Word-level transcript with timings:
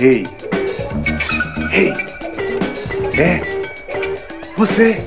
Ei! 0.00 0.26
Ei! 1.74 1.92
É! 3.20 3.42
Você! 4.56 5.04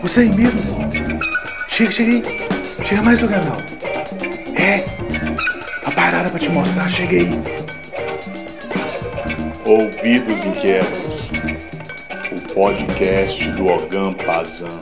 Você 0.00 0.20
aí 0.20 0.28
mesmo! 0.28 0.60
Chega, 1.66 1.90
chega 1.90 2.12
aí! 2.12 2.22
Chega 2.86 3.02
mais 3.02 3.18
do 3.18 3.28
canal! 3.28 3.56
É! 4.54 4.84
Tá 5.82 5.90
parada 5.90 6.30
pra 6.30 6.38
te 6.38 6.48
mostrar, 6.48 6.88
chega 6.88 7.16
aí! 7.16 7.42
Ouvidos 9.64 10.44
Inquietos, 10.44 11.28
o 12.30 12.54
podcast 12.54 13.50
do 13.50 13.66
Ogam 13.66 14.14
Pazan. 14.14 14.80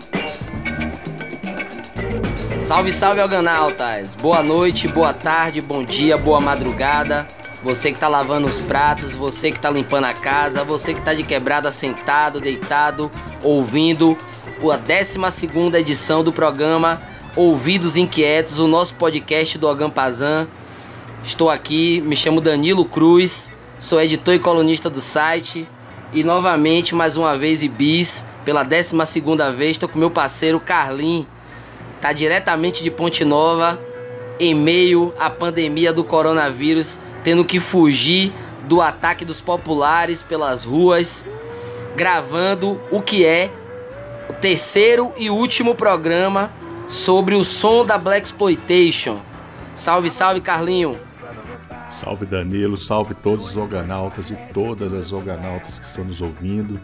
Salve, 2.61 2.93
salve, 2.93 3.23
Alganautas! 3.23 4.14
Boa 4.14 4.43
noite, 4.43 4.87
boa 4.89 5.14
tarde, 5.14 5.62
bom 5.62 5.82
dia, 5.82 6.19
boa 6.19 6.39
madrugada. 6.39 7.27
Você 7.65 7.93
que 7.93 7.98
tá 7.98 8.09
lavando 8.09 8.47
os 8.47 8.61
pratos, 8.61 9.15
você 9.15 9.51
que 9.51 9.59
tá 9.59 9.70
limpando 9.70 10.05
a 10.05 10.12
casa, 10.12 10.62
você 10.62 10.93
que 10.93 11.01
tá 11.01 11.15
de 11.15 11.23
quebrada 11.23 11.73
sentado, 11.73 12.38
deitado, 12.38 13.11
ouvindo 13.43 14.19
a 14.71 14.77
12 14.77 15.19
edição 15.79 16.23
do 16.23 16.30
programa 16.30 17.01
Ouvidos 17.35 17.97
Inquietos, 17.97 18.59
o 18.59 18.69
nosso 18.69 18.95
podcast 18.97 19.57
do 19.57 19.66
Agampazan. 19.66 20.47
Estou 21.23 21.48
aqui, 21.48 22.02
me 22.02 22.15
chamo 22.15 22.41
Danilo 22.41 22.85
Cruz, 22.85 23.51
sou 23.79 23.99
editor 23.99 24.35
e 24.35 24.38
colunista 24.38 24.91
do 24.91 25.01
site. 25.01 25.66
E 26.12 26.23
novamente, 26.23 26.95
mais 26.95 27.16
uma 27.16 27.37
vez, 27.37 27.62
Ibis, 27.62 28.27
pela 28.45 28.62
12 28.62 28.95
vez, 29.57 29.71
estou 29.71 29.88
com 29.88 29.99
meu 29.99 30.10
parceiro 30.10 30.60
Carlin 30.60 31.27
tá 32.05 32.12
diretamente 32.12 32.83
de 32.83 32.91
Ponte 32.91 33.24
Nova, 33.24 33.80
em 34.38 34.55
meio 34.55 35.15
à 35.19 35.30
pandemia 35.30 35.91
do 35.91 36.05
coronavírus, 36.05 37.01
tendo 37.24 37.45
que 37.45 37.59
fugir 37.59 38.33
do 38.69 38.80
ataque 38.80 39.24
dos 39.24 39.41
populares 39.41 40.23
pelas 40.23 40.62
ruas, 40.62 41.26
gravando 41.96 42.80
o 42.90 43.01
que 43.01 43.24
é 43.26 43.51
o 44.29 44.32
terceiro 44.32 45.12
e 45.16 45.30
último 45.30 45.74
programa 45.74 46.52
sobre 46.87 47.34
o 47.34 47.43
som 47.43 47.84
da 47.84 47.99
Black 47.99 48.26
Exploitation. 48.26 49.21
Salve, 49.74 50.10
salve, 50.10 50.40
Carlinho. 50.40 50.96
Salve 51.88 52.26
Danilo, 52.26 52.76
salve 52.76 53.15
todos 53.15 53.49
os 53.49 53.56
organautas 53.56 54.30
e 54.30 54.37
todas 54.52 54.93
as 54.93 55.12
organautas 55.12 55.79
que 55.79 55.84
estão 55.84 56.04
nos 56.04 56.21
ouvindo. 56.21 56.80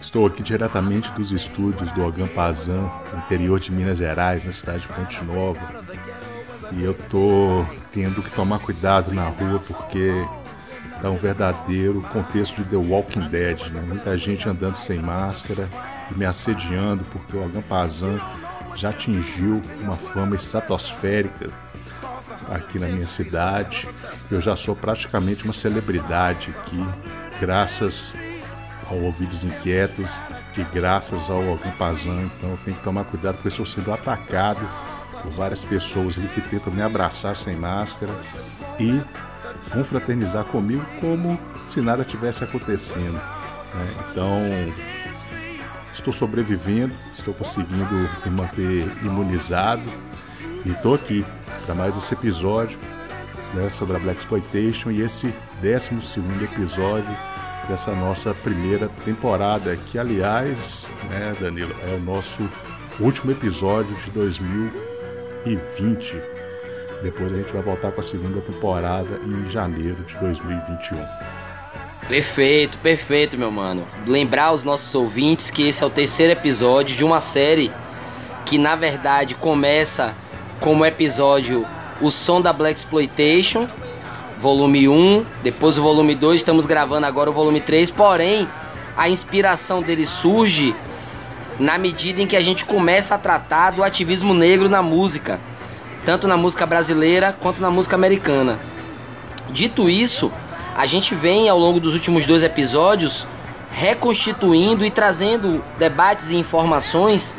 Estou 0.00 0.26
aqui 0.26 0.42
diretamente 0.42 1.10
dos 1.12 1.32
estúdios 1.32 1.90
do 1.92 2.04
Ogampazan, 2.04 2.90
no 3.12 3.18
interior 3.20 3.58
de 3.58 3.72
Minas 3.72 3.98
Gerais, 3.98 4.44
na 4.44 4.52
cidade 4.52 4.82
de 4.82 4.88
Ponte 4.88 5.24
Nova. 5.24 5.82
E 6.76 6.82
eu 6.82 6.94
tô 6.94 7.64
tendo 7.92 8.22
que 8.22 8.30
tomar 8.30 8.58
cuidado 8.58 9.12
na 9.12 9.28
rua 9.28 9.60
porque 9.60 10.10
tá 11.00 11.08
um 11.08 11.16
verdadeiro 11.16 12.02
contexto 12.12 12.62
de 12.62 12.64
The 12.64 12.76
Walking 12.76 13.28
Dead, 13.28 13.60
né? 13.70 13.84
Muita 13.86 14.16
gente 14.18 14.48
andando 14.48 14.76
sem 14.76 14.98
máscara 14.98 15.68
e 16.10 16.18
me 16.18 16.24
assediando 16.24 17.04
porque 17.04 17.36
o 17.36 17.44
Ogampazan 17.44 18.20
já 18.74 18.90
atingiu 18.90 19.62
uma 19.80 19.96
fama 19.96 20.34
estratosférica 20.34 21.48
aqui 22.50 22.78
na 22.78 22.88
minha 22.88 23.06
cidade. 23.06 23.88
Eu 24.30 24.40
já 24.40 24.56
sou 24.56 24.74
praticamente 24.74 25.44
uma 25.44 25.52
celebridade 25.52 26.52
aqui, 26.58 26.84
graças 27.40 28.14
ao 28.90 28.98
Ouvidos 28.98 29.44
Inquietos 29.44 30.18
e 30.56 30.62
graças 30.64 31.30
ao 31.30 31.48
Alcampazan. 31.50 32.30
Então 32.36 32.50
eu 32.50 32.58
tenho 32.64 32.76
que 32.76 32.82
tomar 32.82 33.04
cuidado 33.04 33.34
porque 33.36 33.48
estou 33.48 33.66
sendo 33.66 33.92
atacado 33.92 34.60
várias 35.30 35.64
pessoas 35.64 36.16
que 36.16 36.40
tentam 36.40 36.72
me 36.72 36.82
abraçar 36.82 37.34
sem 37.36 37.56
máscara 37.56 38.12
e 38.78 39.00
confraternizar 39.72 40.44
comigo 40.44 40.84
como 41.00 41.38
se 41.68 41.80
nada 41.80 42.04
tivesse 42.04 42.44
acontecendo. 42.44 43.20
Né? 43.74 43.94
Então 44.10 44.40
estou 45.92 46.12
sobrevivendo, 46.12 46.94
estou 47.12 47.32
conseguindo 47.34 47.94
me 48.24 48.30
manter 48.30 48.84
imunizado 49.02 49.82
e 50.64 50.70
estou 50.70 50.94
aqui 50.94 51.24
para 51.64 51.74
mais 51.74 51.96
esse 51.96 52.12
episódio 52.14 52.78
né, 53.54 53.70
sobre 53.70 53.96
a 53.96 54.00
Black 54.00 54.18
Exploitation 54.18 54.90
e 54.90 55.00
esse 55.00 55.32
12 55.62 56.00
segundo 56.00 56.44
episódio 56.44 57.16
dessa 57.68 57.94
nossa 57.94 58.34
primeira 58.34 58.88
temporada, 59.04 59.74
que 59.76 59.98
aliás, 59.98 60.90
né, 61.08 61.34
Danilo, 61.40 61.74
é 61.82 61.94
o 61.94 62.00
nosso 62.00 62.46
último 63.00 63.32
episódio 63.32 63.94
de 63.96 64.10
2020. 64.10 64.93
Depois 67.02 67.32
a 67.32 67.36
gente 67.36 67.52
vai 67.52 67.62
voltar 67.62 67.92
com 67.92 68.00
a 68.00 68.04
segunda 68.04 68.40
temporada 68.40 69.20
em 69.26 69.50
janeiro 69.50 70.02
de 70.04 70.14
2021. 70.14 70.96
Perfeito, 72.08 72.78
perfeito, 72.78 73.38
meu 73.38 73.50
mano. 73.50 73.86
Lembrar 74.06 74.46
aos 74.46 74.64
nossos 74.64 74.94
ouvintes 74.94 75.50
que 75.50 75.68
esse 75.68 75.82
é 75.82 75.86
o 75.86 75.90
terceiro 75.90 76.32
episódio 76.32 76.96
de 76.96 77.04
uma 77.04 77.20
série 77.20 77.70
que 78.44 78.58
na 78.58 78.76
verdade 78.76 79.34
começa 79.34 80.14
como 80.60 80.84
episódio 80.84 81.66
O 82.00 82.10
Som 82.10 82.40
da 82.40 82.52
Black 82.52 82.78
Exploitation, 82.78 83.66
volume 84.38 84.88
1, 84.88 85.24
depois 85.42 85.78
o 85.78 85.82
volume 85.82 86.14
2, 86.14 86.36
estamos 86.36 86.66
gravando 86.66 87.06
agora 87.06 87.30
o 87.30 87.32
volume 87.32 87.60
3, 87.60 87.90
porém 87.90 88.48
a 88.96 89.08
inspiração 89.08 89.82
dele 89.82 90.06
surge 90.06 90.74
na 91.58 91.78
medida 91.78 92.20
em 92.20 92.26
que 92.26 92.36
a 92.36 92.42
gente 92.42 92.64
começa 92.64 93.14
a 93.14 93.18
tratar 93.18 93.70
do 93.70 93.82
ativismo 93.82 94.34
negro 94.34 94.68
na 94.68 94.82
música, 94.82 95.40
tanto 96.04 96.26
na 96.26 96.36
música 96.36 96.66
brasileira 96.66 97.32
quanto 97.32 97.60
na 97.60 97.70
música 97.70 97.96
americana. 97.96 98.58
Dito 99.50 99.88
isso, 99.88 100.32
a 100.76 100.86
gente 100.86 101.14
vem 101.14 101.48
ao 101.48 101.58
longo 101.58 101.78
dos 101.78 101.94
últimos 101.94 102.26
dois 102.26 102.42
episódios 102.42 103.26
reconstituindo 103.70 104.84
e 104.84 104.90
trazendo 104.90 105.62
debates 105.78 106.30
e 106.30 106.36
informações 106.36 107.34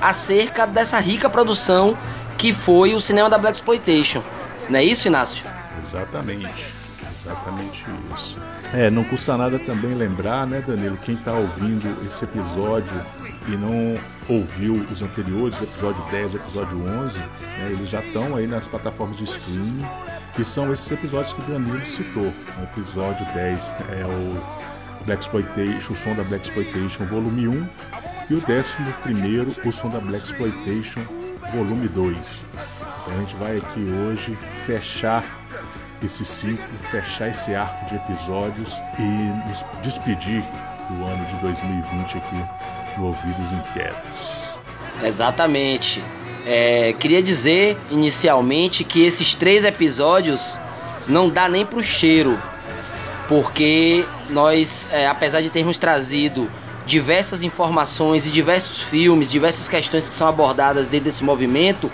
acerca 0.00 0.66
dessa 0.66 0.98
rica 0.98 1.28
produção 1.28 1.96
que 2.38 2.52
foi 2.52 2.94
o 2.94 3.00
cinema 3.00 3.28
da 3.30 3.38
Black 3.38 3.56
Exploitation. 3.56 4.22
Não 4.68 4.78
é 4.78 4.84
isso, 4.84 5.06
Inácio? 5.06 5.44
Exatamente, 5.82 6.66
exatamente 7.20 7.84
isso. 8.14 8.36
É, 8.72 8.90
não 8.90 9.04
custa 9.04 9.36
nada 9.36 9.58
também 9.58 9.94
lembrar, 9.94 10.46
né, 10.46 10.62
Danilo, 10.66 10.98
quem 11.02 11.14
está 11.14 11.32
ouvindo 11.32 12.04
esse 12.04 12.24
episódio 12.24 12.92
e 13.46 13.56
não 13.56 13.96
ouviu 14.28 14.74
os 14.90 15.02
anteriores, 15.02 15.60
episódio 15.60 16.02
10 16.10 16.32
e 16.32 16.36
o 16.36 16.38
episódio 16.38 16.86
11, 17.02 17.18
né, 17.18 17.68
eles 17.70 17.90
já 17.90 18.00
estão 18.00 18.36
aí 18.36 18.46
nas 18.46 18.66
plataformas 18.66 19.16
de 19.16 19.24
streaming, 19.24 19.86
que 20.34 20.44
são 20.44 20.72
esses 20.72 20.90
episódios 20.90 21.32
que 21.32 21.40
o 21.40 21.44
Danilo 21.44 21.86
citou. 21.86 22.22
O 22.58 22.62
episódio 22.62 23.26
10 23.34 23.74
é 23.90 24.04
o 24.06 25.04
Black 25.04 25.22
Exploitation, 25.22 25.92
o 25.92 25.96
som 25.96 26.14
da 26.14 26.24
Black 26.24 26.44
Exploitation 26.44 27.04
volume 27.06 27.48
1 27.48 27.68
e 28.30 28.34
o 28.34 28.42
11 28.48 28.78
primeiro, 29.02 29.54
o 29.64 29.72
som 29.72 29.90
da 29.90 30.00
Black 30.00 30.24
Exploitation 30.24 31.00
volume 31.52 31.88
2. 31.88 32.42
Então 33.02 33.14
a 33.14 33.20
gente 33.20 33.36
vai 33.36 33.58
aqui 33.58 33.80
hoje 33.80 34.38
fechar 34.64 35.22
esse 36.02 36.24
ciclo, 36.24 36.64
fechar 36.90 37.28
esse 37.28 37.54
arco 37.54 37.86
de 37.86 37.96
episódios 37.96 38.74
e 38.98 39.48
nos 39.48 39.64
despedir 39.82 40.42
do 40.88 41.04
ano 41.04 41.24
de 41.26 41.36
2020 41.36 42.18
aqui 42.18 42.83
no 42.98 43.06
Ouvidos 43.06 43.52
Inquietos. 43.52 44.30
Exatamente. 45.02 46.02
É, 46.46 46.94
queria 46.98 47.22
dizer 47.22 47.76
inicialmente 47.90 48.84
que 48.84 49.04
esses 49.04 49.34
três 49.34 49.64
episódios 49.64 50.58
não 51.08 51.28
dá 51.28 51.48
nem 51.48 51.64
pro 51.64 51.82
cheiro, 51.82 52.40
porque 53.28 54.04
nós, 54.30 54.88
é, 54.92 55.06
apesar 55.06 55.40
de 55.40 55.50
termos 55.50 55.78
trazido 55.78 56.50
diversas 56.86 57.42
informações 57.42 58.26
e 58.26 58.30
diversos 58.30 58.82
filmes, 58.82 59.30
diversas 59.30 59.68
questões 59.68 60.08
que 60.08 60.14
são 60.14 60.28
abordadas 60.28 60.86
dentro 60.86 61.06
desse 61.06 61.24
movimento, 61.24 61.90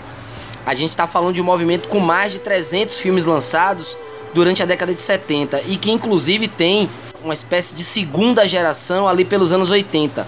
a 0.65 0.75
gente 0.75 0.91
está 0.91 1.07
falando 1.07 1.33
de 1.33 1.41
um 1.41 1.45
movimento 1.45 1.87
com 1.87 1.99
mais 1.99 2.31
de 2.31 2.39
300 2.39 2.97
filmes 2.97 3.25
lançados 3.25 3.97
durante 4.33 4.61
a 4.61 4.65
década 4.65 4.93
de 4.93 5.01
70 5.01 5.61
e 5.67 5.77
que 5.77 5.91
inclusive 5.91 6.47
tem 6.47 6.89
uma 7.23 7.33
espécie 7.33 7.73
de 7.73 7.83
segunda 7.83 8.47
geração 8.47 9.07
ali 9.07 9.23
pelos 9.23 9.51
anos 9.51 9.69
80, 9.69 10.25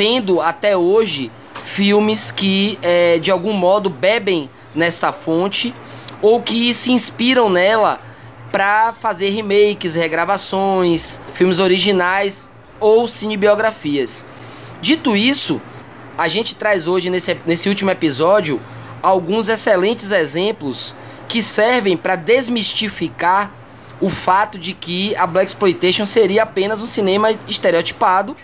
tendo 0.00 0.40
até 0.40 0.74
hoje 0.74 1.30
filmes 1.62 2.30
que 2.30 2.78
é, 2.80 3.18
de 3.18 3.30
algum 3.30 3.52
modo 3.52 3.90
bebem 3.90 4.48
nessa 4.74 5.12
fonte 5.12 5.74
ou 6.22 6.40
que 6.40 6.72
se 6.72 6.90
inspiram 6.90 7.50
nela 7.50 8.00
para 8.50 8.94
fazer 8.94 9.28
remakes, 9.28 9.94
regravações, 9.94 11.20
filmes 11.34 11.58
originais 11.58 12.42
ou 12.80 13.06
cinebiografias. 13.06 14.24
Dito 14.80 15.14
isso, 15.14 15.60
a 16.16 16.28
gente 16.28 16.54
traz 16.54 16.88
hoje 16.88 17.10
nesse, 17.10 17.36
nesse 17.44 17.68
último 17.68 17.90
episódio 17.90 18.58
alguns 19.02 19.50
excelentes 19.50 20.12
exemplos 20.12 20.94
que 21.28 21.42
servem 21.42 21.94
para 21.94 22.16
desmistificar 22.16 23.52
o 24.00 24.08
fato 24.08 24.58
de 24.58 24.72
que 24.72 25.14
a 25.16 25.26
Black 25.26 25.48
Exploitation 25.48 26.06
seria 26.06 26.44
apenas 26.44 26.80
um 26.80 26.86
cinema 26.86 27.28
estereotipado, 27.46 28.34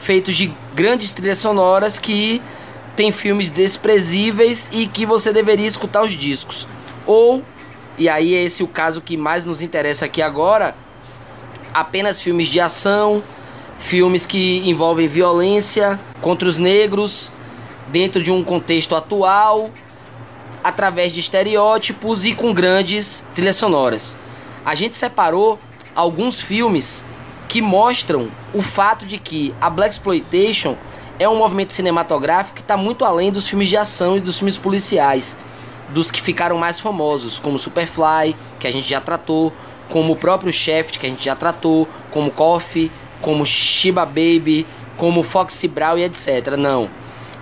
feito 0.00 0.32
de 0.32 0.52
grandes 0.74 1.12
trilhas 1.12 1.38
sonoras 1.38 1.98
que 1.98 2.42
tem 2.96 3.12
filmes 3.12 3.50
desprezíveis 3.50 4.68
e 4.72 4.86
que 4.86 5.06
você 5.06 5.32
deveria 5.32 5.66
escutar 5.66 6.02
os 6.02 6.12
discos. 6.12 6.66
Ou, 7.06 7.42
e 7.96 8.08
aí 8.08 8.34
é 8.34 8.42
esse 8.42 8.62
o 8.62 8.68
caso 8.68 9.00
que 9.00 9.16
mais 9.16 9.44
nos 9.44 9.62
interessa 9.62 10.04
aqui 10.06 10.20
agora, 10.20 10.74
apenas 11.72 12.20
filmes 12.20 12.48
de 12.48 12.60
ação, 12.60 13.22
filmes 13.78 14.26
que 14.26 14.68
envolvem 14.68 15.06
violência 15.06 15.98
contra 16.20 16.48
os 16.48 16.58
negros 16.58 17.30
dentro 17.88 18.22
de 18.22 18.30
um 18.30 18.42
contexto 18.42 18.94
atual, 18.94 19.70
através 20.62 21.12
de 21.12 21.20
estereótipos 21.20 22.24
e 22.24 22.34
com 22.34 22.52
grandes 22.52 23.24
trilhas 23.34 23.56
sonoras. 23.56 24.16
A 24.64 24.74
gente 24.74 24.94
separou 24.94 25.58
alguns 25.94 26.40
filmes 26.40 27.04
que 27.48 27.62
mostram 27.62 28.28
o 28.52 28.60
fato 28.60 29.06
de 29.06 29.18
que 29.18 29.54
a 29.60 29.70
Black 29.70 29.94
Exploitation 29.94 30.76
é 31.18 31.28
um 31.28 31.36
movimento 31.36 31.72
cinematográfico 31.72 32.56
que 32.56 32.60
está 32.60 32.76
muito 32.76 33.04
além 33.04 33.32
dos 33.32 33.48
filmes 33.48 33.68
de 33.68 33.76
ação 33.76 34.16
e 34.16 34.20
dos 34.20 34.38
filmes 34.38 34.58
policiais, 34.58 35.36
dos 35.88 36.10
que 36.10 36.20
ficaram 36.20 36.58
mais 36.58 36.78
famosos, 36.78 37.38
como 37.38 37.58
Superfly, 37.58 38.36
que 38.60 38.66
a 38.66 38.70
gente 38.70 38.88
já 38.88 39.00
tratou, 39.00 39.52
como 39.88 40.12
o 40.12 40.16
próprio 40.16 40.52
Shaft, 40.52 40.98
que 40.98 41.06
a 41.06 41.08
gente 41.08 41.24
já 41.24 41.34
tratou, 41.34 41.88
como 42.10 42.30
Coffee, 42.30 42.92
como 43.22 43.44
Shiba 43.44 44.04
Baby, 44.04 44.66
como 44.96 45.22
Foxy 45.22 45.66
Brown 45.66 45.98
e 45.98 46.04
etc. 46.04 46.56
Não. 46.58 46.88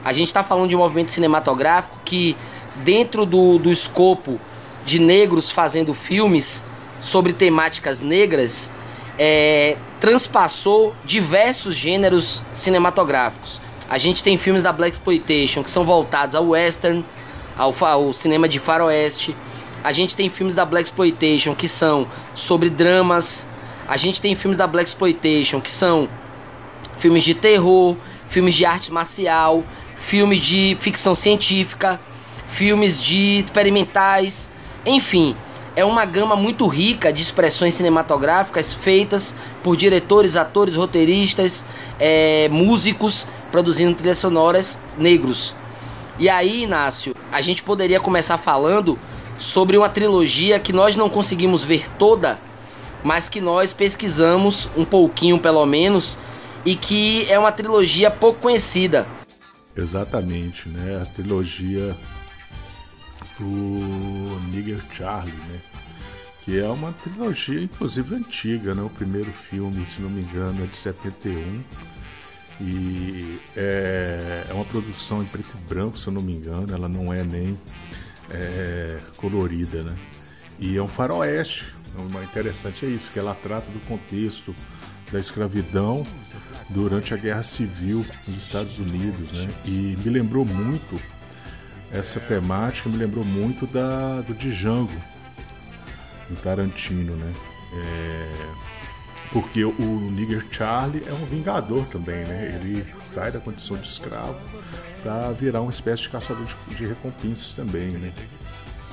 A 0.04 0.12
gente 0.12 0.28
está 0.28 0.44
falando 0.44 0.68
de 0.68 0.76
um 0.76 0.78
movimento 0.78 1.10
cinematográfico 1.10 1.98
que, 2.04 2.36
dentro 2.76 3.26
do, 3.26 3.58
do 3.58 3.72
escopo 3.72 4.40
de 4.84 5.00
negros 5.00 5.50
fazendo 5.50 5.92
filmes 5.92 6.64
sobre 7.00 7.32
temáticas 7.32 8.00
negras, 8.00 8.70
é, 9.18 9.76
transpassou 10.00 10.94
diversos 11.04 11.74
gêneros 11.74 12.42
cinematográficos. 12.52 13.60
A 13.88 13.98
gente 13.98 14.22
tem 14.22 14.36
filmes 14.36 14.62
da 14.62 14.72
Black 14.72 14.96
Exploitation 14.96 15.62
que 15.62 15.70
são 15.70 15.84
voltados 15.84 16.34
ao 16.34 16.48
western, 16.48 17.04
ao, 17.56 17.74
ao 17.80 18.12
cinema 18.12 18.48
de 18.48 18.58
faroeste. 18.58 19.36
A 19.82 19.92
gente 19.92 20.16
tem 20.16 20.28
filmes 20.28 20.54
da 20.54 20.64
Black 20.64 20.88
Exploitation 20.88 21.54
que 21.54 21.68
são 21.68 22.06
sobre 22.34 22.68
dramas. 22.68 23.46
A 23.86 23.96
gente 23.96 24.20
tem 24.20 24.34
filmes 24.34 24.58
da 24.58 24.66
Black 24.66 24.88
Exploitation 24.88 25.60
que 25.60 25.70
são 25.70 26.08
filmes 26.96 27.22
de 27.22 27.34
terror, 27.34 27.96
filmes 28.26 28.54
de 28.54 28.64
arte 28.64 28.92
marcial, 28.92 29.62
filmes 29.96 30.40
de 30.40 30.76
ficção 30.80 31.14
científica, 31.14 32.00
filmes 32.48 33.02
de 33.02 33.44
experimentais, 33.44 34.50
enfim, 34.84 35.36
é 35.76 35.84
uma 35.84 36.06
gama 36.06 36.34
muito 36.34 36.66
rica 36.66 37.12
de 37.12 37.20
expressões 37.20 37.74
cinematográficas 37.74 38.72
feitas 38.72 39.34
por 39.62 39.76
diretores, 39.76 40.34
atores, 40.34 40.74
roteiristas, 40.74 41.66
é, 42.00 42.48
músicos 42.48 43.26
produzindo 43.52 43.94
trilhas 43.94 44.16
sonoras 44.16 44.78
negros. 44.96 45.54
E 46.18 46.30
aí, 46.30 46.62
Inácio, 46.62 47.14
a 47.30 47.42
gente 47.42 47.62
poderia 47.62 48.00
começar 48.00 48.38
falando 48.38 48.98
sobre 49.38 49.76
uma 49.76 49.90
trilogia 49.90 50.58
que 50.58 50.72
nós 50.72 50.96
não 50.96 51.10
conseguimos 51.10 51.62
ver 51.62 51.86
toda, 51.98 52.38
mas 53.04 53.28
que 53.28 53.38
nós 53.38 53.74
pesquisamos 53.74 54.70
um 54.74 54.84
pouquinho 54.84 55.38
pelo 55.38 55.64
menos 55.66 56.16
e 56.64 56.74
que 56.74 57.30
é 57.30 57.38
uma 57.38 57.52
trilogia 57.52 58.10
pouco 58.10 58.40
conhecida. 58.40 59.06
Exatamente, 59.76 60.70
né? 60.70 61.02
A 61.02 61.04
trilogia 61.04 61.94
do 63.38 64.40
Nigger 64.50 64.80
Charlie, 64.92 65.32
né? 65.32 65.60
Que 66.44 66.60
é 66.60 66.68
uma 66.68 66.92
trilogia, 66.92 67.60
inclusive, 67.60 68.14
antiga, 68.14 68.74
né? 68.74 68.82
O 68.82 68.90
primeiro 68.90 69.30
filme, 69.30 69.84
se 69.86 70.00
não 70.00 70.10
me 70.10 70.22
engano, 70.22 70.62
é 70.62 70.66
de 70.66 70.76
71. 70.76 71.60
E 72.60 73.38
é, 73.56 74.46
é 74.48 74.52
uma 74.54 74.64
produção 74.64 75.20
em 75.20 75.26
preto 75.26 75.54
e 75.56 75.68
branco, 75.68 75.98
se 75.98 76.06
eu 76.06 76.12
não 76.12 76.22
me 76.22 76.32
engano. 76.32 76.72
Ela 76.72 76.88
não 76.88 77.12
é 77.12 77.22
nem 77.24 77.56
é, 78.30 79.00
colorida, 79.16 79.82
né? 79.82 79.96
E 80.58 80.76
é 80.76 80.82
um 80.82 80.88
faroeste. 80.88 81.74
O 81.98 82.22
interessante 82.22 82.86
é 82.86 82.88
isso, 82.88 83.10
que 83.10 83.18
ela 83.18 83.34
trata 83.34 83.70
do 83.70 83.80
contexto 83.88 84.54
da 85.10 85.18
escravidão 85.18 86.04
durante 86.70 87.14
a 87.14 87.16
Guerra 87.16 87.42
Civil 87.42 88.04
nos 88.26 88.42
Estados 88.42 88.78
Unidos, 88.78 89.32
né? 89.32 89.48
E 89.64 89.96
me 90.04 90.10
lembrou 90.10 90.44
muito 90.44 91.00
essa 91.90 92.20
temática 92.20 92.88
me 92.88 92.96
lembrou 92.96 93.24
muito 93.24 93.66
da 93.66 94.20
do 94.20 94.34
Django 94.34 94.92
do 96.28 96.36
Tarantino, 96.36 97.14
né? 97.16 97.32
É, 97.72 98.66
porque 99.32 99.64
o, 99.64 100.10
Nigger 100.10 100.46
Charlie 100.50 101.02
é 101.06 101.12
um 101.12 101.24
vingador 101.26 101.86
também, 101.86 102.24
né? 102.24 102.58
Ele 102.60 102.84
sai 103.02 103.30
da 103.30 103.40
condição 103.40 103.76
de 103.76 103.86
escravo 103.86 104.38
para 105.02 105.32
virar 105.32 105.60
uma 105.60 105.70
espécie 105.70 106.02
de 106.02 106.08
caçador 106.08 106.44
de, 106.44 106.76
de 106.76 106.86
recompensas 106.86 107.52
também, 107.52 107.90
né? 107.90 108.12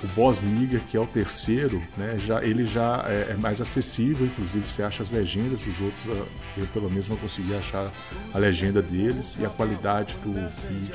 O 0.04 0.08
Boss 0.08 0.42
Nigger, 0.42 0.82
que 0.82 0.98
é 0.98 1.00
o 1.00 1.08
terceiro, 1.08 1.82
né, 1.96 2.18
já, 2.18 2.44
ele 2.44 2.66
já 2.66 3.06
é, 3.08 3.32
é, 3.32 3.38
mais 3.38 3.62
acessível, 3.62 4.26
inclusive 4.28 4.68
você 4.68 4.84
acha 4.84 5.02
as 5.02 5.10
legendas, 5.10 5.66
os 5.66 5.80
outros 5.80 6.02
ah, 6.10 6.26
eu 6.58 6.68
pelo 6.68 6.90
menos 6.90 7.08
não 7.08 7.16
consegui 7.16 7.56
achar 7.56 7.90
a 8.34 8.38
legenda 8.38 8.82
deles 8.82 9.38
e 9.40 9.46
a 9.46 9.50
qualidade 9.50 10.14
do 10.16 10.34
vídeo 10.68 10.94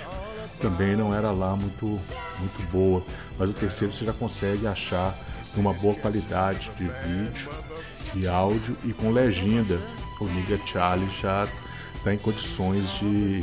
também 0.58 0.96
não 0.96 1.14
era 1.14 1.30
lá 1.30 1.54
muito, 1.56 1.86
muito 1.86 2.70
boa. 2.70 3.04
Mas 3.38 3.50
o 3.50 3.52
terceiro 3.52 3.92
você 3.92 4.04
já 4.04 4.12
consegue 4.12 4.66
achar 4.66 5.18
uma 5.56 5.72
boa 5.72 5.94
qualidade 5.94 6.70
de 6.76 6.84
vídeo 6.84 7.48
e 8.14 8.28
áudio 8.28 8.76
e 8.84 8.92
com 8.92 9.10
legenda. 9.10 9.80
O 10.20 10.24
Nigga 10.24 10.58
Charlie 10.66 11.10
já 11.20 11.46
está 11.94 12.12
em 12.12 12.18
condições 12.18 12.98
de. 12.98 13.40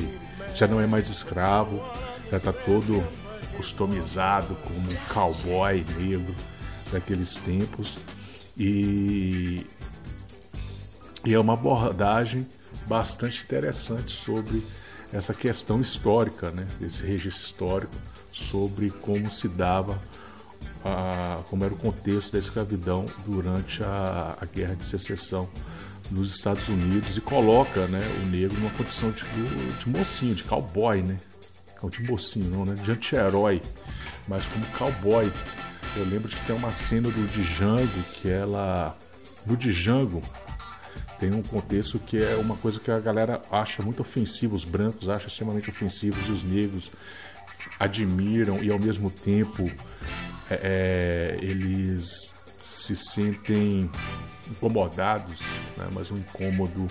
já 0.55 0.67
não 0.67 0.79
é 0.79 0.87
mais 0.87 1.09
escravo, 1.09 1.81
já 2.29 2.37
está 2.37 2.51
todo 2.51 3.03
customizado 3.55 4.55
como 4.55 4.79
um 4.79 5.13
cowboy 5.13 5.85
negro 5.97 6.35
daqueles 6.91 7.37
tempos. 7.37 7.97
E, 8.57 9.65
e 11.25 11.33
é 11.33 11.39
uma 11.39 11.53
abordagem 11.53 12.47
bastante 12.87 13.43
interessante 13.43 14.11
sobre 14.11 14.61
essa 15.13 15.33
questão 15.33 15.79
histórica, 15.79 16.51
né, 16.51 16.65
desse 16.79 17.05
registro 17.05 17.43
histórico 17.43 17.93
sobre 18.31 18.89
como 18.89 19.31
se 19.31 19.47
dava, 19.47 19.99
a, 20.83 21.41
como 21.49 21.63
era 21.63 21.73
o 21.73 21.77
contexto 21.77 22.33
da 22.33 22.39
escravidão 22.39 23.05
durante 23.25 23.83
a, 23.83 24.37
a 24.41 24.45
Guerra 24.45 24.75
de 24.75 24.85
Secessão 24.85 25.49
nos 26.11 26.35
Estados 26.35 26.67
Unidos 26.67 27.17
e 27.17 27.21
coloca 27.21 27.87
né, 27.87 28.01
o 28.23 28.25
negro 28.27 28.59
numa 28.59 28.71
condição 28.71 29.11
de, 29.11 29.23
de 29.79 29.89
mocinho, 29.89 30.35
de 30.35 30.43
cowboy, 30.43 31.01
né? 31.01 31.17
Não 31.81 31.89
de 31.89 32.03
mocinho, 32.03 32.49
não, 32.49 32.65
né? 32.65 32.73
De 32.75 32.91
anti-herói, 32.91 33.61
mas 34.27 34.45
como 34.45 34.65
cowboy. 34.77 35.31
Eu 35.95 36.05
lembro 36.05 36.27
de 36.27 36.35
tem 36.37 36.55
uma 36.55 36.71
cena 36.71 37.09
do 37.09 37.27
Django 37.27 38.03
que 38.13 38.29
ela. 38.29 38.97
No 39.45 39.55
Django, 39.55 40.21
tem 41.19 41.33
um 41.33 41.41
contexto 41.41 41.99
que 41.99 42.21
é 42.21 42.35
uma 42.35 42.55
coisa 42.57 42.79
que 42.79 42.91
a 42.91 42.99
galera 42.99 43.41
acha 43.51 43.81
muito 43.81 44.01
ofensiva, 44.01 44.55
os 44.55 44.63
brancos 44.63 45.09
acham 45.09 45.27
extremamente 45.27 45.69
ofensivos 45.69 46.27
e 46.27 46.31
os 46.31 46.43
negros 46.43 46.91
admiram 47.79 48.63
e 48.63 48.71
ao 48.71 48.79
mesmo 48.79 49.09
tempo 49.09 49.71
é, 50.49 51.35
é 51.37 51.37
eles 51.41 52.33
se 52.61 52.95
sentem 52.95 53.89
incomodados, 54.49 55.39
né? 55.77 55.87
mas 55.93 56.11
um 56.11 56.17
incômodo 56.17 56.87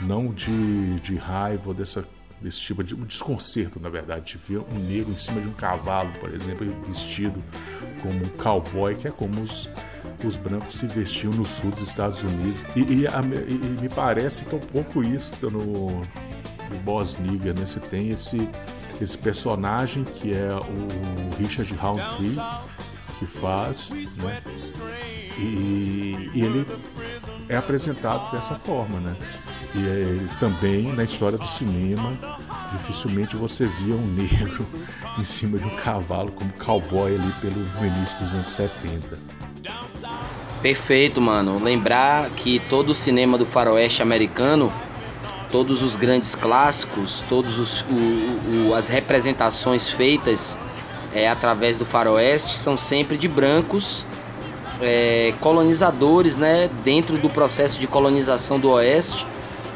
não 0.00 0.32
de, 0.32 1.00
de 1.00 1.16
raiva 1.16 1.74
dessa 1.74 2.06
desse 2.40 2.60
tipo 2.60 2.84
de 2.84 2.94
um 2.94 3.04
desconcerto, 3.04 3.80
na 3.80 3.88
verdade, 3.88 4.32
de 4.32 4.38
ver 4.38 4.58
um 4.58 4.78
negro 4.78 5.12
em 5.12 5.16
cima 5.16 5.40
de 5.40 5.48
um 5.48 5.52
cavalo, 5.52 6.12
por 6.20 6.32
exemplo, 6.32 6.66
vestido 6.86 7.42
como 8.02 8.24
um 8.24 8.28
cowboy, 8.28 8.94
que 8.94 9.08
é 9.08 9.10
como 9.10 9.40
os, 9.40 9.68
os 10.24 10.36
brancos 10.36 10.74
se 10.74 10.86
vestiam 10.86 11.32
no 11.32 11.46
sul 11.46 11.70
dos 11.70 11.88
Estados 11.88 12.22
Unidos. 12.22 12.64
E, 12.74 12.80
e, 12.80 13.06
a, 13.06 13.20
e, 13.20 13.80
me 13.80 13.88
parece 13.88 14.44
que 14.44 14.54
é 14.54 14.58
um 14.58 14.60
pouco 14.60 15.02
isso 15.02 15.32
no, 15.42 16.00
no 16.00 16.78
Boss 16.84 17.16
Nigga, 17.18 17.54
né? 17.54 17.66
Você 17.66 17.80
tem 17.80 18.10
esse, 18.10 18.48
esse 19.00 19.16
personagem 19.16 20.04
que 20.04 20.32
é 20.32 20.50
o 20.54 21.36
Richard 21.38 21.72
Roundtree, 21.74 22.36
que 23.18 23.26
faz, 23.26 23.90
né? 24.16 24.42
E, 25.38 26.30
e, 26.34 26.42
ele 26.42 26.66
é 27.48 27.56
apresentado 27.56 28.30
dessa 28.32 28.54
forma, 28.54 28.98
né? 29.00 29.16
E 29.74 29.86
é, 29.86 30.38
também 30.38 30.92
na 30.92 31.04
história 31.04 31.36
do 31.36 31.46
cinema, 31.46 32.16
dificilmente 32.72 33.36
você 33.36 33.66
via 33.66 33.94
um 33.94 34.06
negro 34.06 34.66
em 35.18 35.24
cima 35.24 35.58
de 35.58 35.66
um 35.66 35.76
cavalo 35.76 36.32
como 36.32 36.50
cowboy 36.52 37.14
ali 37.14 37.32
pelo 37.40 37.86
início 37.86 38.18
dos 38.18 38.32
anos 38.32 38.50
70. 38.50 39.18
Perfeito, 40.62 41.20
mano. 41.20 41.62
Lembrar 41.62 42.30
que 42.30 42.58
todo 42.58 42.90
o 42.90 42.94
cinema 42.94 43.36
do 43.36 43.46
faroeste 43.46 44.02
americano, 44.02 44.72
todos 45.52 45.82
os 45.82 45.96
grandes 45.96 46.34
clássicos, 46.34 47.24
todas 47.28 47.84
as 48.76 48.88
representações 48.88 49.88
feitas 49.88 50.58
é, 51.16 51.26
através 51.26 51.78
do 51.78 51.86
faroeste 51.86 52.54
são 52.54 52.76
sempre 52.76 53.16
de 53.16 53.26
brancos 53.26 54.04
é, 54.82 55.32
colonizadores, 55.40 56.36
né, 56.36 56.68
dentro 56.84 57.16
do 57.16 57.30
processo 57.30 57.80
de 57.80 57.86
colonização 57.86 58.60
do 58.60 58.68
oeste 58.72 59.26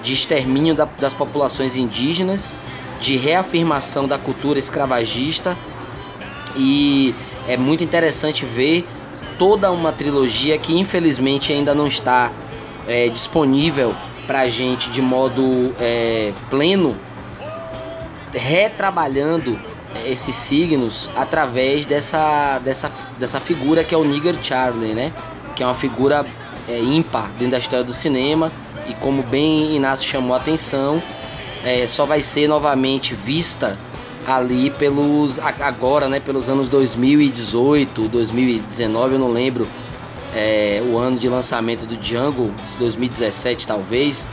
de 0.03 0.13
extermínio 0.13 0.75
da, 0.75 0.85
das 0.85 1.15
populações 1.15 1.77
indígenas, 1.77 2.55
de 3.01 3.17
reafirmação 3.17 4.07
da 4.07 4.19
cultura 4.19 4.59
escravagista. 4.59 5.57
E 6.55 7.15
é 7.49 7.57
muito 7.57 7.83
interessante 7.83 8.45
ver 8.45 8.87
toda 9.39 9.71
uma 9.71 9.93
trilogia 9.93 10.59
que 10.59 10.79
infelizmente 10.79 11.53
ainda 11.53 11.75
não 11.75 11.87
está 11.87 12.31
é, 12.87 13.09
disponível 13.09 13.95
para 14.27 14.41
a 14.41 14.49
gente 14.49 14.91
de 14.91 15.01
modo 15.01 15.75
é, 15.81 16.33
pleno, 16.51 16.97
retrabalhando 18.33 19.59
esses 20.05 20.35
signos 20.35 21.11
através 21.17 21.87
dessa, 21.87 22.59
dessa, 22.61 22.91
dessa 23.19 23.41
figura 23.41 23.83
que 23.85 23.95
é 23.95 23.99
o 23.99 24.05
Nigger 24.05 24.37
Charlie, 24.43 24.95
né? 24.95 25.13
Que 25.55 25.63
é 25.63 25.67
uma 25.67 25.75
figura 25.75 26.25
é, 26.69 26.81
ímpar 26.81 27.31
dentro 27.33 27.53
da 27.53 27.59
história 27.59 27.85
do 27.85 27.93
cinema 27.93 28.51
e 28.89 28.95
como 28.95 29.23
bem 29.23 29.77
Inácio 29.77 30.09
chamou 30.09 30.35
a 30.35 30.39
atenção, 30.39 31.03
é, 31.65 31.87
só 31.87 32.07
vai 32.07 32.23
ser 32.23 32.49
novamente 32.49 33.15
vista 33.15 33.79
ali 34.27 34.71
pelos 34.71 35.39
agora, 35.39 36.09
né, 36.09 36.21
pelos 36.21 36.49
anos 36.49 36.69
2018, 36.69 38.09
2019, 38.09 39.15
eu 39.15 39.19
não 39.19 39.33
lembro 39.33 39.67
é, 40.35 40.83
o 40.87 40.99
ano 40.99 41.19
de 41.19 41.29
lançamento 41.29 41.87
do 41.87 41.97
Django, 41.97 42.53
2017 42.79 43.67
talvez, 43.67 44.29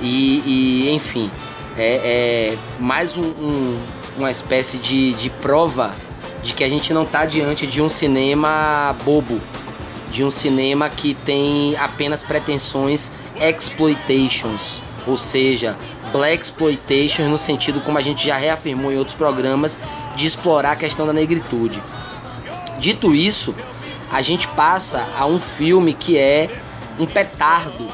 e, 0.00 0.42
e 0.46 0.90
enfim, 0.94 1.30
é, 1.76 2.54
é 2.54 2.58
mais 2.78 3.16
um, 3.16 3.24
um, 3.24 3.78
uma 4.16 4.30
espécie 4.30 4.78
de, 4.78 5.14
de 5.14 5.30
prova 5.30 5.94
de 6.42 6.54
que 6.54 6.62
a 6.62 6.68
gente 6.68 6.92
não 6.92 7.02
está 7.02 7.26
diante 7.26 7.66
de 7.66 7.82
um 7.82 7.88
cinema 7.88 8.94
bobo, 9.04 9.40
de 10.10 10.24
um 10.24 10.30
cinema 10.30 10.88
que 10.88 11.14
tem 11.14 11.76
apenas 11.76 12.22
pretensões 12.22 13.12
exploitations, 13.40 14.80
ou 15.06 15.16
seja, 15.16 15.76
black 16.12 16.42
exploitation 16.42 17.28
no 17.28 17.36
sentido 17.36 17.80
como 17.80 17.98
a 17.98 18.00
gente 18.00 18.24
já 18.24 18.36
reafirmou 18.36 18.92
em 18.92 18.96
outros 18.96 19.16
programas 19.16 19.78
de 20.14 20.26
explorar 20.26 20.72
a 20.72 20.76
questão 20.76 21.06
da 21.06 21.12
negritude. 21.12 21.82
Dito 22.78 23.14
isso, 23.14 23.54
a 24.10 24.22
gente 24.22 24.46
passa 24.48 25.06
a 25.18 25.26
um 25.26 25.38
filme 25.38 25.92
que 25.92 26.16
é 26.16 26.48
um 26.98 27.06
petardo 27.06 27.88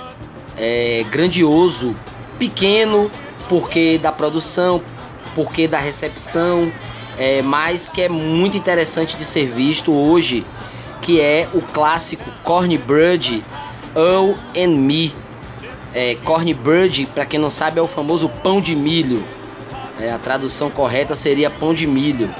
é, 0.57 1.05
grandioso, 1.11 1.97
pequeno 2.39 3.11
porque 3.49 3.99
da 3.99 4.13
produção, 4.13 4.83
porque 5.35 5.69
da 5.69 5.79
recepção, 5.79 6.73
é, 7.19 7.43
mas 7.43 7.89
que 7.89 8.03
é 8.03 8.09
muito 8.09 8.57
interessante 8.57 9.17
de 9.17 9.25
ser 9.25 9.47
visto 9.47 9.93
hoje, 9.93 10.45
que 11.01 11.21
é 11.21 11.49
o 11.53 11.61
clássico 11.61 12.25
Cornbread 12.43 13.45
Earl 13.95 14.35
and 14.57 14.77
Me. 14.77 15.15
É, 15.95 16.15
Cornbread, 16.25 17.07
para 17.07 17.27
quem 17.27 17.39
não 17.39 17.51
sabe, 17.51 17.79
é 17.79 17.83
o 17.83 17.89
famoso 17.89 18.29
pão 18.29 18.61
de 18.61 18.75
milho. 18.75 19.23
É, 20.01 20.11
a 20.11 20.19
tradução 20.19 20.71
correta 20.71 21.15
seria 21.15 21.51
pão 21.51 21.75
de 21.75 21.87
milho 21.87 22.35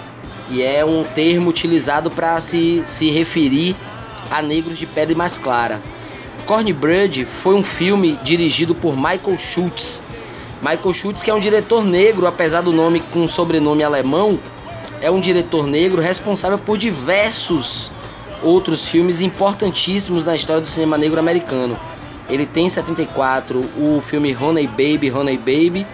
e 0.49 0.63
é 0.63 0.85
um 0.85 1.05
termo 1.05 1.51
utilizado 1.51 2.11
para 2.11 2.41
se, 2.41 2.83
se 2.85 3.11
referir 3.11 3.77
a 4.31 4.43
negros 4.43 4.79
de 4.79 4.87
pele 4.87 5.15
mais 5.15 5.39
clara. 5.39 5.81
Cornbread 6.47 7.25
foi 7.25 7.55
um 7.55 7.63
filme 7.63 8.19
dirigido 8.23 8.75
por 8.75 8.95
Michael 8.95 9.39
Schultz. 9.39 10.03
Michael 10.63 10.95
Schultz, 10.95 11.23
que 11.23 11.31
é 11.31 11.35
um 11.35 11.41
diretor 11.41 11.85
negro, 11.85 12.25
apesar 12.25 12.61
do 12.61 12.73
nome 12.73 13.01
com 13.01 13.27
sobrenome 13.27 13.83
alemão, 13.83 14.39
é 15.01 15.11
um 15.11 15.21
diretor 15.21 15.67
negro 15.67 16.01
responsável 16.01 16.57
por 16.57 16.79
diversos 16.79 17.91
outros 18.45 18.89
filmes 18.89 19.21
importantíssimos 19.21 20.25
na 20.25 20.37
história 20.37 20.63
do 20.63 20.69
cinema 20.69 20.97
negro 20.97 21.19
americano. 21.19 21.77
Ele 22.29 22.47
tem 22.47 22.67
em 22.67 22.69
74 22.69 23.59
o 23.77 24.01
filme 24.01 24.37
Honey 24.37 24.69
Baby, 24.69 25.11
Honey 25.11 25.37
Baby, 25.37 25.85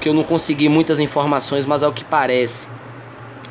que 0.00 0.08
eu 0.08 0.14
não 0.14 0.22
consegui 0.22 0.68
muitas 0.68 1.00
informações, 1.00 1.66
mas 1.66 1.82
ao 1.82 1.92
que 1.92 2.04
parece 2.04 2.68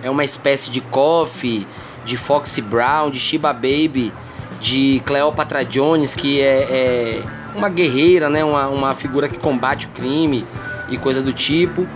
é 0.02 0.10
uma 0.10 0.24
espécie 0.24 0.72
de 0.72 0.80
Coffee, 0.80 1.68
de 2.06 2.16
Foxy 2.16 2.62
Brown, 2.62 3.10
de 3.12 3.20
Shiba 3.20 3.52
Baby, 3.52 4.14
de 4.62 5.02
Cleopatra 5.06 5.66
Jones, 5.66 6.16
que 6.16 6.40
é, 6.40 6.68
é 6.72 7.24
uma 7.60 7.70
guerreira, 7.70 8.30
né? 8.30 8.44
Uma, 8.44 8.68
uma 8.68 8.96
figura 8.96 9.28
que 9.28 9.38
combate 9.38 9.86
o 9.86 9.90
crime 9.90 10.46
e 10.90 10.98
coisa 10.98 11.22
do 11.22 11.32
tipo. 11.32 11.88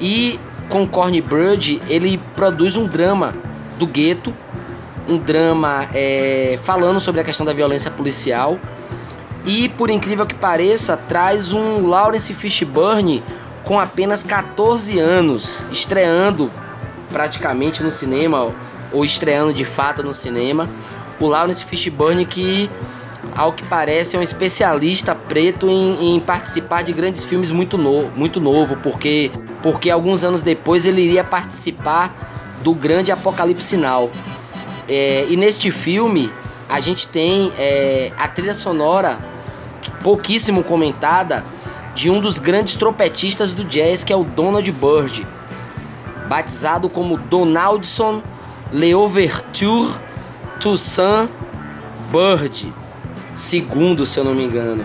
E 0.00 0.38
com 0.68 0.86
Corny 0.86 1.20
Bird 1.20 1.82
ele 1.88 2.18
produz 2.34 2.76
um 2.76 2.86
drama 2.86 3.34
do 3.78 3.86
gueto, 3.86 4.34
um 5.08 5.18
drama 5.18 5.86
é, 5.92 6.58
falando 6.62 6.98
sobre 6.98 7.20
a 7.20 7.24
questão 7.24 7.44
da 7.44 7.52
violência 7.52 7.90
policial. 7.90 8.58
E 9.44 9.68
por 9.70 9.90
incrível 9.90 10.24
que 10.24 10.34
pareça, 10.34 10.96
traz 10.96 11.52
um 11.52 11.86
Lawrence 11.86 12.32
Fishburne 12.32 13.22
com 13.64 13.78
apenas 13.78 14.22
14 14.22 14.98
anos, 14.98 15.66
estreando 15.70 16.50
praticamente 17.12 17.82
no 17.82 17.90
cinema, 17.90 18.54
ou 18.92 19.04
estreando 19.04 19.52
de 19.52 19.64
fato 19.64 20.02
no 20.02 20.14
cinema. 20.14 20.68
O 21.18 21.26
Lawrence 21.26 21.64
Fishburne, 21.64 22.24
que 22.24 22.70
ao 23.36 23.52
que 23.52 23.64
parece 23.64 24.16
é 24.16 24.18
um 24.18 24.22
especialista 24.22 25.14
preto 25.14 25.68
em, 25.68 26.16
em 26.16 26.20
participar 26.20 26.82
de 26.82 26.92
grandes 26.92 27.24
filmes 27.24 27.50
muito, 27.50 27.78
no, 27.78 28.10
muito 28.16 28.40
novo, 28.40 28.76
porque, 28.76 29.30
porque 29.62 29.90
alguns 29.90 30.22
anos 30.24 30.42
depois 30.42 30.84
ele 30.84 31.02
iria 31.02 31.24
participar 31.24 32.58
do 32.62 32.74
grande 32.74 33.10
Apocalipse 33.10 33.66
Sinal. 33.66 34.10
É, 34.88 35.26
e 35.28 35.36
neste 35.36 35.70
filme 35.70 36.32
a 36.68 36.80
gente 36.80 37.08
tem 37.08 37.52
é, 37.58 38.12
a 38.18 38.28
trilha 38.28 38.54
sonora 38.54 39.18
pouquíssimo 40.02 40.62
comentada 40.62 41.44
de 41.94 42.10
um 42.10 42.20
dos 42.20 42.38
grandes 42.38 42.76
trompetistas 42.76 43.54
do 43.54 43.64
jazz, 43.64 44.02
que 44.02 44.12
é 44.12 44.16
o 44.16 44.24
Donald 44.24 44.70
Byrd 44.72 45.26
batizado 46.32 46.88
como 46.88 47.18
Donaldson 47.18 48.22
Leoverture 48.72 50.00
Toussaint 50.58 51.28
Bird, 52.10 52.72
segundo, 53.34 54.04
se 54.06 54.18
eu 54.18 54.24
não 54.24 54.34
me 54.34 54.44
engano. 54.44 54.84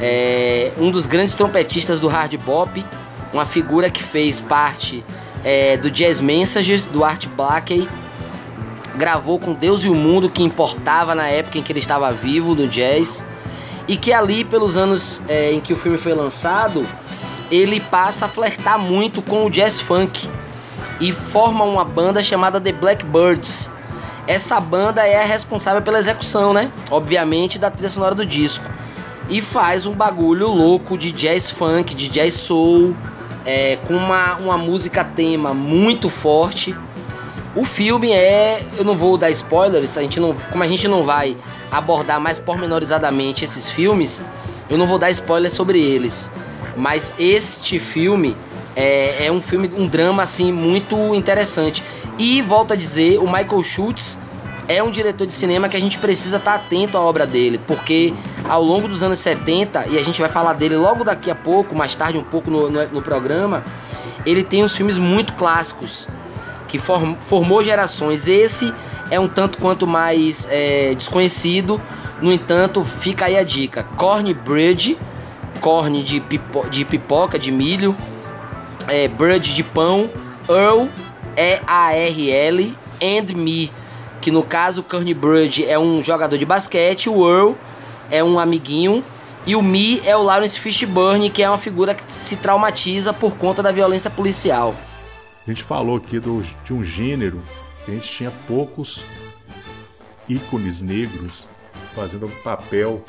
É 0.00 0.72
um 0.78 0.90
dos 0.90 1.06
grandes 1.06 1.34
trompetistas 1.34 2.00
do 2.00 2.08
hard 2.08 2.34
bop, 2.36 2.84
uma 3.32 3.44
figura 3.44 3.90
que 3.90 4.02
fez 4.02 4.40
parte 4.40 5.04
é, 5.44 5.76
do 5.76 5.90
Jazz 5.90 6.20
Messengers, 6.20 6.88
do 6.88 7.04
Art 7.04 7.26
Blakey, 7.26 7.88
gravou 8.96 9.38
com 9.38 9.52
Deus 9.54 9.84
e 9.84 9.88
o 9.88 9.94
Mundo, 9.94 10.28
que 10.28 10.42
importava 10.42 11.14
na 11.14 11.28
época 11.28 11.58
em 11.58 11.62
que 11.62 11.72
ele 11.72 11.78
estava 11.78 12.12
vivo 12.12 12.54
no 12.54 12.66
jazz, 12.66 13.24
e 13.86 13.96
que 13.96 14.12
ali, 14.12 14.44
pelos 14.44 14.76
anos 14.76 15.22
é, 15.28 15.52
em 15.52 15.60
que 15.60 15.72
o 15.72 15.76
filme 15.76 15.96
foi 15.96 16.12
lançado, 16.12 16.86
ele 17.50 17.80
passa 17.80 18.26
a 18.26 18.28
flertar 18.28 18.78
muito 18.78 19.22
com 19.22 19.46
o 19.46 19.50
jazz 19.50 19.80
funk 19.80 20.28
e 21.00 21.12
forma 21.12 21.64
uma 21.64 21.84
banda 21.84 22.22
chamada 22.22 22.60
The 22.60 22.72
Blackbirds. 22.72 23.70
Essa 24.28 24.60
banda 24.60 25.06
é 25.06 25.22
a 25.22 25.24
responsável 25.24 25.80
pela 25.80 25.98
execução, 25.98 26.52
né? 26.52 26.70
Obviamente, 26.90 27.58
da 27.58 27.70
trilha 27.70 27.88
sonora 27.88 28.14
do 28.14 28.26
disco. 28.26 28.70
E 29.26 29.40
faz 29.40 29.86
um 29.86 29.94
bagulho 29.94 30.48
louco 30.48 30.98
de 30.98 31.10
jazz 31.10 31.50
funk, 31.50 31.94
de 31.94 32.10
jazz 32.10 32.34
soul, 32.34 32.94
é, 33.46 33.76
com 33.86 33.94
uma, 33.94 34.36
uma 34.36 34.58
música 34.58 35.02
tema 35.02 35.54
muito 35.54 36.10
forte. 36.10 36.76
O 37.56 37.64
filme 37.64 38.12
é. 38.12 38.62
Eu 38.76 38.84
não 38.84 38.94
vou 38.94 39.16
dar 39.16 39.30
spoilers, 39.30 39.96
a 39.96 40.02
gente 40.02 40.20
não, 40.20 40.34
como 40.50 40.62
a 40.62 40.68
gente 40.68 40.86
não 40.86 41.04
vai 41.04 41.34
abordar 41.72 42.20
mais 42.20 42.38
pormenorizadamente 42.38 43.44
esses 43.44 43.70
filmes, 43.70 44.22
eu 44.68 44.76
não 44.76 44.86
vou 44.86 44.98
dar 44.98 45.10
spoilers 45.10 45.54
sobre 45.54 45.80
eles. 45.80 46.30
Mas 46.76 47.14
este 47.18 47.80
filme 47.80 48.36
é, 48.76 49.26
é 49.26 49.32
um 49.32 49.40
filme, 49.40 49.70
um 49.74 49.88
drama 49.88 50.22
assim 50.22 50.52
muito 50.52 51.14
interessante. 51.14 51.82
E 52.18 52.42
volto 52.42 52.72
a 52.72 52.76
dizer, 52.76 53.18
o 53.18 53.26
Michael 53.26 53.62
Schultz 53.62 54.18
é 54.66 54.82
um 54.82 54.90
diretor 54.90 55.26
de 55.26 55.32
cinema 55.32 55.68
que 55.68 55.76
a 55.76 55.80
gente 55.80 55.98
precisa 55.98 56.36
estar 56.36 56.56
atento 56.56 56.98
à 56.98 57.00
obra 57.00 57.26
dele, 57.26 57.58
porque 57.66 58.12
ao 58.48 58.62
longo 58.62 58.88
dos 58.88 59.02
anos 59.02 59.18
70, 59.20 59.86
e 59.88 59.98
a 59.98 60.04
gente 60.04 60.20
vai 60.20 60.28
falar 60.28 60.52
dele 60.52 60.76
logo 60.76 61.04
daqui 61.04 61.30
a 61.30 61.34
pouco, 61.34 61.74
mais 61.74 61.94
tarde 61.96 62.18
um 62.18 62.24
pouco 62.24 62.50
no, 62.50 62.68
no, 62.68 62.86
no 62.88 63.02
programa, 63.02 63.64
ele 64.26 64.42
tem 64.42 64.62
uns 64.62 64.76
filmes 64.76 64.98
muito 64.98 65.32
clássicos 65.34 66.08
que 66.66 66.78
form, 66.78 67.14
formou 67.18 67.62
gerações. 67.62 68.26
Esse 68.26 68.74
é 69.10 69.18
um 69.18 69.28
tanto 69.28 69.58
quanto 69.58 69.86
mais 69.86 70.46
é, 70.50 70.94
desconhecido, 70.94 71.80
no 72.20 72.32
entanto, 72.32 72.84
fica 72.84 73.26
aí 73.26 73.36
a 73.36 73.42
dica: 73.42 73.84
Corn 73.96 74.34
Bridge, 74.34 74.98
corn 75.60 76.02
de, 76.02 76.20
pipo, 76.20 76.68
de 76.68 76.84
pipoca, 76.84 77.38
de 77.38 77.50
milho, 77.50 77.96
é, 78.86 79.08
Bird 79.08 79.54
de 79.54 79.62
pão, 79.62 80.10
Earl, 80.48 80.88
E-A-R-L, 81.38 82.74
and 83.00 83.36
Me, 83.36 83.70
que 84.20 84.30
no 84.30 84.42
caso 84.42 84.82
Kearney 84.82 85.14
Bird 85.14 85.64
é 85.64 85.78
um 85.78 86.02
jogador 86.02 86.36
de 86.36 86.44
basquete, 86.44 87.08
o 87.08 87.24
Earl 87.24 87.54
é 88.10 88.24
um 88.24 88.40
amiguinho 88.40 89.04
e 89.46 89.54
o 89.54 89.62
Me 89.62 90.00
é 90.04 90.16
o 90.16 90.22
Lawrence 90.22 90.58
Fishburne, 90.58 91.30
que 91.30 91.42
é 91.42 91.48
uma 91.48 91.56
figura 91.56 91.94
que 91.94 92.02
se 92.12 92.36
traumatiza 92.36 93.12
por 93.12 93.36
conta 93.36 93.62
da 93.62 93.70
violência 93.70 94.10
policial. 94.10 94.74
A 95.46 95.50
gente 95.50 95.62
falou 95.62 95.96
aqui 95.96 96.18
do, 96.18 96.42
de 96.64 96.72
um 96.72 96.82
gênero 96.82 97.40
que 97.84 97.92
a 97.92 97.94
gente 97.94 98.08
tinha 98.08 98.32
poucos 98.46 99.04
ícones 100.28 100.82
negros 100.82 101.46
fazendo 101.94 102.26
o 102.26 102.30
papel 102.42 103.04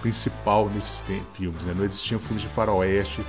principal 0.00 0.70
nesses 0.70 1.02
filmes. 1.34 1.60
Né? 1.62 1.74
Não 1.76 1.84
existiam 1.84 2.20
filmes 2.20 2.42
de 2.42 2.48
faroeste 2.48 3.20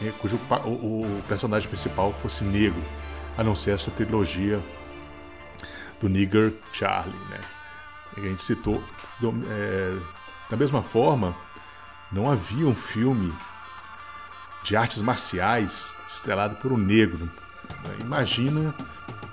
né, 0.00 0.12
cujo 0.20 0.38
o, 0.64 0.68
o, 0.68 1.22
personagem 1.28 1.68
principal 1.68 2.12
fosse 2.22 2.44
negro, 2.44 2.82
a 3.36 3.44
não 3.44 3.54
ser 3.54 3.72
essa 3.72 3.90
trilogia 3.90 4.60
do 6.00 6.08
Nigger 6.08 6.54
Charlie, 6.72 7.14
né? 7.30 7.40
A 8.16 8.20
gente 8.20 8.42
citou 8.42 8.82
é, 9.48 9.96
Da 10.48 10.56
mesma 10.56 10.82
forma, 10.82 11.34
não 12.10 12.30
havia 12.30 12.66
um 12.66 12.74
filme 12.74 13.32
de 14.62 14.76
artes 14.76 15.02
marciais 15.02 15.92
estrelado 16.08 16.56
por 16.56 16.72
um 16.72 16.78
negro. 16.78 17.30
Imagina 18.00 18.74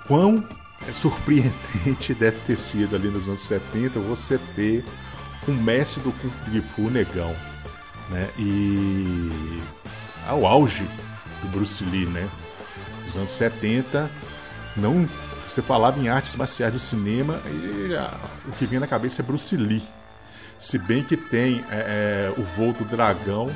quão 0.06 0.44
surpreendente 0.92 2.12
deve 2.14 2.40
ter 2.40 2.56
sido 2.56 2.94
ali 2.94 3.08
nos 3.08 3.28
anos 3.28 3.42
70 3.42 3.98
você 4.00 4.38
ter 4.54 4.84
um 5.48 5.54
mestre 5.54 6.02
do 6.02 6.12
Kung 6.12 6.60
Fu 6.60 6.90
negão. 6.90 7.34
Né? 8.10 8.28
E 8.38 9.30
ao 10.26 10.46
auge 10.46 10.84
do 11.42 11.48
Bruce 11.48 11.84
Lee, 11.84 12.06
né? 12.06 12.28
Nos 13.04 13.16
anos 13.16 13.32
70, 13.32 14.10
não 14.76 15.08
você 15.46 15.62
falava 15.62 16.00
em 16.00 16.08
artes 16.08 16.34
marciais 16.34 16.72
do 16.72 16.80
cinema 16.80 17.40
e 17.46 17.94
o 18.48 18.52
que 18.52 18.66
vinha 18.66 18.80
na 18.80 18.86
cabeça 18.86 19.22
é 19.22 19.24
Bruce 19.24 19.56
Lee. 19.56 19.82
Se 20.58 20.78
bem 20.78 21.04
que 21.04 21.16
tem 21.16 21.64
é, 21.70 22.32
é, 22.36 22.40
o 22.40 22.42
voo 22.42 22.72
do 22.72 22.84
dragão 22.84 23.50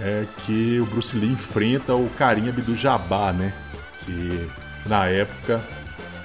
é, 0.00 0.26
que 0.44 0.78
o 0.80 0.86
Bruce 0.86 1.16
Lee 1.16 1.32
enfrenta 1.32 1.94
o 1.94 2.08
carinha 2.10 2.52
do 2.52 2.76
Jabá, 2.76 3.32
né? 3.32 3.52
Que 4.04 4.48
na 4.86 5.06
época 5.06 5.60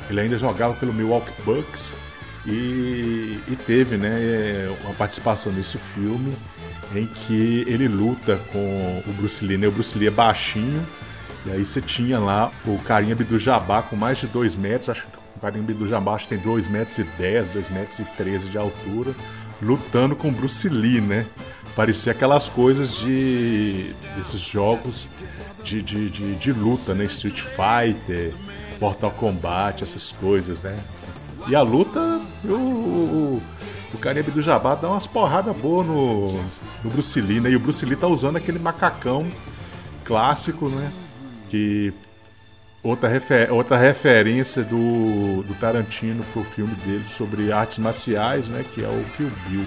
ele 0.10 0.20
ainda 0.20 0.38
jogava 0.38 0.74
pelo 0.74 0.94
Milwaukee 0.94 1.32
Bucks 1.44 1.94
e, 2.46 3.40
e 3.48 3.58
teve 3.66 3.98
né, 3.98 4.70
uma 4.84 4.94
participação 4.94 5.52
nesse 5.52 5.78
filme 5.78 6.36
em 6.96 7.06
que 7.06 7.64
ele 7.68 7.88
luta 7.88 8.38
com 8.52 9.04
o 9.08 9.14
Bruce 9.14 9.46
Lee. 9.46 9.58
Né? 9.58 9.68
O 9.68 9.72
Bruce 9.72 9.98
Lee 9.98 10.08
é 10.08 10.12
baixinho, 10.12 10.86
e 11.50 11.52
aí 11.54 11.66
você 11.66 11.82
tinha 11.82 12.20
lá 12.20 12.52
o 12.66 12.78
carinha 12.78 13.16
do 13.16 13.40
Jabá 13.40 13.82
com 13.82 13.96
mais 13.96 14.20
de 14.20 14.28
2 14.28 14.56
metros, 14.56 14.90
acho 14.90 15.08
que 15.08 15.18
o 15.36 15.40
carinha 15.40 15.64
do 15.64 15.88
Jabá 15.88 16.14
acho 16.14 16.28
que 16.28 16.36
tem 16.36 16.44
2 16.44 16.68
metros 16.68 17.00
e 17.00 17.04
10, 17.04 17.48
2 17.48 17.70
metros 17.70 18.00
e 18.00 18.04
13 18.04 18.50
de 18.50 18.58
altura, 18.58 19.16
lutando 19.60 20.16
com 20.16 20.30
o 20.30 20.32
Bruce 20.32 20.70
Lee, 20.70 21.02
né? 21.02 21.26
Parecia 21.76 22.12
aquelas 22.12 22.48
coisas 22.48 22.94
de. 22.98 23.96
desses 24.16 24.40
jogos 24.42 25.08
de, 25.64 25.82
de, 25.82 26.10
de, 26.10 26.36
de 26.36 26.52
luta, 26.52 26.94
né? 26.94 27.06
Street 27.06 27.42
Fighter, 27.42 28.32
Mortal 28.80 29.12
Kombat, 29.12 29.84
essas 29.84 30.12
coisas, 30.12 30.60
né? 30.60 30.78
E 31.48 31.56
a 31.56 31.62
luta, 31.64 32.22
o, 32.46 33.42
o 33.94 33.98
Caribe 33.98 34.30
do 34.30 34.42
Jabá 34.42 34.76
dá 34.76 34.88
umas 34.88 35.08
porradas 35.08 35.56
boas 35.56 35.88
no, 35.88 36.32
no 36.84 36.92
Bruce 36.92 37.20
Lee, 37.20 37.40
né? 37.40 37.50
E 37.50 37.56
o 37.56 37.60
Bruce 37.60 37.84
Lee 37.86 37.96
tá 37.96 38.08
usando 38.08 38.36
aquele 38.36 38.60
macacão 38.60 39.26
clássico, 40.04 40.70
né? 40.70 40.92
Que 41.50 41.94
outra, 42.84 43.10
refer 43.10 43.52
outra 43.52 43.78
referência 43.78 44.64
do, 44.64 45.44
do 45.44 45.54
Tarantino 45.60 46.24
pro 46.32 46.44
filme 46.44 46.76
dele 46.86 47.06
sobre 47.06 47.52
artes 47.52 47.80
marciais, 47.80 48.48
né? 48.48 48.64
Que 48.74 48.84
é 48.84 48.88
o 48.88 49.04
Kill 49.18 49.32
Bill. 49.48 49.66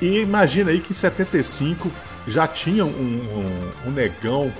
E 0.00 0.20
imagina 0.20 0.70
aí 0.70 0.80
que 0.80 0.92
em 0.92 0.94
75 0.94 1.90
já 2.28 2.46
tinha 2.46 2.84
um, 2.84 2.88
um, 2.88 3.88
um 3.88 3.90
negão 3.90 4.52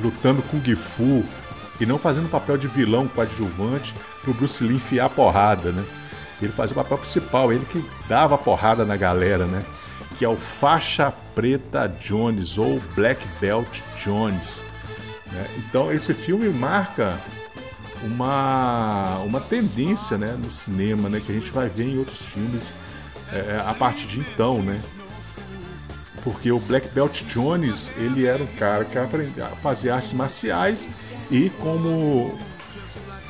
lutando 0.00 0.42
com 0.42 0.62
Gifu 0.62 1.24
e 1.80 1.86
não 1.86 1.98
fazendo 1.98 2.30
papel 2.30 2.56
de 2.56 2.66
vilão 2.66 3.06
coadjuvante 3.06 3.94
pro 4.22 4.34
Bruce 4.34 4.62
Lee 4.62 4.76
enfiar 4.76 5.06
a 5.06 5.10
porrada, 5.10 5.70
né? 5.72 5.84
Ele 6.42 6.52
fazia 6.52 6.72
o 6.72 6.82
papel 6.82 6.98
principal, 6.98 7.52
ele 7.52 7.64
que 7.66 7.84
dava 8.08 8.34
a 8.34 8.38
porrada 8.38 8.84
na 8.84 8.96
galera, 8.96 9.44
né? 9.44 9.62
Que 10.18 10.24
é 10.24 10.28
o 10.28 10.36
Faixa 10.36 11.12
Preta 11.34 11.86
Jones 12.00 12.58
ou 12.58 12.80
Black 12.94 13.24
Belt 13.40 13.80
Jones. 14.02 14.64
Né? 15.32 15.46
Então 15.58 15.92
esse 15.92 16.12
filme 16.14 16.48
marca 16.48 17.18
uma, 18.02 19.18
uma 19.20 19.40
tendência 19.40 20.16
né, 20.16 20.32
no 20.32 20.50
cinema, 20.50 21.08
né? 21.08 21.20
Que 21.20 21.32
a 21.32 21.34
gente 21.34 21.50
vai 21.50 21.68
ver 21.68 21.84
em 21.84 21.98
outros 21.98 22.22
filmes 22.22 22.72
é, 23.32 23.62
a 23.66 23.74
partir 23.74 24.06
de 24.06 24.20
então, 24.20 24.62
né? 24.62 24.80
Porque 26.24 26.52
o 26.52 26.58
Black 26.58 26.88
Belt 26.88 27.22
Jones, 27.24 27.90
ele 27.96 28.26
era 28.26 28.42
um 28.42 28.46
cara 28.46 28.84
que 28.84 28.98
aprendia, 28.98 29.46
fazia 29.62 29.94
artes 29.94 30.12
marciais 30.12 30.86
e 31.30 31.48
como 31.60 32.36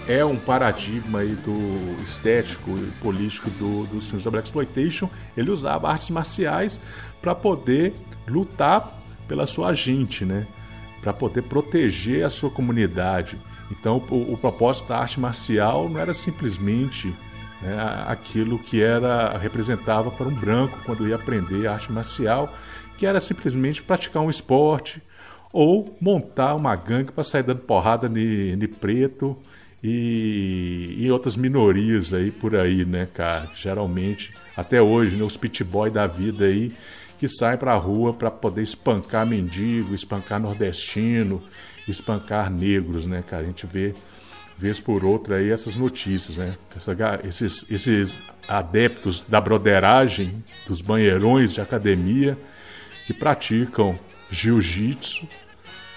é 0.08 0.24
um 0.24 0.36
paradigma 0.36 1.20
aí 1.20 1.36
do 1.36 2.02
estético 2.02 2.70
e 2.70 2.90
político 3.00 3.48
do, 3.50 3.86
dos 3.86 4.06
filmes 4.06 4.24
da 4.24 4.30
Black 4.30 4.48
Exploitation, 4.48 5.08
ele 5.36 5.50
usava 5.50 5.88
artes 5.88 6.10
marciais 6.10 6.80
para 7.22 7.34
poder 7.34 7.94
lutar 8.26 8.98
pela 9.28 9.46
sua 9.46 9.72
gente, 9.72 10.24
né? 10.24 10.46
Para 11.02 11.12
poder 11.12 11.42
proteger 11.42 12.24
a 12.24 12.30
sua 12.30 12.50
comunidade. 12.50 13.38
Então, 13.70 14.02
o, 14.10 14.32
o, 14.32 14.36
propósito 14.36 14.88
da 14.88 14.98
arte 14.98 15.18
marcial 15.18 15.88
não 15.88 16.00
era 16.00 16.12
simplesmente 16.12 17.14
né, 17.62 18.04
aquilo 18.06 18.58
que 18.58 18.82
era 18.82 19.36
representava 19.38 20.10
para 20.10 20.26
um 20.26 20.34
branco 20.34 20.78
quando 20.84 21.06
ia 21.06 21.14
aprender 21.14 21.66
arte 21.66 21.92
marcial, 21.92 22.52
que 22.98 23.06
era 23.06 23.20
simplesmente 23.20 23.82
praticar 23.82 24.22
um 24.22 24.30
esporte 24.30 25.00
ou 25.52 25.96
montar 26.00 26.54
uma 26.54 26.74
gangue 26.76 27.12
para 27.12 27.24
sair 27.24 27.42
dando 27.42 27.60
porrada 27.60 28.08
de 28.08 28.68
preto 28.68 29.36
e, 29.82 30.96
e 30.98 31.10
outras 31.10 31.36
minorias 31.36 32.12
aí 32.12 32.30
por 32.30 32.54
aí, 32.54 32.84
né, 32.84 33.08
cara? 33.12 33.48
Geralmente, 33.54 34.32
até 34.56 34.80
hoje, 34.80 35.16
né, 35.16 35.24
os 35.24 35.36
pit 35.36 35.64
boy 35.64 35.90
da 35.90 36.06
vida 36.06 36.44
aí 36.44 36.72
que 37.20 37.28
saem 37.28 37.58
pra 37.58 37.74
rua 37.74 38.14
para 38.14 38.30
poder 38.30 38.62
espancar 38.62 39.26
mendigo, 39.26 39.94
espancar 39.94 40.40
nordestino, 40.40 41.44
espancar 41.86 42.50
negros, 42.50 43.04
né, 43.04 43.22
cara? 43.24 43.42
A 43.42 43.46
gente 43.46 43.66
vê 43.66 43.94
vez 44.56 44.80
por 44.80 45.04
outra 45.04 45.36
aí 45.36 45.50
essas 45.50 45.76
notícias, 45.76 46.38
né? 46.38 46.54
Essa, 46.74 46.96
esses, 47.22 47.66
esses 47.70 48.14
adeptos 48.48 49.20
da 49.20 49.38
broderagem, 49.38 50.42
dos 50.66 50.80
banheirões 50.80 51.52
de 51.52 51.60
academia, 51.60 52.38
que 53.06 53.12
praticam 53.12 53.98
jiu-jitsu, 54.30 55.28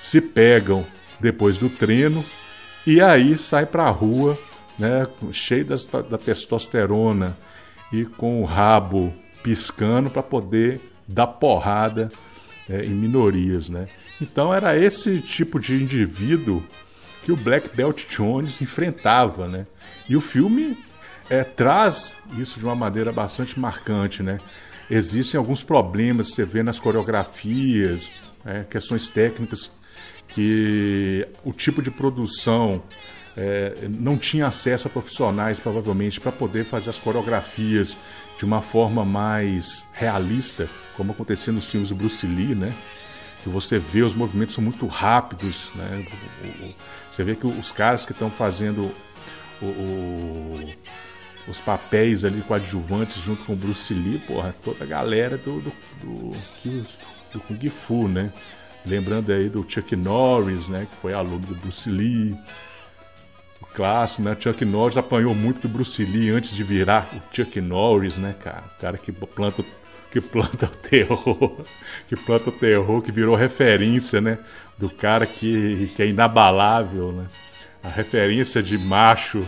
se 0.02 0.20
pegam 0.20 0.86
depois 1.22 1.58
do 1.58 1.70
treino 1.70 2.24
e 2.86 3.00
aí 3.00 3.38
sai 3.38 3.66
para 3.66 3.86
a 3.86 3.90
rua, 3.90 4.38
né, 4.78 5.08
cheio 5.32 5.66
da 5.66 6.18
testosterona 6.18 7.38
e 7.94 8.04
com 8.04 8.42
o 8.42 8.46
rabo 8.46 9.14
piscando 9.42 10.10
para 10.10 10.22
poder 10.22 10.93
dar 11.08 11.28
porrada 11.28 12.10
é, 12.70 12.86
em 12.86 12.90
minorias, 12.90 13.70
né? 13.70 13.88
Então 14.22 14.54
era 14.54 14.78
esse 14.78 15.20
tipo 15.20 15.60
de 15.60 15.76
indivíduo 15.76 16.64
que 17.24 17.32
o 17.32 17.36
Black 17.38 17.76
Belt 17.76 18.06
Jones 18.10 18.62
enfrentava, 18.62 19.48
né? 19.48 19.66
E 20.08 20.16
o 20.16 20.22
filme 20.22 20.78
é, 21.30 21.44
traz 21.44 22.14
isso 22.38 22.60
de 22.60 22.66
uma 22.66 22.76
maneira 22.76 23.12
bastante 23.12 23.60
marcante, 23.60 24.22
né? 24.22 24.40
Existem 24.90 25.38
alguns 25.38 25.64
problemas, 25.64 26.34
você 26.34 26.44
vê 26.44 26.62
nas 26.62 26.78
coreografias, 26.78 28.12
é, 28.46 28.64
questões 28.64 29.10
técnicas 29.10 29.72
que 30.28 31.28
o 31.44 31.54
tipo 31.54 31.82
de 31.82 31.90
produção 31.92 32.84
é, 33.36 33.76
não 33.90 34.18
tinha 34.18 34.48
acesso 34.48 34.88
a 34.88 34.92
profissionais, 34.92 35.60
provavelmente, 35.60 36.20
para 36.20 36.32
poder 36.32 36.66
fazer 36.66 36.90
as 36.90 37.00
coreografias 37.00 37.98
de 38.44 38.46
uma 38.46 38.62
forma 38.62 39.06
mais 39.06 39.88
realista, 39.94 40.70
como 40.98 41.14
acontecia 41.14 41.54
nos 41.54 41.70
filmes 41.70 41.88
do 41.88 41.96
Bruce 41.96 42.28
Lee, 42.28 42.54
né? 42.54 42.74
Que 43.42 43.48
você 43.48 43.80
vê 43.80 44.02
os 44.02 44.14
movimentos 44.14 44.54
são 44.54 44.62
muito 44.62 44.86
rápidos, 44.86 45.72
né? 45.76 46.06
Você 47.10 47.24
vê 47.24 47.38
que 47.38 47.48
os 47.48 47.72
caras 47.72 48.04
que 48.04 48.12
estão 48.12 48.30
fazendo 48.30 48.94
o, 49.62 49.66
o, 49.66 50.74
os 51.48 51.62
papéis 51.62 52.26
ali 52.26 52.42
coadjuvantes 52.42 53.24
junto 53.24 53.46
com 53.46 53.54
o 53.54 53.56
Bruce 53.56 53.94
Lee, 53.94 54.20
porra, 54.20 54.54
toda 54.62 54.84
a 54.84 54.88
galera 54.88 55.38
do, 55.38 55.62
do, 55.62 55.74
do, 56.02 56.32
do, 57.32 57.40
Kung 57.48 57.70
Fu, 57.70 58.10
né? 58.10 58.30
Lembrando 58.86 59.32
aí 59.32 59.48
do 59.48 59.66
Chuck 59.66 59.96
Norris, 59.96 60.68
né? 60.68 60.86
Que 60.92 60.98
foi 60.98 61.14
aluno 61.14 61.48
do 61.48 61.56
Bruce 61.56 61.90
Lee. 61.90 62.38
Clássico, 63.74 64.22
né? 64.22 64.36
Chuck 64.40 64.64
Norris 64.66 64.98
apanhou 64.98 65.34
muito 65.34 65.62
do 65.62 65.68
Bruce 65.68 66.04
Lee 66.04 66.30
antes 66.30 66.56
de 66.56 66.64
virar 66.64 67.10
o 67.14 67.36
Chuck 67.36 67.60
Norris, 67.60 68.18
né, 68.18 68.36
cara? 68.40 68.64
O 68.78 68.82
cara 68.82 68.98
que 68.98 69.12
planta, 69.12 69.64
que 70.12 70.22
planta 70.22 70.66
o 70.66 70.70
terror. 70.70 71.58
Que 72.08 72.16
planta 72.16 72.50
o 72.50 72.52
terror, 72.52 73.02
que 73.02 73.12
virou 73.12 73.36
referência, 73.36 74.22
né? 74.22 74.38
Do 74.78 74.90
cara 74.90 75.26
que, 75.26 75.92
que 75.96 76.04
é 76.04 76.08
inabalável, 76.08 77.12
né? 77.12 77.26
A 77.82 77.90
referência 77.90 78.62
de 78.62 78.78
macho 78.78 79.46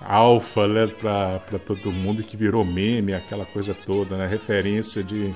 alfa, 0.00 0.66
né? 0.66 0.86
Pra, 0.86 1.40
pra 1.40 1.58
todo 1.58 1.92
mundo 1.92 2.20
e 2.22 2.24
que 2.24 2.36
virou 2.36 2.64
meme, 2.64 3.12
aquela 3.14 3.44
coisa 3.44 3.74
toda, 3.74 4.16
né? 4.16 4.26
Referência 4.26 5.02
de 5.04 5.34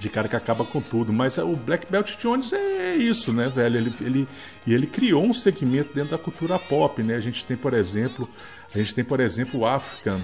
de 0.00 0.08
cara 0.08 0.26
que 0.26 0.34
acaba 0.34 0.64
com 0.64 0.80
tudo. 0.80 1.12
Mas 1.12 1.36
o 1.38 1.54
Black 1.54 1.86
Belt 1.90 2.16
Jones 2.16 2.52
é 2.52 2.96
isso, 2.96 3.32
né, 3.32 3.48
velho? 3.48 3.76
Ele, 3.76 3.94
ele, 4.00 4.28
e 4.66 4.72
ele 4.72 4.86
criou 4.86 5.22
um 5.22 5.32
segmento 5.32 5.94
dentro 5.94 6.12
da 6.12 6.18
cultura 6.18 6.58
pop, 6.58 7.02
né? 7.02 7.14
A 7.14 7.20
gente 7.20 7.44
tem, 7.44 7.56
por 7.56 7.74
exemplo, 7.74 8.28
a 8.74 8.78
gente 8.78 8.94
tem, 8.94 9.04
por 9.04 9.20
exemplo, 9.20 9.60
o 9.60 9.66
African 9.66 10.20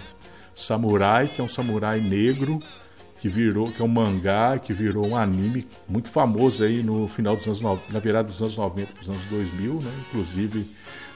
Samurai, 0.55 1.29
que 1.29 1.41
é 1.41 1.45
um 1.45 1.49
samurai 1.49 2.01
negro 2.01 2.59
que 3.21 3.29
virou, 3.29 3.71
que 3.71 3.81
é 3.81 3.85
um 3.85 3.89
mangá, 3.89 4.59
que 4.59 4.73
virou 4.73 5.07
um 5.07 5.17
anime 5.17 5.67
muito 5.89 6.09
famoso 6.09 6.65
aí 6.65 6.83
no 6.83 7.07
final 7.09 7.37
dos 7.37 7.47
anos 7.47 7.61
na 7.91 7.99
virada 7.99 8.29
dos 8.29 8.41
anos 8.41 8.57
90 8.57 8.93
para 8.93 9.03
os 9.03 9.09
anos 9.09 9.23
2000, 9.25 9.75
né? 9.75 9.93
Inclusive 10.09 10.67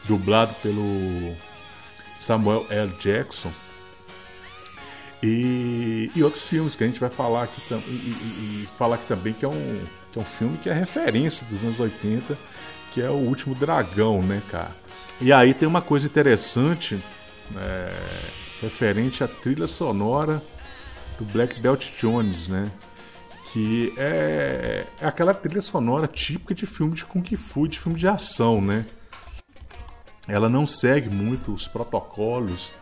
dublado 0.07 0.55
pelo 0.63 1.35
Samuel 2.19 2.67
L. 2.69 2.93
Jackson. 2.99 3.51
E, 5.23 6.11
e 6.15 6.23
outros 6.23 6.47
filmes 6.47 6.75
que 6.75 6.83
a 6.83 6.87
gente 6.87 6.99
vai 6.99 7.11
falar 7.11 7.43
aqui, 7.43 7.61
e, 7.71 7.75
e, 7.75 8.65
e 8.65 8.69
falar 8.79 8.95
aqui 8.95 9.07
também 9.07 9.35
que 9.35 9.45
é, 9.45 9.49
um, 9.49 9.83
que 10.13 10.19
é 10.19 10.23
um 10.23 10.25
filme 10.25 10.57
que 10.59 10.71
é 10.71 10.73
referência 10.73 11.47
dos 11.47 11.63
anos 11.63 11.79
80, 11.79 12.37
que 12.93 13.03
é 13.03 13.11
o 13.11 13.15
Último 13.15 13.55
Dragão, 13.55 14.23
né, 14.23 14.41
cara? 14.51 14.75
E 15.21 15.33
aí 15.33 15.53
tem 15.53 15.69
uma 15.69 15.83
coisa 15.83 16.07
interessante 16.07 16.99
é, 17.57 17.93
referente 18.63 19.23
à 19.23 19.29
trilha 19.29 19.67
sonora 19.67 20.43
do 21.19 21.25
Black 21.27 21.61
Belt 21.61 21.91
Jones, 22.01 22.49
né? 22.49 22.71
Que 23.53 23.93
é, 23.99 24.87
é 25.01 25.07
aquela 25.07 25.35
trilha 25.35 25.61
sonora 25.61 26.07
típica 26.07 26.55
de 26.55 26.65
filme 26.65 26.95
de 26.95 27.05
Kung 27.05 27.37
Fu, 27.37 27.69
de 27.69 27.79
filme 27.79 27.99
de 27.99 28.09
ação, 28.09 28.61
né? 28.63 28.87
Ela 30.27 30.49
não 30.49 30.65
segue 30.65 31.11
muito 31.11 31.53
os 31.53 31.69
protocolos 31.69 32.73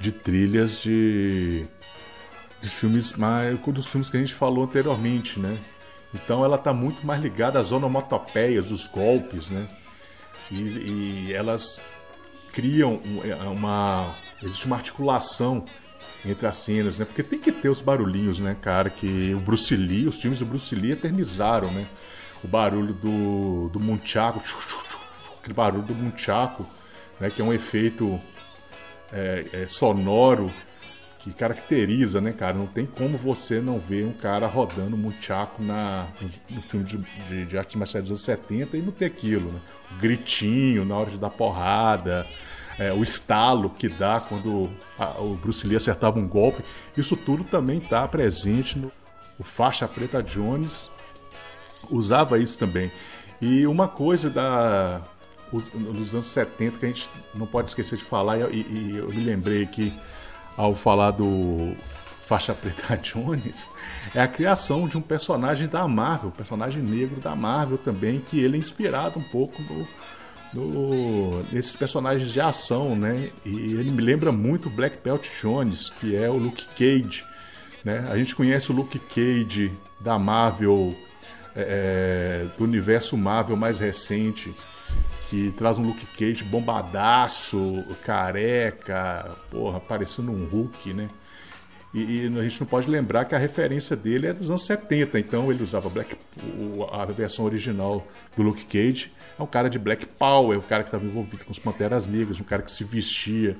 de 0.00 0.12
trilhas 0.12 0.82
de, 0.82 1.66
de 2.60 2.68
filmes 2.68 3.12
mais 3.12 3.58
dos 3.58 3.86
filmes 3.86 4.08
que 4.08 4.16
a 4.16 4.20
gente 4.20 4.34
falou 4.34 4.64
anteriormente, 4.64 5.38
né? 5.38 5.58
Então 6.14 6.44
ela 6.44 6.56
está 6.56 6.72
muito 6.72 7.06
mais 7.06 7.20
ligada 7.20 7.58
às 7.58 7.70
onomatopeias, 7.70 8.66
dos 8.66 8.86
golpes, 8.86 9.48
né? 9.48 9.68
E, 10.50 10.62
e 10.62 11.32
elas 11.32 11.80
criam 12.52 13.00
é, 13.24 13.34
uma 13.48 14.14
existe 14.42 14.66
uma 14.66 14.76
articulação 14.76 15.64
entre 16.24 16.46
as 16.46 16.56
cenas, 16.56 16.98
né? 16.98 17.04
Porque 17.04 17.22
tem 17.22 17.38
que 17.38 17.52
ter 17.52 17.68
os 17.68 17.80
barulhinhos, 17.80 18.40
né, 18.40 18.56
cara? 18.60 18.90
Que 18.90 19.34
o 19.34 19.40
Bruce 19.40 19.74
Lee, 19.76 20.08
os 20.08 20.20
filmes 20.20 20.40
do 20.40 20.46
Bruce 20.46 20.74
Lee 20.74 20.92
eternizaram, 20.92 21.70
né? 21.70 21.86
O 22.42 22.48
barulho 22.48 22.94
do, 22.94 23.68
do 23.68 23.80
Munchaku, 23.80 24.40
aquele 25.38 25.54
barulho 25.54 25.82
do 25.82 25.94
Munchaku, 25.94 26.66
né? 27.20 27.30
Que 27.30 27.42
é 27.42 27.44
um 27.44 27.52
efeito 27.52 28.20
é, 29.12 29.44
é, 29.52 29.66
sonoro 29.68 30.50
que 31.28 31.34
caracteriza, 31.34 32.20
né, 32.20 32.32
cara? 32.32 32.54
Não 32.54 32.66
tem 32.66 32.86
como 32.86 33.18
você 33.18 33.60
não 33.60 33.78
ver 33.78 34.06
um 34.06 34.12
cara 34.12 34.46
rodando 34.46 34.96
Munchaku 34.96 35.62
na, 35.62 36.06
no, 36.50 36.62
filme 36.62 36.86
de, 36.86 36.98
de, 37.28 37.46
de 37.46 37.58
artes 37.58 37.76
marciais 37.76 38.04
dos 38.04 38.10
anos 38.10 38.22
70 38.22 38.76
e 38.76 38.82
não 38.82 38.92
ter 38.92 39.06
aquilo, 39.06 39.52
né? 39.52 39.60
O 39.92 40.00
gritinho 40.00 40.84
na 40.84 40.96
hora 40.96 41.10
de 41.10 41.18
dar 41.18 41.30
porrada, 41.30 42.26
é, 42.78 42.92
o 42.92 43.02
estalo 43.02 43.70
que 43.70 43.88
dá 43.88 44.20
quando 44.20 44.70
a, 44.98 45.20
o 45.20 45.34
Bruce 45.34 45.66
Lee 45.66 45.76
acertava 45.76 46.18
um 46.18 46.28
golpe. 46.28 46.62
Isso 46.96 47.16
tudo 47.16 47.44
também 47.44 47.78
está 47.78 48.06
presente 48.06 48.78
no 48.78 48.90
o 49.38 49.44
Faixa 49.44 49.86
Preta 49.86 50.20
Jones 50.20 50.90
usava 51.88 52.38
isso 52.38 52.58
também. 52.58 52.90
E 53.40 53.66
uma 53.66 53.86
coisa 53.86 54.28
da 54.28 55.00
nos 55.72 56.12
anos 56.12 56.26
70 56.26 56.78
que 56.78 56.84
a 56.84 56.88
gente 56.88 57.08
não 57.34 57.46
pode 57.46 57.70
esquecer 57.70 57.96
de 57.96 58.04
falar, 58.04 58.38
e, 58.52 58.56
e 58.56 58.96
eu 58.98 59.08
me 59.08 59.24
lembrei 59.24 59.64
que 59.64 59.98
ao 60.58 60.74
falar 60.74 61.12
do 61.12 61.74
Faixa 62.20 62.52
Preta 62.52 62.96
Jones, 63.00 63.66
é 64.14 64.20
a 64.20 64.28
criação 64.28 64.88
de 64.88 64.98
um 64.98 65.00
personagem 65.00 65.68
da 65.68 65.86
Marvel, 65.86 66.28
um 66.28 66.32
personagem 66.32 66.82
negro 66.82 67.20
da 67.20 67.34
Marvel 67.34 67.78
também, 67.78 68.20
que 68.20 68.40
ele 68.40 68.56
é 68.56 68.60
inspirado 68.60 69.18
um 69.18 69.22
pouco 69.22 69.62
no, 70.52 71.44
personagens 71.78 72.30
de 72.30 72.40
ação, 72.40 72.96
né? 72.96 73.30
E 73.46 73.54
ele 73.74 73.90
me 73.90 74.02
lembra 74.02 74.32
muito 74.32 74.68
Black 74.68 74.98
Belt 75.02 75.26
Jones, 75.40 75.90
que 75.90 76.16
é 76.16 76.28
o 76.28 76.36
Luke 76.36 76.66
Cage, 76.76 77.24
né? 77.84 78.06
A 78.10 78.16
gente 78.16 78.34
conhece 78.34 78.70
o 78.72 78.74
Luke 78.74 78.98
Cage 78.98 79.72
da 80.00 80.18
Marvel, 80.18 80.94
é, 81.54 82.44
é 82.44 82.58
do 82.58 82.64
universo 82.64 83.16
Marvel 83.16 83.56
mais 83.56 83.78
recente, 83.78 84.54
que 85.28 85.52
traz 85.56 85.78
um 85.78 85.82
Luke 85.82 86.06
Cage 86.06 86.42
bombadaço, 86.44 87.84
careca, 88.04 89.30
porra, 89.50 89.78
parecendo 89.78 90.32
um 90.32 90.46
Hulk, 90.46 90.94
né? 90.94 91.08
E, 91.92 92.26
e, 92.26 92.38
a 92.38 92.42
gente 92.42 92.60
não 92.60 92.66
pode 92.66 92.90
lembrar 92.90 93.24
que 93.24 93.34
a 93.34 93.38
referência 93.38 93.96
dele 93.96 94.26
é 94.26 94.32
dos 94.32 94.50
anos 94.50 94.64
70, 94.64 95.18
então 95.18 95.50
ele 95.50 95.62
usava 95.62 95.88
Black, 95.88 96.16
a 96.92 97.04
versão 97.06 97.44
original 97.46 98.06
do 98.36 98.42
Luke 98.42 98.64
Cage 98.66 99.10
é 99.38 99.42
um 99.42 99.46
cara 99.46 99.70
de 99.70 99.78
Black 99.78 100.04
Power, 100.04 100.56
é 100.56 100.58
um 100.58 100.62
cara 100.62 100.82
que 100.82 100.88
estava 100.88 101.04
envolvido 101.04 101.44
com 101.44 101.52
os 101.52 101.58
Panteras 101.58 102.06
Negras, 102.06 102.40
um 102.40 102.44
cara 102.44 102.62
que 102.62 102.70
se 102.70 102.84
vestia 102.84 103.56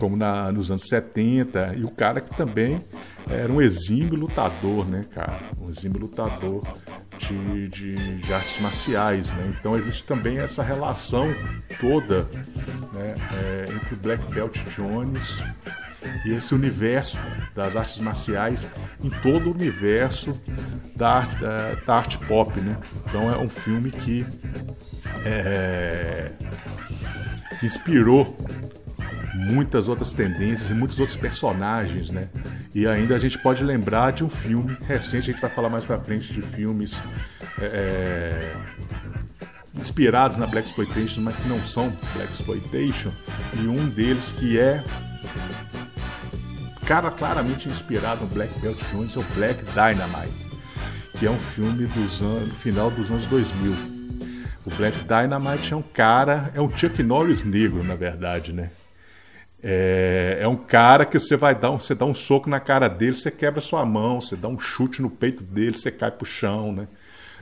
como 0.00 0.16
na, 0.16 0.50
nos 0.50 0.70
anos 0.70 0.84
70, 0.88 1.74
e 1.76 1.84
o 1.84 1.90
cara 1.90 2.20
que 2.22 2.34
também 2.34 2.80
era 3.28 3.52
um 3.52 3.60
exímio 3.60 4.16
lutador, 4.16 4.86
né, 4.86 5.04
cara? 5.12 5.38
Um 5.60 5.68
exímio 5.68 6.00
lutador 6.00 6.62
de, 7.18 7.68
de, 7.68 8.18
de, 8.18 8.32
artes 8.32 8.60
marciais, 8.62 9.30
né? 9.32 9.54
Então 9.58 9.76
existe 9.76 10.02
também 10.04 10.38
essa 10.38 10.62
relação 10.62 11.32
toda 11.78 12.22
né, 12.94 13.14
é, 13.34 13.66
entre 13.74 13.94
Black 13.96 14.24
Belt 14.32 14.58
Jones 14.74 15.42
e 16.24 16.32
esse 16.32 16.54
universo 16.54 17.18
das 17.54 17.76
artes 17.76 18.00
marciais 18.00 18.66
em 19.04 19.10
todo 19.10 19.50
o 19.50 19.52
universo 19.52 20.34
da, 20.96 21.20
da, 21.20 21.74
da 21.74 21.94
arte 21.94 22.16
pop, 22.18 22.58
né? 22.58 22.78
Então 23.06 23.30
é 23.30 23.36
um 23.36 23.50
filme 23.50 23.90
que, 23.90 24.24
é, 25.26 26.32
que 27.58 27.66
inspirou 27.66 28.34
muitas 29.34 29.88
outras 29.88 30.12
tendências 30.12 30.70
e 30.70 30.74
muitos 30.74 30.98
outros 30.98 31.16
personagens, 31.16 32.10
né? 32.10 32.28
E 32.74 32.86
ainda 32.86 33.14
a 33.14 33.18
gente 33.18 33.38
pode 33.38 33.62
lembrar 33.64 34.12
de 34.12 34.24
um 34.24 34.28
filme 34.28 34.76
recente, 34.86 35.30
a 35.30 35.32
gente 35.32 35.40
vai 35.40 35.50
falar 35.50 35.68
mais 35.68 35.84
pra 35.84 35.98
frente 35.98 36.32
de 36.32 36.42
filmes 36.42 37.02
é, 37.60 37.64
é 37.64 38.56
inspirados 39.74 40.36
na 40.36 40.46
Black 40.46 40.68
Exploitation, 40.68 41.20
mas 41.20 41.36
que 41.36 41.48
não 41.48 41.62
são 41.62 41.92
Black 42.14 42.32
Exploitation, 42.32 43.10
e 43.54 43.66
um 43.68 43.88
deles 43.88 44.32
que 44.32 44.58
é 44.58 44.82
cara 46.90 47.08
claramente 47.08 47.68
inspirado 47.68 48.22
no 48.22 48.26
Black 48.26 48.52
Belt 48.58 48.76
Jones 48.90 49.14
é 49.16 49.20
o 49.20 49.22
Black 49.36 49.62
Dynamite, 49.66 50.34
que 51.16 51.24
é 51.24 51.30
um 51.30 51.38
filme 51.38 51.86
dos 51.86 52.20
anos, 52.20 52.52
final 52.56 52.90
dos 52.90 53.12
anos 53.12 53.26
2000. 53.26 53.72
O 54.66 54.70
Black 54.74 54.98
Dynamite 55.04 55.72
é 55.72 55.76
um 55.76 55.82
cara, 55.82 56.50
é 56.52 56.60
um 56.60 56.68
Chuck 56.68 57.00
Norris 57.00 57.44
negro, 57.44 57.84
na 57.84 57.94
verdade, 57.94 58.52
né? 58.52 58.72
É, 59.62 60.38
é, 60.40 60.48
um 60.48 60.56
cara 60.56 61.04
que 61.04 61.18
você 61.18 61.36
vai 61.36 61.54
dar 61.54 61.70
um, 61.70 61.78
você 61.78 61.94
dá 61.94 62.06
um 62.06 62.14
soco 62.14 62.48
na 62.48 62.58
cara 62.58 62.88
dele, 62.88 63.14
você 63.14 63.30
quebra 63.30 63.60
sua 63.60 63.84
mão, 63.84 64.20
você 64.20 64.34
dá 64.34 64.48
um 64.48 64.58
chute 64.58 65.02
no 65.02 65.10
peito 65.10 65.44
dele, 65.44 65.76
você 65.76 65.90
cai 65.90 66.10
pro 66.10 66.24
chão, 66.24 66.72
né? 66.72 66.88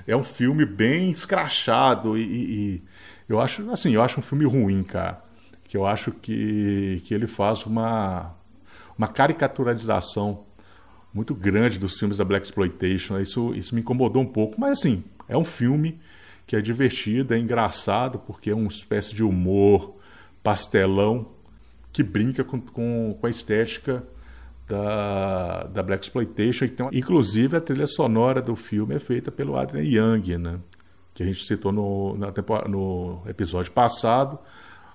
É 0.07 0.17
um 0.17 0.25
filme 0.25 0.65
bem 0.65 1.11
escrachado 1.11 2.17
e, 2.17 2.23
e, 2.23 2.75
e 2.75 2.83
eu 3.29 3.41
acho 3.41 3.71
assim, 3.71 3.93
eu 3.93 4.03
acho 4.03 4.19
um 4.19 4.23
filme 4.23 4.45
ruim, 4.45 4.83
cara. 4.83 5.23
Que 5.65 5.77
eu 5.77 5.87
acho 5.87 6.11
que, 6.13 7.03
que 7.05 7.15
ele 7.15 7.27
faz 7.27 7.65
uma 7.67 8.35
uma 8.97 9.07
caricaturalização 9.07 10.45
muito 11.15 11.35
grande 11.35 11.79
dos 11.79 11.97
filmes 11.99 12.19
da 12.19 12.25
Black 12.25 12.45
Exploitation. 12.45 13.19
Isso, 13.19 13.55
isso 13.55 13.75
me 13.75 13.81
incomodou 13.81 14.23
um 14.23 14.27
pouco, 14.27 14.61
mas 14.61 14.81
assim, 14.81 15.05
é 15.29 15.37
um 15.37 15.45
filme 15.45 16.01
que 16.47 16.57
é 16.57 16.61
divertido, 16.61 17.33
é 17.33 17.39
engraçado, 17.39 18.19
porque 18.19 18.51
é 18.51 18.55
uma 18.55 18.69
espécie 18.69 19.15
de 19.15 19.23
humor 19.23 19.95
pastelão 20.43 21.38
que 21.99 22.03
brinca 22.05 22.45
com, 22.45 22.61
com, 22.61 23.19
com 23.21 23.27
a 23.27 23.29
estética 23.29 24.05
da, 24.69 25.65
da 25.65 25.83
Black 25.83 26.05
Exploitation. 26.05 26.65
Então, 26.65 26.91
inclusive, 26.93 27.57
a 27.57 27.61
trilha 27.61 27.89
sonora 27.89 28.41
do 28.41 28.55
filme 28.55 28.95
é 28.95 29.01
feita 29.01 29.33
pelo 29.33 29.57
Adrian 29.57 29.83
Young, 29.83 30.39
né? 30.39 30.61
que 31.13 31.25
a 31.25 31.27
gente 31.27 31.45
citou 31.45 31.73
no, 31.73 32.17
na 32.17 32.33
no 32.69 33.21
episódio 33.27 33.73
passado, 33.73 34.39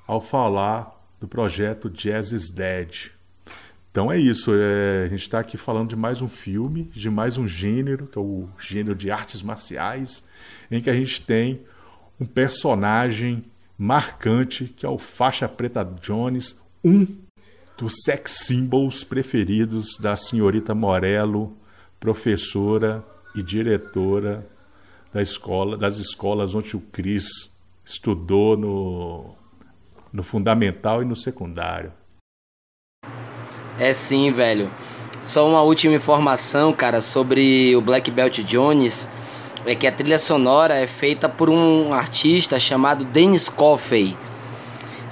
ao 0.07 0.21
falar 0.21 0.97
do 1.19 1.27
projeto 1.27 1.89
Jazz 1.89 2.31
is 2.31 2.49
Dead. 2.49 3.11
Então 3.91 4.09
é 4.09 4.17
isso, 4.17 4.53
é, 4.55 5.03
a 5.03 5.09
gente 5.09 5.23
está 5.23 5.39
aqui 5.39 5.57
falando 5.57 5.89
de 5.89 5.97
mais 5.97 6.21
um 6.21 6.29
filme, 6.29 6.85
de 6.93 7.09
mais 7.09 7.37
um 7.37 7.45
gênero, 7.45 8.07
que 8.07 8.17
é 8.17 8.21
o 8.21 8.47
gênero 8.57 8.95
de 8.95 9.11
artes 9.11 9.43
marciais, 9.43 10.23
em 10.71 10.81
que 10.81 10.89
a 10.89 10.93
gente 10.93 11.21
tem 11.21 11.65
um 12.17 12.25
personagem 12.25 13.43
marcante, 13.77 14.73
que 14.73 14.85
é 14.85 14.89
o 14.89 14.97
Faixa 14.97 15.49
Preta 15.49 15.83
Jones, 16.01 16.62
um 16.83 17.07
dos 17.77 18.03
sex 18.03 18.45
symbols 18.45 19.03
preferidos 19.03 19.97
da 19.99 20.15
senhorita 20.15 20.75
Morello, 20.75 21.55
professora 21.99 23.03
e 23.35 23.41
diretora 23.41 24.47
da 25.13 25.21
escola, 25.21 25.77
das 25.77 25.97
escolas 25.97 26.53
onde 26.53 26.75
o 26.75 26.79
Cris 26.79 27.51
estudou 27.85 28.57
no, 28.57 29.35
no 30.11 30.23
fundamental 30.23 31.01
e 31.01 31.05
no 31.05 31.15
secundário. 31.15 31.91
É 33.79 33.93
sim, 33.93 34.31
velho. 34.31 34.69
Só 35.23 35.47
uma 35.47 35.61
última 35.61 35.95
informação, 35.95 36.73
cara, 36.73 36.99
sobre 36.99 37.75
o 37.75 37.81
Black 37.81 38.11
Belt 38.11 38.39
Jones. 38.43 39.07
É 39.65 39.73
que 39.73 39.87
a 39.87 39.91
trilha 39.91 40.19
sonora 40.19 40.75
é 40.75 40.85
feita 40.85 41.29
por 41.29 41.49
um 41.49 41.93
artista 41.93 42.59
chamado 42.59 43.05
Dennis 43.05 43.47
Coffey. 43.47 44.17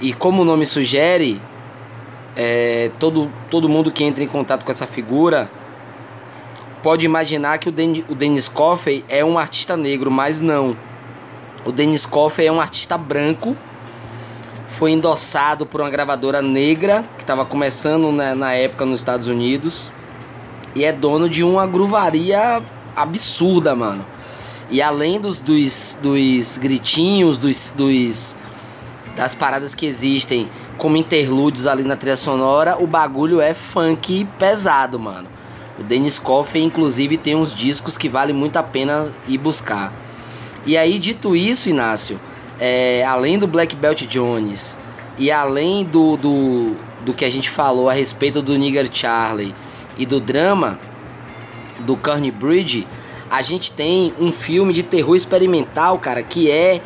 E 0.00 0.12
como 0.12 0.42
o 0.42 0.44
nome 0.44 0.66
sugere, 0.66 1.40
é, 2.36 2.90
todo, 2.98 3.30
todo 3.50 3.68
mundo 3.68 3.90
que 3.90 4.04
entra 4.04 4.22
em 4.22 4.26
contato 4.26 4.64
com 4.64 4.70
essa 4.70 4.86
figura 4.86 5.50
pode 6.82 7.04
imaginar 7.04 7.58
que 7.58 7.68
o, 7.68 7.72
Den, 7.72 8.04
o 8.08 8.14
Dennis 8.14 8.48
Coffey 8.48 9.04
é 9.08 9.24
um 9.24 9.38
artista 9.38 9.76
negro, 9.76 10.10
mas 10.10 10.40
não. 10.40 10.76
O 11.64 11.70
Dennis 11.70 12.04
Coffey 12.04 12.46
é 12.46 12.52
um 12.52 12.60
artista 12.60 12.98
branco 12.98 13.56
foi 14.72 14.90
endossado 14.90 15.66
por 15.66 15.82
uma 15.82 15.90
gravadora 15.90 16.40
negra 16.40 17.04
que 17.16 17.22
estava 17.22 17.44
começando 17.44 18.10
na, 18.10 18.34
na, 18.34 18.54
época 18.54 18.86
nos 18.86 19.00
Estados 19.00 19.26
Unidos 19.28 19.90
e 20.74 20.82
é 20.82 20.90
dono 20.90 21.28
de 21.28 21.44
uma 21.44 21.66
gruvaria 21.66 22.62
absurda, 22.96 23.74
mano. 23.74 24.04
E 24.70 24.80
além 24.80 25.20
dos, 25.20 25.40
dos, 25.40 25.98
dos 26.02 26.56
gritinhos, 26.56 27.36
dos, 27.36 27.72
dos 27.76 28.34
das 29.14 29.34
paradas 29.34 29.74
que 29.74 29.84
existem 29.84 30.48
como 30.82 30.96
interlúdios 30.96 31.68
ali 31.68 31.84
na 31.84 31.94
trilha 31.94 32.16
sonora, 32.16 32.76
o 32.76 32.88
bagulho 32.88 33.40
é 33.40 33.54
funk 33.54 34.26
pesado, 34.36 34.98
mano. 34.98 35.28
O 35.78 35.84
Dennis 35.84 36.18
Coffey, 36.18 36.60
inclusive, 36.60 37.16
tem 37.16 37.36
uns 37.36 37.54
discos 37.54 37.96
que 37.96 38.08
vale 38.08 38.32
muito 38.32 38.56
a 38.56 38.64
pena 38.64 39.06
ir 39.28 39.38
buscar. 39.38 39.92
E 40.66 40.76
aí, 40.76 40.98
dito 40.98 41.36
isso, 41.36 41.68
Inácio, 41.68 42.20
é, 42.58 43.04
além 43.04 43.38
do 43.38 43.46
Black 43.46 43.76
Belt 43.76 44.08
Jones 44.08 44.76
e 45.16 45.30
além 45.30 45.84
do, 45.84 46.16
do, 46.16 46.74
do 47.02 47.14
que 47.14 47.24
a 47.24 47.30
gente 47.30 47.48
falou 47.48 47.88
a 47.88 47.92
respeito 47.92 48.42
do 48.42 48.58
Nigger 48.58 48.90
Charlie 48.92 49.54
e 49.96 50.04
do 50.04 50.18
drama 50.18 50.80
do 51.78 51.96
Kearney 51.96 52.32
Bridge, 52.32 52.88
a 53.30 53.40
gente 53.40 53.70
tem 53.70 54.12
um 54.18 54.32
filme 54.32 54.72
de 54.72 54.82
terror 54.82 55.14
experimental, 55.14 55.96
cara, 56.00 56.24
que 56.24 56.50
é 56.50 56.82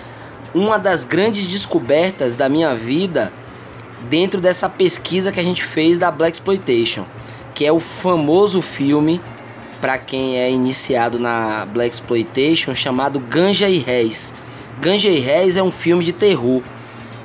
uma 0.54 0.78
das 0.78 1.02
grandes 1.02 1.46
descobertas 1.46 2.36
da 2.36 2.46
minha 2.46 2.74
vida 2.74 3.32
dentro 4.08 4.40
dessa 4.40 4.68
pesquisa 4.68 5.32
que 5.32 5.40
a 5.40 5.42
gente 5.42 5.62
fez 5.62 5.98
da 5.98 6.10
Black 6.10 6.36
Exploitation, 6.36 7.04
que 7.54 7.64
é 7.64 7.72
o 7.72 7.80
famoso 7.80 8.62
filme 8.62 9.20
para 9.80 9.98
quem 9.98 10.38
é 10.38 10.50
iniciado 10.50 11.18
na 11.18 11.66
Black 11.66 11.94
Exploitation 11.94 12.74
chamado 12.74 13.20
Ganja 13.20 13.68
e 13.68 13.78
Réis 13.78 14.34
Ganja 14.78 15.08
e 15.08 15.18
Réis 15.18 15.56
é 15.56 15.62
um 15.62 15.70
filme 15.70 16.04
de 16.04 16.12
terror. 16.12 16.62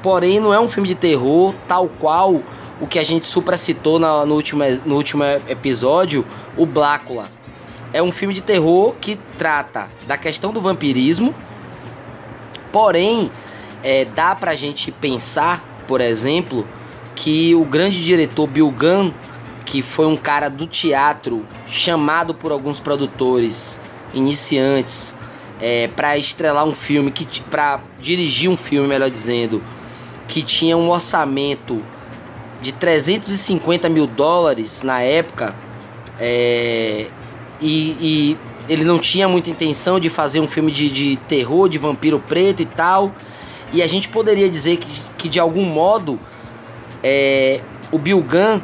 Porém, 0.02 0.40
não 0.40 0.54
é 0.54 0.60
um 0.60 0.68
filme 0.68 0.88
de 0.88 0.96
terror 0.96 1.54
tal 1.68 1.88
qual 1.88 2.42
o 2.80 2.88
que 2.88 2.98
a 2.98 3.04
gente 3.04 3.26
supracitou 3.26 4.00
no, 4.00 4.34
último, 4.34 4.64
no 4.86 4.96
último 4.96 5.24
episódio, 5.48 6.26
o 6.58 6.66
Blácula. 6.66 7.28
É 7.94 8.02
um 8.02 8.12
filme 8.12 8.34
de 8.34 8.42
terror 8.42 8.96
que 9.00 9.18
trata 9.38 9.90
da 10.08 10.18
questão 10.18 10.52
do 10.54 10.62
vampirismo. 10.62 11.36
Porém, 12.72 13.30
é, 13.84 14.06
dá 14.06 14.34
pra 14.34 14.56
gente 14.56 14.92
pensar, 14.92 15.62
por 15.92 16.00
exemplo, 16.00 16.66
que 17.14 17.54
o 17.54 17.66
grande 17.66 18.02
diretor 18.02 18.48
Bill 18.48 18.72
Gunn, 18.72 19.12
que 19.66 19.82
foi 19.82 20.06
um 20.06 20.16
cara 20.16 20.48
do 20.48 20.66
teatro 20.66 21.46
chamado 21.68 22.34
por 22.34 22.54
alguns 22.54 22.80
produtores 22.80 23.78
iniciantes 24.14 25.14
é, 25.60 25.90
para 25.90 26.18
estrelar 26.18 26.64
um 26.64 26.74
filme, 26.74 27.12
que 27.12 27.42
para 27.42 27.82
dirigir 28.00 28.50
um 28.50 28.56
filme, 28.56 28.88
melhor 28.88 29.10
dizendo, 29.10 29.62
que 30.30 30.42
tinha 30.42 30.78
um 30.78 30.90
orçamento 30.90 31.84
de 32.62 32.72
350 32.72 33.90
mil 33.90 34.08
dólares 34.08 34.84
na 34.84 35.02
época, 35.02 35.54
é, 36.18 37.08
e, 37.60 37.98
e, 38.00 38.38
ele 38.70 38.86
não 38.86 38.98
tinha 38.98 39.28
muita 39.28 39.50
intenção 39.50 40.00
de 40.00 40.10
fazer 40.10 40.40
um 40.40 40.48
filme 40.48 40.72
de, 40.72 40.90
de, 40.90 41.18
terror, 41.18 41.68
de 41.68 41.78
vampiro 41.78 42.18
preto 42.18 42.62
e 42.62 42.66
tal. 42.66 43.12
E 43.74 43.82
a 43.82 43.88
gente 43.88 44.10
poderia 44.10 44.50
dizer 44.50 44.78
que, 44.78 45.02
que 45.18 45.30
de 45.30 45.40
algum 45.40 45.66
modo 45.66 46.20
é, 47.04 47.62
o 47.92 47.98
Bill 47.98 48.22
Gunn 48.22 48.62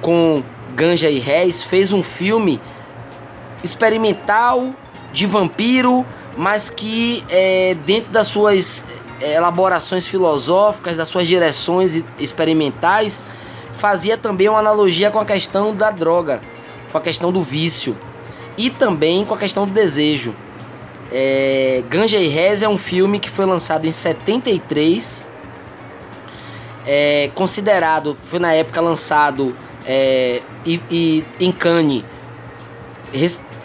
com 0.00 0.42
Ganja 0.74 1.10
e 1.10 1.18
Réis 1.18 1.62
fez 1.62 1.92
um 1.92 2.02
filme 2.02 2.60
experimental 3.62 4.74
de 5.12 5.26
vampiro 5.26 6.06
mas 6.36 6.70
que 6.70 7.24
é, 7.28 7.76
dentro 7.84 8.10
das 8.10 8.28
suas 8.28 8.86
é, 9.20 9.34
elaborações 9.34 10.06
filosóficas, 10.06 10.96
das 10.96 11.08
suas 11.08 11.26
direções 11.26 12.02
experimentais, 12.18 13.22
fazia 13.74 14.16
também 14.16 14.48
uma 14.48 14.58
analogia 14.58 15.10
com 15.10 15.18
a 15.18 15.24
questão 15.24 15.74
da 15.74 15.90
droga, 15.90 16.40
com 16.90 16.98
a 16.98 17.00
questão 17.00 17.32
do 17.32 17.42
vício 17.42 17.96
e 18.56 18.70
também 18.70 19.24
com 19.24 19.34
a 19.34 19.38
questão 19.38 19.66
do 19.66 19.72
desejo. 19.72 20.34
É, 21.12 21.82
Ganja 21.88 22.18
e 22.18 22.28
Rez 22.28 22.62
é 22.62 22.68
um 22.68 22.78
filme 22.78 23.18
que 23.18 23.28
foi 23.28 23.44
lançado 23.44 23.86
em 23.86 23.92
73, 23.92 25.24
é, 26.86 27.30
considerado, 27.34 28.14
foi 28.14 28.38
na 28.38 28.52
época 28.52 28.80
lançado 28.80 29.56
é, 29.84 30.42
e, 30.64 30.80
e, 30.90 31.24
em 31.40 31.50
Cannes, 31.50 32.04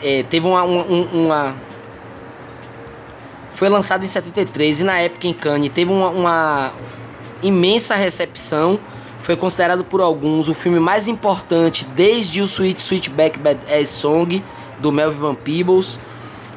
é, 0.01 0.23
teve 0.23 0.47
uma, 0.47 0.63
uma, 0.63 0.83
uma 0.83 1.55
foi 3.53 3.69
lançado 3.69 4.03
em 4.03 4.07
73 4.07 4.81
e 4.81 4.83
na 4.83 4.99
época 4.99 5.27
em 5.27 5.33
Cannes 5.33 5.69
teve 5.69 5.91
uma, 5.91 6.09
uma 6.09 6.73
imensa 7.41 7.95
recepção. 7.95 8.79
Foi 9.21 9.35
considerado 9.35 9.83
por 9.83 10.01
alguns 10.01 10.49
o 10.49 10.53
filme 10.53 10.79
mais 10.79 11.07
importante 11.07 11.85
desde 11.95 12.41
o 12.41 12.45
Sweet 12.45 12.81
Sweetback 12.81 13.39
Bad 13.39 13.59
Ass 13.73 13.89
Song 13.89 14.43
do 14.79 14.91
Melvin 14.91 15.19
Van 15.19 15.35
Peebles. 15.35 15.99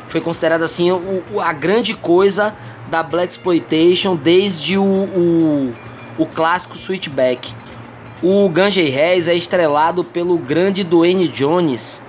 Foi 0.09 0.21
considerado 0.21 0.63
assim 0.63 0.91
o, 0.91 1.41
a 1.41 1.53
grande 1.53 1.95
coisa 1.95 2.55
da 2.91 3.03
Black 3.03 3.33
Exploitation 3.33 4.17
desde 4.17 4.79
o, 4.79 4.83
o, 4.83 5.75
o 6.17 6.27
clássico 6.27 6.75
Sweetback. 6.75 7.55
O 8.23 8.49
Ganjay 8.49 8.89
Reis 8.89 9.29
é 9.29 9.35
estrelado 9.35 10.03
pelo 10.03 10.37
grande 10.39 10.83
Dwayne 10.83 11.29
Jones, 11.29 12.03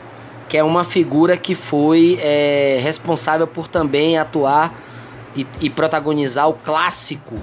que 0.48 0.58
é 0.58 0.64
uma 0.64 0.84
figura 0.84 1.38
que 1.38 1.54
foi 1.54 2.18
é, 2.22 2.80
responsável 2.82 3.46
por 3.46 3.68
também 3.68 4.18
atuar 4.18 4.74
e, 5.36 5.46
e, 5.62 5.70
protagonizar 5.70 6.50
o 6.50 6.54
clássico 6.54 7.36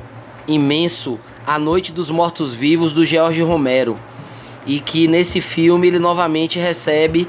imenso 0.48 1.18
A 1.46 1.58
Noite 1.58 1.92
dos 1.92 2.10
Mortos 2.10 2.54
Vivos 2.54 2.92
do 2.92 3.04
George 3.04 3.42
Romero. 3.42 3.96
E 4.66 4.80
que 4.80 5.06
nesse 5.06 5.40
filme 5.40 5.86
ele 5.86 6.00
novamente 6.00 6.58
recebe 6.58 7.28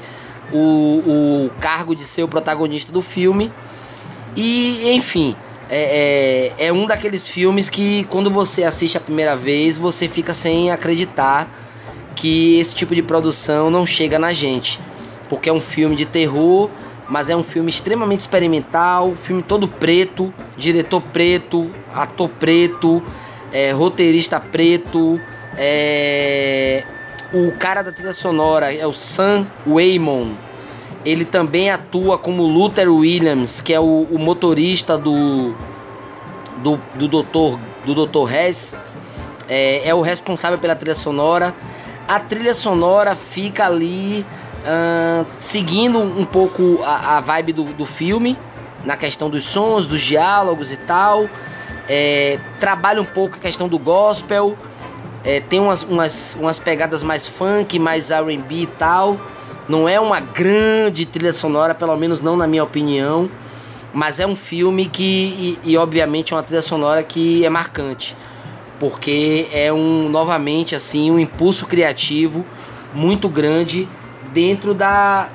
o, 0.52 1.46
o 1.46 1.50
cargo 1.60 1.94
de 1.94 2.04
ser 2.04 2.22
o 2.22 2.28
protagonista 2.28 2.92
do 2.92 3.02
filme. 3.02 3.52
E 4.36 4.90
enfim, 4.94 5.36
é, 5.68 6.52
é, 6.58 6.66
é 6.68 6.72
um 6.72 6.86
daqueles 6.86 7.26
filmes 7.28 7.68
que 7.68 8.04
quando 8.04 8.30
você 8.30 8.64
assiste 8.64 8.96
a 8.96 9.00
primeira 9.00 9.36
vez 9.36 9.78
você 9.78 10.08
fica 10.08 10.32
sem 10.32 10.70
acreditar 10.70 11.48
que 12.14 12.58
esse 12.58 12.74
tipo 12.74 12.94
de 12.94 13.02
produção 13.02 13.70
não 13.70 13.84
chega 13.86 14.18
na 14.18 14.32
gente 14.32 14.80
porque 15.28 15.48
é 15.48 15.52
um 15.52 15.60
filme 15.60 15.94
de 15.94 16.06
terror, 16.06 16.70
mas 17.08 17.30
é 17.30 17.36
um 17.36 17.42
filme 17.42 17.70
extremamente 17.70 18.20
experimental, 18.20 19.14
filme 19.14 19.42
todo 19.42 19.68
preto, 19.68 20.32
diretor 20.56 21.00
preto, 21.00 21.70
ator 21.92 22.28
preto, 22.28 23.02
é, 23.52 23.72
roteirista 23.72 24.40
preto, 24.40 25.20
é, 25.56 26.84
o 27.32 27.52
cara 27.52 27.82
da 27.82 27.92
trilha 27.92 28.12
sonora 28.12 28.72
é 28.72 28.86
o 28.86 28.92
Sam 28.92 29.46
Waymon. 29.66 30.32
Ele 31.04 31.24
também 31.24 31.70
atua 31.70 32.18
como 32.18 32.42
Luther 32.42 32.90
Williams, 32.92 33.60
que 33.60 33.72
é 33.72 33.80
o, 33.80 34.06
o 34.10 34.18
motorista 34.18 34.96
do 34.96 35.54
do, 36.62 36.78
do 36.94 37.08
Dr. 37.08 37.58
do 37.84 38.06
Dr. 38.06 38.32
Hess. 38.32 38.76
É, 39.48 39.88
é 39.88 39.94
o 39.94 40.00
responsável 40.00 40.58
pela 40.58 40.74
trilha 40.74 40.94
sonora. 40.94 41.54
A 42.06 42.18
trilha 42.20 42.54
sonora 42.54 43.14
fica 43.14 43.66
ali 43.66 44.24
uh, 44.60 45.26
seguindo 45.40 45.98
um 45.98 46.24
pouco 46.24 46.80
a, 46.82 47.18
a 47.18 47.20
vibe 47.20 47.52
do, 47.52 47.64
do, 47.64 47.86
filme, 47.86 48.36
na 48.84 48.96
questão 48.96 49.30
dos 49.30 49.44
sons, 49.44 49.86
dos 49.86 50.00
diálogos 50.00 50.72
e 50.72 50.76
tal. 50.76 51.28
É, 51.88 52.38
trabalha 52.60 53.00
um 53.00 53.04
pouco 53.04 53.36
a 53.36 53.38
questão 53.38 53.68
do 53.68 53.78
gospel, 53.78 54.56
é, 55.28 55.40
tem 55.40 55.60
umas, 55.60 55.82
umas, 55.82 56.38
umas 56.40 56.58
pegadas 56.58 57.02
mais 57.02 57.26
funk, 57.26 57.78
mais 57.78 58.08
RB 58.10 58.62
e 58.62 58.66
tal. 58.66 59.20
Não 59.68 59.86
é 59.86 60.00
uma 60.00 60.20
grande 60.20 61.04
trilha 61.04 61.34
sonora, 61.34 61.74
pelo 61.74 61.94
menos 61.98 62.22
não 62.22 62.34
na 62.34 62.46
minha 62.46 62.64
opinião. 62.64 63.28
Mas 63.92 64.18
é 64.20 64.26
um 64.26 64.34
filme 64.34 64.86
que, 64.86 65.58
e, 65.62 65.72
e 65.72 65.76
obviamente, 65.76 66.32
é 66.32 66.36
uma 66.36 66.42
trilha 66.42 66.62
sonora 66.62 67.02
que 67.02 67.44
é 67.44 67.50
marcante. 67.50 68.16
Porque 68.80 69.46
é 69.52 69.70
um, 69.70 70.08
novamente, 70.08 70.74
assim, 70.74 71.10
um 71.10 71.18
impulso 71.18 71.66
criativo 71.66 72.42
muito 72.94 73.28
grande 73.28 73.86
dentro 74.32 74.72
da 74.72 75.28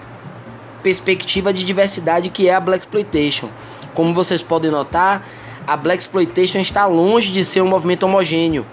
perspectiva 0.82 1.54
de 1.54 1.64
diversidade 1.64 2.30
que 2.30 2.50
é 2.50 2.56
a 2.56 2.60
Black 2.60 2.84
Exploitation. 2.86 3.48
Como 3.94 4.12
vocês 4.12 4.42
podem 4.42 4.72
notar, 4.72 5.24
a 5.68 5.78
Black 5.78 6.02
Exploitation 6.02 6.58
está 6.58 6.88
longe 6.88 7.32
de 7.32 7.44
ser 7.44 7.62
um 7.62 7.68
movimento 7.68 8.08
homogêneo. 8.08 8.66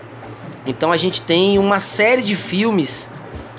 Então 0.66 0.92
a 0.92 0.96
gente 0.96 1.23
tem 1.23 1.59
uma 1.59 1.81
série 1.81 2.23
de 2.23 2.37
filmes 2.37 3.09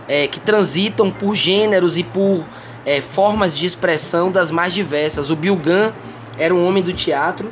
é, 0.07 0.27
que 0.27 0.39
transitam 0.39 1.11
por 1.11 1.35
gêneros 1.35 1.97
e 1.97 2.03
por 2.03 2.45
é, 2.85 3.01
formas 3.01 3.57
de 3.57 3.65
expressão 3.65 4.31
das 4.31 4.51
mais 4.51 4.73
diversas. 4.73 5.29
O 5.29 5.35
Bill 5.35 5.55
Gunn 5.55 5.91
era 6.37 6.53
um 6.53 6.67
homem 6.67 6.83
do 6.83 6.93
teatro. 6.93 7.51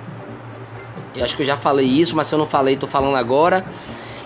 Eu 1.16 1.26
acho 1.26 1.36
que 1.36 1.42
eu 1.42 1.46
já 1.46 1.58
falei 1.58 1.86
isso, 1.86 2.16
mas 2.16 2.28
se 2.28 2.36
eu 2.36 2.40
não 2.40 2.46
falei, 2.46 2.76
estou 2.76 2.88
falando 2.88 3.16
agora. 3.16 3.66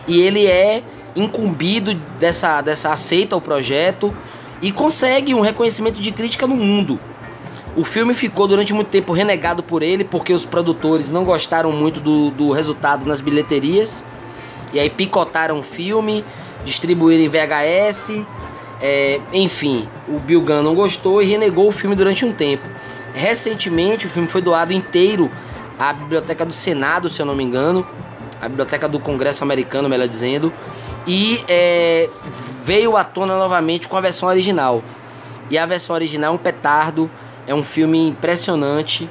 E 0.07 0.19
ele 0.19 0.45
é 0.45 0.83
incumbido 1.15 1.93
dessa, 2.19 2.61
dessa 2.61 2.91
aceita 2.91 3.35
o 3.35 3.41
projeto 3.41 4.15
e 4.61 4.71
consegue 4.71 5.33
um 5.33 5.41
reconhecimento 5.41 6.01
de 6.01 6.11
crítica 6.11 6.47
no 6.47 6.55
mundo. 6.55 6.99
O 7.75 7.83
filme 7.83 8.13
ficou 8.13 8.47
durante 8.47 8.73
muito 8.73 8.89
tempo 8.89 9.13
renegado 9.13 9.63
por 9.63 9.81
ele 9.81 10.03
porque 10.03 10.31
os 10.31 10.45
produtores 10.45 11.09
não 11.09 11.23
gostaram 11.23 11.71
muito 11.71 11.99
do, 11.99 12.29
do 12.31 12.51
resultado 12.51 13.05
nas 13.05 13.19
bilheterias. 13.19 14.03
E 14.73 14.79
aí 14.79 14.89
picotaram 14.89 15.59
o 15.59 15.63
filme, 15.63 16.25
distribuíram 16.65 17.23
em 17.23 17.29
VHS, 17.29 18.25
é, 18.81 19.21
enfim, 19.31 19.87
o 20.07 20.19
Bill 20.19 20.41
Gunn 20.41 20.63
não 20.63 20.75
gostou 20.75 21.21
e 21.21 21.25
renegou 21.25 21.69
o 21.69 21.71
filme 21.71 21.95
durante 21.95 22.25
um 22.25 22.33
tempo. 22.33 22.67
Recentemente, 23.13 24.07
o 24.07 24.09
filme 24.09 24.27
foi 24.27 24.41
doado 24.41 24.73
inteiro 24.73 25.31
à 25.79 25.93
Biblioteca 25.93 26.45
do 26.45 26.51
Senado, 26.51 27.09
se 27.09 27.21
eu 27.21 27.25
não 27.25 27.35
me 27.35 27.43
engano, 27.43 27.87
a 28.41 28.49
Biblioteca 28.49 28.89
do 28.89 28.99
Congresso 28.99 29.43
Americano, 29.43 29.87
melhor 29.87 30.07
dizendo, 30.07 30.51
e 31.07 31.43
é, 31.47 32.09
veio 32.63 32.97
à 32.97 33.03
tona 33.03 33.37
novamente 33.37 33.87
com 33.87 33.95
a 33.95 34.01
versão 34.01 34.27
original. 34.27 34.83
E 35.49 35.57
a 35.57 35.65
versão 35.65 35.95
original 35.95 36.33
é 36.33 36.35
um 36.35 36.39
petardo, 36.39 37.09
é 37.45 37.53
um 37.53 37.63
filme 37.63 38.09
impressionante, 38.09 39.09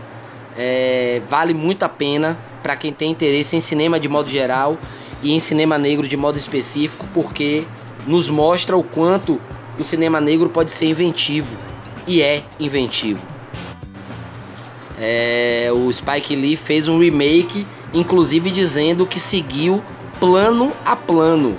é, 0.57 1.23
vale 1.29 1.55
muito 1.55 1.83
a 1.85 1.89
pena 1.89 2.37
para 2.63 2.77
quem 2.77 2.93
tem 2.93 3.11
interesse 3.11 3.57
em 3.57 3.61
cinema 3.61 3.99
de 3.99 4.09
modo 4.09 4.29
geral 4.29 4.77
e 5.23 5.33
em 5.33 5.41
cinema 5.41 5.79
negro 5.79 6.07
de 6.07 6.17
modo 6.17 6.37
específico, 6.37 7.07
porque 7.15 7.65
nos 8.07 8.29
mostra 8.29 8.77
o 8.77 8.83
quanto 8.83 9.41
o 9.79 9.85
cinema 9.85 10.21
negro 10.21 10.49
pode 10.51 10.71
ser 10.71 10.87
inventivo 10.87 11.49
e 12.07 12.21
é 12.21 12.43
inventivo. 12.59 13.21
É, 14.99 15.71
o 15.73 15.93
Spike 15.93 16.37
Lee 16.37 16.57
fez 16.57 16.89
um 16.89 16.99
remake, 16.99 17.67
inclusive 17.93 18.51
dizendo 18.51 19.07
que 19.07 19.19
seguiu 19.19 19.83
plano 20.21 20.73
a 20.85 20.95
plano, 20.95 21.57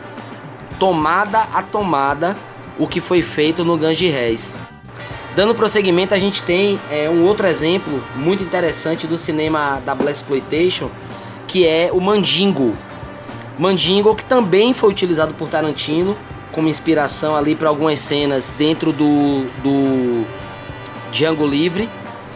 tomada 0.79 1.39
a 1.53 1.61
tomada, 1.61 2.37
o 2.77 2.87
que 2.87 3.01
foi 3.01 3.21
feito 3.21 3.63
no 3.63 3.77
Ganges 3.77 4.13
Reis. 4.13 4.59
Dando 5.35 5.55
prosseguimento, 5.55 6.13
a 6.13 6.19
gente 6.19 6.43
tem 6.43 6.79
é, 6.91 7.09
um 7.09 7.23
outro 7.23 7.47
exemplo 7.47 8.01
muito 8.15 8.43
interessante 8.43 9.07
do 9.07 9.17
cinema 9.17 9.81
da 9.83 9.95
Black 9.95 10.17
Exploitation, 10.17 10.89
que 11.47 11.67
é 11.67 11.89
o 11.91 11.99
Mandingo. 11.99 12.75
Mandingo 13.57 14.15
que 14.15 14.25
também 14.25 14.73
foi 14.73 14.89
utilizado 14.89 15.33
por 15.33 15.47
Tarantino 15.47 16.17
como 16.51 16.69
inspiração 16.69 17.35
ali 17.35 17.55
para 17.55 17.67
algumas 17.67 17.99
cenas 17.99 18.51
dentro 18.57 18.93
do, 18.93 19.45
do 19.63 20.25
Django 21.11 21.45
Livre, 21.45 21.89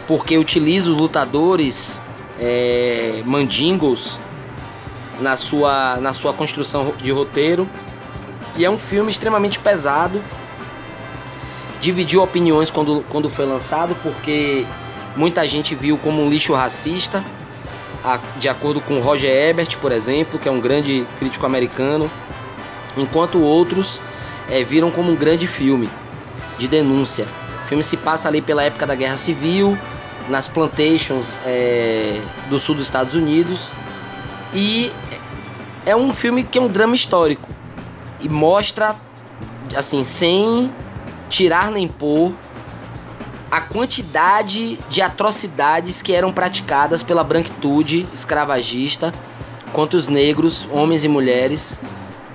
porque 0.06 0.36
utiliza 0.36 0.90
os 0.90 0.96
lutadores 0.96 2.02
é, 2.38 3.22
mandingos 3.24 4.18
na 5.20 5.36
sua, 5.36 5.96
na 5.96 6.12
sua 6.12 6.32
construção 6.32 6.94
de 7.00 7.10
roteiro. 7.10 7.68
E 8.56 8.64
é 8.64 8.70
um 8.70 8.78
filme 8.78 9.10
extremamente 9.10 9.58
pesado. 9.58 10.22
Dividiu 11.80 12.22
opiniões 12.22 12.70
quando, 12.72 13.04
quando 13.08 13.30
foi 13.30 13.46
lançado, 13.46 13.96
porque 14.02 14.66
muita 15.16 15.46
gente 15.46 15.76
viu 15.76 15.96
como 15.96 16.22
um 16.22 16.28
lixo 16.28 16.52
racista, 16.54 17.24
de 18.36 18.48
acordo 18.48 18.80
com 18.80 19.00
Roger 19.00 19.30
Ebert, 19.30 19.76
por 19.78 19.92
exemplo, 19.92 20.38
que 20.38 20.48
é 20.48 20.52
um 20.52 20.60
grande 20.60 21.06
crítico 21.18 21.44
americano, 21.44 22.10
enquanto 22.96 23.40
outros 23.40 24.00
é, 24.48 24.62
viram 24.62 24.90
como 24.90 25.10
um 25.10 25.16
grande 25.16 25.46
filme 25.46 25.88
de 26.58 26.68
denúncia. 26.68 27.26
O 27.62 27.66
filme 27.66 27.82
se 27.82 27.96
passa 27.96 28.28
ali 28.28 28.40
pela 28.40 28.62
época 28.62 28.86
da 28.86 28.94
Guerra 28.94 29.16
Civil, 29.16 29.78
nas 30.28 30.46
plantations 30.46 31.38
é, 31.44 32.20
do 32.48 32.58
sul 32.58 32.74
dos 32.74 32.84
Estados 32.84 33.14
Unidos, 33.14 33.72
e 34.52 34.92
é 35.84 35.96
um 35.96 36.12
filme 36.12 36.42
que 36.42 36.58
é 36.58 36.60
um 36.60 36.68
drama 36.68 36.94
histórico 36.94 37.48
e 38.20 38.28
mostra, 38.28 38.94
assim, 39.76 40.04
sem 40.04 40.70
tirar 41.28 41.70
nem 41.70 41.86
pôr, 41.86 42.32
a 43.50 43.60
quantidade 43.60 44.78
de 44.90 45.00
atrocidades 45.00 46.02
que 46.02 46.12
eram 46.12 46.32
praticadas 46.32 47.02
pela 47.02 47.24
branquitude 47.24 48.06
escravagista 48.12 49.12
contra 49.72 49.98
os 49.98 50.08
negros, 50.08 50.66
homens 50.70 51.04
e 51.04 51.08
mulheres 51.08 51.80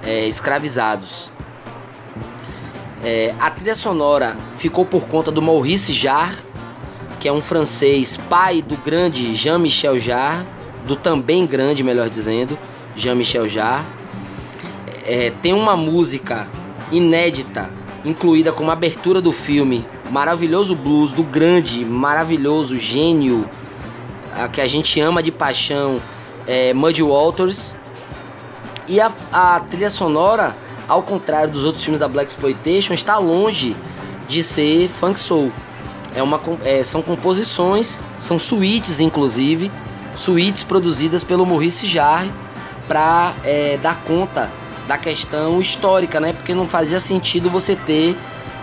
é, 0.04 0.28
escravizados. 0.28 1.32
É, 3.04 3.34
a 3.40 3.52
trilha 3.52 3.76
sonora 3.76 4.38
ficou 4.58 4.86
por 4.86 5.08
conta 5.08 5.30
do 5.30 5.42
Maurice 5.42 5.94
Jarre, 5.94 6.38
que 7.20 7.28
é 7.28 7.34
um 7.34 7.42
francês, 7.42 8.18
pai 8.18 8.62
do 8.62 8.76
grande 8.78 9.36
Jean-Michel 9.36 10.00
Jarre, 10.00 10.46
do 10.86 10.96
também 10.96 11.46
grande, 11.46 11.84
melhor 11.84 12.10
dizendo, 12.10 12.58
Jean-Michel 12.96 13.48
Jarre. 13.48 13.86
É, 15.06 15.32
tem 15.42 15.54
uma 15.54 15.76
música 15.76 16.48
inédita, 16.92 17.70
incluída 18.06 18.52
como 18.52 18.72
abertura 18.72 19.22
do 19.22 19.32
filme, 19.32 19.86
maravilhoso 20.14 20.76
blues 20.76 21.12
do 21.12 21.24
grande, 21.24 21.84
maravilhoso 21.84 22.78
gênio, 22.78 23.50
a 24.32 24.48
que 24.48 24.62
a 24.62 24.68
gente 24.68 25.00
ama 25.02 25.24
de 25.24 25.32
paixão, 25.32 26.00
é, 26.46 26.74
Muddy 26.74 27.02
Waters. 27.02 27.76
E 28.88 29.02
a, 29.02 29.12
a 29.32 29.60
trilha 29.62 29.90
sonora 29.90 30.56
ao 30.88 31.02
contrário 31.02 31.52
dos 31.52 31.64
outros 31.64 31.84
filmes 31.84 32.00
da 32.00 32.08
Black 32.08 32.30
Exploitation, 32.30 32.94
está 32.94 33.18
longe 33.18 33.76
de 34.28 34.44
ser 34.44 34.88
funk 34.88 35.20
soul. 35.20 35.52
É 36.16 36.22
uma, 36.22 36.40
é, 36.64 36.84
são 36.84 37.02
composições, 37.02 38.02
são 38.20 38.38
suítes 38.38 39.00
inclusive, 39.00 39.72
suítes 40.14 40.64
produzidas 40.64 41.24
pelo 41.24 41.46
Maurice 41.46 41.88
Jarre 41.88 42.32
para 42.88 43.36
é, 43.44 43.78
dar 43.82 44.04
conta 44.04 44.52
da 44.88 44.98
questão 44.98 45.60
histórica, 45.62 46.20
né? 46.20 46.34
Porque 46.34 46.54
não 46.54 46.68
fazia 46.68 47.00
sentido 47.00 47.50
você 47.50 47.76
ter, 47.76 48.18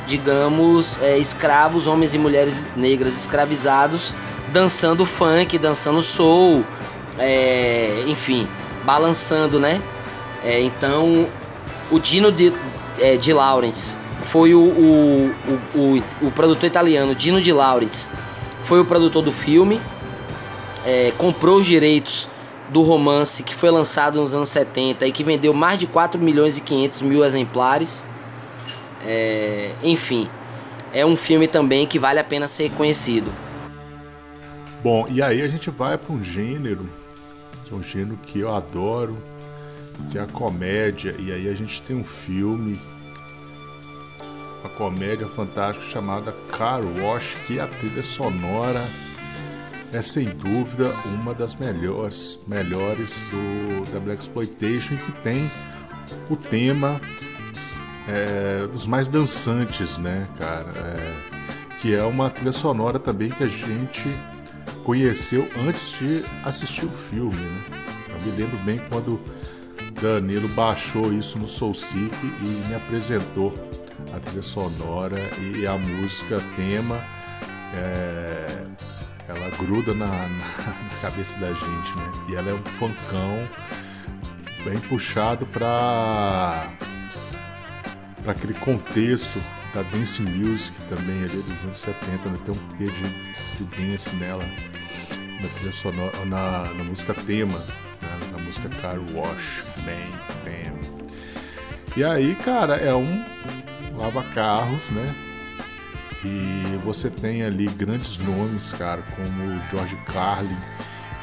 digamos, 0.07 1.01
é, 1.03 1.19
escravos, 1.19 1.87
homens 1.87 2.15
e 2.15 2.19
mulheres 2.19 2.69
negras 2.77 3.17
escravizados 3.17 4.15
dançando 4.53 5.07
funk, 5.07 5.59
dançando 5.59 6.03
soul, 6.03 6.65
é, 7.19 8.05
enfim, 8.07 8.47
balançando, 8.85 9.59
né? 9.59 9.81
É, 10.43 10.61
então 10.61 11.29
o 11.91 11.99
Dino 11.99 12.33
de, 12.33 12.53
é, 12.99 13.17
de 13.17 13.33
Laurentiis 13.33 13.97
foi 14.23 14.55
o, 14.55 14.61
o, 14.61 15.35
o, 15.75 16.03
o, 16.23 16.31
produtor 16.31 16.67
italiano, 16.67 17.15
Dino 17.15 17.41
de 17.41 17.53
Laurentiis, 17.53 18.11
foi 18.63 18.81
o 18.81 18.85
produtor 18.85 19.23
do 19.23 19.33
filme, 19.33 19.81
é, 20.85 21.13
comprou 21.17 21.59
os 21.59 21.67
direitos 21.67 22.29
do 22.69 22.83
romance 22.83 23.43
que 23.43 23.55
foi 23.55 23.71
lançado 23.71 24.21
nos 24.21 24.33
anos 24.33 24.49
70 24.51 25.07
e 25.07 25.13
que 25.13 25.25
vendeu 25.25 25.53
mais 25.53 25.79
de 25.79 25.87
4 25.87 26.21
milhões 26.21 26.57
e 26.57 26.61
500 26.61 27.01
mil 27.03 27.25
exemplares. 27.25 28.05
É, 29.03 29.75
enfim, 29.83 30.29
é 30.93 31.05
um 31.05 31.17
filme 31.17 31.49
também 31.49 31.87
que 31.87 31.99
vale 31.99 32.19
a 32.19 32.25
pena 32.25 32.47
ser 32.49 32.71
conhecido. 32.73 33.31
Bom, 34.83 35.07
e 35.09 35.23
aí 35.23 35.43
a 35.43 35.49
gente 35.49 35.71
vai 35.71 35.99
para 35.99 36.13
um 36.13 36.23
gênero, 36.23 36.89
que 37.65 37.75
é 37.75 37.77
um 37.77 37.83
gênero 37.83 38.19
que 38.27 38.41
eu 38.41 38.55
adoro, 38.55 39.17
que 40.11 40.19
é 40.19 40.23
a 40.23 40.27
comédia, 40.27 41.15
e 41.19 41.33
aí 41.33 41.49
a 41.49 41.55
gente 41.55 41.83
tem 41.83 41.97
um 41.97 42.05
filme, 42.05 42.81
uma 44.61 44.71
comédia 44.71 45.27
fantástica 45.29 45.87
chamada 45.91 46.33
Car 46.51 46.81
Wash, 46.81 47.37
que 47.47 47.61
a 47.61 47.67
trilha 47.67 48.03
sonora 48.03 48.83
é 49.93 50.01
sem 50.01 50.29
dúvida 50.29 50.95
uma 51.07 51.35
das 51.35 51.55
melhores, 51.57 52.39
melhores 52.47 53.23
do 53.31 53.93
da 53.93 53.99
Black 53.99 54.23
Exploitation 54.23 54.97
que 54.97 55.13
tem 55.23 55.51
o 56.29 56.37
tema 56.37 57.01
é, 58.11 58.67
dos 58.67 58.87
mais 58.87 59.07
dançantes, 59.07 59.97
né, 59.99 60.27
cara? 60.39 60.73
É, 60.77 61.41
que 61.81 61.95
é 61.95 62.03
uma 62.03 62.29
trilha 62.29 62.53
sonora 62.53 62.99
também 62.99 63.31
que 63.31 63.45
a 63.45 63.47
gente 63.47 64.05
conheceu 64.85 65.49
antes 65.67 65.99
de 65.99 66.25
assistir 66.45 66.85
o 66.85 66.91
filme, 66.91 67.37
né? 67.37 67.65
Eu 68.09 68.21
me 68.21 68.39
lembro 68.39 68.59
bem 68.59 68.79
quando 68.89 69.21
Danilo 70.03 70.49
baixou 70.49 71.13
isso 71.13 71.39
no 71.39 71.49
SoulSeek 71.49 72.15
e 72.23 72.69
me 72.69 72.75
apresentou 72.75 73.55
a 74.15 74.19
trilha 74.19 74.43
sonora 74.43 75.17
e 75.55 75.67
a 75.67 75.77
música 75.79 76.41
tema. 76.57 77.01
É, 77.73 78.65
ela 79.29 79.51
gruda 79.57 79.95
na, 79.95 80.07
na, 80.07 80.17
na, 80.27 81.01
cabeça 81.01 81.33
da 81.39 81.53
gente, 81.53 81.97
né? 81.97 82.13
E 82.29 82.35
ela 82.35 82.51
é 82.51 82.55
um 82.55 82.63
funkão 82.79 83.49
bem 84.65 84.79
puxado 84.81 85.47
para 85.47 86.69
para 88.23 88.33
aquele 88.33 88.55
contexto 88.55 89.41
da 89.75 89.83
dance 89.83 90.21
music 90.23 90.77
também 90.89 91.25
ali 91.25 91.43
dos 91.43 91.65
anos 91.65 91.79
70, 91.79 92.29
né? 92.29 92.39
tem 92.45 92.55
um 92.55 92.77
quê 92.77 92.85
de, 92.85 93.65
de 93.65 93.77
dance 93.77 94.15
nela 94.17 94.45
na 95.65 95.73
sonora, 95.73 96.25
na, 96.27 96.65
na 96.75 96.85
música 96.85 97.15
tema 97.15 97.59
na, 98.03 98.37
na 98.37 98.45
música 98.45 98.69
Car 98.81 98.99
Wash, 99.15 99.63
bem, 99.85 100.09
bem. 100.45 100.73
E 101.97 102.05
aí, 102.05 102.35
cara, 102.37 102.77
é 102.77 102.95
um 102.95 103.25
lava-carros, 103.97 104.91
né? 104.91 105.15
E 106.25 106.79
você 106.85 107.09
tem 107.09 107.43
ali 107.43 107.67
grandes 107.67 108.19
nomes, 108.19 108.71
cara, 108.73 109.03
como 109.17 109.45
o 109.45 109.71
George 109.71 109.97
Carlin 110.07 110.57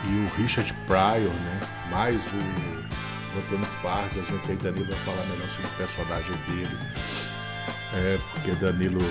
e 0.05 0.15
o 0.15 0.41
Richard 0.41 0.73
Pryor, 0.85 1.31
né? 1.31 1.59
Mais 1.89 2.19
o 2.27 2.76
Antônio 3.39 3.65
Fargas, 3.81 4.29
né? 4.29 4.41
Que 4.45 4.51
aí 4.51 4.57
Danilo 4.57 4.85
vai 4.85 4.99
falar 4.99 5.25
melhor 5.27 5.49
sobre 5.49 5.67
o 5.67 5.77
personagem 5.77 6.35
dele. 6.47 6.77
É, 7.93 8.19
porque 8.33 8.51
Danilo 8.51 9.01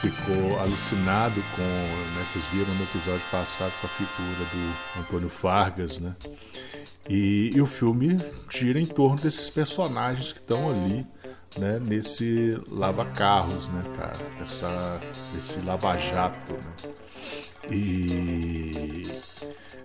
ficou 0.00 0.58
alucinado 0.58 1.42
com, 1.54 1.62
né, 1.62 2.24
vocês 2.26 2.44
viram 2.46 2.74
no 2.74 2.82
episódio 2.84 3.22
passado 3.30 3.72
com 3.80 3.86
a 3.86 3.90
figura 3.90 4.44
do 4.50 5.00
Antônio 5.00 5.28
Fargas, 5.28 5.98
né? 5.98 6.14
E, 7.08 7.50
e 7.54 7.60
o 7.60 7.66
filme 7.66 8.16
gira 8.48 8.80
em 8.80 8.86
torno 8.86 9.16
desses 9.16 9.50
personagens 9.50 10.32
que 10.32 10.38
estão 10.38 10.70
ali, 10.70 11.06
né, 11.58 11.78
nesse 11.80 12.58
lava-carros, 12.68 13.66
né, 13.68 13.82
cara? 13.96 14.16
Essa, 14.40 15.00
esse 15.38 15.58
lava-jato, 15.60 16.52
né? 16.52 16.92
E 17.70 19.06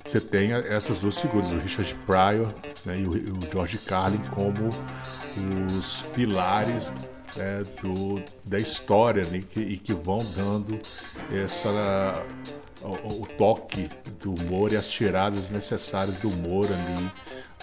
você 0.06 0.22
tem 0.22 0.53
essas 0.53 0.99
duas 0.99 1.20
figuras, 1.20 1.49
o 1.51 1.58
Richard 1.58 1.93
Pryor 2.06 2.53
né, 2.86 2.99
e, 2.99 3.08
o, 3.08 3.39
George 3.51 3.80
Carlin 3.80 4.22
como 4.32 4.70
os 5.78 6.03
pilares 6.14 6.93
né, 7.36 7.64
do, 7.82 8.22
da 8.45 8.60
história 8.60 9.26
né, 9.26 9.41
que, 9.49 9.60
e 9.60 9.78
que 9.78 9.93
vão 9.93 10.20
dando 10.36 10.80
essa 11.34 12.24
o, 12.82 13.24
o, 13.24 13.28
toque 13.38 13.89
do 14.22 14.36
humor 14.36 14.72
e 14.72 14.78
as 14.78 14.88
tiradas 14.88 15.49
necessárias 15.49 16.16
do 16.18 16.30
humor 16.30 16.66
ali 16.66 17.12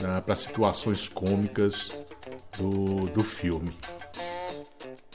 né, 0.00 0.20
para 0.24 0.34
situações 0.34 1.08
cômicas 1.08 1.92
do, 2.58 3.06
do 3.08 3.22
filme. 3.22 3.72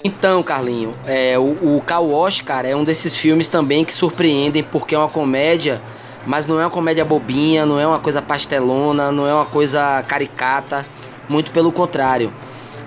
Então, 0.03 0.41
Carlinho, 0.43 0.93
é, 1.05 1.37
o, 1.37 1.55
o 1.61 1.83
Wash, 1.87 2.41
cara, 2.41 2.67
é 2.67 2.75
um 2.75 2.83
desses 2.83 3.17
filmes 3.17 3.49
também 3.49 3.83
que 3.83 3.93
surpreendem 3.93 4.63
porque 4.63 4.95
é 4.95 4.97
uma 4.97 5.09
comédia, 5.09 5.81
mas 6.25 6.47
não 6.47 6.59
é 6.59 6.63
uma 6.63 6.69
comédia 6.69 7.05
bobinha, 7.05 7.65
não 7.65 7.79
é 7.79 7.87
uma 7.87 7.99
coisa 7.99 8.21
pastelona, 8.21 9.11
não 9.11 9.27
é 9.27 9.33
uma 9.33 9.45
coisa 9.45 10.03
caricata, 10.07 10.85
muito 11.29 11.51
pelo 11.51 11.71
contrário. 11.71 12.31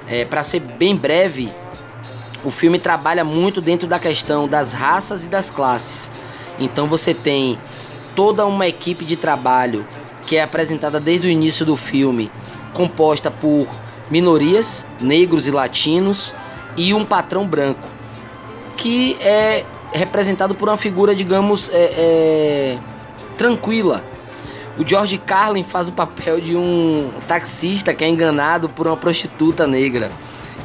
É, 0.06 0.24
para 0.24 0.42
ser 0.42 0.60
bem 0.60 0.96
breve, 0.96 1.52
o 2.44 2.50
filme 2.50 2.78
trabalha 2.78 3.24
muito 3.24 3.60
dentro 3.60 3.86
da 3.86 3.98
questão 3.98 4.48
das 4.48 4.72
raças 4.72 5.24
e 5.24 5.28
das 5.28 5.50
classes. 5.50 6.10
Então 6.58 6.86
você 6.86 7.14
tem 7.14 7.58
toda 8.14 8.44
uma 8.46 8.66
equipe 8.66 9.04
de 9.04 9.16
trabalho 9.16 9.86
que 10.26 10.36
é 10.36 10.42
apresentada 10.42 11.00
desde 11.00 11.26
o 11.26 11.30
início 11.30 11.64
do 11.64 11.76
filme, 11.76 12.30
composta 12.72 13.30
por 13.30 13.68
minorias, 14.10 14.86
negros 15.00 15.46
e 15.46 15.50
latinos, 15.50 16.34
e 16.76 16.94
um 16.94 17.04
patrão 17.04 17.46
branco, 17.46 17.88
que 18.76 19.16
é 19.20 19.64
representado 19.92 20.54
por 20.54 20.68
uma 20.68 20.76
figura, 20.76 21.14
digamos, 21.14 21.68
é, 21.72 21.82
é, 21.96 22.78
tranquila. 23.41 24.05
O 24.78 24.86
George 24.86 25.16
Carlin 25.16 25.64
faz 25.64 25.88
o 25.88 25.93
papel 25.93 26.43
de 26.43 26.55
um 26.55 27.11
taxista 27.26 27.95
que 27.95 28.05
é 28.05 28.09
enganado 28.09 28.68
por 28.68 28.86
uma 28.86 28.99
prostituta 28.99 29.66
negra. 29.66 30.12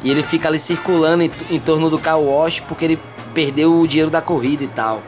E 0.04 0.10
ele 0.10 0.22
fica 0.22 0.46
ali 0.46 0.58
circulando 0.58 1.22
em, 1.22 1.30
em 1.50 1.58
torno 1.58 1.88
do 1.88 1.98
car 1.98 2.20
wash 2.20 2.60
porque 2.60 2.84
ele 2.84 3.00
perdeu 3.32 3.80
o 3.80 3.88
dinheiro 3.88 4.10
da 4.10 4.20
corrida 4.20 4.62
e 4.62 4.66
tal. 4.66 5.02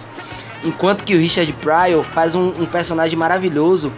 Enquanto 0.65 1.05
que 1.05 1.15
o 1.15 1.19
Richard 1.19 1.53
Pryor 1.53 2.03
faz 2.03 2.35
um, 2.35 2.49
um 2.59 2.65
personagem 2.65 3.19
maravilhoso, 3.19 3.93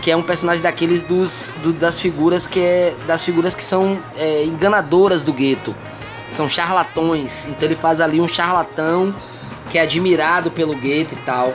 que 0.00 0.12
é 0.12 0.16
um 0.16 0.22
personagem 0.22 0.62
daqueles 0.62 1.02
dos, 1.02 1.56
do, 1.60 1.72
das 1.72 1.98
figuras 1.98 2.46
que 2.46 2.60
é, 2.60 2.94
das 3.04 3.24
figuras 3.24 3.52
que 3.52 3.64
são 3.64 3.98
é, 4.16 4.44
enganadoras 4.44 5.24
do 5.24 5.32
gueto 5.32 5.74
são 6.30 6.48
charlatões. 6.48 7.48
Então 7.48 7.66
ele 7.66 7.74
faz 7.74 8.00
ali 8.00 8.20
um 8.20 8.28
charlatão 8.28 9.12
que 9.70 9.76
é 9.76 9.82
admirado 9.82 10.52
pelo 10.52 10.76
gueto 10.76 11.14
e 11.14 11.18
tal. 11.26 11.52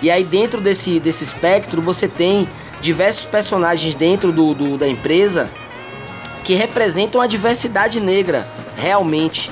E 0.00 0.10
aí 0.10 0.24
dentro 0.24 0.60
desse, 0.60 1.00
desse 1.00 1.24
espectro 1.24 1.82
você 1.82 2.06
tem 2.06 2.48
diversos 2.80 3.26
personagens 3.26 3.94
dentro 3.94 4.30
do, 4.32 4.54
do, 4.54 4.78
da 4.78 4.86
empresa 4.86 5.50
que 6.44 6.54
representam 6.54 7.20
a 7.20 7.26
diversidade 7.26 8.00
negra, 8.00 8.48
realmente. 8.76 9.50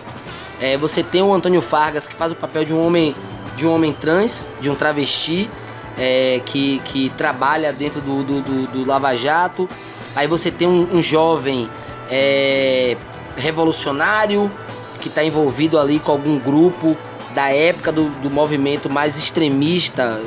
É, 0.61 0.77
você 0.77 1.03
tem 1.03 1.21
o 1.21 1.35
Antônio 1.35 1.61
Fargas 1.61 2.07
que 2.07 2.15
faz 2.15 2.33
o 2.33 2.35
papel 2.35 2.65
de 2.65 2.73
um 2.73 2.85
homem 2.85 3.15
de 3.57 3.67
um 3.67 3.73
homem 3.73 3.93
trans, 3.93 4.49
de 4.61 4.69
um 4.69 4.75
travesti, 4.75 5.51
é, 5.97 6.43
que, 6.45 6.79
que 6.81 7.11
trabalha 7.11 7.73
dentro 7.73 8.01
do, 8.01 8.23
do, 8.23 8.43
do, 8.43 8.67
do 8.67 8.85
Lava 8.85 9.17
Jato. 9.17 9.69
Aí 10.15 10.27
você 10.27 10.51
tem 10.51 10.69
um, 10.69 10.97
um 10.97 11.03
jovem 11.03 11.69
é, 12.11 12.97
revolucionário 13.37 14.53
que 15.01 15.09
está 15.09 15.25
envolvido 15.25 15.79
ali 15.79 15.99
com 15.99 16.13
algum 16.13 16.39
grupo 16.39 16.97
da 17.37 17.51
época 17.51 17.93
do, 17.93 18.09
do 18.23 18.31
movimento 18.31 18.89
mais 18.89 19.19
extremista, 19.19 20.23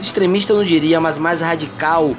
extremista 0.00 0.52
eu 0.52 0.58
não 0.58 0.64
diria, 0.64 1.00
mas 1.00 1.18
mais 1.18 1.40
radical 1.40 2.14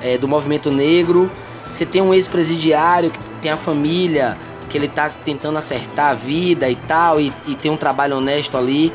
é, 0.00 0.16
do 0.16 0.26
movimento 0.26 0.70
negro. 0.70 1.30
Você 1.68 1.84
tem 1.84 2.00
um 2.00 2.14
ex-presidiário 2.14 3.10
que 3.10 3.18
tem 3.42 3.50
a 3.50 3.56
família, 3.58 4.38
que 4.70 4.78
ele 4.78 4.86
está 4.86 5.10
tentando 5.10 5.58
acertar 5.58 6.12
a 6.12 6.14
vida 6.14 6.70
e 6.70 6.74
tal, 6.74 7.20
e, 7.20 7.30
e, 7.46 7.54
tem 7.54 7.70
um 7.70 7.76
trabalho 7.76 8.16
honesto 8.16 8.56
ali. 8.56 8.90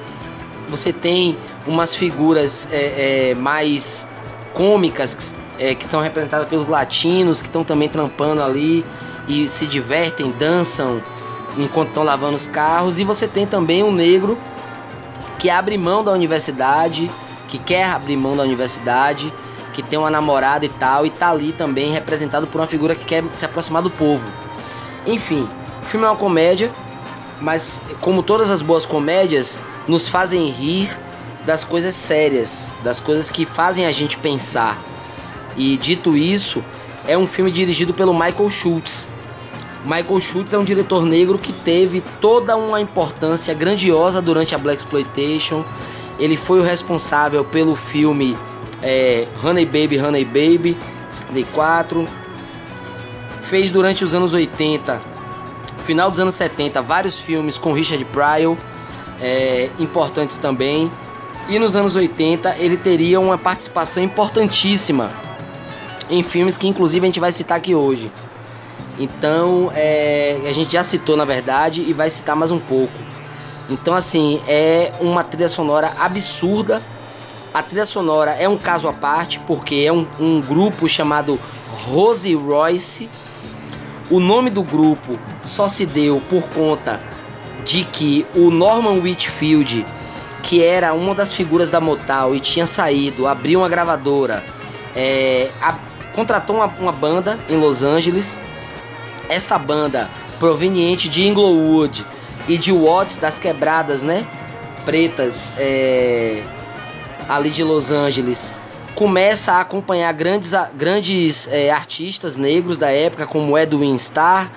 Você 0.67 0.91
tem 0.91 1.37
umas 1.67 1.93
figuras 1.93 2.67
é, 2.71 3.29
é, 3.29 3.35
mais 3.35 4.09
cômicas 4.51 5.35
é, 5.59 5.75
que 5.75 5.85
estão 5.85 6.01
representadas 6.01 6.49
pelos 6.49 6.65
latinos, 6.65 7.39
que 7.39 7.47
estão 7.47 7.63
também 7.63 7.87
trampando 7.87 8.41
ali 8.41 8.83
e 9.27 9.47
se 9.47 9.67
divertem, 9.67 10.33
dançam 10.39 11.03
enquanto 11.55 11.89
estão 11.89 12.03
lavando 12.03 12.35
os 12.35 12.47
carros. 12.47 12.97
E 12.97 13.03
você 13.03 13.27
tem 13.27 13.45
também 13.45 13.83
um 13.83 13.91
negro 13.91 14.39
que 15.41 15.49
abre 15.49 15.75
mão 15.75 16.03
da 16.03 16.11
universidade, 16.11 17.09
que 17.47 17.57
quer 17.57 17.85
abrir 17.85 18.15
mão 18.15 18.37
da 18.37 18.43
universidade, 18.43 19.33
que 19.73 19.81
tem 19.81 19.97
uma 19.97 20.11
namorada 20.11 20.67
e 20.67 20.69
tal, 20.69 21.03
e 21.03 21.09
tá 21.09 21.31
ali 21.31 21.51
também 21.51 21.91
representado 21.91 22.45
por 22.45 22.61
uma 22.61 22.67
figura 22.67 22.93
que 22.93 23.03
quer 23.03 23.23
se 23.33 23.43
aproximar 23.43 23.81
do 23.81 23.89
povo. 23.89 24.31
Enfim, 25.03 25.49
o 25.81 25.85
filme 25.87 26.05
é 26.05 26.09
uma 26.09 26.15
comédia, 26.15 26.71
mas 27.39 27.81
como 27.99 28.21
todas 28.21 28.51
as 28.51 28.61
boas 28.61 28.85
comédias, 28.85 29.63
nos 29.87 30.07
fazem 30.07 30.47
rir 30.51 30.87
das 31.43 31.63
coisas 31.63 31.95
sérias, 31.95 32.71
das 32.83 32.99
coisas 32.99 33.31
que 33.31 33.43
fazem 33.43 33.87
a 33.87 33.91
gente 33.91 34.17
pensar. 34.17 34.79
E 35.57 35.75
dito 35.75 36.15
isso, 36.15 36.63
é 37.07 37.17
um 37.17 37.25
filme 37.25 37.49
dirigido 37.49 37.95
pelo 37.95 38.13
Michael 38.13 38.51
Schultz. 38.51 39.09
Michael 39.83 40.19
Schultz 40.19 40.53
é 40.53 40.57
um 40.57 40.63
diretor 40.63 41.03
negro 41.03 41.39
que 41.39 41.51
teve 41.51 42.01
toda 42.19 42.55
uma 42.55 42.79
importância 42.79 43.53
grandiosa 43.53 44.21
durante 44.21 44.53
a 44.53 44.57
Black 44.57 44.81
Exploitation. 44.81 45.63
Ele 46.19 46.37
foi 46.37 46.59
o 46.59 46.63
responsável 46.63 47.43
pelo 47.43 47.75
filme 47.75 48.37
é, 48.81 49.27
Honey 49.43 49.65
Baby, 49.65 49.99
Honey 49.99 50.25
Baby, 50.25 50.77
74. 51.09 52.07
Fez 53.41 53.71
durante 53.71 54.05
os 54.05 54.13
anos 54.13 54.33
80, 54.33 55.01
final 55.83 56.11
dos 56.11 56.19
anos 56.19 56.35
70, 56.35 56.81
vários 56.81 57.19
filmes 57.19 57.57
com 57.57 57.73
Richard 57.73 58.05
Pryor, 58.05 58.55
é, 59.19 59.69
importantes 59.79 60.37
também. 60.37 60.91
E 61.49 61.57
nos 61.57 61.75
anos 61.75 61.95
80 61.95 62.55
ele 62.59 62.77
teria 62.77 63.19
uma 63.19 63.37
participação 63.37 64.01
importantíssima 64.01 65.11
em 66.09 66.21
filmes 66.21 66.55
que 66.55 66.67
inclusive 66.67 67.03
a 67.03 67.07
gente 67.07 67.19
vai 67.19 67.31
citar 67.31 67.57
aqui 67.57 67.73
hoje. 67.73 68.11
Então, 69.01 69.71
é, 69.73 70.39
a 70.47 70.51
gente 70.51 70.73
já 70.73 70.83
citou 70.83 71.17
na 71.17 71.25
verdade 71.25 71.81
e 71.81 71.91
vai 71.91 72.07
citar 72.07 72.35
mais 72.35 72.51
um 72.51 72.59
pouco. 72.59 72.99
Então, 73.67 73.95
assim, 73.95 74.39
é 74.47 74.91
uma 74.99 75.23
trilha 75.23 75.49
sonora 75.49 75.91
absurda. 75.97 76.79
A 77.51 77.63
trilha 77.63 77.87
sonora 77.87 78.31
é 78.31 78.47
um 78.47 78.57
caso 78.57 78.87
à 78.87 78.93
parte, 78.93 79.39
porque 79.47 79.83
é 79.87 79.91
um, 79.91 80.05
um 80.19 80.39
grupo 80.39 80.87
chamado 80.87 81.39
Rose 81.87 82.31
Royce. 82.35 83.09
O 84.11 84.19
nome 84.19 84.51
do 84.51 84.61
grupo 84.61 85.17
só 85.43 85.67
se 85.67 85.83
deu 85.87 86.21
por 86.29 86.43
conta 86.49 86.99
de 87.65 87.83
que 87.83 88.23
o 88.35 88.51
Norman 88.51 89.01
Whitfield, 89.01 89.83
que 90.43 90.63
era 90.63 90.93
uma 90.93 91.15
das 91.15 91.33
figuras 91.33 91.71
da 91.71 91.81
Motown 91.81 92.35
e 92.35 92.39
tinha 92.39 92.67
saído, 92.67 93.25
abriu 93.25 93.61
uma 93.61 93.69
gravadora, 93.69 94.43
é, 94.95 95.49
a, 95.59 95.73
contratou 96.13 96.57
uma, 96.57 96.67
uma 96.79 96.91
banda 96.91 97.39
em 97.49 97.57
Los 97.57 97.81
Angeles. 97.81 98.39
Essa 99.31 99.57
banda, 99.57 100.09
proveniente 100.39 101.07
de 101.07 101.25
Inglewood 101.25 102.05
e 102.49 102.57
de 102.57 102.73
Watts 102.73 103.15
das 103.15 103.39
Quebradas, 103.39 104.03
né? 104.03 104.27
Pretas, 104.83 105.53
é, 105.57 106.43
ali 107.29 107.49
de 107.49 107.63
Los 107.63 107.93
Angeles, 107.93 108.53
começa 108.93 109.53
a 109.53 109.61
acompanhar 109.61 110.11
grandes, 110.11 110.51
grandes 110.75 111.47
é, 111.47 111.71
artistas 111.71 112.35
negros 112.35 112.77
da 112.77 112.91
época, 112.91 113.25
como 113.25 113.57
Edwin 113.57 113.95
Starr, 113.95 114.51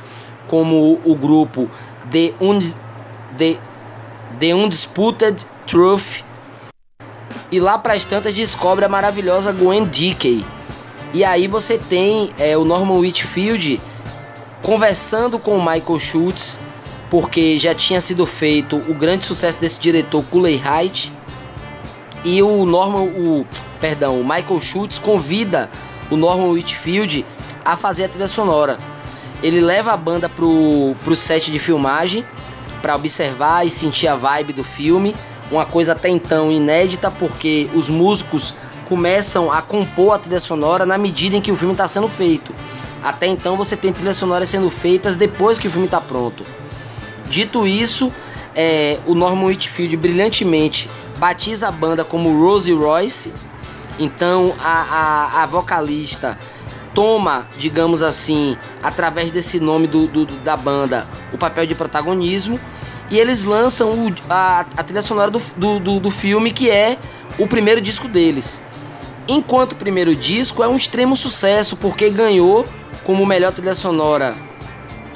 como 0.48 1.00
o, 1.04 1.14
grupo 1.14 1.70
The, 2.10 2.34
Und 2.40 2.76
The, 3.38 3.56
The 4.40 4.54
Undisputed 4.56 5.46
Truth. 5.68 6.24
E 7.52 7.60
lá 7.60 7.78
para 7.78 7.92
as 7.92 8.04
tantas 8.04 8.34
descobre 8.34 8.84
a 8.84 8.88
maravilhosa 8.88 9.52
Gwen 9.52 9.84
Dickey, 9.84 10.44
e 11.12 11.24
aí 11.24 11.46
você 11.46 11.78
tem 11.78 12.30
é, 12.40 12.56
o 12.58 12.64
Norman 12.64 12.98
Whitfield 12.98 13.80
conversando 14.64 15.38
com 15.38 15.58
o 15.58 15.60
Michael 15.60 16.00
Schultz, 16.00 16.58
porque 17.10 17.58
já 17.58 17.74
tinha 17.74 18.00
sido 18.00 18.24
feito 18.24 18.76
o 18.88 18.94
grande 18.94 19.24
sucesso 19.24 19.60
desse 19.60 19.78
diretor 19.78 20.24
Cooley 20.24 20.58
Height. 20.58 21.12
E 22.24 22.42
o 22.42 22.64
Norman, 22.64 23.02
o 23.02 23.46
perdão, 23.78 24.18
o 24.18 24.24
Michael 24.24 24.60
Schultz 24.62 24.98
convida 24.98 25.70
o 26.10 26.16
Norman 26.16 26.48
Whitfield 26.48 27.26
a 27.62 27.76
fazer 27.76 28.04
a 28.04 28.08
trilha 28.08 28.26
sonora. 28.26 28.78
Ele 29.42 29.60
leva 29.60 29.92
a 29.92 29.96
banda 29.98 30.30
pro, 30.30 30.96
pro 31.04 31.14
set 31.14 31.52
de 31.52 31.58
filmagem 31.58 32.24
para 32.80 32.96
observar 32.96 33.66
e 33.66 33.70
sentir 33.70 34.08
a 34.08 34.16
vibe 34.16 34.54
do 34.54 34.64
filme, 34.64 35.14
uma 35.50 35.66
coisa 35.66 35.92
até 35.92 36.08
então 36.08 36.50
inédita 36.50 37.10
porque 37.10 37.68
os 37.74 37.90
músicos 37.90 38.54
começam 38.88 39.52
a 39.52 39.60
compor 39.60 40.14
a 40.14 40.18
trilha 40.18 40.40
sonora 40.40 40.86
na 40.86 40.96
medida 40.96 41.36
em 41.36 41.42
que 41.42 41.52
o 41.52 41.56
filme 41.56 41.74
está 41.74 41.86
sendo 41.86 42.08
feito. 42.08 42.54
Até 43.04 43.26
então 43.26 43.54
você 43.54 43.76
tem 43.76 43.92
trilhas 43.92 44.16
sonoras 44.16 44.48
sendo 44.48 44.70
feitas 44.70 45.14
depois 45.14 45.58
que 45.58 45.68
o 45.68 45.70
filme 45.70 45.84
está 45.84 46.00
pronto. 46.00 46.42
Dito 47.28 47.66
isso, 47.66 48.10
é, 48.56 48.98
o 49.06 49.14
Norman 49.14 49.44
Whitfield 49.44 49.94
brilhantemente 49.98 50.88
batiza 51.18 51.68
a 51.68 51.70
banda 51.70 52.02
como 52.02 52.42
Rosie 52.42 52.72
Royce. 52.72 53.30
Então 53.98 54.54
a, 54.58 54.72
a, 54.72 55.42
a 55.42 55.46
vocalista 55.46 56.38
toma, 56.94 57.46
digamos 57.58 58.00
assim, 58.00 58.56
através 58.82 59.30
desse 59.30 59.60
nome 59.60 59.86
do, 59.86 60.06
do, 60.06 60.24
da 60.24 60.56
banda, 60.56 61.06
o 61.30 61.36
papel 61.36 61.66
de 61.66 61.74
protagonismo. 61.74 62.58
E 63.10 63.18
eles 63.18 63.44
lançam 63.44 63.90
o, 63.90 64.14
a, 64.30 64.60
a 64.60 64.82
trilha 64.82 65.02
sonora 65.02 65.30
do, 65.30 65.78
do, 65.78 66.00
do 66.00 66.10
filme, 66.10 66.50
que 66.50 66.70
é 66.70 66.96
o 67.38 67.46
primeiro 67.46 67.82
disco 67.82 68.08
deles. 68.08 68.62
Enquanto 69.28 69.72
o 69.72 69.76
primeiro 69.76 70.16
disco 70.16 70.62
é 70.62 70.68
um 70.68 70.76
extremo 70.76 71.14
sucesso, 71.14 71.76
porque 71.76 72.08
ganhou 72.08 72.64
como 73.04 73.24
melhor 73.24 73.52
trilha 73.52 73.74
sonora 73.74 74.34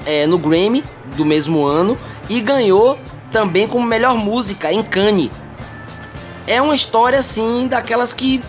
é, 0.07 0.27
no 0.27 0.39
Grammy 0.39 0.85
do 1.17 1.25
mesmo 1.25 1.65
ano 1.65 1.99
e 2.29 2.41
ganhou 2.41 2.99
também 3.33 3.67
como 3.67 3.87
melhor 3.87 4.17
música 4.17 4.73
em 4.73 4.83
Cannes. 4.83 5.31
É 6.47 6.63
uma 6.63 6.75
história 6.75 7.19
assim 7.19 7.67
daquelas 7.67 8.15
que 8.15 8.41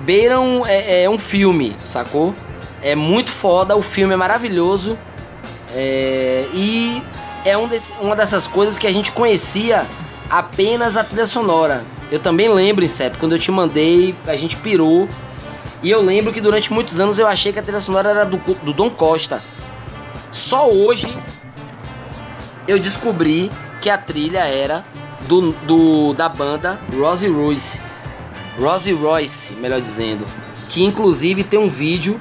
beiram 0.00 0.64
é, 0.66 1.02
é 1.02 1.10
um 1.10 1.18
filme, 1.18 1.74
sacou? 1.80 2.34
É 2.80 2.94
muito 2.94 3.30
foda, 3.30 3.76
o 3.76 3.82
filme 3.82 4.14
é 4.14 4.16
maravilhoso 4.16 4.96
é, 5.74 6.46
e 6.54 7.02
é 7.44 7.56
um 7.56 7.66
desse, 7.66 7.92
uma 8.00 8.16
dessas 8.16 8.46
coisas 8.46 8.78
que 8.78 8.86
a 8.86 8.92
gente 8.92 9.12
conhecia 9.12 9.86
apenas 10.30 10.96
a 10.96 11.04
trilha 11.04 11.26
sonora. 11.26 11.84
Eu 12.10 12.18
também 12.18 12.48
lembro, 12.48 12.84
Inseto, 12.84 13.18
quando 13.18 13.32
eu 13.32 13.38
te 13.38 13.50
mandei, 13.50 14.14
a 14.26 14.36
gente 14.36 14.56
pirou. 14.56 15.08
E 15.82 15.90
eu 15.90 16.02
lembro 16.02 16.32
que 16.32 16.40
durante 16.40 16.72
muitos 16.72 16.98
anos 16.98 17.18
eu 17.18 17.26
achei 17.26 17.52
que 17.52 17.58
a 17.58 17.62
trilha 17.62 17.80
sonora 17.80 18.10
era 18.10 18.24
do, 18.24 18.36
do 18.36 18.72
Dom 18.72 18.90
Costa. 18.90 19.40
Só 20.32 20.68
hoje 20.70 21.06
eu 22.66 22.78
descobri 22.78 23.50
que 23.80 23.88
a 23.88 23.96
trilha 23.96 24.40
era 24.40 24.84
do, 25.26 25.52
do 25.52 26.12
da 26.14 26.28
banda 26.28 26.78
Rosie 26.92 27.28
Royce. 27.28 27.80
Rosie 28.58 28.92
Royce, 28.92 29.54
melhor 29.54 29.80
dizendo. 29.80 30.26
Que 30.68 30.82
inclusive 30.82 31.44
tem 31.44 31.58
um 31.58 31.68
vídeo 31.68 32.20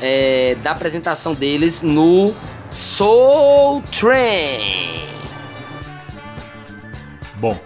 é, 0.00 0.56
da 0.62 0.72
apresentação 0.72 1.34
deles 1.34 1.82
no 1.82 2.34
Soul 2.68 3.82
Train. 3.90 5.02
Bom, 7.36 7.58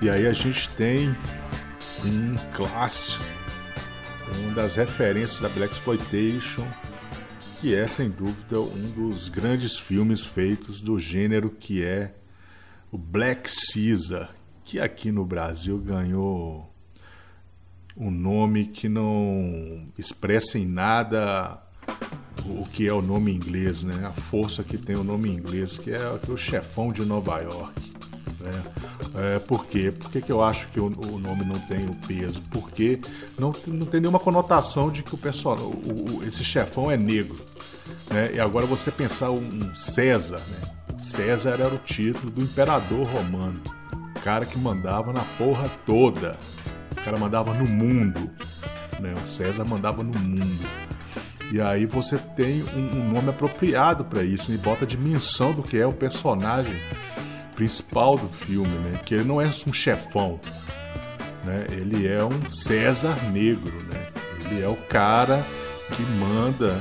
e 0.00 0.08
aí 0.08 0.26
a 0.26 0.32
gente 0.32 0.68
tem 0.70 1.14
um 2.04 2.36
clássico, 2.52 3.22
uma 4.40 4.54
das 4.54 4.76
referências 4.76 5.40
da 5.40 5.48
Black 5.48 5.72
Exploitation, 5.72 6.66
que 7.60 7.74
é 7.74 7.86
sem 7.86 8.08
dúvida 8.08 8.60
um 8.60 8.90
dos 8.90 9.28
grandes 9.28 9.78
filmes 9.78 10.24
feitos 10.24 10.80
do 10.80 10.98
gênero 10.98 11.50
que 11.50 11.82
é 11.82 12.14
o 12.90 12.98
Black 12.98 13.50
Caesar, 13.72 14.34
que 14.64 14.80
aqui 14.80 15.12
no 15.12 15.24
Brasil 15.24 15.78
ganhou 15.78 16.72
um 17.96 18.10
nome 18.10 18.66
que 18.66 18.88
não 18.88 19.86
expressa 19.98 20.58
em 20.58 20.66
nada 20.66 21.62
o 22.46 22.64
que 22.64 22.88
é 22.88 22.92
o 22.92 23.02
nome 23.02 23.32
inglês, 23.32 23.82
né? 23.82 24.06
A 24.06 24.12
força 24.12 24.64
que 24.64 24.78
tem 24.78 24.96
o 24.96 25.04
nome 25.04 25.28
inglês, 25.28 25.76
que 25.76 25.92
é, 25.92 26.00
o 26.28 26.36
chefão 26.36 26.90
de 26.90 27.04
Nova 27.04 27.38
York. 27.40 27.89
Né? 28.40 28.62
É, 29.14 29.38
por 29.38 29.66
quê? 29.66 29.92
Por 29.92 30.10
que, 30.10 30.22
que 30.22 30.32
eu 30.32 30.42
acho 30.42 30.66
que 30.68 30.80
o, 30.80 30.86
o, 30.86 31.18
nome 31.18 31.44
não 31.44 31.58
tem 31.60 31.86
o 31.86 31.94
peso? 31.94 32.40
Porque 32.50 33.00
não, 33.38 33.54
não 33.66 33.86
tem 33.86 34.00
nenhuma 34.00 34.18
conotação 34.18 34.90
de 34.90 35.02
que 35.02 35.14
o 35.14 35.18
pessoal, 35.18 35.58
o, 35.58 36.18
o, 36.18 36.24
esse 36.24 36.42
chefão 36.42 36.90
é 36.90 36.96
negro. 36.96 37.38
Né? 38.10 38.32
E 38.34 38.40
agora 38.40 38.66
você 38.66 38.90
pensar 38.90 39.30
um 39.30 39.74
César, 39.74 40.40
né? 40.48 40.80
César 40.98 41.52
era 41.58 41.74
o 41.74 41.78
título 41.78 42.30
do 42.30 42.42
imperador 42.42 43.06
romano, 43.06 43.60
o 44.14 44.20
cara 44.20 44.44
que 44.44 44.58
mandava 44.58 45.14
na 45.14 45.24
porra 45.38 45.66
toda, 45.86 46.38
o 46.92 47.02
cara 47.02 47.18
mandava 47.18 47.54
no 47.54 47.66
mundo, 47.66 48.30
né? 48.98 49.14
O 49.22 49.26
César 49.26 49.64
mandava 49.64 50.02
no 50.02 50.18
mundo. 50.18 50.66
E 51.50 51.60
aí 51.60 51.84
você 51.84 52.16
tem 52.18 52.62
um, 52.62 52.98
um 52.98 53.12
nome 53.12 53.30
apropriado 53.30 54.04
para 54.04 54.22
isso 54.22 54.52
e 54.52 54.58
bota 54.58 54.84
a 54.84 54.88
dimensão 54.88 55.52
do 55.52 55.62
que 55.62 55.78
é 55.78 55.86
o 55.86 55.92
personagem 55.92 56.76
principal 57.60 58.16
do 58.16 58.26
filme, 58.26 58.74
né? 58.78 58.98
Que 59.04 59.16
ele 59.16 59.24
não 59.24 59.38
é 59.38 59.46
um 59.66 59.72
chefão, 59.72 60.40
né? 61.44 61.66
Ele 61.70 62.08
é 62.08 62.24
um 62.24 62.50
César 62.50 63.14
negro, 63.30 63.70
né? 63.82 64.08
Ele 64.40 64.62
é 64.62 64.68
o 64.68 64.76
cara 64.76 65.44
que 65.92 66.02
manda 66.02 66.80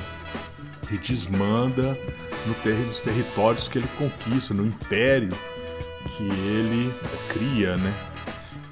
e 0.90 0.98
desmanda 0.98 2.00
no 2.48 2.54
ter 2.64 2.78
nos 2.78 3.02
territórios 3.02 3.68
que 3.68 3.78
ele 3.78 3.90
conquista, 3.98 4.54
no 4.54 4.66
império 4.66 5.38
que 6.16 6.24
ele 6.24 6.94
cria, 7.28 7.76
né? 7.76 7.94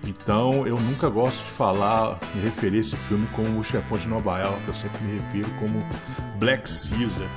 Então 0.06 0.66
eu 0.66 0.78
nunca 0.78 1.10
gosto 1.10 1.44
de 1.44 1.52
falar, 1.52 2.18
me 2.34 2.42
referir 2.42 2.78
a 2.78 2.80
esse 2.80 2.96
filme 2.96 3.28
como 3.34 3.60
o 3.60 3.64
chefão 3.66 3.98
de 3.98 4.08
Nova 4.08 4.40
York, 4.40 4.62
eu 4.66 4.74
sempre 4.74 5.04
me 5.04 5.20
refiro 5.20 5.52
como 5.60 5.86
Black 6.40 6.70
Caesar, 6.70 7.28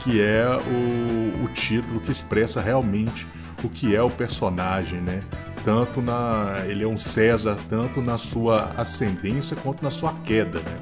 que 0.00 0.20
é 0.20 0.44
o, 0.48 1.44
o 1.44 1.48
título 1.54 2.00
que 2.00 2.10
expressa 2.10 2.60
realmente 2.60 3.24
o 3.62 3.68
que 3.68 3.94
é 3.94 4.02
o 4.02 4.10
personagem, 4.10 5.00
né? 5.00 5.20
Tanto 5.64 6.00
na. 6.00 6.64
Ele 6.66 6.84
é 6.84 6.86
um 6.86 6.96
César, 6.96 7.56
tanto 7.68 8.00
na 8.00 8.18
sua 8.18 8.72
ascendência 8.76 9.56
quanto 9.56 9.82
na 9.82 9.90
sua 9.90 10.12
queda, 10.24 10.60
né? 10.60 10.76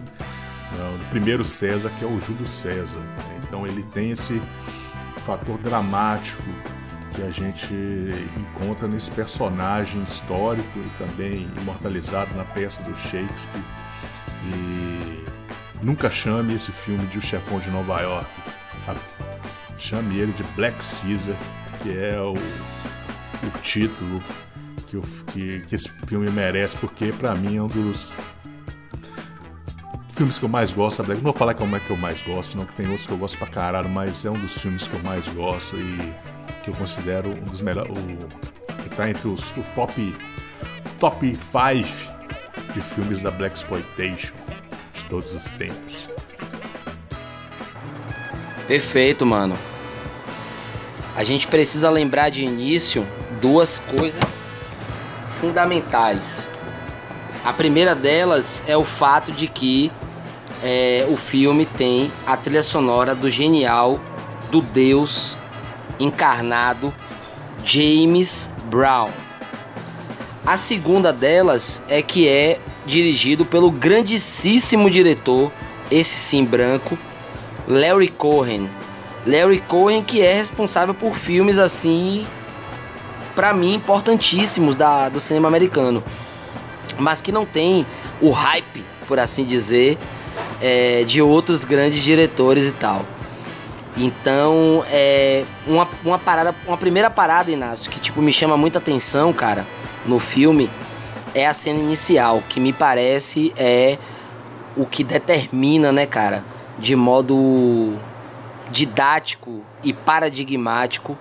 O 0.96 1.10
primeiro 1.10 1.44
César, 1.44 1.90
que 1.98 2.04
é 2.04 2.08
o 2.08 2.20
Júlio 2.20 2.46
César. 2.46 2.98
Né? 2.98 3.40
Então 3.44 3.66
ele 3.66 3.82
tem 3.84 4.10
esse 4.10 4.42
fator 5.24 5.56
dramático 5.58 6.42
que 7.14 7.22
a 7.22 7.30
gente 7.30 7.72
encontra 8.36 8.88
nesse 8.88 9.10
personagem 9.12 10.02
histórico 10.02 10.78
e 10.80 10.88
também 10.98 11.46
imortalizado 11.60 12.34
na 12.34 12.44
peça 12.44 12.82
do 12.82 12.94
Shakespeare. 12.96 13.64
E 14.42 15.24
nunca 15.80 16.10
chame 16.10 16.54
esse 16.54 16.72
filme 16.72 17.06
de 17.06 17.18
O 17.18 17.22
Chefão 17.22 17.60
de 17.60 17.70
Nova 17.70 18.00
York. 18.00 18.28
Chame 19.78 20.18
ele 20.18 20.32
de 20.32 20.42
Black 20.54 20.76
Caesar, 20.78 21.36
que 21.84 21.98
é 21.98 22.18
o, 22.18 22.32
o 22.32 23.58
título 23.60 24.22
que, 24.86 24.98
que, 25.32 25.60
que 25.66 25.74
esse 25.74 25.88
filme 26.06 26.30
merece, 26.30 26.78
porque 26.78 27.12
para 27.12 27.34
mim 27.34 27.58
é 27.58 27.62
um 27.62 27.66
dos 27.66 28.14
filmes 30.08 30.38
que 30.38 30.46
eu 30.46 30.48
mais 30.48 30.72
gosto. 30.72 31.02
Não 31.02 31.16
vou 31.16 31.32
falar 31.34 31.52
como 31.52 31.76
é 31.76 31.80
que 31.80 31.90
eu 31.90 31.96
mais 31.98 32.22
gosto, 32.22 32.56
não, 32.56 32.64
que 32.64 32.72
tem 32.72 32.86
outros 32.86 33.06
que 33.06 33.12
eu 33.12 33.18
gosto 33.18 33.36
pra 33.36 33.48
caralho, 33.48 33.90
mas 33.90 34.24
é 34.24 34.30
um 34.30 34.38
dos 34.38 34.56
filmes 34.56 34.88
que 34.88 34.94
eu 34.94 35.02
mais 35.02 35.28
gosto 35.28 35.76
e 35.76 36.14
que 36.62 36.70
eu 36.70 36.74
considero 36.74 37.28
um 37.28 37.44
dos 37.44 37.60
melhores. 37.60 37.92
que 38.82 38.88
tá 38.96 39.10
entre 39.10 39.28
os 39.28 39.50
o 39.50 39.62
top 39.74 40.14
top 40.98 41.36
5 41.36 42.72
de 42.72 42.80
filmes 42.80 43.20
da 43.20 43.30
Black 43.30 43.56
Exploitation 43.56 44.32
de 44.94 45.04
todos 45.10 45.34
os 45.34 45.50
tempos. 45.50 46.08
Perfeito, 48.66 49.26
mano. 49.26 49.73
A 51.16 51.22
gente 51.22 51.46
precisa 51.46 51.88
lembrar 51.90 52.30
de 52.30 52.42
início 52.42 53.06
duas 53.40 53.82
coisas 53.98 54.24
fundamentais. 55.28 56.48
A 57.44 57.52
primeira 57.52 57.94
delas 57.94 58.64
é 58.66 58.76
o 58.76 58.84
fato 58.84 59.30
de 59.30 59.46
que 59.46 59.92
é, 60.62 61.06
o 61.08 61.16
filme 61.16 61.66
tem 61.66 62.10
a 62.26 62.36
trilha 62.36 62.62
sonora 62.62 63.14
do 63.14 63.30
genial, 63.30 64.00
do 64.50 64.60
Deus 64.60 65.38
encarnado 66.00 66.92
James 67.62 68.50
Brown. 68.64 69.10
A 70.44 70.56
segunda 70.56 71.12
delas 71.12 71.82
é 71.88 72.02
que 72.02 72.28
é 72.28 72.58
dirigido 72.84 73.44
pelo 73.44 73.70
grandíssimo 73.70 74.90
diretor, 74.90 75.52
esse 75.90 76.16
sim 76.16 76.44
branco, 76.44 76.98
Larry 77.68 78.08
Cohen. 78.08 78.68
Larry 79.26 79.60
Cohen 79.60 80.02
que 80.02 80.22
é 80.22 80.34
responsável 80.34 80.94
por 80.94 81.16
filmes 81.16 81.58
assim, 81.58 82.26
para 83.34 83.52
mim 83.52 83.74
importantíssimos 83.74 84.76
da, 84.76 85.08
do 85.08 85.20
cinema 85.20 85.48
americano, 85.48 86.02
mas 86.98 87.20
que 87.20 87.32
não 87.32 87.44
tem 87.44 87.86
o 88.20 88.30
hype, 88.30 88.84
por 89.06 89.18
assim 89.18 89.44
dizer, 89.44 89.98
é, 90.60 91.04
de 91.04 91.20
outros 91.20 91.64
grandes 91.64 92.02
diretores 92.02 92.68
e 92.68 92.72
tal. 92.72 93.04
Então, 93.96 94.84
é 94.88 95.44
uma, 95.66 95.88
uma 96.04 96.18
parada, 96.18 96.54
uma 96.66 96.76
primeira 96.76 97.08
parada, 97.08 97.50
Inácio, 97.50 97.90
que 97.90 98.00
tipo 98.00 98.20
me 98.20 98.32
chama 98.32 98.56
muita 98.56 98.78
atenção, 98.78 99.32
cara, 99.32 99.66
no 100.04 100.18
filme, 100.18 100.68
é 101.34 101.46
a 101.46 101.54
cena 101.54 101.78
inicial, 101.78 102.42
que 102.48 102.58
me 102.58 102.72
parece 102.72 103.52
é 103.56 103.98
o 104.76 104.84
que 104.84 105.04
determina, 105.04 105.92
né, 105.92 106.06
cara, 106.06 106.44
de 106.78 106.96
modo 106.96 107.96
didático 108.74 109.62
e 109.84 109.92
paradigmático 109.92 111.16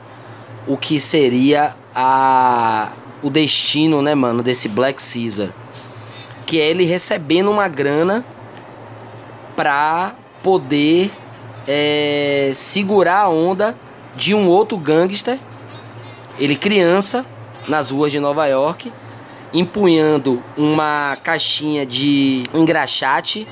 o 0.67 0.75
que 0.75 0.99
seria 0.99 1.75
a 1.95 2.91
o 3.21 3.29
destino, 3.29 4.01
né, 4.01 4.13
mano, 4.13 4.43
desse 4.43 4.67
Black 4.67 5.01
Caesar. 5.01 5.49
que 6.45 6.59
é 6.59 6.69
ele 6.69 6.83
recebendo 6.83 7.49
uma 7.49 7.69
grana 7.69 8.25
pra 9.55 10.13
poder 10.41 11.09
é, 11.65 12.51
segurar 12.53 13.21
a 13.21 13.29
onda 13.29 13.77
de 14.13 14.35
um 14.35 14.49
outro 14.49 14.77
gangster, 14.77 15.39
ele 16.37 16.57
criança, 16.57 17.25
nas 17.65 17.91
ruas 17.91 18.11
de 18.11 18.19
Nova 18.19 18.45
York, 18.47 18.91
empunhando 19.53 20.43
uma 20.57 21.17
caixinha 21.23 21.85
de 21.85 22.43
engraxate 22.53 23.47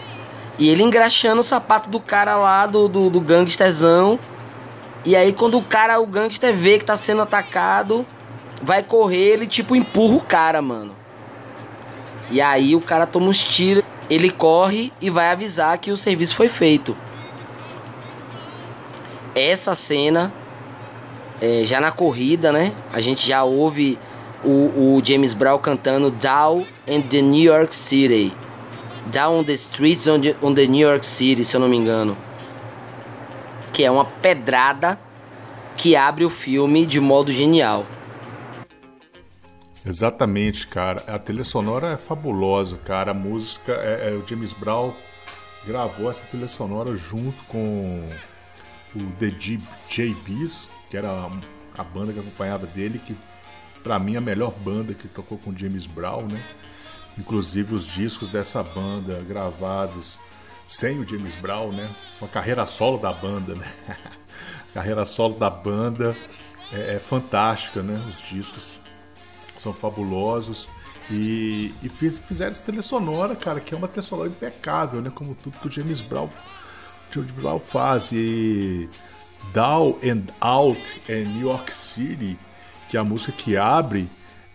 e 0.57 0.69
ele 0.69 0.83
engraxando 0.83 1.41
o 1.41 1.43
sapato 1.43 1.89
do 1.89 1.99
cara 1.99 2.35
lá, 2.35 2.65
do, 2.65 2.87
do, 2.87 3.09
do 3.09 3.21
gangsterzão. 3.21 4.19
E 5.03 5.15
aí 5.15 5.33
quando 5.33 5.57
o 5.57 5.63
cara, 5.63 5.99
o 5.99 6.05
gangster 6.05 6.53
vê 6.53 6.77
que 6.77 6.85
tá 6.85 6.95
sendo 6.95 7.21
atacado, 7.21 8.05
vai 8.61 8.83
correr, 8.83 9.33
ele 9.33 9.47
tipo 9.47 9.75
empurra 9.75 10.15
o 10.15 10.21
cara, 10.21 10.61
mano. 10.61 10.95
E 12.29 12.39
aí 12.39 12.75
o 12.75 12.81
cara 12.81 13.05
toma 13.05 13.27
uns 13.27 13.43
tiros, 13.43 13.83
ele 14.09 14.29
corre 14.29 14.93
e 15.01 15.09
vai 15.09 15.31
avisar 15.31 15.77
que 15.77 15.91
o 15.91 15.97
serviço 15.97 16.35
foi 16.35 16.47
feito. 16.47 16.95
Essa 19.33 19.73
cena, 19.73 20.31
é, 21.41 21.63
já 21.65 21.79
na 21.79 21.91
corrida, 21.91 22.51
né? 22.51 22.71
A 22.93 23.01
gente 23.01 23.27
já 23.27 23.43
ouve 23.43 23.97
o, 24.43 24.97
o 24.97 25.01
James 25.03 25.33
Brown 25.33 25.57
cantando 25.57 26.11
Down 26.11 26.65
in 26.87 27.01
the 27.01 27.21
New 27.21 27.41
York 27.41 27.75
City. 27.75 28.33
Down 29.11 29.43
the 29.43 29.53
Streets 29.53 30.07
on 30.07 30.21
the, 30.21 30.35
on 30.41 30.53
the 30.53 30.65
New 30.65 30.87
York 30.87 31.05
City, 31.05 31.43
se 31.43 31.55
eu 31.55 31.59
não 31.59 31.67
me 31.67 31.77
engano. 31.77 32.15
Que 33.73 33.83
é 33.83 33.91
uma 33.91 34.05
pedrada 34.05 34.99
que 35.75 35.95
abre 35.95 36.23
o 36.23 36.29
filme 36.29 36.85
de 36.85 36.99
modo 36.99 37.31
genial. 37.31 37.85
Exatamente, 39.85 40.67
cara. 40.67 41.03
A 41.07 41.17
trilha 41.17 41.43
sonora 41.43 41.93
é 41.93 41.97
fabulosa, 41.97 42.77
cara. 42.77 43.11
A 43.11 43.13
música, 43.13 43.73
é, 43.73 44.09
é, 44.09 44.15
o 44.15 44.27
James 44.27 44.53
Brown 44.53 44.93
gravou 45.65 46.09
essa 46.09 46.23
trilha 46.25 46.47
sonora 46.47 46.95
junto 46.95 47.43
com 47.45 48.07
o 48.95 48.99
The 49.19 49.31
JBs, 49.89 50.69
que 50.89 50.97
era 50.97 51.27
a 51.77 51.83
banda 51.83 52.13
que 52.13 52.19
acompanhava 52.19 52.67
dele, 52.67 52.99
que 52.99 53.15
para 53.83 53.97
mim 53.97 54.15
a 54.15 54.21
melhor 54.21 54.51
banda 54.51 54.93
que 54.93 55.07
tocou 55.07 55.37
com 55.37 55.55
James 55.55 55.87
Brown, 55.87 56.27
né? 56.27 56.41
Inclusive 57.17 57.73
os 57.73 57.85
discos 57.85 58.29
dessa 58.29 58.63
banda 58.63 59.21
gravados 59.27 60.17
sem 60.65 60.99
o 60.99 61.07
James 61.07 61.35
Brown, 61.35 61.71
né? 61.71 61.89
Uma 62.19 62.29
carreira 62.29 62.65
solo 62.65 62.97
da 62.97 63.11
banda, 63.11 63.55
né? 63.55 63.65
a 63.89 64.73
carreira 64.73 65.03
solo 65.03 65.35
da 65.35 65.49
banda 65.49 66.15
é, 66.71 66.95
é, 66.95 66.99
fantástica, 66.99 67.83
né? 67.83 68.01
Os 68.09 68.21
discos 68.29 68.79
são 69.57 69.73
fabulosos. 69.73 70.67
E, 71.09 71.75
e 71.83 71.89
fiz, 71.89 72.19
fizeram 72.19 72.51
essa 72.51 72.63
trilha 72.63 72.81
sonora, 72.81 73.35
cara, 73.35 73.59
que 73.59 73.73
é 73.73 73.77
uma 73.77 73.87
trilha 73.87 74.01
sonora 74.03 74.29
impecável, 74.29 75.01
né? 75.01 75.11
Como 75.13 75.35
tudo 75.35 75.59
que 75.59 75.67
o 75.67 75.71
James 75.71 75.99
Brown, 75.99 76.29
James 77.11 77.31
Brown 77.31 77.59
faz. 77.59 78.11
E 78.13 78.89
Down 79.53 79.97
and 80.03 80.23
Out 80.39 81.01
em 81.09 81.25
New 81.25 81.47
York 81.47 81.73
City, 81.73 82.39
que 82.89 82.95
é 82.95 82.99
a 82.99 83.03
música 83.03 83.33
que 83.33 83.57
abre, 83.57 84.09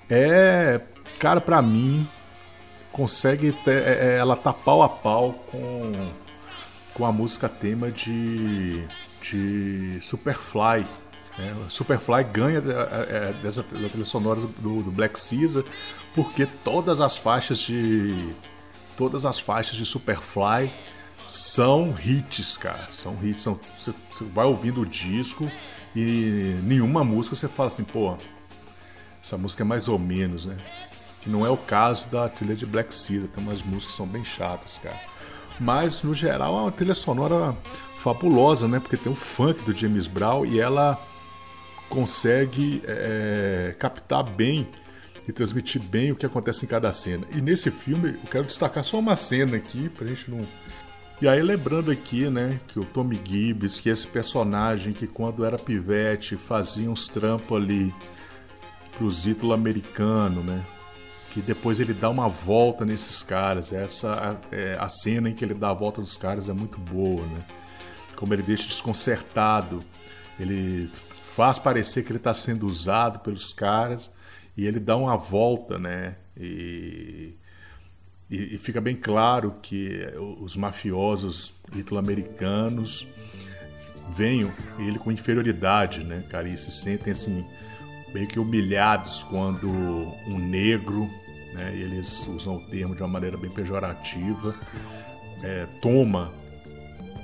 é, 0.09 0.81
cara, 1.19 1.41
para 1.41 1.61
mim, 1.61 2.09
consegue 2.97 3.53
ter, 3.53 3.83
é, 3.83 4.15
é, 4.15 4.17
ela 4.17 4.35
tá 4.35 4.55
pau 4.55 4.83
a 4.83 4.89
pau 4.89 5.35
com, 5.51 5.93
com 6.95 7.05
a 7.05 7.13
música 7.13 7.47
tema 7.47 7.91
de, 7.91 8.83
de 9.21 10.01
Superfly. 10.01 10.87
Né? 11.37 11.55
Superfly 11.69 12.25
ganha 12.25 12.59
é, 12.59 13.35
dessa 13.43 13.63
da 13.63 13.89
trilha 13.91 14.07
sonora 14.07 14.41
do, 14.41 14.83
do 14.83 14.91
Black 14.91 15.21
Caesar 15.21 15.63
porque 16.15 16.47
todas 16.65 17.03
as 17.03 17.19
faixas 17.19 17.59
de 17.59 18.15
todas 18.97 19.27
as 19.27 19.39
faixas 19.39 19.77
de 19.77 19.85
Superfly 19.85 20.71
são 21.29 21.95
hits, 22.03 22.57
cara. 22.57 22.89
São 22.91 23.19
hits. 23.23 23.43
São, 23.43 23.61
você, 23.77 23.93
você 24.11 24.25
vai 24.25 24.47
ouvindo 24.47 24.81
o 24.81 24.87
disco 24.87 25.51
e 25.95 26.57
nenhuma 26.63 27.05
música 27.05 27.37
você 27.37 27.47
fala 27.47 27.69
assim, 27.69 27.85
pô, 27.85 28.17
essa 29.23 29.37
música 29.37 29.63
é 29.63 29.67
mais 29.67 29.87
ou 29.87 29.99
menos, 29.99 30.47
né? 30.47 30.57
Que 31.27 31.31
não 31.31 31.45
é 31.45 31.51
o 31.51 31.57
caso 31.57 32.09
da 32.09 32.29
trilha 32.29 32.55
de 32.55 32.65
Black 32.65 32.91
Caesar. 32.91 33.27
Tem 33.27 33.43
umas 33.43 33.61
músicas 33.65 33.87
que 33.87 33.93
são 33.97 34.07
bem 34.07 34.25
chatas, 34.25 34.79
cara. 34.81 35.01
Mas, 35.59 36.05
no 36.05 36.15
geral, 36.15 36.57
é 36.57 36.61
uma 36.63 36.71
trilha 36.71 36.95
sonora 36.95 37.53
fabulosa, 37.99 38.69
né? 38.69 38.79
Porque 38.79 38.97
tem 38.97 39.11
o 39.11 39.17
funk 39.17 39.65
do 39.65 39.77
James 39.77 40.07
Brown 40.07 40.47
e 40.47 40.61
ela 40.61 40.97
consegue 41.89 42.81
é, 42.87 43.75
captar 43.77 44.23
bem 44.23 44.69
e 45.27 45.33
transmitir 45.33 45.83
bem 45.83 46.13
o 46.13 46.17
que 46.17 46.25
acontece 46.25 46.65
em 46.65 46.69
cada 46.69 46.93
cena. 46.93 47.27
E 47.35 47.41
nesse 47.41 47.73
filme, 47.73 48.11
eu 48.11 48.31
quero 48.31 48.45
destacar 48.45 48.85
só 48.85 49.01
uma 49.01 49.17
cena 49.17 49.57
aqui, 49.57 49.89
pra 49.89 50.07
gente 50.07 50.31
não 50.31 50.47
e 51.19 51.27
aí 51.27 51.43
lembrando 51.43 51.91
aqui, 51.91 52.29
né, 52.29 52.61
que 52.69 52.79
o 52.79 52.85
Tommy 52.85 53.19
Gibbs, 53.25 53.81
que 53.81 53.89
é 53.89 53.93
esse 53.95 54.07
personagem 54.07 54.93
que 54.93 55.07
quando 55.07 55.47
era 55.47 55.59
pivete 55.59 56.37
fazia 56.37 56.91
uns 56.91 57.09
trampos 57.09 57.57
ali 57.57 57.95
pros 58.99 59.27
ítalo-americano, 59.27 60.43
né, 60.43 60.63
que 61.37 61.43
depois 61.43 61.79
ele 61.79 61.93
dá 61.93 62.09
uma 62.09 62.31
volta 62.31 62.83
nesses 62.83 63.23
caras. 63.23 63.71
Essa 63.71 64.41
é, 64.51 64.75
a 64.81 64.89
cena 64.89 65.29
em 65.29 65.35
que 65.35 65.45
ele 65.45 65.53
dá 65.53 65.69
a 65.69 65.75
volta 65.75 66.01
dos 66.01 66.17
caras 66.17 66.49
é 66.49 66.53
muito 66.55 66.79
boa, 66.79 67.27
né? 67.27 67.41
Como 68.17 68.33
ele 68.33 68.43
deixa 68.43 68.67
desconcertado, 68.67 69.83
ele 70.41 70.91
faz 71.35 71.59
parecer 71.59 72.05
que 72.05 72.11
ele 72.11 72.17
está 72.17 72.33
sendo 72.33 72.67
usado 72.67 73.19
pelos 73.19 73.53
caras 73.53 74.11
e 74.57 74.65
ele 74.65 74.81
dá 74.81 74.97
uma 74.97 75.15
volta, 75.19 75.79
né? 75.79 76.17
E 76.35 77.35
e, 78.31 78.55
e 78.55 78.59
fica 78.59 78.81
bem 78.81 78.97
claro 78.97 79.57
que 79.61 80.09
os 80.41 80.57
mafiosos 80.57 81.53
italo-americanos 81.75 83.07
veem 84.09 84.51
ele 84.79 84.99
com 84.99 85.13
inferioridade, 85.13 86.03
né, 86.03 86.25
cara? 86.31 86.49
E 86.49 86.57
se 86.57 86.71
sentem 86.71 87.13
assim, 87.13 87.45
meio 88.15 88.27
que 88.27 88.39
humilhados 88.39 89.23
quando 89.23 89.69
um 89.69 90.39
negro, 90.39 91.11
né, 91.57 91.73
eles 91.75 92.27
usam 92.27 92.57
o 92.57 92.61
termo 92.61 92.95
de 92.95 93.03
uma 93.03 93.09
maneira 93.09 93.37
bem 93.37 93.51
pejorativa, 93.51 94.55
é, 95.43 95.67
toma 95.81 96.31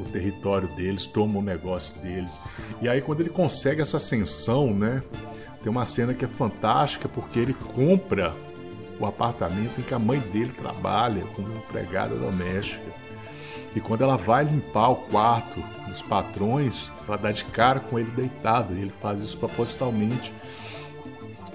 o 0.01 0.05
território 0.05 0.69
deles, 0.75 1.07
toma 1.07 1.39
o 1.39 1.43
negócio 1.43 1.95
deles. 2.01 2.41
E 2.81 2.89
aí 2.89 3.01
quando 3.01 3.21
ele 3.21 3.31
consegue 3.31 3.83
essa 3.83 3.99
ascensão, 3.99 4.73
né, 4.73 5.03
tem 5.63 5.71
uma 5.71 5.85
cena 5.85 6.15
que 6.15 6.25
é 6.25 6.29
fantástica 6.29 7.09
porque 7.09 7.39
ele 7.39 7.55
compra 7.55 8.35
o 8.99 9.07
apartamento 9.07 9.79
em 9.81 9.83
que 9.83 9.95
a 9.95 9.99
mãe 9.99 10.19
dele 10.19 10.53
trabalha 10.53 11.25
como 11.35 11.57
empregada 11.57 12.15
doméstica. 12.15 12.93
E 13.75 13.81
quando 13.81 14.03
ela 14.03 14.17
vai 14.17 14.45
limpar 14.45 14.91
o 14.91 14.97
quarto 14.97 15.63
dos 15.89 16.03
patrões, 16.03 16.91
ela 17.07 17.17
dá 17.17 17.33
de 17.33 17.45
cara 17.45 17.81
com 17.81 17.99
ele 17.99 18.11
deitado. 18.11 18.75
E 18.75 18.83
ele 18.83 18.93
faz 19.01 19.21
isso 19.21 19.39
propositalmente 19.39 20.33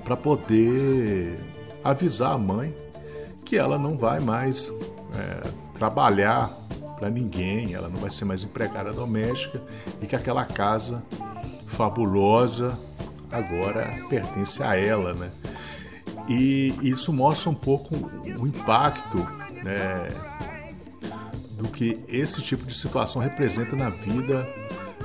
para 0.04 0.18
poder 0.18 1.38
avisar 1.84 2.34
a 2.34 2.38
mãe 2.38 2.74
que 3.46 3.58
ela 3.58 3.78
não 3.80 3.98
vai 3.98 4.20
mais 4.20 4.72
é, 5.16 5.50
trabalhar 5.78 6.52
para 6.98 7.10
ninguém, 7.10 7.74
ela 7.74 7.88
não 7.88 7.98
vai 7.98 8.10
ser 8.10 8.26
mais 8.26 8.44
empregada 8.44 8.92
doméstica 8.92 9.62
e 10.02 10.06
que 10.06 10.16
aquela 10.16 10.44
casa 10.44 11.04
fabulosa 11.68 12.78
agora 13.32 13.94
pertence 14.10 14.64
a 14.64 14.76
ela, 14.76 15.14
né? 15.14 15.30
E 16.28 16.74
isso 16.82 17.14
mostra 17.14 17.50
um 17.50 17.56
pouco 17.56 17.96
o 17.96 18.46
impacto 18.46 19.18
né, 19.64 20.10
do 21.52 21.70
que 21.70 22.00
esse 22.08 22.42
tipo 22.42 22.66
de 22.66 22.76
situação 22.76 23.22
representa 23.22 23.76
na 23.76 23.90
vida 23.90 24.48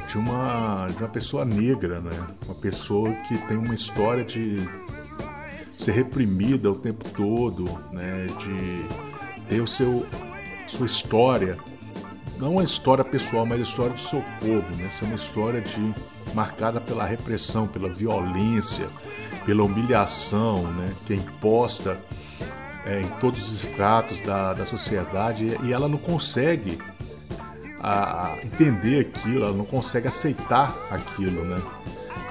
de 0.09 0.19
uma, 0.19 0.89
de 0.89 0.97
uma 0.97 1.09
pessoa 1.09 1.45
negra, 1.45 2.01
né? 2.01 2.27
uma 2.45 2.55
pessoa 2.55 3.13
que 3.13 3.39
tem 3.47 3.57
uma 3.57 3.75
história 3.75 4.25
de 4.25 4.69
ser 5.83 5.93
reprimida 5.93 6.71
o 6.71 6.75
tempo 6.75 7.09
todo, 7.11 7.65
né? 7.91 8.27
de 8.39 8.85
ter 9.49 9.61
o 9.61 9.67
seu, 9.67 10.07
sua 10.67 10.87
história, 10.87 11.59
não 12.39 12.59
a 12.59 12.65
história 12.65 13.05
pessoal, 13.05 13.45
mas 13.45 13.61
a 13.61 13.63
história 13.63 13.93
do 13.93 14.01
seu 14.01 14.23
povo, 14.41 14.77
né? 14.77 14.89
ser 14.91 15.05
uma 15.05 15.17
história 15.17 15.61
de, 15.61 15.95
marcada 16.35 16.81
pela 16.81 17.05
repressão, 17.05 17.67
pela 17.67 17.89
violência, 17.89 18.87
pela 19.45 19.63
humilhação 19.63 20.63
né, 20.73 20.93
que 21.07 21.13
é 21.13 21.17
imposta 21.17 21.99
é, 22.87 23.01
em 23.01 23.09
todos 23.21 23.49
os 23.49 23.63
estratos 23.63 24.21
da, 24.21 24.55
da 24.55 24.67
sociedade 24.67 25.59
e 25.63 25.73
ela 25.73 25.89
não 25.89 25.99
consegue 25.99 26.79
a, 27.81 28.27
a 28.27 28.37
entender 28.45 29.01
aquilo, 29.01 29.45
ela 29.45 29.57
não 29.57 29.65
consegue 29.65 30.09
aceitar 30.09 30.75
aquilo. 30.91 31.45
Né? 31.45 31.61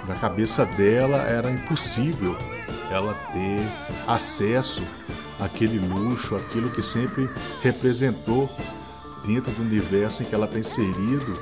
Na 0.07 0.15
cabeça 0.15 0.65
dela 0.65 1.17
era 1.17 1.51
impossível 1.51 2.35
ela 2.93 3.13
ter 3.31 3.61
acesso 4.07 4.81
àquele 5.39 5.79
luxo, 5.79 6.35
aquilo 6.35 6.69
que 6.69 6.81
sempre 6.81 7.29
representou 7.61 8.49
dentro 9.25 9.51
do 9.51 9.61
universo 9.61 10.23
em 10.23 10.25
que 10.25 10.35
ela 10.35 10.45
está 10.45 10.59
inserido 10.59 11.37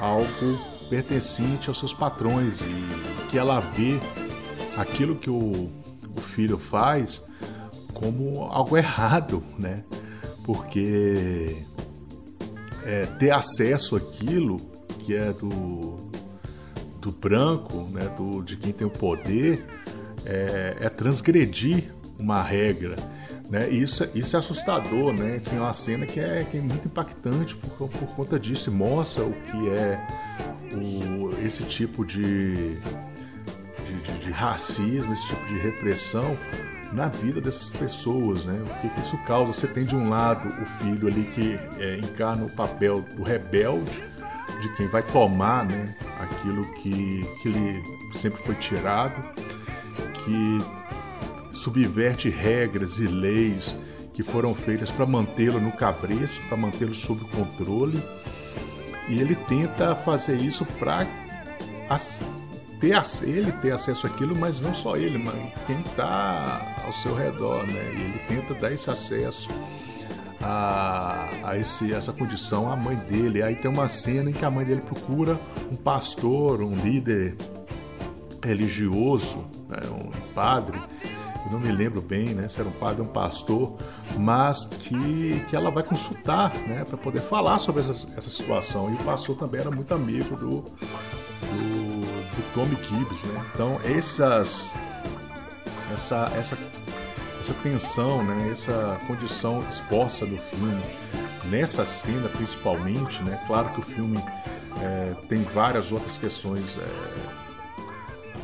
algo 0.00 0.58
pertencente 0.88 1.68
aos 1.68 1.78
seus 1.78 1.92
patrões 1.92 2.60
e 2.60 3.26
que 3.28 3.38
ela 3.38 3.60
vê 3.60 3.98
aquilo 4.76 5.16
que 5.16 5.30
o, 5.30 5.68
o 6.16 6.20
filho 6.20 6.58
faz 6.58 7.22
como 7.92 8.44
algo 8.44 8.76
errado, 8.76 9.42
né? 9.58 9.84
porque 10.44 11.56
é, 12.84 13.06
ter 13.18 13.30
acesso 13.30 13.96
àquilo 13.96 14.58
que 15.00 15.14
é 15.14 15.32
do, 15.32 15.96
do 17.00 17.10
branco, 17.10 17.88
né, 17.90 18.08
do, 18.16 18.42
de 18.42 18.56
quem 18.56 18.72
tem 18.72 18.86
o 18.86 18.90
poder, 18.90 19.64
é, 20.24 20.76
é 20.80 20.88
transgredir 20.88 21.84
uma 22.18 22.42
regra. 22.42 22.96
Né? 23.50 23.68
Isso, 23.68 24.08
isso 24.14 24.36
é 24.36 24.38
assustador, 24.38 25.12
né? 25.12 25.36
Assim, 25.40 25.56
é 25.56 25.60
uma 25.60 25.72
cena 25.72 26.06
que 26.06 26.18
é, 26.18 26.44
que 26.50 26.56
é 26.56 26.60
muito 26.60 26.86
impactante 26.86 27.54
por, 27.54 27.88
por 27.88 28.08
conta 28.14 28.38
disso, 28.38 28.72
mostra 28.72 29.22
o 29.22 29.32
que 29.32 29.68
é 29.68 30.00
o, 30.72 31.30
esse 31.44 31.62
tipo 31.64 32.04
de, 32.04 32.54
de, 32.54 34.02
de, 34.02 34.18
de 34.18 34.30
racismo, 34.30 35.12
esse 35.12 35.26
tipo 35.28 35.46
de 35.46 35.58
repressão 35.58 36.36
na 36.92 37.08
vida 37.08 37.40
dessas 37.40 37.68
pessoas, 37.68 38.46
né? 38.46 38.62
O 38.62 38.80
que, 38.80 38.88
que, 38.88 39.00
isso 39.00 39.18
causa? 39.18 39.52
Você 39.52 39.66
tem 39.66 39.84
de 39.84 39.96
um 39.96 40.08
lado 40.08 40.48
o 40.48 40.66
filho 40.82 41.08
ali 41.08 41.24
que 41.24 41.58
é, 41.78 41.96
encarna 41.96 42.44
o 42.44 42.50
papel 42.50 43.02
do 43.16 43.22
rebelde, 43.22 44.02
de 44.60 44.68
quem 44.76 44.86
vai 44.86 45.02
tomar, 45.02 45.66
né? 45.66 45.94
Aquilo 46.20 46.64
que, 46.74 47.28
que 47.42 47.48
lhe 47.48 47.82
sempre 48.14 48.40
foi 48.42 48.54
tirado, 48.54 49.14
que 50.12 50.60
subverte 51.52 52.28
regras 52.28 52.98
e 52.98 53.06
leis 53.06 53.76
que 54.12 54.22
foram 54.22 54.54
feitas 54.54 54.92
para 54.92 55.04
mantê-lo 55.04 55.60
no 55.60 55.72
cabreço, 55.72 56.40
para 56.48 56.56
mantê-lo 56.56 56.94
sob 56.94 57.24
controle. 57.26 58.02
E 59.08 59.18
ele 59.20 59.34
tenta 59.34 59.94
fazer 59.94 60.36
isso 60.36 60.64
para 60.64 61.06
ter 62.80 62.94
ele 63.22 63.50
ter 63.52 63.72
acesso 63.72 64.06
àquilo, 64.06 64.36
mas 64.36 64.60
não 64.60 64.74
só 64.74 64.96
ele, 64.96 65.18
mas 65.18 65.34
quem 65.66 65.80
está 65.80 66.82
ao 66.84 66.92
seu 66.92 67.14
redor, 67.14 67.66
né? 67.66 67.92
E 67.92 68.00
ele 68.00 68.20
tenta 68.28 68.54
dar 68.54 68.72
esse 68.72 68.90
acesso 68.90 69.48
a, 70.40 71.28
a 71.42 71.58
esse, 71.58 71.92
essa 71.92 72.12
condição 72.12 72.70
à 72.70 72.76
mãe 72.76 72.96
dele. 72.96 73.42
Aí 73.42 73.54
tem 73.54 73.70
uma 73.70 73.88
cena 73.88 74.30
em 74.30 74.32
que 74.32 74.44
a 74.44 74.50
mãe 74.50 74.64
dele 74.64 74.82
procura 74.82 75.38
um 75.70 75.76
pastor, 75.76 76.62
um 76.62 76.76
líder 76.76 77.36
religioso, 78.42 79.46
né? 79.80 79.88
um 79.90 80.32
padre, 80.34 80.80
eu 81.44 81.52
não 81.52 81.60
me 81.60 81.70
lembro 81.70 82.00
bem, 82.00 82.30
né, 82.30 82.48
se 82.48 82.58
era 82.58 82.68
um 82.68 82.72
padre 82.72 83.02
ou 83.02 83.08
um 83.08 83.10
pastor, 83.10 83.76
mas 84.16 84.64
que, 84.64 85.44
que 85.48 85.54
ela 85.54 85.70
vai 85.70 85.82
consultar, 85.82 86.54
né, 86.66 86.84
para 86.84 86.96
poder 86.96 87.20
falar 87.20 87.58
sobre 87.58 87.82
essa, 87.82 88.06
essa 88.16 88.30
situação. 88.30 88.90
E 88.90 88.94
o 88.94 89.04
pastor 89.04 89.36
também 89.36 89.60
era 89.60 89.70
muito 89.70 89.92
amigo 89.92 90.36
do, 90.36 90.62
do, 90.62 92.00
do 92.00 92.54
Tommy 92.54 92.76
Gibbs, 92.82 93.24
né? 93.24 93.44
Então 93.54 93.78
essas, 93.84 94.74
essa, 95.92 96.32
essa, 96.34 96.58
essa 97.38 97.54
tensão, 97.62 98.24
né, 98.24 98.48
essa 98.50 98.98
condição 99.06 99.62
exposta 99.68 100.24
do 100.24 100.38
filme, 100.38 100.82
nessa 101.44 101.84
cena 101.84 102.26
principalmente, 102.28 103.22
né? 103.22 103.38
Claro 103.46 103.68
que 103.68 103.80
o 103.80 103.82
filme 103.82 104.18
é, 104.80 105.14
tem 105.28 105.42
várias 105.42 105.92
outras 105.92 106.16
questões 106.16 106.78
é, 106.78 107.43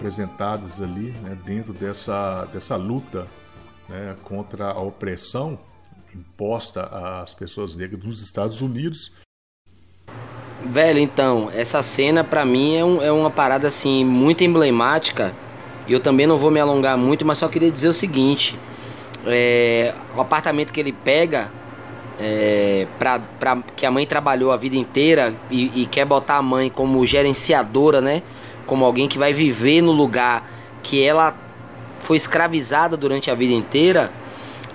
apresentadas 0.01 0.81
ali 0.81 1.15
né, 1.23 1.37
dentro 1.45 1.75
dessa, 1.75 2.47
dessa 2.47 2.75
luta 2.75 3.29
né, 3.87 4.17
contra 4.25 4.71
a 4.71 4.81
opressão 4.81 5.59
imposta 6.15 6.85
às 7.23 7.35
pessoas 7.35 7.77
negras 7.77 8.03
nos 8.03 8.23
Estados 8.23 8.63
Unidos. 8.63 9.13
Velho, 10.65 10.99
então, 10.99 11.51
essa 11.55 11.83
cena 11.83 12.25
para 12.25 12.45
mim 12.45 12.77
é, 12.77 12.85
um, 12.85 13.03
é 13.03 13.13
uma 13.13 13.31
parada 13.31 13.67
assim 13.67 14.05
muito 14.05 14.43
emblemática. 14.43 15.35
E 15.87 15.93
eu 15.93 16.01
também 16.01 16.27
não 16.27 16.39
vou 16.39 16.51
me 16.51 16.59
alongar 16.59 16.97
muito, 16.97 17.25
mas 17.25 17.39
só 17.39 17.49
queria 17.49 17.71
dizer 17.71 17.89
o 17.89 17.93
seguinte: 17.93 18.59
é, 19.27 19.95
o 20.17 20.21
apartamento 20.21 20.73
que 20.73 20.81
ele 20.81 20.93
pega, 20.93 21.51
é, 22.19 22.87
pra, 22.99 23.19
pra, 23.19 23.63
que 23.77 23.87
a 23.87 23.91
mãe 23.91 24.07
trabalhou 24.07 24.51
a 24.51 24.57
vida 24.57 24.77
inteira 24.77 25.35
e, 25.51 25.83
e 25.83 25.87
quer 25.87 26.05
botar 26.05 26.37
a 26.37 26.43
mãe 26.43 26.69
como 26.69 27.05
gerenciadora, 27.07 28.01
né? 28.01 28.23
Como 28.71 28.85
alguém 28.85 29.09
que 29.09 29.19
vai 29.19 29.33
viver 29.33 29.83
no 29.83 29.91
lugar 29.91 30.49
que 30.81 31.03
ela 31.03 31.35
foi 31.99 32.17
escravizada 32.17 32.97
durante 32.97 33.29
a 33.29 33.35
vida 33.35 33.53
inteira, 33.53 34.13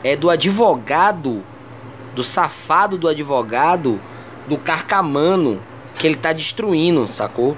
é 0.04 0.18
do 0.18 0.30
advogado, 0.30 1.42
do 2.14 2.22
safado 2.22 2.98
do 2.98 3.08
advogado, 3.08 4.02
do 4.50 4.58
carcamano 4.58 5.62
que 5.98 6.06
ele 6.06 6.16
está 6.16 6.34
destruindo, 6.34 7.08
sacou? 7.08 7.56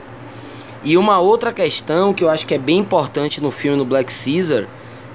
E 0.84 0.96
uma 0.96 1.20
outra 1.20 1.52
questão 1.52 2.14
que 2.14 2.24
eu 2.24 2.30
acho 2.30 2.46
que 2.46 2.54
é 2.54 2.60
bem 2.60 2.78
importante 2.78 3.42
no 3.42 3.50
filme 3.50 3.76
no 3.76 3.84
Black 3.84 4.14
Caesar, 4.14 4.68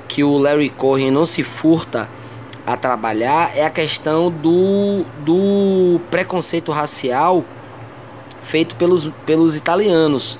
que 0.08 0.24
o 0.24 0.36
Larry 0.36 0.70
Cohen 0.70 1.12
não 1.12 1.24
se 1.24 1.44
furta 1.44 2.10
a 2.66 2.76
trabalhar, 2.76 3.56
é 3.56 3.64
a 3.64 3.70
questão 3.70 4.28
do, 4.28 5.04
do 5.20 6.00
preconceito 6.10 6.72
racial 6.72 7.44
feito 8.42 8.74
pelos, 8.74 9.08
pelos 9.24 9.54
italianos 9.54 10.36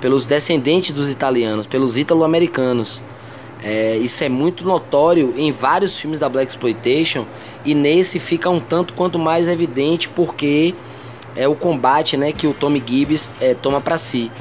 pelos 0.00 0.26
descendentes 0.26 0.92
dos 0.92 1.10
italianos, 1.10 1.66
pelos 1.66 1.96
ítalo-americanos. 1.96 3.02
É, 3.62 3.96
isso 3.98 4.24
é 4.24 4.28
muito 4.28 4.64
notório 4.64 5.34
em 5.36 5.52
vários 5.52 5.98
filmes 5.98 6.18
da 6.18 6.28
Black 6.28 6.50
Exploitation 6.50 7.26
e 7.64 7.74
nesse 7.74 8.18
fica 8.18 8.48
um 8.48 8.58
tanto 8.58 8.94
quanto 8.94 9.18
mais 9.18 9.48
evidente 9.48 10.08
porque 10.08 10.74
é 11.36 11.46
o 11.46 11.54
combate 11.54 12.16
né, 12.16 12.32
que 12.32 12.46
o 12.46 12.54
Tommy 12.54 12.82
Gibbs 12.84 13.30
é, 13.38 13.52
toma 13.52 13.80
para 13.80 13.98
si 13.98 14.32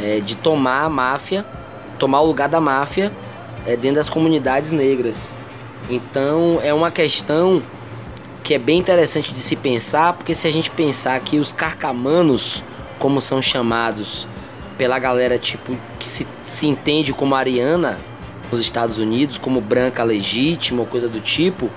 é, 0.00 0.20
de 0.20 0.36
tomar 0.36 0.84
a 0.84 0.88
máfia, 0.88 1.44
tomar 1.98 2.20
o 2.20 2.26
lugar 2.26 2.48
da 2.48 2.60
máfia 2.60 3.12
é, 3.66 3.76
dentro 3.76 3.96
das 3.96 4.08
comunidades 4.08 4.70
negras. 4.70 5.34
Então 5.90 6.60
é 6.62 6.72
uma 6.72 6.92
questão 6.92 7.60
que 8.44 8.54
é 8.54 8.58
bem 8.58 8.78
interessante 8.78 9.32
de 9.32 9.40
se 9.40 9.56
pensar, 9.56 10.12
porque 10.12 10.34
se 10.34 10.46
a 10.46 10.52
gente 10.52 10.70
pensar 10.70 11.18
que 11.20 11.38
os 11.38 11.50
carcamanos, 11.50 12.62
como 12.98 13.20
são 13.20 13.40
chamados, 13.40 14.28
pela 14.76 14.98
galera 14.98 15.38
tipo 15.38 15.76
que 15.98 16.08
se, 16.08 16.26
se 16.42 16.66
entende 16.66 17.12
como 17.12 17.34
ariana 17.34 17.98
nos 18.50 18.60
Estados 18.60 18.98
Unidos, 18.98 19.38
como 19.38 19.60
branca 19.60 20.02
legítima 20.02 20.80
ou 20.80 20.86
coisa 20.86 21.08
do 21.08 21.20
tipo, 21.20 21.70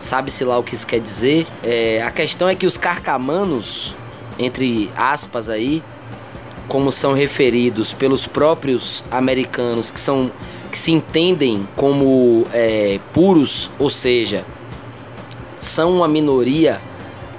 sabe-se 0.00 0.44
lá 0.44 0.58
o 0.58 0.62
que 0.62 0.74
isso 0.74 0.86
quer 0.86 1.00
dizer. 1.00 1.46
É, 1.62 2.02
a 2.02 2.10
questão 2.10 2.48
é 2.48 2.54
que 2.54 2.66
os 2.66 2.76
carcamanos, 2.76 3.96
entre 4.38 4.90
aspas 4.96 5.48
aí, 5.48 5.82
como 6.68 6.90
são 6.90 7.12
referidos 7.12 7.92
pelos 7.92 8.26
próprios 8.26 9.04
americanos 9.10 9.90
que 9.90 10.00
são 10.00 10.30
que 10.70 10.78
se 10.78 10.90
entendem 10.90 11.68
como 11.76 12.44
é, 12.52 12.98
puros, 13.12 13.70
ou 13.78 13.88
seja, 13.88 14.44
são 15.56 15.94
uma 15.94 16.08
minoria 16.08 16.80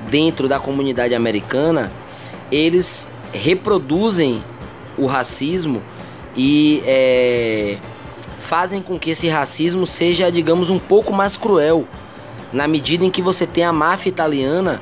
dentro 0.09 0.47
da 0.47 0.57
comunidade 0.57 1.13
americana, 1.13 1.91
eles 2.49 3.05
reproduzem 3.33 4.41
o 4.97 5.05
racismo 5.05 5.81
e 6.35 6.83
é, 6.85 7.77
fazem 8.39 8.81
com 8.81 8.99
que 8.99 9.11
esse 9.11 9.27
racismo 9.27 9.87
seja, 9.87 10.31
digamos, 10.31 10.69
um 10.69 10.79
pouco 10.79 11.13
mais 11.13 11.37
cruel, 11.37 11.87
na 12.51 12.67
medida 12.67 13.03
em 13.03 13.09
que 13.09 13.21
você 13.21 13.47
tem 13.47 13.63
a 13.63 13.73
máfia 13.73 14.09
italiana 14.09 14.81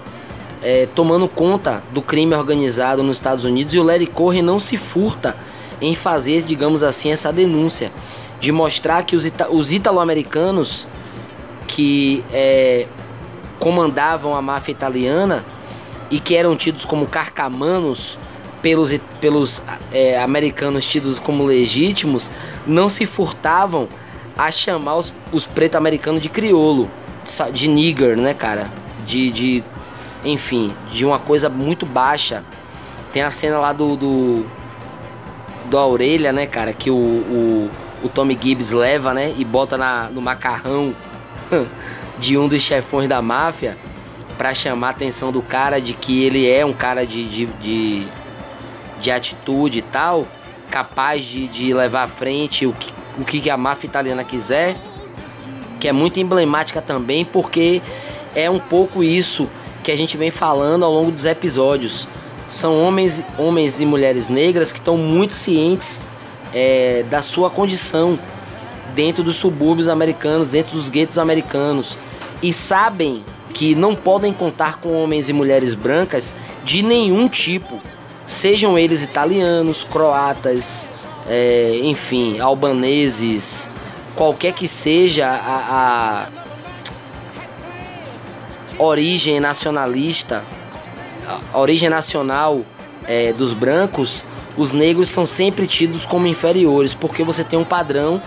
é, 0.62 0.88
tomando 0.96 1.28
conta 1.28 1.84
do 1.92 2.02
crime 2.02 2.34
organizado 2.34 3.04
nos 3.04 3.18
Estados 3.18 3.44
Unidos 3.46 3.74
e 3.74 3.80
o 3.80 3.84
Larry 3.84 4.08
Cohen 4.08 4.42
não 4.42 4.60
se 4.60 4.78
furta 4.78 5.36
em 5.82 5.94
fazer, 5.94 6.44
digamos 6.44 6.82
assim, 6.84 7.12
essa 7.12 7.32
denúncia 7.32 7.92
de 8.40 8.52
mostrar 8.52 9.04
que 9.04 9.16
os, 9.16 9.26
ita 9.26 9.50
os 9.52 9.72
italo-americanos 9.72 10.88
que 11.68 12.24
é, 12.32 12.88
comandavam 13.60 14.36
a 14.36 14.42
máfia 14.42 14.72
italiana 14.72 15.46
e 16.10 16.20
que 16.20 16.36
eram 16.36 16.56
tidos 16.56 16.86
como 16.86 17.08
carcamanos 17.08 18.20
pelos, 18.64 18.98
pelos 19.20 19.62
é, 19.92 20.20
americanos 20.20 20.86
tidos 20.86 21.20
como 21.20 21.44
legítimos 21.44 22.32
não 22.66 22.88
se 22.88 23.06
furtavam 23.06 23.88
a 24.36 24.50
chamar 24.50 24.96
os, 24.96 25.14
os 25.32 25.46
pretos 25.46 25.76
americanos 25.76 26.22
de 26.22 26.30
criolo, 26.30 26.90
de, 27.54 27.68
nigger, 27.68 28.18
né, 28.18 28.34
cara? 28.34 28.72
De, 29.06 29.30
de, 29.30 29.64
enfim, 30.24 30.74
de 30.90 31.06
uma 31.06 31.20
coisa 31.20 31.50
muito 31.50 31.86
baixa. 31.86 32.44
Tem 33.12 33.22
a 33.22 33.30
cena 33.30 33.60
lá 33.60 33.74
do, 33.74 33.96
do, 33.96 34.46
do 35.70 35.78
a 35.78 35.86
orelha, 35.86 36.32
né, 36.32 36.48
cara? 36.48 36.74
Que 36.74 36.90
o, 36.90 36.96
o, 36.96 37.72
o 38.02 38.10
Tommy 38.10 38.40
Gibbs 38.42 38.72
leva, 38.72 39.14
né? 39.14 39.36
E 39.38 39.46
bota 39.46 39.78
na, 39.78 40.10
no 40.10 40.22
macarrão 40.22 40.96
de 42.18 42.38
um 42.38 42.48
dos 42.48 42.62
chefões 42.62 43.08
da 43.08 43.22
máfia 43.22 43.78
para 44.38 44.54
chamar 44.54 44.88
a 44.88 44.92
atenção 44.92 45.32
do 45.32 45.44
cara 45.44 45.80
de 45.80 45.94
que 45.94 46.24
ele 46.24 46.50
é 46.50 46.66
um 46.66 46.74
cara 46.74 47.06
de, 47.06 47.28
de, 47.28 47.46
de 47.46 48.08
de 49.04 49.12
atitude 49.12 49.80
e 49.80 49.82
tal, 49.82 50.26
capaz 50.72 51.26
de, 51.26 51.48
de 51.48 51.74
levar 51.74 52.04
à 52.04 52.08
frente 52.08 52.66
o 52.66 52.74
que, 52.74 52.92
o 53.20 53.24
que 53.24 53.50
a 53.50 53.58
máfia 53.58 53.88
italiana 53.88 54.24
quiser, 54.24 54.76
que 55.80 55.88
é 55.88 55.92
muito 55.92 56.20
emblemática 56.20 56.82
também, 56.82 57.24
porque 57.24 57.82
é 58.34 58.50
um 58.50 58.60
pouco 58.60 59.04
isso 59.04 59.48
que 59.84 59.92
a 59.92 59.98
gente 59.98 60.18
vem 60.18 60.32
falando 60.32 60.84
ao 60.86 60.92
longo 60.92 61.12
dos 61.12 61.26
episódios. 61.26 62.08
São 62.48 62.82
homens, 62.82 63.24
homens 63.38 63.80
e 63.80 63.86
mulheres 63.86 64.30
negras 64.30 64.72
que 64.72 64.80
estão 64.80 64.98
muito 64.98 65.34
cientes 65.34 66.04
é, 66.54 67.04
da 67.10 67.22
sua 67.22 67.50
condição 67.50 68.18
dentro 68.96 69.24
dos 69.24 69.36
subúrbios 69.36 69.88
americanos, 69.88 70.50
dentro 70.50 70.78
dos 70.78 70.90
guetos 70.90 71.18
americanos 71.18 71.98
e 72.42 72.52
sabem 72.52 73.24
que 73.54 73.74
não 73.74 73.96
podem 73.96 74.34
contar 74.34 74.80
com 74.80 74.92
homens 75.02 75.30
e 75.30 75.34
mulheres 75.34 75.74
brancas 75.74 76.36
de 76.66 76.82
nenhum 76.84 77.30
tipo, 77.30 77.82
sejam 78.26 78.78
eles 78.78 79.02
italianos, 79.04 79.84
croatas, 79.84 80.92
é, 81.28 81.80
enfim, 81.84 82.40
albaneses, 82.40 83.70
qualquer 84.16 84.54
que 84.54 84.68
seja 84.68 85.28
a, 85.28 86.28
a 88.78 88.84
origem 88.84 89.40
nacionalista, 89.40 90.44
a 91.54 91.60
origem 91.60 91.90
nacional 91.90 92.62
é, 93.06 93.34
dos 93.34 93.54
brancos, 93.54 94.26
os 94.56 94.72
negros 94.72 95.10
são 95.10 95.26
sempre 95.26 95.66
tidos 95.66 96.06
como 96.06 96.28
inferiores, 96.28 96.94
porque 96.94 97.24
você 97.24 97.44
tem 97.44 97.58
um 97.58 97.64
padrão 97.64 98.22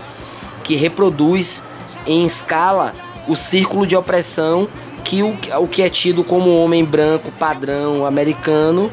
que 0.63 0.75
reproduz 0.75 1.63
em 2.05 2.25
escala 2.25 2.93
o 3.27 3.35
círculo 3.35 3.85
de 3.85 3.95
opressão 3.95 4.67
que 5.03 5.23
o, 5.23 5.37
o 5.59 5.67
que 5.67 5.81
é 5.81 5.89
tido 5.89 6.23
como 6.23 6.61
homem 6.61 6.83
branco 6.83 7.31
padrão 7.31 8.05
americano 8.05 8.91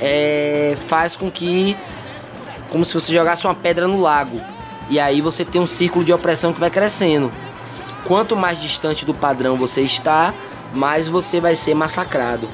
é, 0.00 0.76
faz 0.86 1.16
com 1.16 1.30
que 1.30 1.76
como 2.68 2.84
se 2.84 2.94
você 2.94 3.12
jogasse 3.12 3.46
uma 3.46 3.54
pedra 3.54 3.86
no 3.86 4.00
lago 4.00 4.40
e 4.90 4.98
aí 4.98 5.20
você 5.20 5.44
tem 5.44 5.60
um 5.60 5.66
círculo 5.66 6.04
de 6.04 6.12
opressão 6.12 6.52
que 6.52 6.60
vai 6.60 6.70
crescendo. 6.70 7.32
Quanto 8.04 8.36
mais 8.36 8.60
distante 8.60 9.04
do 9.04 9.14
padrão 9.14 9.56
você 9.56 9.80
está, 9.80 10.34
mais 10.74 11.08
você 11.08 11.40
vai 11.40 11.54
ser 11.54 11.74
massacrado. 11.74 12.48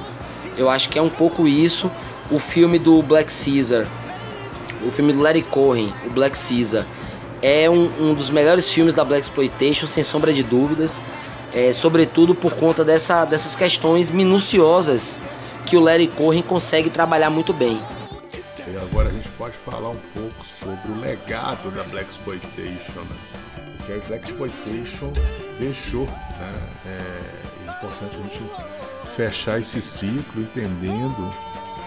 Eu 0.57 0.69
acho 0.69 0.89
que 0.89 0.97
é 0.97 1.01
um 1.01 1.09
pouco 1.09 1.47
isso. 1.47 1.91
O 2.29 2.39
filme 2.39 2.79
do 2.79 3.01
Black 3.01 3.31
Caesar, 3.33 3.85
o 4.85 4.91
filme 4.91 5.11
do 5.11 5.21
Larry 5.21 5.41
Cohen, 5.41 5.91
o 6.05 6.09
Black 6.09 6.37
Caesar, 6.37 6.85
é 7.41 7.69
um, 7.69 7.89
um 7.99 8.13
dos 8.13 8.29
melhores 8.29 8.69
filmes 8.69 8.93
da 8.93 9.03
Black 9.03 9.23
Exploitation, 9.23 9.87
sem 9.87 10.03
sombra 10.03 10.31
de 10.31 10.43
dúvidas. 10.43 11.01
É, 11.53 11.73
sobretudo 11.73 12.33
por 12.33 12.53
conta 12.53 12.85
dessa, 12.85 13.25
dessas 13.25 13.55
questões 13.55 14.09
minuciosas 14.09 15.19
que 15.71 15.77
o 15.77 15.79
Larry 15.79 16.09
Cohen 16.09 16.41
consegue 16.41 16.89
trabalhar 16.89 17.29
muito 17.29 17.53
bem. 17.53 17.79
E 18.67 18.77
agora 18.77 19.07
a 19.07 19.11
gente 19.13 19.29
pode 19.37 19.55
falar 19.55 19.91
um 19.91 19.99
pouco 20.13 20.45
sobre 20.45 20.91
o 20.91 20.99
legado 20.99 21.71
da 21.71 21.85
Black 21.85 22.11
Exploitation, 22.11 22.99
né? 22.99 23.15
que 23.85 23.93
a 23.93 23.97
Black 24.05 24.25
Exploitation 24.25 25.13
deixou. 25.57 26.07
Né? 26.07 26.53
É, 26.85 26.89
é 26.89 27.71
importante 27.71 28.17
a 28.17 28.21
gente 28.21 28.41
fechar 29.15 29.59
esse 29.61 29.81
ciclo 29.81 30.41
entendendo 30.41 31.33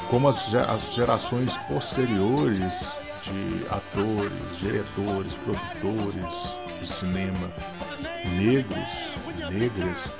como 0.08 0.28
as, 0.28 0.54
as 0.54 0.94
gerações 0.94 1.58
posteriores 1.68 2.90
de 3.22 3.66
atores, 3.68 4.58
diretores, 4.60 5.36
produtores 5.44 6.58
de 6.80 6.90
cinema 6.90 7.52
negros, 8.34 9.14
negras, 9.50 10.10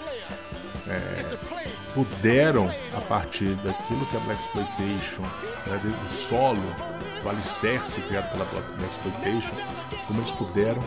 é, 0.87 1.64
puderam, 1.95 2.69
a 2.95 3.01
partir 3.01 3.55
daquilo 3.57 4.05
que 4.07 4.17
a 4.17 4.21
Black 4.21 4.41
Exploitation, 4.43 5.23
né, 5.67 5.81
do 5.83 6.11
solo, 6.11 6.61
do 7.23 7.29
alicerce 7.29 8.01
criado 8.03 8.31
pela 8.33 8.45
Black 8.45 8.91
Exploitation, 8.91 9.55
como 10.07 10.19
eles 10.19 10.33
puderam 10.33 10.83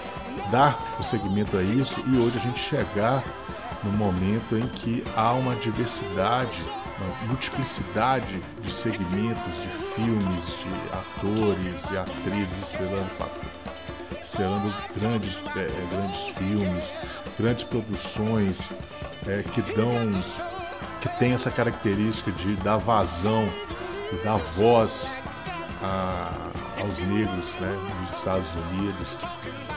dar 0.52 0.78
o 1.00 1.04
segmento 1.04 1.58
a 1.58 1.64
isso 1.64 2.02
e 2.06 2.18
hoje 2.18 2.38
a 2.38 2.42
gente 2.42 2.60
chegar 2.60 3.24
no 3.84 3.92
momento 3.92 4.58
em 4.58 4.68
que 4.68 5.04
há 5.16 5.34
uma 5.34 5.56
diversidade, 5.56 6.62
uma 7.00 7.28
multiplicidade 7.28 8.42
de 8.62 8.72
segmentos, 8.72 9.62
de 9.62 9.68
filmes, 9.70 10.58
de 10.60 10.94
atores 10.94 11.90
e 11.92 11.98
atrizes 11.98 12.60
estrelando, 12.60 13.10
estrelando 14.22 14.74
grandes, 14.96 15.42
é, 15.56 15.70
grandes 15.90 16.28
filmes, 16.36 16.94
grandes 17.40 17.64
produções 17.64 18.70
é, 19.26 19.44
que 19.44 19.62
dão 19.74 20.12
que 21.02 21.10
tem 21.20 21.34
essa 21.34 21.52
característica 21.52 22.32
de 22.32 22.56
dar 22.58 22.78
vazão 22.78 23.48
e 24.12 24.16
dar 24.24 24.36
voz 24.36 25.12
a, 25.82 26.32
aos 26.80 27.00
negros 27.02 27.56
né, 27.56 27.78
nos 28.02 28.18
Estados 28.18 28.48
Unidos. 28.56 29.18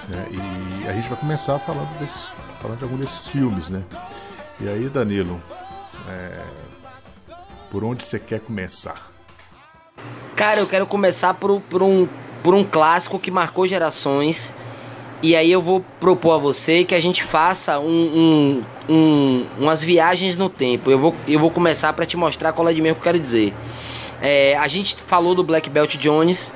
Né, 0.08 0.28
e 0.30 0.88
a 0.88 0.92
gente 0.92 1.08
vai 1.08 1.18
começar 1.18 1.58
falando, 1.58 1.98
desse, 1.98 2.30
falando 2.60 2.78
de 2.78 2.84
algum 2.84 2.96
desses 2.96 3.28
filmes. 3.28 3.68
Né? 3.68 3.82
E 4.60 4.68
aí, 4.68 4.88
Danilo, 4.88 5.40
é, 6.08 6.42
por 7.70 7.84
onde 7.84 8.04
você 8.04 8.18
quer 8.18 8.40
começar? 8.40 9.10
Cara, 10.36 10.60
eu 10.60 10.66
quero 10.66 10.86
começar 10.86 11.34
por, 11.34 11.60
por, 11.62 11.82
um, 11.82 12.08
por 12.42 12.54
um 12.54 12.64
clássico 12.64 13.18
que 13.18 13.30
marcou 13.30 13.66
gerações 13.66 14.54
e 15.22 15.36
aí 15.36 15.52
eu 15.52 15.60
vou 15.60 15.84
propor 15.98 16.32
a 16.32 16.38
você 16.38 16.82
que 16.82 16.94
a 16.94 17.00
gente 17.00 17.22
faça 17.22 17.78
um, 17.78 18.62
um, 18.88 18.94
um, 18.94 19.46
umas 19.58 19.84
viagens 19.84 20.36
no 20.38 20.48
tempo. 20.48 20.90
Eu 20.90 20.98
vou, 20.98 21.14
eu 21.28 21.38
vou 21.38 21.50
começar 21.50 21.92
para 21.92 22.06
te 22.06 22.16
mostrar 22.16 22.52
qual 22.52 22.66
é 22.68 22.72
de 22.72 22.80
mesmo 22.80 22.96
que 22.96 23.00
eu 23.00 23.04
quero 23.04 23.18
dizer. 23.18 23.52
É, 24.22 24.56
a 24.56 24.66
gente 24.66 24.96
falou 24.96 25.34
do 25.34 25.44
Black 25.44 25.68
Belt 25.68 25.96
Jones 25.96 26.52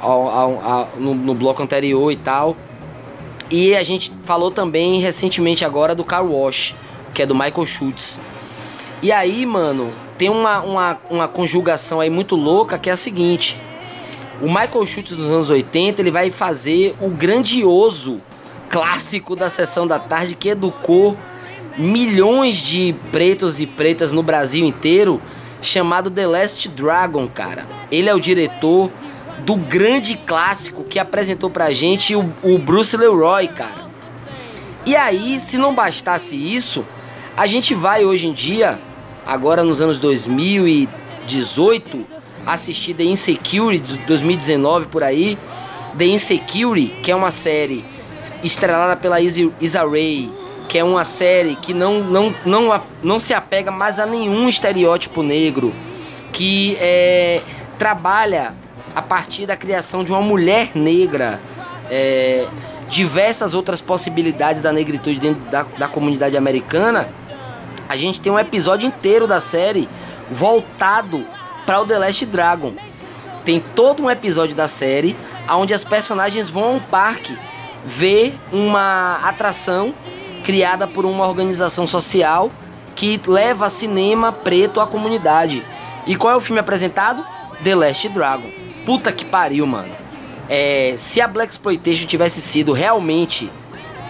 ao, 0.00 0.28
ao, 0.28 0.60
ao, 0.60 0.88
no, 0.98 1.14
no, 1.14 1.34
bloco 1.34 1.62
anterior 1.62 2.12
e 2.12 2.16
tal. 2.16 2.54
E 3.50 3.74
a 3.74 3.82
gente 3.82 4.12
falou 4.24 4.50
também 4.50 5.00
recentemente 5.00 5.64
agora 5.64 5.94
do 5.94 6.04
Car 6.04 6.24
Wash, 6.24 6.74
que 7.14 7.22
é 7.22 7.26
do 7.26 7.34
Michael 7.34 7.64
Schultz. 7.64 8.20
E 9.02 9.10
aí, 9.10 9.46
mano, 9.46 9.90
tem 10.18 10.28
uma, 10.28 10.60
uma, 10.60 10.98
uma 11.10 11.28
conjugação 11.28 12.00
aí 12.00 12.10
muito 12.10 12.36
louca 12.36 12.78
que 12.78 12.90
é 12.90 12.92
a 12.92 12.96
seguinte. 12.96 13.58
O 14.44 14.46
Michael 14.46 14.84
Schultz 14.84 15.16
dos 15.16 15.30
anos 15.30 15.48
80 15.48 16.02
ele 16.02 16.10
vai 16.10 16.30
fazer 16.30 16.94
o 17.00 17.08
grandioso 17.08 18.20
clássico 18.68 19.34
da 19.34 19.48
sessão 19.48 19.86
da 19.86 19.98
tarde 19.98 20.34
que 20.34 20.50
educou 20.50 21.16
milhões 21.78 22.56
de 22.56 22.94
pretos 23.10 23.58
e 23.58 23.66
pretas 23.66 24.12
no 24.12 24.22
Brasil 24.22 24.66
inteiro, 24.66 25.18
chamado 25.62 26.10
The 26.10 26.26
Last 26.26 26.68
Dragon, 26.68 27.26
cara. 27.26 27.66
Ele 27.90 28.10
é 28.10 28.14
o 28.14 28.20
diretor 28.20 28.90
do 29.46 29.56
grande 29.56 30.14
clássico 30.14 30.84
que 30.84 30.98
apresentou 30.98 31.48
pra 31.48 31.72
gente 31.72 32.14
o, 32.14 32.30
o 32.42 32.58
Bruce 32.58 32.94
Leroy, 32.98 33.48
cara. 33.48 33.88
E 34.84 34.94
aí, 34.94 35.40
se 35.40 35.56
não 35.56 35.74
bastasse 35.74 36.36
isso, 36.36 36.84
a 37.34 37.46
gente 37.46 37.74
vai 37.74 38.04
hoje 38.04 38.26
em 38.26 38.34
dia, 38.34 38.78
agora 39.24 39.64
nos 39.64 39.80
anos 39.80 39.98
2018, 39.98 42.13
assistir 42.46 42.94
The 42.94 43.04
Insecurity 43.04 43.98
de 43.98 44.06
2019 44.06 44.86
por 44.86 45.02
aí. 45.02 45.38
The 45.96 46.06
Insecurity, 46.06 46.94
que 47.02 47.10
é 47.10 47.16
uma 47.16 47.30
série 47.30 47.84
estrelada 48.42 48.96
pela 48.96 49.20
Isa 49.20 49.88
Ray, 49.88 50.30
que 50.68 50.78
é 50.78 50.84
uma 50.84 51.04
série 51.04 51.56
que 51.56 51.72
não, 51.72 52.00
não, 52.02 52.34
não, 52.44 52.82
não 53.02 53.20
se 53.20 53.32
apega 53.32 53.70
mais 53.70 53.98
a 53.98 54.06
nenhum 54.06 54.48
estereótipo 54.48 55.22
negro, 55.22 55.74
que 56.32 56.76
é, 56.80 57.42
trabalha 57.78 58.52
a 58.94 59.02
partir 59.02 59.46
da 59.46 59.56
criação 59.56 60.04
de 60.04 60.12
uma 60.12 60.20
mulher 60.20 60.70
negra, 60.74 61.40
é, 61.90 62.46
diversas 62.88 63.54
outras 63.54 63.80
possibilidades 63.80 64.60
da 64.60 64.72
negritude 64.72 65.18
dentro 65.18 65.42
da, 65.50 65.62
da 65.62 65.88
comunidade 65.88 66.36
americana. 66.36 67.08
A 67.88 67.96
gente 67.96 68.20
tem 68.20 68.32
um 68.32 68.38
episódio 68.38 68.86
inteiro 68.86 69.26
da 69.26 69.40
série 69.40 69.88
voltado 70.30 71.24
para 71.64 71.80
o 71.80 71.86
The 71.86 71.98
Last 71.98 72.26
Dragon. 72.26 72.74
Tem 73.44 73.60
todo 73.60 74.02
um 74.02 74.10
episódio 74.10 74.54
da 74.54 74.68
série 74.68 75.16
onde 75.50 75.74
as 75.74 75.84
personagens 75.84 76.48
vão 76.48 76.64
a 76.64 76.70
um 76.70 76.80
parque 76.80 77.36
ver 77.84 78.34
uma 78.50 79.20
atração 79.22 79.94
criada 80.42 80.86
por 80.86 81.04
uma 81.04 81.26
organização 81.26 81.86
social 81.86 82.50
que 82.94 83.20
leva 83.26 83.68
cinema 83.68 84.32
preto 84.32 84.80
à 84.80 84.86
comunidade. 84.86 85.64
E 86.06 86.16
qual 86.16 86.32
é 86.32 86.36
o 86.36 86.40
filme 86.40 86.60
apresentado? 86.60 87.24
The 87.62 87.74
Last 87.74 88.08
Dragon. 88.08 88.50
Puta 88.86 89.12
que 89.12 89.24
pariu, 89.24 89.66
mano. 89.66 89.92
É, 90.48 90.94
se 90.96 91.20
a 91.20 91.28
Black 91.28 91.52
Exploitation 91.52 92.06
tivesse 92.06 92.40
sido 92.40 92.72
realmente 92.72 93.50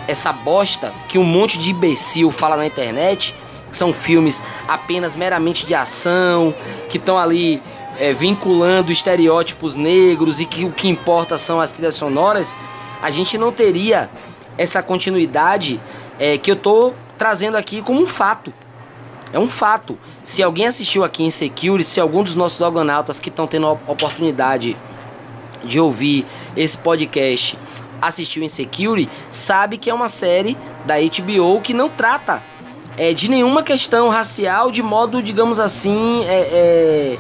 essa 0.06 0.32
bosta 0.32 0.92
que 1.08 1.18
um 1.18 1.24
monte 1.24 1.58
de 1.58 1.70
imbecil 1.70 2.30
fala 2.30 2.56
na 2.56 2.66
internet, 2.66 3.34
são 3.76 3.92
filmes 3.92 4.42
apenas 4.68 5.14
meramente 5.14 5.66
de 5.66 5.74
ação, 5.74 6.54
que 6.88 6.96
estão 6.96 7.18
ali 7.18 7.62
é, 7.98 8.12
vinculando 8.12 8.92
estereótipos 8.92 9.76
negros 9.76 10.40
e 10.40 10.44
que 10.44 10.64
o 10.64 10.72
que 10.72 10.88
importa 10.88 11.38
são 11.38 11.60
as 11.60 11.72
trilhas 11.72 11.94
sonoras, 11.94 12.56
a 13.02 13.10
gente 13.10 13.36
não 13.36 13.52
teria 13.52 14.10
essa 14.56 14.82
continuidade 14.82 15.80
é, 16.18 16.38
que 16.38 16.50
eu 16.50 16.56
tô 16.56 16.92
trazendo 17.18 17.56
aqui 17.56 17.82
como 17.82 18.00
um 18.00 18.06
fato. 18.06 18.52
É 19.32 19.38
um 19.38 19.48
fato. 19.48 19.98
Se 20.22 20.42
alguém 20.42 20.66
assistiu 20.66 21.02
aqui 21.02 21.24
em 21.24 21.30
Security, 21.30 21.88
se 21.88 22.00
algum 22.00 22.22
dos 22.22 22.34
nossos 22.34 22.62
algonautas 22.62 23.18
que 23.18 23.28
estão 23.28 23.46
tendo 23.46 23.66
a 23.66 23.72
oportunidade 23.72 24.76
de 25.64 25.80
ouvir 25.80 26.24
esse 26.56 26.78
podcast 26.78 27.58
assistiu 28.00 28.42
em 28.42 28.48
Security, 28.48 29.10
sabe 29.30 29.76
que 29.76 29.90
é 29.90 29.94
uma 29.94 30.08
série 30.08 30.56
da 30.84 30.94
HBO 30.96 31.60
que 31.60 31.74
não 31.74 31.88
trata 31.88 32.42
é, 32.96 33.12
de 33.12 33.28
nenhuma 33.28 33.62
questão 33.62 34.08
racial 34.08 34.70
de 34.70 34.82
modo, 34.82 35.22
digamos 35.22 35.58
assim, 35.58 36.24
é, 36.24 36.40
é, 36.52 37.18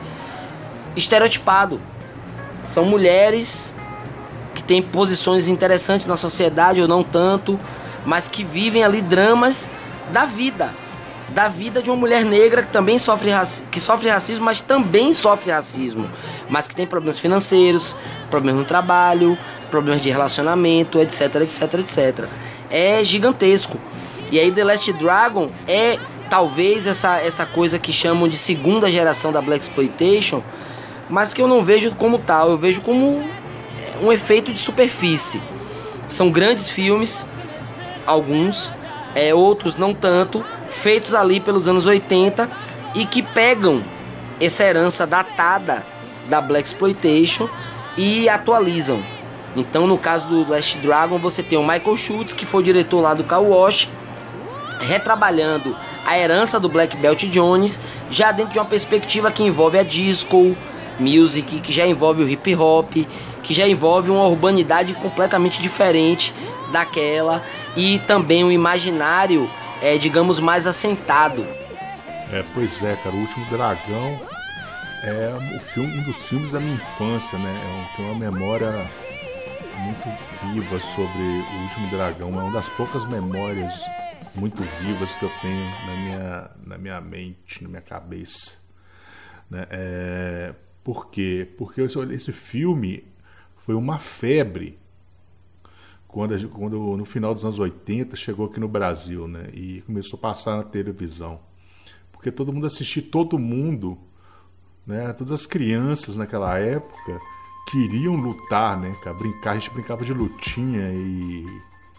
estereotipado. 0.96 1.80
São 2.64 2.84
mulheres 2.84 3.74
que 4.54 4.62
têm 4.62 4.80
posições 4.80 5.48
interessantes 5.48 6.06
na 6.06 6.16
sociedade 6.16 6.80
ou 6.80 6.88
não 6.88 7.02
tanto, 7.02 7.58
mas 8.06 8.28
que 8.28 8.44
vivem 8.44 8.84
ali 8.84 9.02
dramas 9.02 9.68
da 10.12 10.24
vida, 10.24 10.72
da 11.30 11.48
vida 11.48 11.82
de 11.82 11.90
uma 11.90 11.96
mulher 11.96 12.24
negra 12.24 12.62
que 12.62 12.72
também 12.72 12.98
sofre, 12.98 13.30
que 13.70 13.80
sofre 13.80 14.08
racismo, 14.08 14.44
mas 14.44 14.60
também 14.60 15.12
sofre 15.12 15.50
racismo, 15.50 16.08
mas 16.48 16.66
que 16.66 16.74
tem 16.74 16.86
problemas 16.86 17.18
financeiros, 17.18 17.96
problemas 18.30 18.60
no 18.60 18.64
trabalho, 18.64 19.36
problemas 19.70 20.00
de 20.00 20.10
relacionamento, 20.10 21.00
etc, 21.00 21.34
etc, 21.36 21.74
etc. 21.74 22.28
É 22.70 23.02
gigantesco. 23.02 23.78
E 24.30 24.38
aí 24.38 24.50
The 24.50 24.64
Last 24.64 24.92
Dragon 24.94 25.48
é 25.66 25.98
talvez 26.28 26.86
essa, 26.86 27.18
essa 27.18 27.46
coisa 27.46 27.78
que 27.78 27.92
chamam 27.92 28.28
de 28.28 28.36
segunda 28.36 28.90
geração 28.90 29.30
da 29.30 29.40
Black 29.40 29.62
Exploitation, 29.62 30.42
mas 31.08 31.32
que 31.32 31.40
eu 31.40 31.46
não 31.46 31.62
vejo 31.62 31.94
como 31.94 32.18
tal, 32.18 32.50
eu 32.50 32.58
vejo 32.58 32.80
como 32.80 33.22
é, 33.78 34.04
um 34.04 34.12
efeito 34.12 34.52
de 34.52 34.58
superfície. 34.58 35.40
São 36.08 36.30
grandes 36.30 36.68
filmes, 36.68 37.26
alguns, 38.06 38.74
é, 39.14 39.34
outros 39.34 39.78
não 39.78 39.94
tanto, 39.94 40.44
feitos 40.70 41.14
ali 41.14 41.40
pelos 41.40 41.68
anos 41.68 41.86
80 41.86 42.50
e 42.94 43.06
que 43.06 43.22
pegam 43.22 43.82
essa 44.40 44.64
herança 44.64 45.06
datada 45.06 45.84
da 46.28 46.40
Black 46.40 46.66
Exploitation 46.66 47.48
e 47.96 48.28
atualizam. 48.28 49.02
Então, 49.56 49.86
no 49.86 49.96
caso 49.96 50.28
do 50.28 50.50
Last 50.50 50.78
Dragon, 50.78 51.16
você 51.18 51.42
tem 51.42 51.58
o 51.58 51.62
Michael 51.62 51.96
Schultz, 51.96 52.32
que 52.32 52.44
foi 52.44 52.62
diretor 52.62 53.00
lá 53.00 53.14
do 53.14 53.22
Car 53.22 53.42
Wash, 53.42 53.88
retrabalhando 54.80 55.76
a 56.04 56.18
herança 56.18 56.60
do 56.60 56.68
Black 56.68 56.96
Belt 56.96 57.24
Jones, 57.24 57.80
já 58.10 58.32
dentro 58.32 58.52
de 58.52 58.58
uma 58.58 58.64
perspectiva 58.64 59.30
que 59.30 59.42
envolve 59.42 59.78
a 59.78 59.82
disco 59.82 60.56
music, 60.98 61.60
que 61.60 61.72
já 61.72 61.86
envolve 61.86 62.22
o 62.22 62.28
hip 62.28 62.54
hop, 62.54 62.92
que 63.42 63.54
já 63.54 63.66
envolve 63.66 64.10
uma 64.10 64.26
urbanidade 64.26 64.94
completamente 64.94 65.60
diferente 65.60 66.34
daquela 66.72 67.42
e 67.76 67.98
também 68.00 68.44
um 68.44 68.50
imaginário, 68.50 69.50
é, 69.82 69.96
digamos, 69.96 70.38
mais 70.38 70.66
assentado. 70.66 71.46
É, 72.32 72.42
pois 72.54 72.82
é, 72.82 72.96
cara, 72.96 73.14
o 73.14 73.20
último 73.20 73.46
dragão 73.46 74.20
é 75.02 75.32
o 75.56 75.60
filme, 75.60 75.98
um 75.98 76.02
dos 76.02 76.22
filmes 76.22 76.50
da 76.50 76.58
minha 76.58 76.74
infância, 76.74 77.38
né? 77.38 77.60
É 77.62 77.96
tem 77.96 78.06
uma 78.06 78.14
memória 78.14 78.72
muito 79.78 80.54
viva 80.54 80.80
sobre 80.80 81.22
o 81.22 81.62
último 81.62 81.86
dragão, 81.90 82.30
é 82.30 82.42
uma 82.42 82.52
das 82.52 82.68
poucas 82.70 83.04
memórias 83.04 83.72
muito 84.36 84.62
vivas 84.80 85.14
que 85.14 85.24
eu 85.24 85.30
tenho 85.40 85.64
na 85.86 85.96
minha, 85.96 86.50
na 86.66 86.78
minha 86.78 87.00
mente, 87.00 87.62
na 87.62 87.68
minha 87.68 87.82
cabeça. 87.82 88.58
Né? 89.48 89.66
É, 89.70 90.54
por 90.82 91.08
quê? 91.10 91.48
Porque 91.56 91.80
esse 91.82 92.32
filme 92.32 93.04
foi 93.56 93.74
uma 93.74 93.98
febre 93.98 94.78
quando, 96.08 96.48
quando 96.48 96.96
no 96.96 97.04
final 97.04 97.34
dos 97.34 97.44
anos 97.44 97.58
80 97.58 98.16
chegou 98.16 98.46
aqui 98.46 98.60
no 98.60 98.68
Brasil 98.68 99.26
né? 99.26 99.48
e 99.52 99.82
começou 99.82 100.16
a 100.18 100.22
passar 100.22 100.56
na 100.56 100.64
televisão. 100.64 101.40
Porque 102.12 102.30
todo 102.30 102.52
mundo 102.52 102.66
assistia, 102.66 103.02
todo 103.02 103.38
mundo, 103.38 103.98
né? 104.86 105.12
todas 105.12 105.32
as 105.32 105.46
crianças 105.46 106.16
naquela 106.16 106.58
época 106.58 107.20
queriam 107.70 108.14
lutar, 108.14 108.78
né? 108.78 108.94
Brincar, 109.18 109.52
a 109.52 109.58
gente 109.58 109.70
brincava 109.70 110.04
de 110.04 110.12
lutinha 110.12 110.92
e 110.92 111.44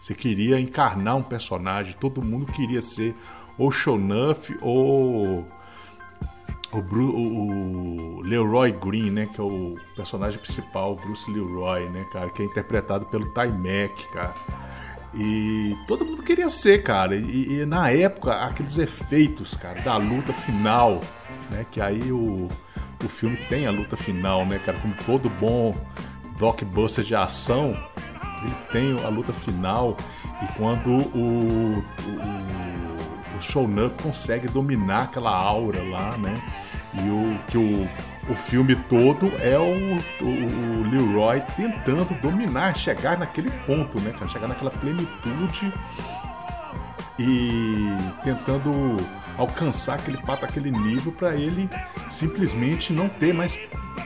você 0.06 0.14
queria 0.14 0.60
encarnar 0.60 1.16
um 1.16 1.22
personagem, 1.22 1.96
todo 1.98 2.22
mundo 2.22 2.46
queria 2.52 2.80
ser 2.80 3.12
ou 3.58 3.72
Shonuff 3.72 4.56
ou 4.62 5.44
o, 6.72 6.80
Bru, 6.80 7.12
o, 7.12 8.20
Leroy 8.20 8.70
Green, 8.70 9.10
né, 9.10 9.26
que 9.26 9.40
é 9.40 9.42
o 9.42 9.74
personagem 9.96 10.38
principal, 10.38 10.94
Bruce 10.94 11.28
Leroy, 11.28 11.88
né, 11.88 12.06
cara, 12.12 12.30
que 12.30 12.40
é 12.40 12.44
interpretado 12.44 13.06
pelo 13.06 13.26
Ty 13.34 13.48
Mac, 13.48 13.98
cara. 14.12 14.34
E 15.12 15.74
todo 15.88 16.04
mundo 16.04 16.22
queria 16.22 16.50
ser, 16.50 16.84
cara. 16.84 17.16
E, 17.16 17.60
e, 17.60 17.66
na 17.66 17.90
época, 17.90 18.32
aqueles 18.44 18.78
efeitos, 18.78 19.54
cara, 19.54 19.80
da 19.80 19.96
luta 19.96 20.32
final, 20.32 21.00
né, 21.50 21.66
que 21.68 21.80
aí 21.80 22.12
o, 22.12 22.48
o 23.04 23.08
filme 23.08 23.38
tem 23.48 23.66
a 23.66 23.72
luta 23.72 23.96
final, 23.96 24.46
né, 24.46 24.60
cara, 24.60 24.78
como 24.78 24.94
todo 25.04 25.28
bom 25.28 25.74
blockbuster 26.38 27.02
de 27.02 27.16
ação, 27.16 27.74
ele 28.42 28.54
tem 28.72 29.04
a 29.04 29.08
luta 29.08 29.32
final 29.32 29.96
e 30.42 30.46
quando 30.58 30.90
o, 30.90 31.78
o, 31.78 33.38
o 33.38 33.42
Shownuff 33.42 34.02
consegue 34.02 34.48
dominar 34.48 35.04
aquela 35.04 35.30
aura 35.30 35.82
lá, 35.82 36.16
né? 36.18 36.34
E 36.94 37.08
o 37.10 37.38
que 37.48 37.58
o, 37.58 37.88
o 38.30 38.34
filme 38.34 38.74
todo 38.74 39.30
é 39.38 39.58
o, 39.58 39.96
o, 40.24 40.80
o 40.80 40.90
Leroy 40.90 41.42
tentando 41.56 42.14
dominar, 42.20 42.76
chegar 42.76 43.18
naquele 43.18 43.50
ponto, 43.66 44.00
né? 44.00 44.12
Chegar 44.28 44.48
naquela 44.48 44.70
plenitude 44.70 45.72
e 47.18 47.88
tentando 48.22 48.96
alcançar 49.36 49.94
aquele 49.94 50.18
pato, 50.18 50.44
aquele 50.44 50.70
nível 50.70 51.12
para 51.12 51.34
ele 51.34 51.68
simplesmente 52.08 52.92
não 52.92 53.08
ter 53.08 53.32
mais 53.32 53.58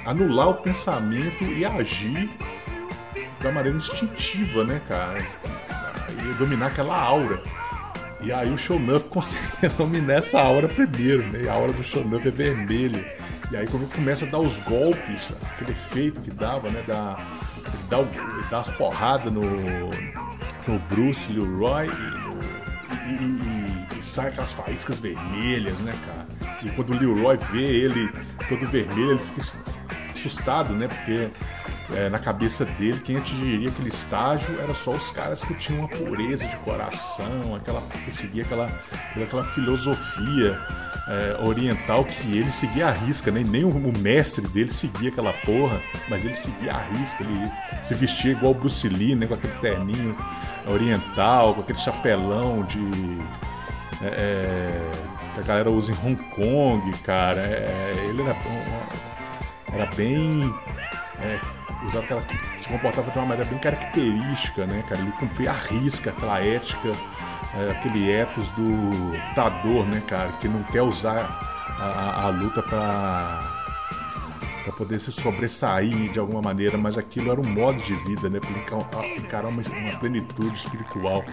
anular 0.04 0.48
o 0.48 0.54
pensamento 0.54 1.44
e 1.44 1.64
agir 1.64 2.28
da 3.42 3.50
maneira 3.50 3.76
instintiva, 3.76 4.64
né, 4.64 4.80
cara? 4.86 5.26
E 6.08 6.34
dominar 6.34 6.66
aquela 6.66 6.96
aura. 6.96 7.42
E 8.20 8.30
aí 8.32 8.52
o 8.52 8.58
Shonuff 8.58 9.08
consegue 9.08 9.68
dominar 9.76 10.14
essa 10.14 10.40
aura 10.40 10.68
primeiro, 10.68 11.22
né? 11.32 11.44
E 11.44 11.48
a 11.48 11.52
aura 11.52 11.72
do 11.72 11.82
Shonuff 11.82 12.26
é 12.26 12.30
vermelha. 12.30 13.04
E 13.50 13.56
aí 13.56 13.66
quando 13.66 13.90
começa 13.92 14.24
a 14.26 14.28
dar 14.28 14.38
os 14.38 14.58
golpes, 14.58 15.30
aquele 15.52 15.72
efeito 15.72 16.20
que 16.20 16.30
dava, 16.30 16.70
né? 16.70 16.84
Da, 16.86 17.16
ele, 17.66 17.82
dá, 17.88 17.98
ele 17.98 18.44
dá 18.50 18.58
as 18.58 18.70
porradas 18.70 19.32
no, 19.32 19.40
no 19.40 20.78
Bruce 20.90 21.32
Leroy 21.32 21.88
e, 21.88 23.10
e, 23.10 23.94
e, 23.94 23.98
e, 23.98 24.02
sai 24.02 24.28
aquelas 24.28 24.52
faíscas 24.52 24.98
vermelhas, 24.98 25.80
né, 25.80 25.92
cara? 26.06 26.26
E 26.62 26.68
quando 26.70 26.90
o 26.90 26.98
Leroy 26.98 27.38
vê 27.50 27.64
ele 27.64 28.12
todo 28.48 28.66
vermelho, 28.66 29.12
ele 29.12 29.20
fica 29.20 29.40
assustado, 30.12 30.74
né? 30.74 30.86
Porque 30.86 31.30
é, 31.94 32.08
na 32.08 32.18
cabeça 32.18 32.64
dele, 32.64 33.00
quem 33.00 33.16
atingiria 33.16 33.68
aquele 33.68 33.88
estágio 33.88 34.60
era 34.60 34.72
só 34.74 34.92
os 34.92 35.10
caras 35.10 35.42
que 35.42 35.54
tinham 35.54 35.80
uma 35.80 35.88
pureza 35.88 36.46
de 36.46 36.56
coração, 36.58 37.54
aquela 37.54 37.82
que 38.04 38.14
seguia 38.14 38.42
aquela, 38.42 38.70
aquela 39.16 39.44
filosofia 39.44 40.58
é, 41.08 41.44
oriental 41.44 42.04
que 42.04 42.36
ele 42.36 42.52
seguia 42.52 42.86
a 42.86 42.90
risca, 42.90 43.30
né? 43.30 43.42
nem 43.44 43.64
o, 43.64 43.68
o, 43.68 43.98
mestre 43.98 44.46
dele 44.48 44.70
seguia 44.70 45.10
aquela 45.10 45.32
porra, 45.32 45.80
mas 46.08 46.24
ele 46.24 46.34
seguia 46.34 46.72
a 46.72 46.78
risca, 46.78 47.24
ele 47.24 47.50
se 47.82 47.94
vestia 47.94 48.32
igual 48.32 48.52
o 48.52 48.54
Bruce 48.54 48.88
Lee, 48.88 49.14
né? 49.14 49.26
com 49.26 49.34
aquele 49.34 49.54
terninho 49.54 50.16
oriental, 50.66 51.54
com 51.54 51.60
aquele 51.62 51.78
chapelão 51.78 52.62
de. 52.62 53.18
É, 54.02 54.06
é 54.06 55.34
que 55.34 55.40
a 55.40 55.42
galera 55.42 55.70
usa 55.70 55.92
em 55.92 55.94
Hong 55.94 56.22
Kong, 56.30 56.90
cara. 56.98 57.40
É, 57.40 58.06
ele 58.08 58.22
era, 58.22 58.36
era 59.72 59.86
bem 59.94 60.54
é, 61.20 61.38
usava 61.86 62.04
aquela, 62.04 62.22
se 62.58 62.68
comportava 62.68 63.10
de 63.10 63.18
uma 63.18 63.26
maneira 63.26 63.48
bem 63.48 63.58
característica, 63.58 64.66
né, 64.66 64.84
cara? 64.88 65.00
Ele 65.00 65.12
cumpria 65.12 65.50
a 65.50 65.54
risca 65.54 66.10
aquela 66.10 66.40
ética, 66.40 66.92
é, 67.54 67.70
aquele 67.70 68.10
ethos 68.10 68.50
do 68.52 68.62
lutador, 68.62 69.86
né, 69.86 70.02
cara? 70.06 70.30
Que 70.32 70.48
não 70.48 70.62
quer 70.64 70.82
usar 70.82 71.38
a, 71.78 71.84
a, 71.84 72.26
a 72.26 72.28
luta 72.30 72.62
para 72.62 73.60
para 74.62 74.72
poder 74.72 75.00
se 75.00 75.10
sobressair 75.10 76.10
de 76.10 76.18
alguma 76.18 76.42
maneira, 76.42 76.76
mas 76.76 76.98
aquilo 76.98 77.32
era 77.32 77.40
um 77.40 77.48
modo 77.48 77.82
de 77.82 77.94
vida, 77.94 78.28
né? 78.28 78.38
Para 78.40 79.06
encarar 79.16 79.48
uma, 79.48 79.62
uma, 79.62 79.98
plenitude 79.98 80.58
espiritual. 80.58 81.24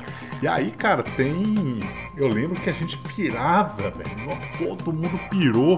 E 0.41 0.47
aí, 0.47 0.71
cara, 0.71 1.03
tem. 1.03 1.79
Eu 2.15 2.27
lembro 2.27 2.59
que 2.59 2.69
a 2.69 2.73
gente 2.73 2.97
pirava, 2.97 3.91
velho. 3.91 4.37
Todo 4.57 4.93
mundo 4.93 5.19
pirou 5.29 5.77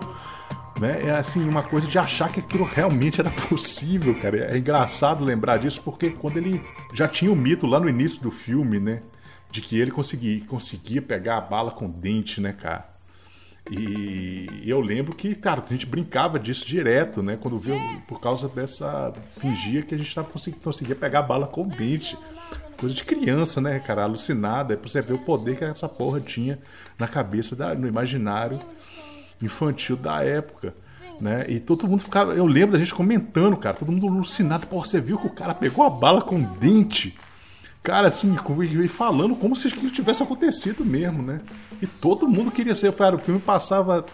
né? 0.80 1.08
É 1.08 1.12
assim, 1.12 1.48
uma 1.48 1.62
coisa 1.62 1.88
de 1.88 2.00
achar 2.00 2.32
que 2.32 2.40
aquilo 2.40 2.64
realmente 2.64 3.20
era 3.20 3.30
possível, 3.50 4.16
cara. 4.16 4.54
É 4.54 4.58
engraçado 4.58 5.24
lembrar 5.24 5.58
disso 5.58 5.82
porque 5.84 6.10
quando 6.10 6.38
ele 6.38 6.64
já 6.94 7.08
tinha 7.08 7.32
o 7.32 7.36
mito 7.36 7.68
lá 7.68 7.80
no 7.80 7.90
início 7.90 8.22
do 8.22 8.32
filme, 8.32 8.80
né? 8.80 9.02
De 9.52 9.62
que 9.62 9.80
ele 9.80 9.92
conseguia, 9.92 10.44
conseguia 10.46 11.02
pegar 11.02 11.38
a 11.38 11.42
bala 11.42 11.72
com 11.72 11.90
dente, 11.90 12.40
né, 12.40 12.54
cara? 12.54 12.88
E 13.70 14.64
eu 14.66 14.80
lembro 14.80 15.16
que, 15.16 15.36
cara, 15.36 15.62
a 15.64 15.68
gente 15.68 15.86
brincava 15.86 16.40
disso 16.40 16.68
direto, 16.68 17.22
né? 17.22 17.38
Quando 17.40 17.60
viu, 17.60 17.76
por 18.08 18.20
causa 18.20 18.48
dessa. 18.48 19.14
fingia 19.38 19.84
que 19.84 19.94
a 19.94 19.98
gente 19.98 20.14
tava 20.14 20.28
conseguia, 20.28 20.60
conseguia 20.64 20.96
pegar 20.96 21.20
a 21.20 21.24
bala 21.24 21.46
com 21.46 21.68
dente. 21.68 22.18
Coisa 22.78 22.96
de 22.96 23.04
criança, 23.04 23.60
né, 23.60 23.80
cara? 23.80 24.04
Alucinada. 24.04 24.74
É 24.74 24.78
pra 24.78 24.90
você 24.90 25.02
ver 25.02 25.14
o 25.14 25.20
poder 25.20 25.58
que 25.58 25.64
essa 25.64 25.88
porra 25.88 26.20
tinha 26.22 26.58
na 26.98 27.08
cabeça, 27.08 27.56
da, 27.56 27.76
no 27.76 27.88
imaginário 27.88 28.60
infantil 29.42 29.96
da 29.96 30.24
época. 30.24 30.74
Né? 31.20 31.46
E 31.50 31.60
todo 31.60 31.88
mundo 31.88 32.02
ficava. 32.02 32.34
Eu 32.34 32.46
lembro 32.46 32.74
da 32.74 32.80
gente 32.80 32.94
comentando, 32.94 33.58
cara, 33.58 33.76
todo 33.76 33.92
mundo 33.92 34.08
alucinado. 34.08 34.68
Pô, 34.68 34.80
você 34.80 35.02
viu 35.02 35.18
que 35.18 35.28
o 35.28 35.32
cara 35.32 35.54
pegou 35.54 35.84
a 35.86 35.90
bala 35.90 36.22
com 36.22 36.42
dente? 36.42 37.18
Cara, 37.84 38.08
assim, 38.08 38.36
falando 38.88 39.36
como 39.36 39.56
se 39.56 39.68
aquilo 39.68 39.90
tivesse 39.90 40.22
acontecido 40.24 40.86
mesmo, 40.86 41.22
né? 41.22 41.42
E 41.82 41.88
todo 41.88 42.28
mundo 42.28 42.52
queria 42.52 42.76
ser. 42.76 42.94
Cara, 42.94 43.16
o 43.16 43.20
filme 43.20 43.40
passava 43.40 44.06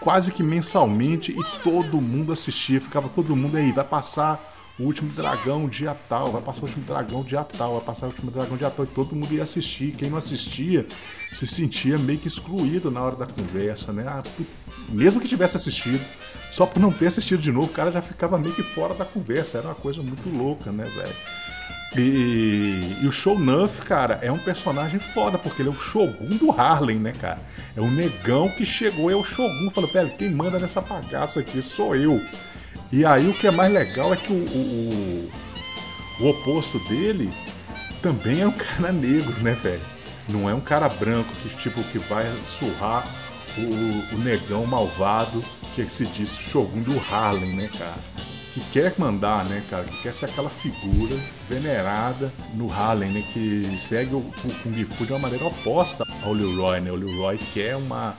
quase 0.00 0.30
que 0.30 0.42
mensalmente 0.42 1.32
e 1.32 1.62
todo 1.62 2.00
mundo 2.00 2.32
assistia. 2.32 2.80
Ficava 2.80 3.08
todo 3.08 3.34
mundo 3.34 3.56
aí, 3.56 3.72
vai 3.72 3.84
passar 3.84 4.55
o 4.78 4.82
último 4.82 5.10
dragão 5.12 5.68
dia 5.68 5.96
tal, 6.08 6.32
vai 6.32 6.42
passar 6.42 6.62
o 6.62 6.64
último 6.66 6.84
dragão 6.84 7.22
dia 7.22 7.42
tal, 7.42 7.76
vai 7.76 7.84
passar 7.84 8.06
o 8.06 8.10
último 8.10 8.30
dragão 8.30 8.56
dia 8.56 8.70
tal, 8.70 8.84
e 8.84 8.88
todo 8.88 9.16
mundo 9.16 9.32
ia 9.32 9.42
assistir. 9.42 9.92
Quem 9.92 10.10
não 10.10 10.18
assistia 10.18 10.86
se 11.32 11.46
sentia 11.46 11.98
meio 11.98 12.18
que 12.18 12.28
excluído 12.28 12.90
na 12.90 13.00
hora 13.02 13.16
da 13.16 13.26
conversa, 13.26 13.92
né? 13.92 14.04
Ah, 14.06 14.22
mesmo 14.90 15.20
que 15.20 15.28
tivesse 15.28 15.56
assistido, 15.56 16.04
só 16.52 16.66
por 16.66 16.80
não 16.80 16.92
ter 16.92 17.06
assistido 17.06 17.40
de 17.40 17.50
novo, 17.50 17.66
o 17.66 17.72
cara 17.72 17.90
já 17.90 18.02
ficava 18.02 18.38
meio 18.38 18.54
que 18.54 18.62
fora 18.62 18.94
da 18.94 19.04
conversa. 19.04 19.58
Era 19.58 19.68
uma 19.68 19.74
coisa 19.74 20.02
muito 20.02 20.28
louca, 20.28 20.70
né, 20.70 20.84
velho? 20.84 21.14
E, 21.96 22.98
e, 23.00 23.06
o 23.06 23.12
Shonuff, 23.12 23.80
cara, 23.80 24.18
é 24.20 24.30
um 24.30 24.38
personagem 24.38 24.98
foda, 24.98 25.38
porque 25.38 25.62
ele 25.62 25.70
é 25.70 25.72
o 25.72 25.78
Shogun 25.78 26.36
do 26.36 26.50
Harlem, 26.50 26.98
né, 26.98 27.12
cara? 27.12 27.40
É 27.74 27.80
o 27.80 27.90
negão 27.90 28.50
que 28.50 28.66
chegou, 28.66 29.10
é 29.10 29.14
o 29.14 29.24
Shogun. 29.24 29.70
Falou, 29.70 29.90
velho, 29.90 30.10
quem 30.18 30.28
manda 30.28 30.58
nessa 30.58 30.80
bagaça 30.82 31.40
aqui 31.40 31.62
sou 31.62 31.96
eu. 31.96 32.20
E 32.92 33.04
aí 33.04 33.28
o 33.28 33.34
que 33.34 33.46
é 33.46 33.50
mais 33.50 33.72
legal 33.72 34.12
é 34.12 34.16
que 34.16 34.32
o, 34.32 34.36
o, 34.36 35.30
o 36.20 36.30
oposto 36.30 36.78
dele 36.88 37.32
também 38.00 38.40
é 38.40 38.46
um 38.46 38.52
cara 38.56 38.92
negro, 38.92 39.34
né, 39.42 39.52
velho? 39.52 39.82
Não 40.28 40.48
é 40.48 40.54
um 40.54 40.60
cara 40.60 40.88
branco 40.88 41.32
que 41.42 41.48
tipo 41.56 41.82
que 41.84 41.98
vai 41.98 42.24
surrar 42.46 43.06
o, 43.56 44.14
o 44.14 44.18
negão 44.18 44.66
malvado 44.66 45.42
que 45.74 45.88
se 45.88 46.06
diz 46.06 46.36
Shogun 46.36 46.82
do 46.82 46.98
Harlem, 46.98 47.56
né, 47.56 47.70
cara? 47.78 47.98
Que 48.52 48.60
quer 48.72 48.94
mandar, 48.96 49.44
né, 49.44 49.62
cara? 49.68 49.84
Que 49.84 50.02
quer 50.02 50.14
ser 50.14 50.24
aquela 50.26 50.48
figura 50.48 51.14
venerada 51.48 52.32
no 52.54 52.72
Harlem, 52.72 53.10
né? 53.10 53.22
Que 53.32 53.76
segue 53.76 54.14
o, 54.14 54.18
o 54.18 54.54
Kung 54.62 54.84
Fu 54.84 55.04
de 55.04 55.12
uma 55.12 55.18
maneira 55.18 55.44
oposta 55.44 56.04
ao 56.22 56.32
Leroy, 56.32 56.80
né? 56.80 56.90
O 56.90 56.96
Leroy 56.96 57.38
quer 57.52 57.76
uma 57.76 58.16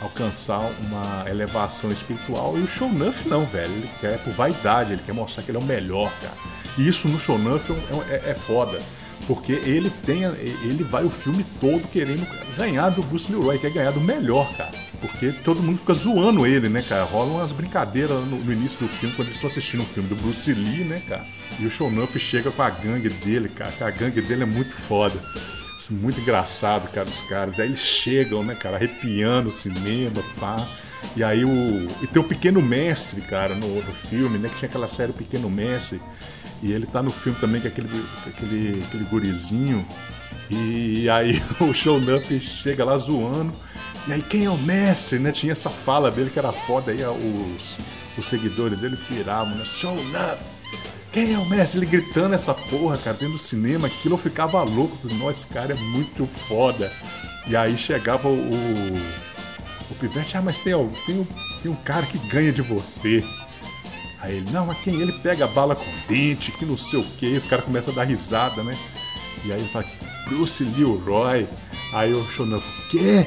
alcançar 0.00 0.60
uma 0.80 1.28
elevação 1.28 1.90
espiritual. 1.92 2.58
E 2.58 2.62
o 2.62 2.66
Shonuff 2.66 3.28
não, 3.28 3.44
velho. 3.44 3.72
Ele 3.72 3.90
quer 4.00 4.18
por 4.22 4.32
vaidade, 4.32 4.92
ele 4.92 5.02
quer 5.04 5.12
mostrar 5.12 5.42
que 5.42 5.50
ele 5.50 5.58
é 5.58 5.60
o 5.60 5.64
melhor, 5.64 6.12
cara. 6.20 6.34
E 6.76 6.86
isso 6.88 7.08
no 7.08 7.18
Shonuff 7.18 7.72
é, 7.72 8.14
é, 8.14 8.30
é 8.30 8.34
foda. 8.34 8.80
Porque 9.26 9.52
ele 9.52 9.90
tem. 10.04 10.24
Ele 10.24 10.82
vai 10.82 11.04
o 11.04 11.10
filme 11.10 11.46
todo 11.58 11.88
querendo 11.88 12.26
ganhar 12.56 12.90
do 12.90 13.02
Bruce 13.02 13.32
Leroy, 13.32 13.58
quer 13.58 13.72
ganhar 13.72 13.92
do 13.92 14.00
melhor, 14.00 14.52
cara. 14.54 14.72
Porque 15.00 15.32
todo 15.32 15.62
mundo 15.62 15.78
fica 15.78 15.94
zoando 15.94 16.46
ele, 16.46 16.68
né, 16.68 16.82
cara? 16.82 17.04
Rolam 17.04 17.36
umas 17.36 17.52
brincadeiras 17.52 18.18
no, 18.26 18.36
no 18.38 18.52
início 18.52 18.78
do 18.80 18.88
filme, 18.88 19.14
quando 19.14 19.28
eles 19.28 19.36
estão 19.36 19.48
assistindo 19.48 19.82
o 19.82 19.86
filme 19.86 20.08
do 20.08 20.16
Bruce 20.16 20.52
Lee, 20.52 20.84
né, 20.84 21.00
cara? 21.08 21.24
E 21.58 21.64
o 21.64 21.70
Shonuff 21.70 22.18
chega 22.18 22.50
com 22.50 22.62
a 22.62 22.68
gangue 22.68 23.08
dele, 23.08 23.48
cara. 23.48 23.72
A 23.80 23.90
gangue 23.90 24.20
dele 24.20 24.42
é 24.42 24.46
muito 24.46 24.74
foda 24.74 25.18
muito 25.90 26.20
engraçado, 26.20 26.88
cara, 26.90 27.08
os 27.08 27.20
caras. 27.22 27.60
Aí 27.60 27.66
eles 27.66 27.80
chegam, 27.80 28.42
né, 28.42 28.54
cara, 28.54 28.76
arrepiando 28.76 29.48
o 29.48 29.52
cinema, 29.52 30.22
pá. 30.38 30.56
E 31.16 31.22
aí 31.22 31.44
o. 31.44 31.88
E 32.02 32.06
tem 32.06 32.22
o 32.22 32.26
Pequeno 32.26 32.62
Mestre, 32.62 33.20
cara, 33.20 33.54
no, 33.54 33.76
no 33.76 33.92
filme, 34.08 34.38
né? 34.38 34.48
Que 34.48 34.56
tinha 34.56 34.68
aquela 34.68 34.88
série 34.88 35.10
o 35.10 35.14
Pequeno 35.14 35.50
Mestre. 35.50 36.00
E 36.62 36.72
ele 36.72 36.86
tá 36.86 37.02
no 37.02 37.10
filme 37.10 37.38
também, 37.38 37.60
que 37.60 37.66
é 37.66 37.70
aquele, 37.70 37.88
aquele, 38.26 38.82
aquele 38.86 39.04
gurizinho. 39.04 39.86
E 40.50 41.08
aí 41.10 41.42
o 41.60 41.72
Shownuff 41.72 42.40
chega 42.40 42.84
lá 42.84 42.96
zoando. 42.96 43.52
E 44.06 44.12
aí, 44.12 44.22
quem 44.22 44.44
é 44.44 44.50
o 44.50 44.58
mestre, 44.58 45.18
né? 45.18 45.32
Tinha 45.32 45.52
essa 45.52 45.70
fala 45.70 46.10
dele 46.10 46.30
que 46.30 46.38
era 46.38 46.52
foda. 46.52 46.90
Aí 46.90 47.02
os, 47.04 47.76
os 48.18 48.26
seguidores 48.26 48.80
dele 48.80 48.96
viravam, 49.08 49.54
né? 49.54 49.64
Shownuff, 49.64 50.42
quem 51.14 51.32
é 51.32 51.38
o 51.38 51.48
mestre? 51.48 51.78
Ele 51.78 51.86
gritando 51.86 52.34
essa 52.34 52.52
porra, 52.52 52.98
cara, 52.98 53.16
dentro 53.16 53.36
do 53.36 53.40
cinema, 53.40 53.86
aquilo 53.86 54.14
eu 54.14 54.18
ficava 54.18 54.60
louco. 54.64 54.98
Nossa, 55.14 55.30
esse 55.30 55.46
cara 55.46 55.72
é 55.72 55.76
muito 55.76 56.26
foda. 56.26 56.92
E 57.46 57.54
aí 57.54 57.78
chegava 57.78 58.26
o. 58.28 58.34
O 59.90 59.94
Pivete, 59.94 60.36
ah, 60.36 60.42
mas 60.42 60.58
tem, 60.58 60.74
tem, 61.06 61.28
tem 61.62 61.70
um 61.70 61.76
cara 61.76 62.04
que 62.04 62.18
ganha 62.18 62.52
de 62.52 62.62
você. 62.62 63.22
Aí 64.20 64.38
ele, 64.38 64.50
não, 64.50 64.66
mas 64.66 64.78
quem? 64.78 65.00
Ele 65.00 65.12
pega 65.12 65.44
a 65.44 65.48
bala 65.48 65.76
com 65.76 65.84
dente, 66.08 66.50
que 66.50 66.64
não 66.64 66.76
sei 66.76 66.98
o 66.98 67.04
que. 67.04 67.36
Os 67.36 67.46
caras 67.46 67.64
começam 67.64 67.92
a 67.92 67.96
dar 67.96 68.04
risada, 68.04 68.64
né? 68.64 68.76
E 69.44 69.52
aí 69.52 69.60
ele 69.60 69.68
fala, 69.68 69.84
Bruce 70.26 70.64
Leroy. 70.64 71.46
Aí 71.92 72.12
o 72.12 72.24
Shonan, 72.32 72.60
quê? 72.90 73.24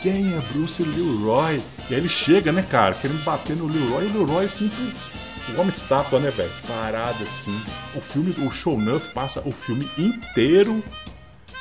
Quem 0.00 0.32
é 0.32 0.40
Bruce 0.52 0.82
Leroy? 0.82 1.60
E 1.90 1.94
aí 1.94 2.00
ele 2.00 2.08
chega, 2.08 2.50
né, 2.50 2.62
cara, 2.62 2.94
querendo 2.94 3.22
bater 3.24 3.56
no 3.56 3.66
Leroy. 3.66 4.04
E 4.06 4.16
o 4.16 4.24
Leroy 4.24 4.48
simples 4.48 5.13
o 5.52 5.60
homem 5.60 5.68
estátua, 5.68 6.18
né, 6.18 6.30
velho? 6.30 6.50
Parado 6.66 7.22
assim. 7.22 7.58
O 7.94 8.00
filme, 8.00 8.34
o 8.46 8.50
Shownuff 8.50 9.12
passa 9.12 9.40
o 9.46 9.52
filme 9.52 9.88
inteiro 9.98 10.82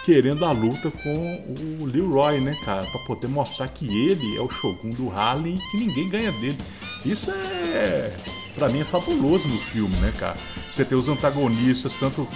querendo 0.06 0.44
a 0.44 0.52
luta 0.52 0.92
com 0.92 1.80
o 1.82 1.86
Leroy, 1.86 2.40
né, 2.42 2.56
cara? 2.66 2.86
Pra 2.86 3.00
poder 3.08 3.28
mostrar 3.28 3.68
que 3.70 3.86
ele 3.86 4.38
é 4.38 4.42
o 4.42 4.50
Shogun 4.50 4.90
do 4.90 5.10
Harlem 5.10 5.56
e 5.56 5.72
que 5.72 5.78
ninguém 5.78 6.10
ganha 6.10 6.32
dele. 6.34 6.58
Isso 7.06 7.32
é. 7.32 8.14
Pra 8.56 8.70
mim 8.70 8.82
é 8.82 8.84
fabuloso 8.84 9.48
no 9.48 9.58
filme, 9.58 9.96
né, 9.98 10.14
cara? 10.20 10.38
Você 10.70 10.86
tem 10.86 10.98
os 10.98 11.08
antagonistas, 11.08 11.96
tanto. 11.96 12.28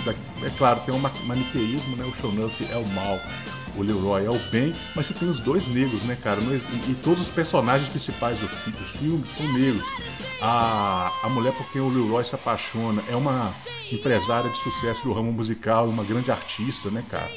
É 0.43 0.49
claro, 0.57 0.79
tem 0.81 0.93
um 0.93 0.99
maniqueísmo, 0.99 1.95
né? 1.95 2.05
O 2.05 2.21
Shonuff 2.21 2.65
é 2.71 2.77
o 2.77 2.87
mal 2.87 3.19
o 3.77 3.83
Leroy 3.83 4.25
é 4.25 4.29
o 4.29 4.39
bem, 4.51 4.75
mas 4.95 5.05
você 5.05 5.13
tem 5.13 5.29
os 5.29 5.39
dois 5.39 5.67
negros, 5.67 6.01
né, 6.03 6.17
cara? 6.21 6.41
E, 6.41 6.95
todos 7.03 7.21
os 7.21 7.29
personagens 7.29 7.87
principais 7.89 8.37
do, 8.39 8.47
do 8.47 8.85
filme 8.97 9.25
são 9.25 9.47
negros. 9.53 9.85
A, 10.41 11.11
a 11.23 11.29
mulher 11.29 11.53
por 11.53 11.69
quem 11.71 11.81
o 11.81 11.89
Leroy 11.89 12.25
se 12.25 12.35
apaixona 12.35 13.03
é 13.07 13.15
uma 13.15 13.53
empresária 13.91 14.49
de 14.49 14.57
sucesso 14.57 15.03
do 15.03 15.13
ramo 15.13 15.31
musical, 15.31 15.87
uma 15.87 16.03
grande 16.03 16.31
artista, 16.31 16.89
né, 16.89 17.03
cara? 17.09 17.29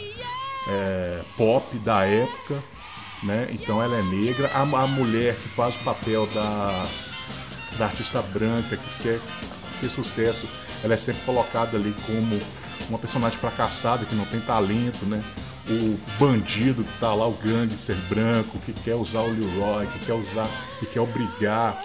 É, 0.69 1.23
pop 1.37 1.79
da 1.79 2.05
época, 2.05 2.63
né? 3.23 3.49
Então 3.51 3.83
ela 3.83 3.97
é 3.97 4.03
negra. 4.03 4.51
A, 4.55 4.63
a 4.63 4.87
mulher 4.87 5.37
que 5.37 5.49
faz 5.49 5.77
o 5.77 5.81
papel 5.81 6.27
da, 6.29 6.87
da 7.79 7.85
artista 7.87 8.23
branca 8.23 8.77
que 8.77 9.03
quer 9.03 9.21
ter 9.81 9.91
sucesso, 9.91 10.49
ela 10.83 10.95
é 10.95 10.97
sempre 10.97 11.23
colocada 11.25 11.77
ali 11.77 11.95
como 12.07 12.41
uma 12.89 12.99
personagem 12.99 13.39
fracassada 13.39 14.05
que 14.05 14.15
não 14.15 14.25
tem 14.25 14.41
talento, 14.41 15.05
né? 15.05 15.23
O 15.69 15.99
bandido 16.19 16.85
que 16.85 16.99
tá 16.99 17.13
lá, 17.15 17.27
o 17.27 17.33
gangster 17.33 17.97
branco, 18.09 18.59
que 18.61 18.73
quer 18.73 18.95
usar 18.95 19.21
o 19.21 19.31
Leroy, 19.31 19.87
que 19.87 20.07
quer 20.07 20.15
usar, 20.15 20.49
que 20.79 20.87
quer 20.87 21.01
obrigar 21.01 21.85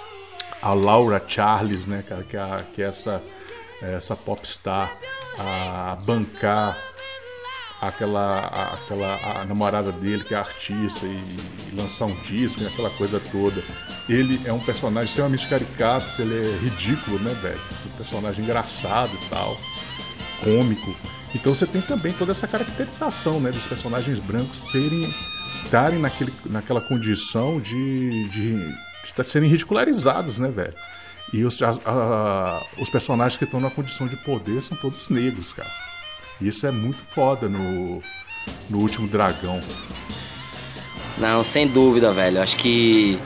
a 0.61 0.73
Laura 0.73 1.21
Charles, 1.27 1.85
né, 1.85 2.03
cara, 2.07 2.23
que 2.23 2.37
é, 2.37 2.65
que 2.73 2.81
é 2.81 2.85
essa, 2.85 3.21
essa 3.81 4.15
popstar 4.15 4.97
a 5.37 5.97
bancar 6.05 6.77
aquela, 7.81 8.73
aquela 8.73 9.41
a 9.41 9.45
namorada 9.45 9.91
dele, 9.91 10.23
que 10.23 10.33
é 10.33 10.37
artista, 10.37 11.05
e, 11.05 11.09
e 11.09 11.75
lançar 11.75 12.05
um 12.05 12.15
disco, 12.21 12.61
e 12.61 12.67
aquela 12.67 12.89
coisa 12.91 13.21
toda. 13.31 13.63
Ele 14.09 14.41
é 14.45 14.53
um 14.53 14.59
personagem 14.59 15.09
extremamente 15.09 15.47
caricato, 15.47 16.21
ele 16.21 16.47
é 16.47 16.57
ridículo, 16.57 17.19
né, 17.19 17.33
velho? 17.41 17.59
Um 17.85 17.97
personagem 17.97 18.43
engraçado 18.43 19.11
e 19.13 19.29
tal, 19.29 19.57
cômico. 20.43 21.14
Então 21.35 21.53
você 21.53 21.67
tem 21.67 21.81
também 21.81 22.13
toda 22.13 22.31
essa 22.31 22.47
caracterização 22.47 23.39
né, 23.41 23.51
dos 23.51 23.67
personagens 23.67 24.19
brancos 24.19 24.57
serem 24.57 25.13
estarem 25.65 25.99
naquele, 25.99 26.33
naquela 26.45 26.81
condição 26.81 27.59
de, 27.59 28.29
de, 28.29 28.55
de 28.55 29.27
serem 29.27 29.49
ridicularizados, 29.49 30.37
né, 30.37 30.47
velho? 30.47 30.73
E 31.33 31.43
os, 31.43 31.61
a, 31.61 31.75
a, 31.85 32.63
os 32.79 32.89
personagens 32.89 33.37
que 33.37 33.43
estão 33.43 33.59
na 33.59 33.69
condição 33.69 34.07
de 34.07 34.15
poder 34.17 34.61
são 34.61 34.77
todos 34.77 35.09
negros, 35.09 35.51
cara. 35.51 35.69
Isso 36.39 36.65
é 36.67 36.71
muito 36.71 37.01
foda 37.13 37.49
no, 37.49 38.01
no 38.69 38.77
último 38.77 39.07
Dragão. 39.07 39.61
Não, 41.17 41.43
sem 41.43 41.67
dúvida, 41.67 42.11
velho. 42.11 42.41
Acho 42.41 42.55
que 42.57 43.19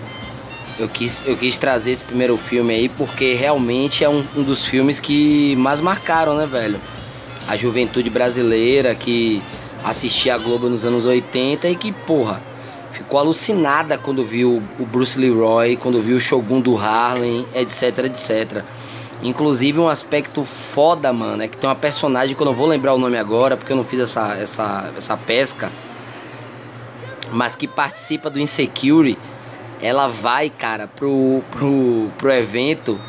eu 0.80 0.88
quis, 0.88 1.24
eu 1.28 1.36
quis 1.36 1.58
trazer 1.58 1.92
esse 1.92 2.04
primeiro 2.04 2.38
filme 2.38 2.74
aí 2.74 2.90
porque 2.90 3.34
realmente 3.34 4.04
é 4.04 4.10
um, 4.10 4.26
um 4.36 4.44
dos 4.44 4.66
filmes 4.66 5.00
que 5.00 5.56
mais 5.58 5.82
marcaram, 5.82 6.38
né, 6.38 6.46
velho? 6.46 6.80
A 7.48 7.56
juventude 7.56 8.10
brasileira 8.10 8.94
que 8.96 9.42
assistia 9.84 10.36
a 10.36 10.38
Globo 10.38 10.70
nos 10.70 10.86
anos 10.86 11.06
80 11.06 11.70
e 11.70 11.76
que, 11.76 11.92
porra, 11.92 12.42
ficou 12.92 13.20
alucinada 13.20 13.98
quando 13.98 14.24
viu 14.24 14.62
o 14.78 14.86
Bruce 14.86 15.20
Leroy, 15.20 15.78
quando 15.78 16.02
viu 16.02 16.18
o 16.18 16.20
Shogun 16.20 16.60
do 16.60 16.78
Harlem, 16.78 17.46
etc, 17.56 18.06
etc. 18.06 18.64
Inclusive 19.22 19.80
um 19.80 19.90
aspecto 19.90 20.44
foda, 20.46 21.12
mano, 21.12 21.44
é 21.44 21.48
que 21.48 21.58
tem 21.58 21.70
uma 21.70 21.76
personagem 21.76 22.36
que 22.36 22.42
eu 22.42 22.46
não 22.46 22.54
vou 22.54 22.68
lembrar 22.68 22.94
o 22.94 22.98
nome 22.98 23.18
agora, 23.18 23.58
porque 23.58 23.72
eu 23.72 23.78
não 23.78 23.84
fiz 23.84 24.00
essa, 24.00 24.36
essa, 24.36 24.94
essa 24.96 25.18
pesca, 25.18 25.72
mas 27.32 27.56
que 27.56 27.68
participa 27.68 28.30
do 28.30 28.40
Insecurity. 28.40 29.20
Ela 29.82 30.08
vai, 30.08 30.50
cara, 30.50 30.88
pro, 30.88 31.42
pro, 31.52 32.10
pro 32.18 32.32
evento 32.32 33.00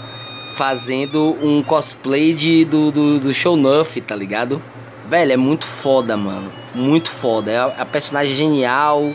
fazendo 0.60 1.38
um 1.40 1.62
cosplay 1.62 2.34
de, 2.34 2.66
do, 2.66 2.92
do, 2.92 3.18
do 3.18 3.32
Show 3.32 3.56
Nuff, 3.56 3.98
tá 4.02 4.14
ligado? 4.14 4.62
Velho, 5.08 5.32
é 5.32 5.36
muito 5.36 5.64
foda, 5.64 6.18
mano. 6.18 6.52
Muito 6.74 7.10
foda. 7.10 7.50
É 7.50 7.80
a, 7.80 7.86
personagem 7.86 8.34
genial. 8.36 9.10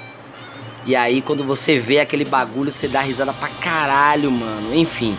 E 0.88 0.96
aí, 0.96 1.22
quando 1.22 1.44
você 1.44 1.78
vê 1.78 2.00
aquele 2.00 2.26
bagulho, 2.26 2.72
você 2.72 2.88
dá 2.88 3.00
risada 3.00 3.32
pra 3.32 3.48
caralho, 3.48 4.32
mano. 4.32 4.74
Enfim. 4.74 5.16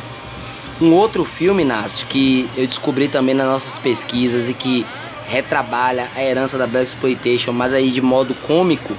Um 0.81 0.93
outro 0.95 1.25
filme, 1.25 1.65
Nácio, 1.65 2.09
que 2.09 2.51
eu 2.57 2.67
descobri 2.67 3.07
também 3.07 3.33
nas 3.33 3.47
nossas 3.47 3.79
pesquisas 3.79 4.51
e 4.51 4.55
que 4.55 4.85
retrabalha 5.29 6.11
a 6.17 6.21
herança 6.21 6.59
da 6.59 6.67
Black 6.67 6.87
Exploitation, 6.87 7.53
mas 7.53 7.73
aí 7.73 7.89
de 7.89 8.03
modo 8.03 8.35
cômico, 8.35 8.93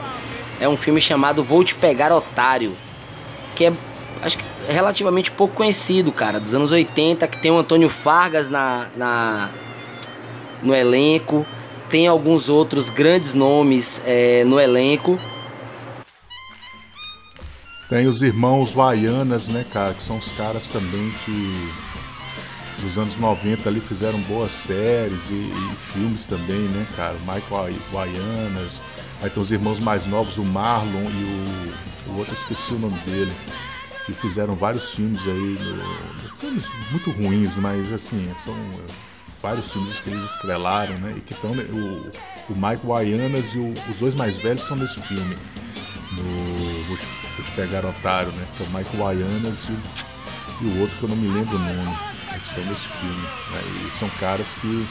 é 0.62 0.70
um 0.70 0.78
filme 0.78 1.02
chamado 1.02 1.44
Vou 1.44 1.62
Te 1.62 1.76
Pegar 1.76 2.14
Otário. 2.14 2.74
Que 3.54 3.66
é. 3.66 3.74
Acho 4.24 4.38
que 4.38 4.46
relativamente 4.74 5.32
pouco 5.32 5.56
conhecido, 5.56 6.12
cara, 6.12 6.40
dos 6.40 6.54
anos 6.54 6.72
80, 6.72 7.28
que 7.28 7.38
tem 7.38 7.52
o 7.52 7.58
Antônio 7.58 7.90
Fargas 7.90 8.50
na, 8.50 8.90
na 8.96 9.50
no 10.62 10.74
elenco, 10.76 11.46
tem 11.90 12.08
alguns 12.08 12.50
outros 12.50 12.90
grandes 12.90 13.34
nomes 13.34 14.02
é, 14.06 14.44
no 14.44 14.60
elenco. 14.60 15.20
Tem 17.90 18.08
os 18.08 18.22
irmãos 18.22 18.74
Waianas, 18.74 19.48
né, 19.48 19.66
cara, 19.72 19.94
que 19.94 20.04
são 20.04 20.18
os 20.18 20.30
caras 20.32 20.68
também 20.68 21.12
que 21.24 21.72
nos 22.84 22.98
anos 22.98 23.16
90 23.16 23.70
ali 23.70 23.80
fizeram 23.80 24.20
boas 24.22 24.52
séries 24.52 25.30
e, 25.30 25.34
e 25.34 25.76
filmes 25.76 26.26
também, 26.26 26.60
né, 26.60 26.86
cara? 26.96 27.16
Michael 27.20 27.74
Waianas, 27.94 28.82
aí 29.22 29.30
tem 29.30 29.42
os 29.42 29.52
irmãos 29.52 29.80
mais 29.80 30.06
novos, 30.06 30.38
o 30.38 30.44
Marlon 30.44 31.10
e 31.10 32.10
o, 32.10 32.12
o 32.12 32.18
outro, 32.18 32.34
esqueci 32.34 32.74
o 32.74 32.80
nome 32.80 33.00
dele, 33.00 33.32
que 34.08 34.14
fizeram 34.14 34.56
vários 34.56 34.94
filmes 34.94 35.22
aí, 35.28 35.58
filmes 36.40 36.72
muito 36.92 37.12
ruins, 37.12 37.58
mas 37.58 37.92
assim, 37.92 38.32
são 38.38 38.56
vários 39.42 39.70
filmes 39.70 40.00
que 40.00 40.10
eles 40.10 40.24
estrelaram, 40.24 40.98
né? 40.98 41.14
E 41.18 41.20
que 41.20 41.34
estão. 41.34 41.52
O, 41.52 42.10
o 42.50 42.56
Mike 42.56 42.88
Waianas 42.88 43.54
e 43.54 43.58
o, 43.58 43.74
os 43.90 43.98
dois 43.98 44.16
mais 44.16 44.38
velhos 44.38 44.62
estão 44.62 44.78
nesse 44.78 45.02
filme. 45.02 45.38
No 46.14 46.24
Vou 46.86 46.98
Te, 46.98 47.06
Vou 47.36 47.46
te 47.46 47.52
Pegar 47.52 47.86
Otário, 47.86 48.32
né? 48.32 48.48
Que 48.56 48.64
é 48.64 48.66
o 48.66 48.70
Mike 48.70 48.96
Waianas 48.96 49.66
e 49.66 49.72
o, 49.74 50.66
e 50.66 50.78
o 50.78 50.82
outro 50.82 50.98
que 50.98 51.04
eu 51.04 51.10
não 51.10 51.18
me 51.18 51.28
lembro 51.28 51.58
o 51.58 51.60
nome. 51.60 51.98
Eles 52.34 52.48
estão 52.48 52.64
nesse 52.64 52.88
filme. 52.88 53.22
Né? 53.22 53.88
E 53.88 53.92
são 53.92 54.10
caras 54.12 54.54
que 54.54 54.88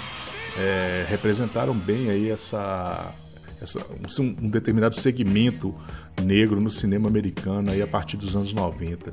é, 0.58 1.06
representaram 1.08 1.72
bem 1.72 2.10
aí 2.10 2.30
essa. 2.30 3.14
essa 3.62 3.78
um, 3.78 4.36
um 4.42 4.50
determinado 4.50 4.94
segmento 4.94 5.74
negro 6.22 6.60
no 6.60 6.70
cinema 6.70 7.08
americano 7.08 7.70
aí 7.72 7.82
a 7.82 7.86
partir 7.86 8.16
dos 8.16 8.34
anos 8.34 8.52
90. 8.52 9.12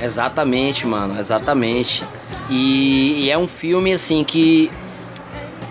Exatamente, 0.00 0.86
mano, 0.86 1.18
exatamente. 1.18 2.04
E, 2.50 3.24
e, 3.24 3.30
é 3.30 3.38
um 3.38 3.48
filme 3.48 3.92
assim 3.92 4.22
que 4.24 4.70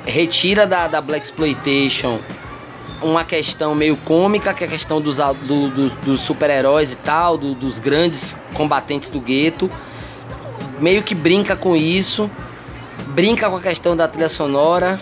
retira 0.05 0.65
da, 0.65 0.87
da 0.87 1.01
Black 1.01 1.25
Exploitation 1.25 2.19
uma 3.01 3.23
questão 3.23 3.75
meio 3.75 3.95
cômica, 3.97 4.53
que 4.53 4.63
é 4.63 4.67
a 4.67 4.69
questão 4.69 4.99
dos, 4.99 5.17
do, 5.17 5.69
dos, 5.69 5.95
dos 5.97 6.21
super-heróis 6.21 6.91
e 6.91 6.95
tal, 6.95 7.37
do, 7.37 7.53
dos 7.53 7.77
grandes 7.77 8.41
combatentes 8.53 9.09
do 9.09 9.19
gueto. 9.19 9.69
Meio 10.79 11.03
que 11.03 11.13
brinca 11.13 11.55
com 11.55 11.75
isso, 11.75 12.29
brinca 13.09 13.49
com 13.49 13.57
a 13.57 13.61
questão 13.61 13.95
da 13.95 14.07
trilha 14.07 14.29
sonora 14.29 14.97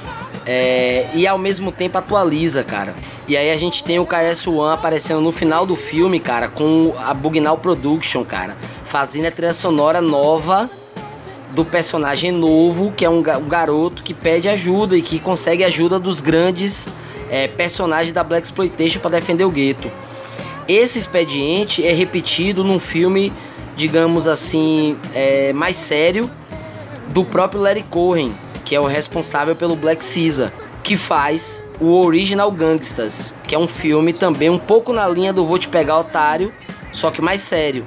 é, 0.46 1.08
e 1.14 1.26
ao 1.26 1.38
mesmo 1.38 1.72
tempo 1.72 1.98
atualiza, 1.98 2.64
cara. 2.64 2.96
E 3.28 3.38
aí 3.38 3.52
a 3.52 3.58
gente 3.58 3.84
tem 3.84 4.00
o 4.00 4.06
KS-One 4.06 4.74
aparecendo 4.74 5.22
no 5.22 5.32
final 5.32 5.66
do 5.66 5.76
filme, 5.76 6.20
cara, 6.20 6.48
com 6.48 6.94
a 6.98 7.14
Bugnal 7.14 7.58
Production, 7.58 8.24
cara, 8.26 8.58
fazendo 8.86 9.28
a 9.28 9.32
trilha 9.32 9.54
sonora 9.54 10.02
nova 10.02 10.70
do 11.52 11.64
personagem 11.64 12.32
novo, 12.32 12.92
que 12.92 13.06
é 13.06 13.10
um, 13.10 13.20
um 13.20 13.48
garoto 13.48 14.04
que 14.04 14.14
pede 14.14 14.50
ajuda 14.50 14.98
e 14.98 15.02
que 15.02 15.20
consegue 15.20 15.64
ajuda 15.64 16.00
dos 16.00 16.20
grandes 16.20 16.90
é, 17.30 17.48
personagens 17.48 18.12
da 18.12 18.24
Black 18.24 18.46
Exploitation 18.46 19.00
para 19.00 19.12
defender 19.12 19.46
o 19.46 19.52
gueto. 19.52 19.92
Esse 20.68 20.98
expediente 20.98 21.86
é 21.86 21.94
repetido 21.94 22.64
num 22.64 22.80
filme, 22.80 23.32
digamos 23.76 24.28
assim, 24.28 24.98
é, 25.14 25.54
mais 25.54 25.76
sério 25.76 26.30
do 27.10 27.24
próprio 27.24 27.62
Larry 27.62 27.84
Cohen, 27.84 28.34
que 28.64 28.76
é 28.76 28.80
o 28.80 28.86
responsável 28.86 29.56
pelo 29.56 29.76
Black 29.76 30.04
Caesar, 30.06 30.52
que 30.84 30.98
faz 30.98 31.62
o 31.80 32.04
Original 32.04 32.52
Gangsters, 32.52 33.34
que 33.48 33.56
é 33.56 33.60
um 33.60 33.68
filme 33.68 34.14
também 34.14 34.50
um 34.50 34.60
pouco 34.60 34.94
na 34.94 35.08
linha 35.08 35.34
do 35.34 35.46
Vou 35.46 35.58
Te 35.58 35.70
Pegar 35.70 36.00
Otário, 36.00 36.54
só 36.92 37.12
que 37.12 37.22
mais 37.22 37.42
sério. 37.42 37.84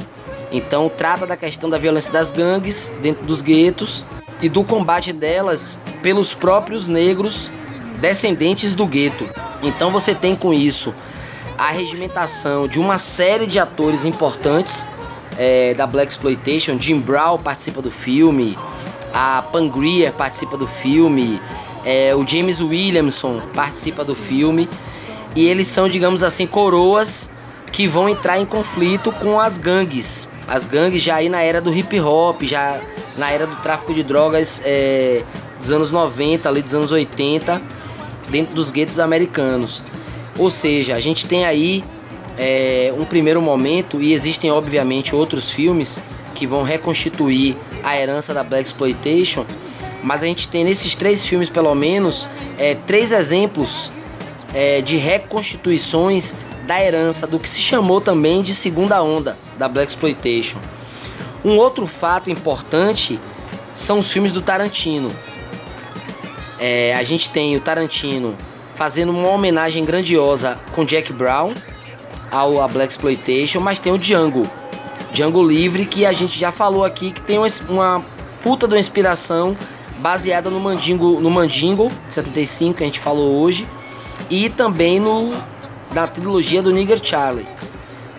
Então 0.51 0.89
trata 0.89 1.27
da 1.27 1.37
questão 1.37 1.69
da 1.69 1.79
violência 1.79 2.13
das 2.13 2.31
gangues 2.31 2.93
dentro 3.03 3.25
dos 3.25 3.43
guetos 3.43 4.05
e 4.41 4.49
do 4.49 4.63
combate 4.65 5.13
delas 5.13 5.79
pelos 6.03 6.35
próprios 6.35 6.87
negros 6.87 7.51
descendentes 8.01 8.75
do 8.75 8.87
gueto. 8.87 9.29
Então 9.63 9.91
você 9.91 10.15
tem 10.15 10.37
com 10.37 10.53
isso 10.53 10.95
a 11.59 11.71
regimentação 11.71 12.69
de 12.69 12.79
uma 12.79 12.99
série 12.99 13.47
de 13.47 13.59
atores 13.59 14.05
importantes 14.05 14.87
é, 15.39 15.75
da 15.75 15.87
Black 15.87 16.11
Exploitation. 16.11 16.79
Jim 16.79 17.01
Brown 17.01 17.39
participa 17.39 17.81
do 17.81 17.91
filme, 17.91 18.59
a 19.19 19.41
Pangria 19.41 20.13
participa 20.13 20.59
do 20.59 20.67
filme, 20.67 21.41
é, 21.87 22.15
o 22.15 22.27
James 22.27 22.61
Williamson 22.61 23.41
participa 23.55 24.05
do 24.05 24.15
filme 24.15 24.69
e 25.35 25.47
eles 25.47 25.69
são, 25.69 25.89
digamos 25.89 26.23
assim, 26.23 26.47
coroas 26.47 27.31
que 27.73 27.87
vão 27.87 28.11
entrar 28.11 28.39
em 28.39 28.45
conflito 28.45 29.11
com 29.13 29.41
as 29.41 29.57
gangues. 29.57 30.29
As 30.47 30.67
gangues 30.67 31.01
já 31.01 31.15
aí 31.15 31.31
na 31.31 31.41
era 31.41 31.63
do 31.63 31.73
hip 31.73 31.99
hop, 31.99 32.43
já 32.43 32.79
na 33.17 33.31
era 33.31 33.47
do 33.47 33.57
tráfico 33.57 33.95
de 33.95 34.03
drogas 34.03 34.61
é, 34.67 35.23
dos 35.59 35.71
anos 35.71 35.91
90, 35.91 36.47
ali 36.47 36.61
dos 36.61 36.75
anos 36.75 36.93
80, 36.93 37.63
dentro 38.29 38.55
dos 38.55 38.69
guetos 38.69 38.99
americanos. 38.99 39.83
Ou 40.37 40.51
seja, 40.51 40.95
a 40.95 41.01
gente 41.01 41.27
tem 41.27 41.47
aí 41.47 41.83
é, 42.37 42.93
um 42.95 43.07
primeiro 43.07 43.41
momento 43.41 43.99
e 43.99 44.13
existem 44.13 44.51
obviamente 44.51 45.17
outros 45.17 45.51
filmes 45.51 46.05
que 46.37 46.47
vão 46.47 46.63
reconstituir 46.63 47.57
a 47.83 47.99
herança 47.99 48.33
da 48.33 48.45
Black 48.45 48.69
Exploitation, 48.69 49.45
mas 50.05 50.23
a 50.23 50.27
gente 50.27 50.47
tem 50.47 50.63
nesses 50.63 50.95
três 50.95 51.27
filmes, 51.27 51.49
pelo 51.49 51.75
menos, 51.75 52.29
é, 52.59 52.75
três 52.75 53.11
exemplos 53.11 53.91
é, 54.55 54.81
de 54.81 54.97
reconstituições 54.97 56.37
da 56.67 56.81
herança 56.81 57.27
do 57.27 57.39
que 57.39 57.49
se 57.49 57.61
chamou 57.61 58.01
também 58.01 58.43
de 58.43 58.55
segunda 58.55 59.03
onda 59.03 59.37
da 59.59 59.67
Black 59.69 59.91
Exploitation. 59.91 60.59
Um 61.45 61.57
outro 61.57 61.87
fato 61.87 62.31
importante 62.31 63.19
são 63.73 63.99
os 63.99 64.13
filmes 64.13 64.33
do 64.33 64.43
Tarantino. 64.43 65.11
É, 66.59 66.95
a 66.95 67.03
gente 67.03 67.31
tem 67.31 67.57
o 67.57 67.61
Tarantino 67.61 68.37
fazendo 68.75 69.11
uma 69.11 69.29
homenagem 69.29 69.85
grandiosa 69.85 70.61
com 70.73 70.85
Jack 70.85 71.13
Brown 71.13 71.53
ao 72.31 72.61
a 72.61 72.69
Black 72.69 72.93
Exploitation, 72.93 73.61
mas 73.61 73.79
tem 73.79 73.93
o 73.93 73.99
Django, 73.99 74.51
Django 75.17 75.43
Livre, 75.43 75.87
que 75.87 76.05
a 76.05 76.13
gente 76.13 76.39
já 76.39 76.53
falou 76.53 76.85
aqui, 76.85 77.11
que 77.11 77.23
tem 77.23 77.39
uma, 77.39 77.47
uma 77.71 78.05
puta 78.43 78.69
de 78.69 78.75
uma 78.75 78.79
inspiração 78.79 79.57
baseada 79.99 80.51
no 80.51 80.61
Mandingo, 80.61 81.19
no 81.23 81.31
Mandingo 81.31 81.91
75 82.07 82.75
que 82.75 82.83
a 82.83 82.87
gente 82.87 83.01
falou 83.01 83.41
hoje 83.41 83.67
e 84.29 84.51
também 84.51 85.01
no 85.01 85.33
na 85.95 86.07
trilogia 86.07 86.61
do 86.61 86.71
Nigger 86.71 87.03
Charlie. 87.03 87.47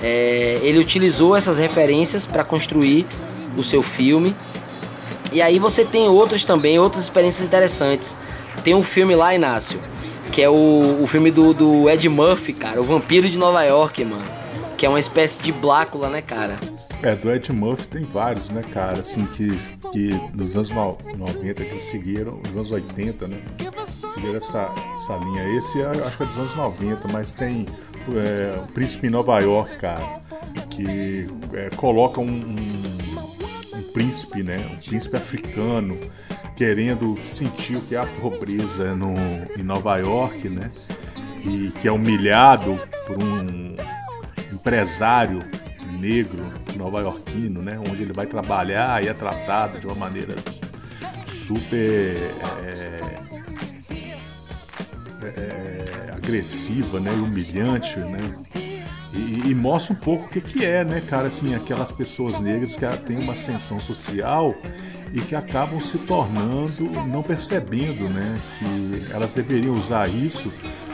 É, 0.02 0.60
ele 0.64 0.80
utilizou 0.80 1.36
essas 1.36 1.60
referências 1.60 2.26
para 2.26 2.44
construir 2.44 3.06
o 3.56 3.64
seu 3.64 3.84
filme. 3.84 4.36
E 5.32 5.40
aí 5.40 5.60
você 5.60 5.86
tem 5.86 6.08
outros 6.08 6.44
também, 6.44 6.80
outras 6.80 7.04
experiências 7.04 7.46
interessantes. 7.46 8.18
Tem 8.64 8.74
um 8.74 8.82
filme 8.82 9.16
lá, 9.16 9.36
Inácio, 9.36 9.80
que 10.32 10.42
é 10.42 10.50
o, 10.50 10.98
o 11.00 11.06
filme 11.06 11.30
do, 11.30 11.54
do 11.54 11.88
Ed 11.88 12.10
Murphy, 12.10 12.54
cara, 12.54 12.82
o 12.82 12.84
Vampiro 12.84 13.30
de 13.30 13.38
Nova 13.38 13.64
York, 13.64 14.04
mano 14.04 14.37
que 14.78 14.86
é 14.86 14.90
uma 14.90 15.00
espécie 15.00 15.42
de 15.42 15.52
Blácula, 15.52 16.08
né, 16.08 16.22
cara? 16.22 16.60
É, 17.02 17.16
do 17.16 17.34
Ed 17.34 17.52
Murphy 17.52 17.88
tem 17.88 18.04
vários, 18.04 18.50
né, 18.50 18.62
cara, 18.72 19.00
assim, 19.00 19.26
que, 19.26 19.48
que 19.92 20.10
nos 20.36 20.56
anos 20.56 20.70
90 20.70 21.64
que 21.64 21.80
seguiram, 21.80 22.40
nos 22.46 22.52
anos 22.52 22.72
80, 22.72 23.28
né, 23.28 23.42
seguiram 23.88 24.38
essa, 24.38 24.72
essa 24.96 25.18
linha. 25.18 25.58
Esse 25.58 25.82
acho 25.82 26.18
que 26.18 26.24
é 26.24 26.26
dos 26.28 26.38
anos 26.38 26.56
90, 26.56 27.08
mas 27.12 27.32
tem 27.32 27.66
é, 28.10 28.60
o 28.60 28.68
Príncipe 28.72 29.08
em 29.08 29.10
Nova 29.10 29.40
York, 29.40 29.78
cara, 29.80 30.22
que 30.70 31.28
é, 31.54 31.72
coloca 31.76 32.22
um, 32.22 32.26
um, 32.26 33.78
um 33.80 33.82
príncipe, 33.94 34.44
né, 34.44 34.64
um 34.72 34.78
príncipe 34.78 35.18
africano, 35.18 35.98
querendo 36.56 37.18
sentir 37.24 37.78
o 37.78 37.82
que 37.82 37.96
é 37.96 38.00
a 38.00 38.06
pobreza 38.06 38.96
no, 38.96 39.16
em 39.58 39.64
Nova 39.64 39.98
York, 39.98 40.50
né? 40.50 40.70
E 41.44 41.72
que 41.80 41.88
é 41.88 41.92
humilhado 41.92 42.80
por 43.06 43.24
um 43.24 43.76
empresário 44.52 45.40
negro 46.00 46.52
nova-iorquino, 46.76 47.62
né? 47.62 47.80
Onde 47.80 48.04
ele 48.04 48.14
vai 48.14 48.26
trabalhar 48.26 49.04
e 49.04 49.08
é 49.08 49.14
tratado 49.14 49.80
de 49.80 49.86
uma 49.86 49.96
maneira 49.96 50.36
super 51.28 52.16
é, 52.56 53.18
é, 55.24 56.10
é 56.10 56.12
agressiva, 56.16 57.00
né? 57.00 57.12
humilhante, 57.12 57.98
né? 58.00 58.36
E, 59.14 59.50
e, 59.50 59.56
mostra 59.56 59.94
um 59.94 59.96
pouco 59.96 60.26
o 60.26 60.30
que, 60.30 60.42
que 60.42 60.64
é, 60.64 60.84
né, 60.84 61.02
cara, 61.02 61.28
assim, 61.28 61.56
aquelas 61.56 61.92
pessoas 61.92 62.38
negras 62.40 62.76
que 62.76 62.86
têm 63.06 63.18
uma 63.18 63.34
ascensão 63.34 63.80
social 63.80 64.54
e 65.14 65.22
que 65.22 65.36
acabam 65.36 65.80
se 65.80 65.98
tornando, 66.00 66.84
não 67.08 67.24
percebendo, 67.24 68.10
né, 68.10 68.40
que 68.60 69.12
elas 69.12 69.34
deveriam 69.34 69.76
usar 69.76 70.10
isso 70.10 70.52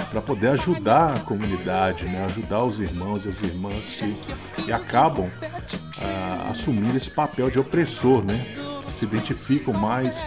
para 0.10 0.22
poder 0.22 0.49
ajudar 0.49 1.15
a 1.15 1.19
comunidade, 1.19 2.06
né, 2.06 2.26
ajudar 2.26 2.64
os 2.64 2.80
irmãos 2.80 3.26
e 3.26 3.30
as 3.30 3.41
irmãs 3.41 3.99
que, 3.99 4.64
que 4.64 4.72
acabam 4.72 5.30
ah, 6.02 6.49
assumindo 6.52 6.95
esse 6.95 7.10
papel 7.10 7.49
de 7.49 7.60
opressor, 7.60 8.23
né, 8.23 8.40
se 8.90 9.06
identificam 9.06 9.73
mais 9.73 10.26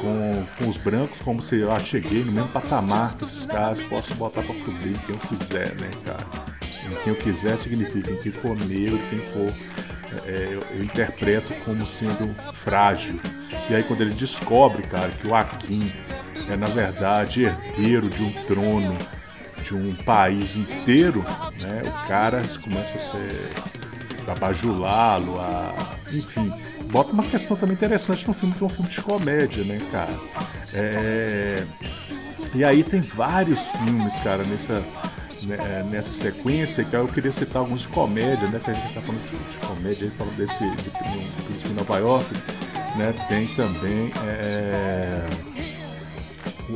com, 0.00 0.44
com 0.58 0.68
os 0.68 0.76
brancos 0.76 1.20
como 1.20 1.42
se 1.42 1.56
eu 1.56 1.80
cheguei 1.80 2.24
no 2.24 2.32
mesmo 2.32 2.48
patamar 2.48 3.14
que 3.14 3.24
esses 3.24 3.46
caras, 3.46 3.82
posso 3.82 4.14
botar 4.14 4.42
para 4.42 4.54
fuder 4.54 4.96
quem 5.06 5.14
eu 5.14 5.18
quiser, 5.18 5.74
né, 5.76 5.90
cara. 6.04 6.26
Em 6.62 7.02
quem 7.02 7.12
eu 7.12 7.16
quiser 7.16 7.58
significa 7.58 8.10
em 8.10 8.16
quem 8.16 8.32
for 8.32 8.56
negro, 8.56 8.98
quem 9.10 9.18
for. 9.18 9.52
É, 10.24 10.48
eu, 10.50 10.62
eu, 10.76 10.84
interpreto 10.84 11.52
como 11.64 11.84
sendo 11.84 12.34
frágil. 12.52 13.20
E 13.68 13.74
aí 13.74 13.82
quando 13.82 14.02
ele 14.02 14.14
descobre, 14.14 14.82
cara, 14.84 15.10
que 15.10 15.26
o 15.26 15.34
Akin 15.34 15.92
é 16.48 16.56
na 16.56 16.66
verdade 16.66 17.44
herdeiro 17.44 18.08
de 18.08 18.22
um 18.22 18.32
trono 18.46 18.96
de 19.64 19.74
um 19.74 19.94
país 20.04 20.56
inteiro, 20.56 21.24
né? 21.60 21.82
O 21.84 22.08
cara 22.08 22.42
começa 22.62 22.96
a 22.96 23.00
ser 23.00 23.52
a 24.28 24.34
bajulá-lo, 24.34 25.40
a 25.40 25.96
enfim, 26.12 26.52
bota 26.96 27.12
uma 27.12 27.24
questão 27.24 27.54
também 27.54 27.74
interessante 27.74 28.26
no 28.26 28.32
filme 28.32 28.54
que 28.54 28.62
é 28.62 28.66
um 28.66 28.70
filme 28.70 28.90
de 28.90 29.02
comédia, 29.02 29.62
né, 29.64 29.78
cara? 29.92 30.14
É... 30.72 31.62
E 32.54 32.64
aí 32.64 32.82
tem 32.82 33.02
vários 33.02 33.60
filmes, 33.66 34.18
cara, 34.20 34.42
nessa 34.44 34.82
né, 35.44 35.86
nessa 35.90 36.10
sequência, 36.10 36.82
que 36.84 36.94
eu 36.94 37.06
queria 37.06 37.30
citar 37.30 37.60
alguns 37.60 37.82
de 37.82 37.88
comédia, 37.88 38.48
né? 38.48 38.58
Que 38.64 38.70
a 38.70 38.74
gente 38.74 38.94
tá 38.94 39.02
falando 39.02 39.20
de, 39.30 39.36
de 39.36 39.66
comédia, 39.66 40.10
falando 40.16 40.36
desse 40.36 40.58
de, 40.58 40.90
Príncipe 41.44 41.68
de 41.68 41.74
Nova 41.74 41.98
York, 41.98 42.34
né? 42.96 43.14
Tem 43.28 43.46
também 43.48 44.10
é, 44.24 45.26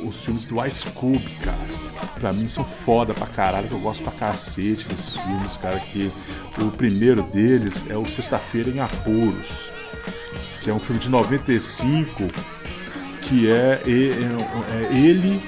os 0.04 0.20
filmes 0.20 0.44
do 0.44 0.62
Ice 0.66 0.84
Cube, 0.88 1.30
cara. 1.42 1.80
Pra 2.18 2.32
mim 2.34 2.46
são 2.46 2.64
foda 2.64 3.14
pra 3.14 3.26
caralho, 3.26 3.66
que 3.66 3.72
eu 3.72 3.80
gosto 3.80 4.02
pra 4.02 4.12
cacete 4.12 4.86
desses 4.86 5.16
filmes, 5.16 5.56
cara. 5.56 5.80
Que 5.80 6.12
o 6.58 6.70
primeiro 6.70 7.22
deles 7.22 7.86
é 7.88 7.96
o 7.96 8.06
Sexta-feira 8.06 8.68
em 8.68 8.80
Apuros, 8.80 9.72
que 10.62 10.70
é 10.70 10.72
um 10.72 10.80
filme 10.80 11.00
de 11.00 11.08
95, 11.08 12.28
que 13.22 13.50
é, 13.50 13.80
é, 13.86 14.92
é 14.92 14.96
ele 14.96 15.40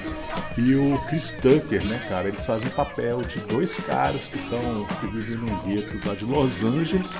e 0.57 0.75
o 0.75 0.97
Chris 1.07 1.31
Tucker, 1.31 1.83
né, 1.85 1.99
cara? 2.07 2.27
Eles 2.27 2.45
fazem 2.45 2.69
papel 2.69 3.21
de 3.21 3.39
dois 3.39 3.75
caras 3.77 4.29
que 4.29 4.37
estão 4.37 4.85
que 4.99 5.07
vivem 5.07 5.37
num 5.37 5.57
gueto 5.63 6.07
lá 6.07 6.13
de 6.13 6.25
Los 6.25 6.63
Angeles 6.63 7.17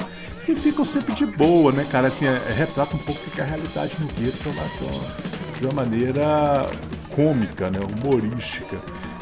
e 0.47 0.55
ficam 0.55 0.85
sempre 0.85 1.13
de 1.13 1.25
boa, 1.25 1.71
né, 1.71 1.85
cara? 1.91 2.07
Assim, 2.07 2.25
é, 2.25 2.41
é 2.47 2.51
retrata 2.51 2.95
um 2.95 2.99
pouco 2.99 3.19
que 3.31 3.41
é 3.41 3.43
a 3.43 3.47
realidade 3.47 3.95
no 3.99 4.07
gueto 4.07 4.49
lá 4.49 5.33
de 5.59 5.65
uma 5.65 5.73
maneira 5.73 6.69
cômica, 7.09 7.69
né, 7.69 7.79
humorística. 7.79 8.77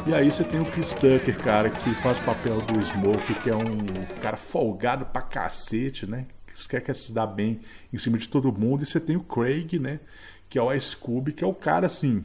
E 0.06 0.12
aí 0.12 0.30
você 0.30 0.42
tem 0.42 0.60
o 0.60 0.64
Chris 0.64 0.92
Tucker, 0.92 1.38
cara, 1.38 1.70
que 1.70 1.94
faz 2.02 2.18
o 2.18 2.22
papel 2.22 2.58
do 2.58 2.82
Smoke, 2.82 3.34
que 3.34 3.48
é 3.48 3.54
um 3.54 4.04
cara 4.20 4.36
folgado 4.36 5.06
pra 5.06 5.22
cacete, 5.22 6.06
né? 6.06 6.26
Que 6.66 6.76
quer, 6.76 6.82
quer 6.82 6.94
se 6.94 7.12
dar 7.12 7.26
bem 7.26 7.60
em 7.92 7.98
cima 7.98 8.18
de 8.18 8.28
todo 8.28 8.52
mundo. 8.52 8.82
E 8.82 8.86
você 8.86 9.00
tem 9.00 9.16
o 9.16 9.22
Craig, 9.22 9.78
né? 9.78 10.00
Que 10.48 10.58
é 10.58 10.62
o 10.62 10.72
Ice 10.72 10.96
Cube, 10.96 11.32
que 11.32 11.44
é 11.44 11.46
o 11.46 11.54
cara 11.54 11.86
assim 11.86 12.24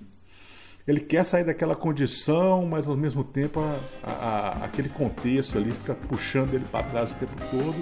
ele 0.87 1.01
quer 1.01 1.25
sair 1.25 1.43
daquela 1.43 1.75
condição, 1.75 2.65
mas 2.65 2.87
ao 2.87 2.95
mesmo 2.95 3.21
tempo 3.21 3.59
a, 3.59 4.09
a, 4.09 4.65
aquele 4.65 4.87
contexto 4.87 5.57
ali 5.57 5.71
fica 5.71 5.93
puxando 5.93 6.53
ele 6.53 6.63
para 6.71 6.81
trás 6.83 7.11
o 7.11 7.15
tempo 7.15 7.35
todo. 7.51 7.75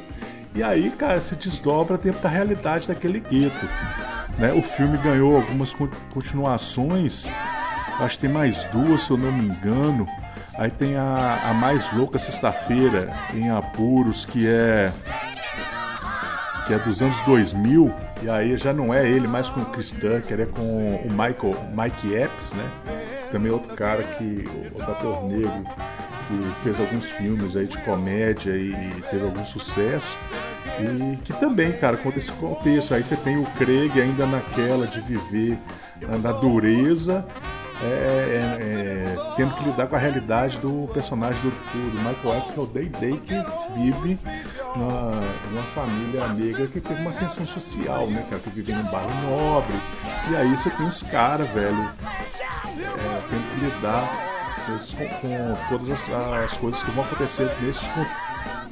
E 0.55 0.63
aí, 0.63 0.89
cara, 0.89 1.21
se 1.21 1.35
desdobra 1.35 1.97
dentro 1.97 2.21
da 2.21 2.29
realidade 2.29 2.87
daquele 2.87 3.19
gueto. 3.19 3.65
Né? 4.39 4.51
O 4.53 4.61
filme 4.61 4.97
ganhou 4.97 5.35
algumas 5.35 5.75
continuações, 6.11 7.27
acho 7.99 8.15
que 8.15 8.21
tem 8.21 8.29
mais 8.29 8.63
duas, 8.65 9.01
se 9.01 9.11
eu 9.11 9.17
não 9.17 9.31
me 9.31 9.45
engano. 9.45 10.07
Aí 10.57 10.71
tem 10.71 10.95
a, 10.95 11.49
a 11.49 11.53
mais 11.53 11.91
louca 11.93 12.17
sexta-feira 12.17 13.13
em 13.35 13.51
Apuros, 13.51 14.25
que 14.25 14.47
é 14.47 14.91
que 16.65 16.73
é 16.73 16.79
dos 16.79 17.01
anos 17.01 17.19
2000, 17.21 17.93
e 18.23 18.29
aí 18.29 18.57
já 18.57 18.73
não 18.73 18.93
é 18.93 19.07
ele 19.07 19.27
mais 19.27 19.49
com 19.49 19.61
o 19.61 19.65
Chris 19.65 19.91
Tucker, 19.91 20.39
é 20.41 20.45
com 20.45 20.61
o 20.61 21.09
Michael, 21.09 21.55
Mike 21.75 22.13
Epps, 22.13 22.53
né? 22.53 22.69
Também 23.31 23.51
outro 23.51 23.75
cara 23.75 24.01
que, 24.03 24.45
outro 24.73 24.91
ator 24.91 25.27
negro, 25.27 25.63
que 26.27 26.63
fez 26.63 26.79
alguns 26.79 27.05
filmes 27.05 27.55
aí 27.55 27.67
de 27.67 27.77
comédia 27.79 28.51
e 28.55 28.73
teve 29.09 29.23
algum 29.23 29.45
sucesso. 29.45 30.17
E 30.79 31.17
que 31.17 31.33
também, 31.33 31.71
cara, 31.73 31.97
conta 31.97 32.17
esse 32.17 32.31
contexto. 32.31 32.93
Aí 32.93 33.03
você 33.03 33.15
tem 33.15 33.37
o 33.37 33.45
Craig 33.51 33.91
ainda 34.01 34.25
naquela 34.25 34.87
de 34.87 34.99
viver 35.01 35.57
na 36.21 36.31
dureza 36.31 37.25
é, 37.81 37.87
é, 37.87 38.61
é, 38.61 39.15
tendo 39.35 39.53
que 39.55 39.65
lidar 39.65 39.87
com 39.87 39.95
a 39.95 39.99
realidade 39.99 40.57
do 40.59 40.89
personagem 40.93 41.41
do, 41.41 41.49
do 41.49 41.97
Michael 41.97 42.41
X, 42.41 42.51
que 42.51 42.59
é 42.59 42.63
o 42.63 42.65
Day 42.65 42.89
Day, 42.89 43.19
que 43.19 43.33
vive 43.75 44.17
numa, 44.75 45.11
numa 45.51 45.63
família 45.73 46.27
negra 46.29 46.67
que 46.67 46.79
teve 46.79 47.01
uma 47.01 47.09
ascensão 47.09 47.45
social, 47.45 48.07
né, 48.07 48.25
cara, 48.29 48.41
que 48.41 48.49
vive 48.49 48.73
num 48.73 48.83
bairro 48.83 49.09
nobre. 49.29 49.75
E 50.29 50.35
aí 50.35 50.57
você 50.57 50.69
tem 50.69 50.87
esse 50.87 51.03
cara, 51.05 51.43
velho, 51.43 51.89
é, 52.77 53.21
tendo 53.29 53.43
que 53.53 53.65
lidar 53.65 54.35
com, 54.65 55.07
com 55.19 55.55
todas 55.69 55.91
as, 55.91 56.09
as, 56.43 56.57
coisas 56.57 56.81
que 56.81 56.91
vão 56.91 57.03
acontecer 57.03 57.51
nesse, 57.61 57.85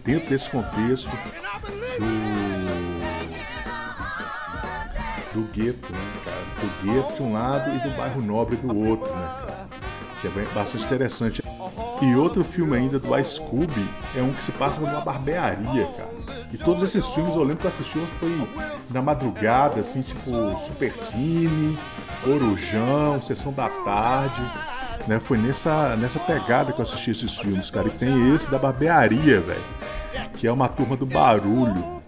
dentro 0.06 0.30
desse 0.30 0.50
contexto 0.50 1.12
do 2.00 2.53
do 5.34 5.42
gueto, 5.52 5.92
né, 5.92 6.00
cara? 6.24 6.38
Do 6.60 6.84
gueto 6.84 7.14
de 7.16 7.24
um 7.24 7.34
lado 7.34 7.76
e 7.76 7.80
do 7.80 7.90
bairro 7.98 8.22
nobre 8.22 8.56
do 8.56 8.76
outro, 8.78 9.08
né, 9.08 9.30
cara? 9.40 9.68
Que 10.22 10.28
é 10.28 10.46
bastante 10.54 10.86
interessante. 10.86 11.44
E 12.02 12.16
outro 12.16 12.44
filme 12.44 12.78
ainda 12.78 13.00
do 13.00 13.18
Ice 13.18 13.40
Cube 13.42 13.90
é 14.16 14.22
um 14.22 14.32
que 14.34 14.44
se 14.44 14.52
passa 14.52 14.80
numa 14.80 15.02
barbearia, 15.02 15.86
cara. 15.98 16.14
E 16.52 16.58
todos 16.58 16.84
esses 16.84 17.06
filmes 17.08 17.36
eu 17.36 17.42
lembro 17.42 17.58
que 17.58 17.66
eu 17.66 17.70
assisti 17.70 18.00
foi 18.20 18.48
na 18.92 19.02
madrugada, 19.02 19.82
assim, 19.82 20.02
tipo 20.02 20.30
Super 20.60 20.96
Cine, 20.96 21.78
Corujão, 22.24 23.22
Sessão 23.22 23.52
da 23.52 23.68
Tarde. 23.70 24.42
Né? 25.08 25.20
Foi 25.20 25.38
nessa, 25.38 25.96
nessa 25.96 26.20
pegada 26.20 26.72
que 26.72 26.80
eu 26.80 26.84
assisti 26.84 27.12
esses 27.12 27.38
filmes, 27.38 27.70
cara. 27.70 27.88
E 27.88 27.92
tem 27.92 28.34
esse 28.34 28.50
da 28.50 28.60
barbearia, 28.60 29.42
velho. 29.42 29.64
Que 30.36 30.48
é 30.48 30.52
uma 30.52 30.68
turma 30.68 30.96
do 30.96 31.06
barulho 31.06 32.02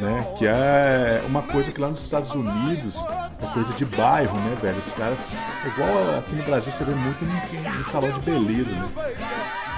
né? 0.00 0.26
Que 0.38 0.46
é 0.46 1.22
uma 1.26 1.42
coisa 1.42 1.70
que 1.70 1.80
lá 1.80 1.88
nos 1.88 2.02
Estados 2.02 2.32
Unidos 2.32 2.96
é 3.42 3.46
coisa 3.52 3.72
de 3.74 3.84
bairro, 3.84 4.36
né, 4.40 4.56
velho? 4.60 4.78
Os 4.78 4.92
caras, 4.92 5.36
igual 5.66 6.18
aqui 6.18 6.34
no 6.34 6.42
Brasil, 6.44 6.72
você 6.72 6.84
vê 6.84 6.94
muito 6.94 7.24
em, 7.24 7.80
em 7.80 7.84
salão 7.84 8.10
de 8.10 8.20
beleza, 8.20 8.70
né? 8.70 8.88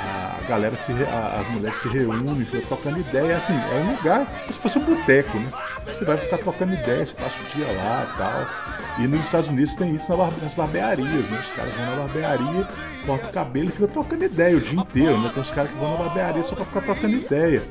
A 0.04 0.44
galera, 0.48 0.76
se, 0.76 0.92
a, 0.92 1.40
as 1.40 1.48
mulheres 1.48 1.78
se 1.78 1.88
reúnem, 1.88 2.44
ficam 2.44 2.60
trocando 2.62 2.98
ideia, 2.98 3.36
assim, 3.36 3.54
é 3.54 3.84
um 3.84 3.96
lugar 3.96 4.26
como 4.26 4.52
se 4.52 4.58
fosse 4.58 4.78
um 4.78 4.84
boteco, 4.84 5.38
né? 5.38 5.48
Você 5.86 6.04
vai 6.04 6.16
ficar 6.16 6.38
trocando 6.38 6.72
ideia, 6.72 7.06
você 7.06 7.14
passa 7.14 7.36
o 7.38 7.56
dia 7.56 7.66
lá 7.72 8.12
e 8.12 8.18
tal. 8.18 9.04
E 9.04 9.06
nos 9.06 9.24
Estados 9.24 9.48
Unidos 9.48 9.74
tem 9.74 9.94
isso 9.94 10.12
nas 10.42 10.54
barbearias, 10.54 11.30
né? 11.30 11.38
Os 11.40 11.50
caras 11.52 11.72
vão 11.74 11.86
na 11.86 11.96
barbearia, 12.02 12.68
cortam 13.06 13.30
o 13.30 13.32
cabelo 13.32 13.68
e 13.68 13.72
ficam 13.72 13.88
trocando 13.88 14.24
ideia 14.24 14.56
o 14.56 14.60
dia 14.60 14.80
inteiro, 14.80 15.20
né? 15.20 15.30
Tem 15.32 15.42
os 15.42 15.50
caras 15.50 15.70
que 15.70 15.78
vão 15.78 15.92
na 15.92 16.04
barbearia 16.04 16.42
só 16.42 16.54
pra 16.56 16.64
ficar 16.64 16.80
trocando 16.82 17.14
ideia. 17.14 17.62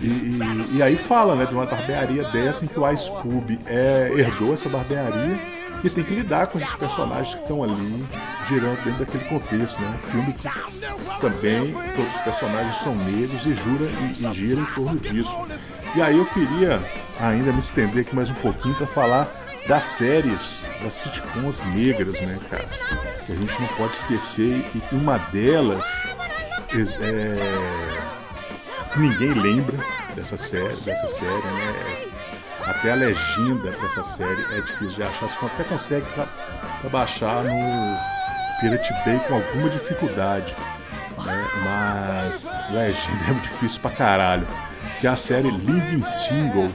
E, 0.00 0.06
e, 0.06 0.76
e, 0.76 0.82
aí 0.82 0.96
fala 0.96 1.34
né, 1.34 1.44
de 1.44 1.52
uma 1.52 1.66
barbearia 1.66 2.22
dessa 2.24 2.64
em 2.64 2.68
que 2.68 2.78
o 2.78 2.88
Ice 2.90 3.10
Cube 3.10 3.58
é, 3.66 4.10
herdou 4.14 4.54
essa 4.54 4.68
barbearia 4.68 5.38
e 5.82 5.90
tem 5.90 6.04
que 6.04 6.14
lidar 6.14 6.46
com 6.46 6.58
esses 6.58 6.74
personagens 6.76 7.34
que 7.34 7.40
estão 7.40 7.62
ali 7.62 8.04
girando 8.48 8.82
dentro 8.84 9.04
daquele 9.04 9.24
contexto, 9.24 9.80
né? 9.80 9.94
Um 9.94 10.10
filme 10.10 10.32
que 10.32 11.20
também 11.20 11.72
todos 11.94 12.14
os 12.14 12.20
personagens 12.20 12.76
são 12.76 12.94
negros 12.94 13.44
e 13.46 13.54
jura 13.54 13.86
e, 13.86 14.24
e 14.24 14.34
gira 14.34 14.60
em 14.60 14.64
torno 14.66 14.98
disso. 14.98 15.36
E 15.94 16.02
aí 16.02 16.16
eu 16.16 16.26
queria 16.26 16.80
ainda 17.18 17.52
me 17.52 17.60
estender 17.60 18.04
aqui 18.04 18.14
mais 18.14 18.30
um 18.30 18.34
pouquinho 18.34 18.74
para 18.74 18.86
falar 18.86 19.28
das 19.66 19.84
séries, 19.84 20.62
das 20.82 20.94
sitcoms 20.94 21.60
negras, 21.74 22.20
né, 22.20 22.38
cara? 22.48 22.68
Que 23.26 23.32
a 23.32 23.36
gente 23.36 23.60
não 23.60 23.68
pode 23.68 23.94
esquecer 23.94 24.64
e 24.74 24.94
uma 24.94 25.18
delas 25.18 25.84
é 27.00 28.07
ninguém 28.96 29.34
lembra 29.34 29.76
dessa 30.14 30.36
série, 30.36 30.76
dessa 30.76 31.06
série, 31.06 31.30
né? 31.30 32.08
Até 32.64 32.92
a 32.92 32.94
legenda 32.94 33.70
dessa 33.70 34.02
série 34.02 34.42
é 34.54 34.60
difícil 34.60 34.96
de 34.96 35.02
achar. 35.02 35.28
Você 35.28 35.46
até 35.46 35.64
consegue 35.64 36.06
pra, 36.12 36.26
pra 36.80 36.90
baixar 36.90 37.44
no 37.44 37.98
Pirate 38.60 38.92
Bay 39.04 39.18
com 39.26 39.34
alguma 39.34 39.70
dificuldade. 39.70 40.54
Né? 41.24 41.46
Mas 41.64 42.48
legenda 42.70 43.30
é 43.30 43.40
difícil 43.40 43.80
pra 43.80 43.90
caralho. 43.90 44.46
Que 45.00 45.06
é 45.06 45.10
a 45.10 45.16
série 45.16 45.50
Living 45.50 46.04
Single, 46.04 46.70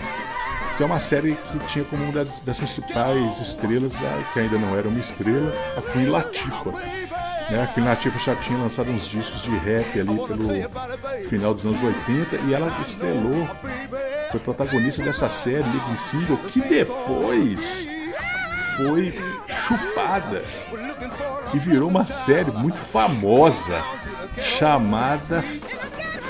que 0.77 0.83
é 0.83 0.85
uma 0.85 0.99
série 0.99 1.35
que 1.35 1.59
tinha 1.67 1.85
como 1.85 2.03
uma 2.03 2.13
das, 2.13 2.41
das 2.41 2.57
principais 2.57 3.39
estrelas, 3.39 3.93
que 4.33 4.39
ainda 4.39 4.57
não 4.57 4.77
era 4.77 4.87
uma 4.87 4.99
estrela, 4.99 5.53
a 5.77 5.81
Queen 5.81 6.07
Latifah. 6.07 6.73
Né? 7.53 7.61
A 7.61 7.67
Queen 7.67 7.85
Latifah 7.85 8.17
já 8.17 8.35
tinha 8.35 8.57
lançado 8.57 8.89
uns 8.89 9.07
discos 9.07 9.43
de 9.43 9.55
rap 9.57 9.99
ali 9.99 10.17
pelo 10.27 11.29
final 11.29 11.53
dos 11.53 11.63
anos 11.63 11.83
80 11.83 12.35
e 12.47 12.53
ela 12.53 12.75
estrelou, 12.81 13.47
foi 14.31 14.39
protagonista 14.39 15.03
dessa 15.03 15.29
série 15.29 15.61
Living 15.61 15.95
Single, 15.95 16.37
que 16.49 16.59
depois 16.61 17.87
foi 18.75 19.13
chupada 19.47 20.43
e 21.53 21.59
virou 21.59 21.89
uma 21.89 22.05
série 22.05 22.49
muito 22.49 22.77
famosa 22.77 23.79
chamada 24.57 25.43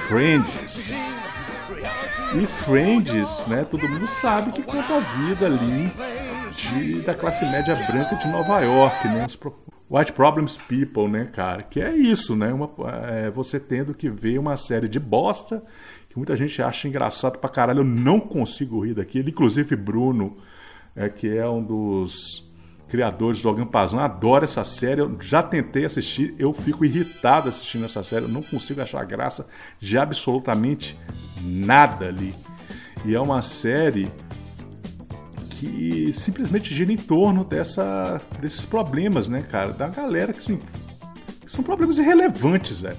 Friends. 0.09 0.93
E 2.33 2.45
Friends, 2.45 3.47
né? 3.47 3.65
Todo 3.69 3.87
mundo 3.87 4.07
sabe 4.07 4.51
que 4.51 4.61
conta 4.61 4.95
a 4.95 4.99
vida 4.99 5.45
ali 5.45 5.89
de, 6.55 7.01
da 7.01 7.13
classe 7.13 7.45
média 7.45 7.75
branca 7.75 8.15
de 8.15 8.27
Nova 8.27 8.59
York, 8.61 9.07
né? 9.07 9.25
Os 9.27 9.37
White 9.89 10.13
Problems 10.13 10.57
People, 10.57 11.07
né, 11.07 11.29
cara? 11.31 11.61
Que 11.61 11.81
é 11.81 11.95
isso, 11.95 12.35
né? 12.35 12.51
Uma, 12.53 12.69
é, 13.07 13.29
você 13.29 13.59
tendo 13.59 13.93
que 13.93 14.09
ver 14.09 14.39
uma 14.39 14.55
série 14.55 14.87
de 14.87 14.99
bosta 14.99 15.63
que 16.09 16.17
muita 16.17 16.35
gente 16.35 16.61
acha 16.61 16.87
engraçado 16.87 17.39
pra 17.39 17.49
caralho. 17.49 17.79
Eu 17.79 17.83
não 17.83 18.19
consigo 18.19 18.85
rir 18.85 18.93
daquilo. 18.93 19.29
Inclusive, 19.29 19.75
Bruno, 19.75 20.37
é, 20.95 21.09
que 21.09 21.35
é 21.35 21.47
um 21.49 21.63
dos 21.63 22.47
criadores 22.87 23.41
do 23.41 23.49
Logan 23.49 23.65
Pazan, 23.65 23.99
adora 23.99 24.43
essa 24.43 24.63
série. 24.63 25.01
Eu 25.01 25.17
já 25.19 25.41
tentei 25.41 25.85
assistir, 25.85 26.35
eu 26.37 26.53
fico 26.53 26.85
irritado 26.85 27.49
assistindo 27.49 27.85
essa 27.85 28.03
série. 28.03 28.25
Eu 28.25 28.29
não 28.29 28.43
consigo 28.43 28.79
achar 28.79 29.03
graça 29.05 29.47
de 29.79 29.97
absolutamente 29.97 30.95
nada 31.41 32.07
ali. 32.07 32.35
E 33.03 33.15
é 33.15 33.19
uma 33.19 33.41
série 33.41 34.11
que 35.63 36.11
simplesmente 36.11 36.73
gira 36.73 36.91
em 36.91 36.97
torno 36.97 37.43
dessa, 37.43 38.21
desses 38.41 38.65
problemas, 38.65 39.29
né, 39.29 39.41
cara? 39.41 39.71
Da 39.71 39.87
galera 39.87 40.33
que, 40.33 40.39
assim, 40.39 40.59
que 41.41 41.51
são 41.51 41.63
problemas 41.63 41.97
irrelevantes, 41.99 42.81
velho. 42.81 42.97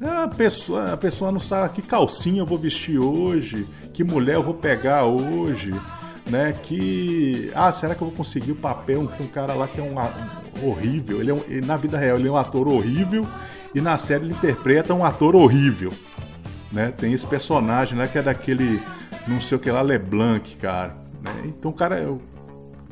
A 0.00 0.28
pessoa, 0.28 0.94
a 0.94 0.96
pessoa 0.96 1.30
não 1.30 1.40
sabe 1.40 1.74
que 1.74 1.82
calcinha 1.82 2.40
eu 2.40 2.46
vou 2.46 2.56
vestir 2.56 2.98
hoje, 2.98 3.66
que 3.92 4.02
mulher 4.02 4.36
eu 4.36 4.42
vou 4.42 4.54
pegar 4.54 5.04
hoje, 5.04 5.74
né? 6.26 6.54
Que. 6.62 7.52
Ah, 7.54 7.70
será 7.70 7.94
que 7.94 8.00
eu 8.00 8.08
vou 8.08 8.16
conseguir 8.16 8.52
o 8.52 8.56
papel? 8.56 9.06
Tem 9.18 9.26
um 9.26 9.30
cara 9.30 9.52
lá 9.52 9.68
que 9.68 9.78
é 9.78 9.82
um, 9.82 9.98
um 9.98 10.68
horrível. 10.70 11.20
Ele 11.20 11.30
é 11.30 11.34
um, 11.34 11.42
ele, 11.46 11.66
na 11.66 11.76
vida 11.76 11.98
real 11.98 12.18
ele 12.18 12.28
é 12.28 12.30
um 12.30 12.36
ator 12.36 12.66
horrível 12.66 13.26
e 13.74 13.80
na 13.80 13.98
série 13.98 14.24
ele 14.24 14.32
interpreta 14.32 14.94
um 14.94 15.04
ator 15.04 15.36
horrível. 15.36 15.92
Né? 16.72 16.92
Tem 16.96 17.12
esse 17.12 17.26
personagem 17.26 17.98
né, 17.98 18.08
que 18.08 18.16
é 18.16 18.22
daquele 18.22 18.80
não 19.28 19.38
sei 19.38 19.58
o 19.58 19.60
que 19.60 19.70
lá, 19.70 19.82
LeBlanc, 19.82 20.56
cara. 20.56 20.99
Né? 21.20 21.42
Então 21.46 21.70
o 21.70 21.74
cara, 21.74 21.98
é, 21.98 22.06
o 22.06 22.20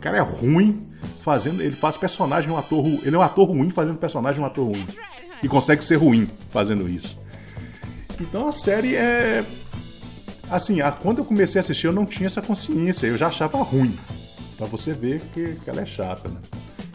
cara 0.00 0.16
é 0.16 0.20
ruim 0.20 0.88
fazendo. 1.22 1.62
Ele 1.62 1.74
faz 1.74 1.96
personagem 1.96 2.50
um 2.50 2.56
ator 2.56 2.84
Ele 2.86 3.14
é 3.14 3.18
um 3.18 3.22
ator 3.22 3.48
ruim 3.48 3.70
fazendo 3.70 3.96
personagem 3.96 4.40
um 4.42 4.46
ator 4.46 4.66
ruim. 4.66 4.86
E 5.42 5.48
consegue 5.48 5.84
ser 5.84 5.96
ruim 5.96 6.28
fazendo 6.50 6.88
isso. 6.88 7.18
Então 8.20 8.48
a 8.48 8.52
série 8.52 8.96
é. 8.96 9.44
Assim, 10.50 10.80
a, 10.80 10.90
quando 10.90 11.18
eu 11.18 11.24
comecei 11.24 11.58
a 11.58 11.62
assistir, 11.62 11.86
eu 11.86 11.92
não 11.92 12.06
tinha 12.06 12.26
essa 12.26 12.42
consciência. 12.42 13.06
Eu 13.06 13.16
já 13.16 13.28
achava 13.28 13.58
ruim. 13.58 13.98
Pra 14.56 14.66
você 14.66 14.92
ver 14.92 15.20
que, 15.32 15.54
que 15.54 15.70
ela 15.70 15.82
é 15.82 15.86
chata, 15.86 16.28
né? 16.28 16.40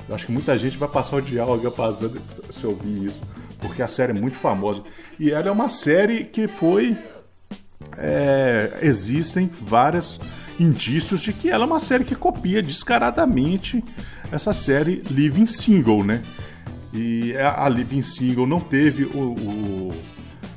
Eu 0.07 0.15
acho 0.15 0.25
que 0.25 0.31
muita 0.31 0.57
gente 0.57 0.77
vai 0.77 0.89
passar 0.89 1.17
o 1.17 1.21
diálogo 1.21 1.69
passando 1.71 2.21
se 2.51 2.65
ouvir 2.65 3.05
isso. 3.05 3.21
Porque 3.59 3.81
a 3.81 3.87
série 3.87 4.11
é 4.11 4.15
muito 4.15 4.35
famosa. 4.35 4.83
E 5.17 5.31
ela 5.31 5.47
é 5.47 5.51
uma 5.51 5.69
série 5.69 6.25
que 6.25 6.47
foi. 6.47 6.97
É, 7.97 8.79
existem 8.81 9.47
várias 9.47 10.19
indícios 10.59 11.21
de 11.21 11.33
que 11.33 11.49
ela 11.49 11.63
é 11.63 11.67
uma 11.67 11.79
série 11.79 12.03
que 12.03 12.15
copia 12.15 12.61
descaradamente 12.61 13.83
essa 14.31 14.53
série 14.53 15.03
Living 15.09 15.47
Single, 15.47 16.03
né? 16.03 16.21
E 16.93 17.35
a 17.37 17.67
Living 17.69 18.03
Single 18.03 18.45
não 18.45 18.59
teve 18.59 19.03
o, 19.03 19.17
o, 19.17 19.93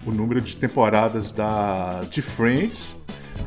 o 0.07 0.13
número 0.13 0.41
de 0.41 0.55
temporadas 0.57 1.33
da, 1.33 2.01
de 2.11 2.21
Friends, 2.21 2.95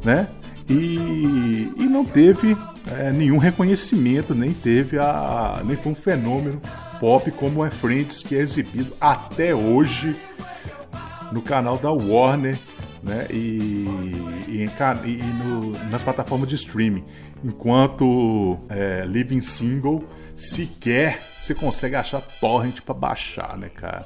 né? 0.03 0.27
E, 0.67 1.71
e 1.77 1.83
não 1.83 2.05
teve 2.05 2.55
é, 2.97 3.11
nenhum 3.11 3.37
reconhecimento, 3.37 4.35
nem 4.35 4.53
teve 4.53 4.97
a. 4.99 5.61
nem 5.65 5.75
foi 5.75 5.91
um 5.91 5.95
fenômeno 5.95 6.61
pop 6.99 7.31
como 7.31 7.65
é 7.65 7.71
Friends, 7.71 8.23
que 8.23 8.35
é 8.35 8.39
exibido 8.39 8.93
até 8.99 9.53
hoje 9.55 10.15
no 11.31 11.41
canal 11.41 11.77
da 11.77 11.91
Warner 11.91 12.57
né? 13.01 13.27
e, 13.29 13.85
e, 14.47 14.69
e 15.05 15.23
no, 15.43 15.71
nas 15.89 16.03
plataformas 16.03 16.49
de 16.49 16.55
streaming. 16.55 17.03
Enquanto 17.43 18.59
é, 18.69 19.05
Living 19.05 19.41
Single 19.41 20.03
sequer 20.35 21.21
você 21.39 21.53
consegue 21.53 21.95
achar 21.95 22.21
torrent 22.21 22.81
para 22.81 22.93
baixar, 22.93 23.57
né, 23.57 23.69
cara? 23.69 24.05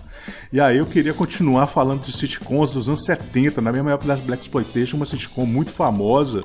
E 0.51 0.59
aí 0.61 0.77
eu 0.77 0.85
queria 0.85 1.13
continuar 1.13 1.67
falando 1.67 2.03
de 2.03 2.11
sitcoms 2.11 2.71
dos 2.71 2.87
anos 2.87 3.03
70, 3.05 3.59
na 3.61 3.71
mesma 3.71 3.91
época 3.91 4.07
das 4.07 4.19
Black 4.19 4.43
Exploitation, 4.43 4.97
uma 4.97 5.05
sitcom 5.05 5.45
muito 5.45 5.71
famosa 5.71 6.43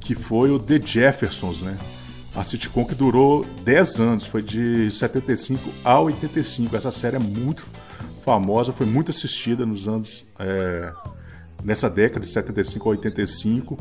que 0.00 0.14
foi 0.14 0.50
o 0.50 0.58
The 0.58 0.80
Jeffersons, 0.84 1.60
né? 1.60 1.78
A 2.34 2.42
sitcom 2.42 2.84
que 2.84 2.94
durou 2.94 3.44
10 3.62 4.00
anos, 4.00 4.26
foi 4.26 4.42
de 4.42 4.90
75 4.90 5.70
a 5.84 6.00
85. 6.00 6.74
Essa 6.74 6.90
série 6.90 7.16
é 7.16 7.18
muito 7.18 7.64
famosa, 8.24 8.72
foi 8.72 8.86
muito 8.86 9.10
assistida 9.10 9.66
nos 9.66 9.88
anos 9.88 10.24
é, 10.38 10.92
nessa 11.64 11.88
década 11.88 12.24
de 12.24 12.30
75 12.30 12.88
a 12.88 12.92
85. 12.92 13.78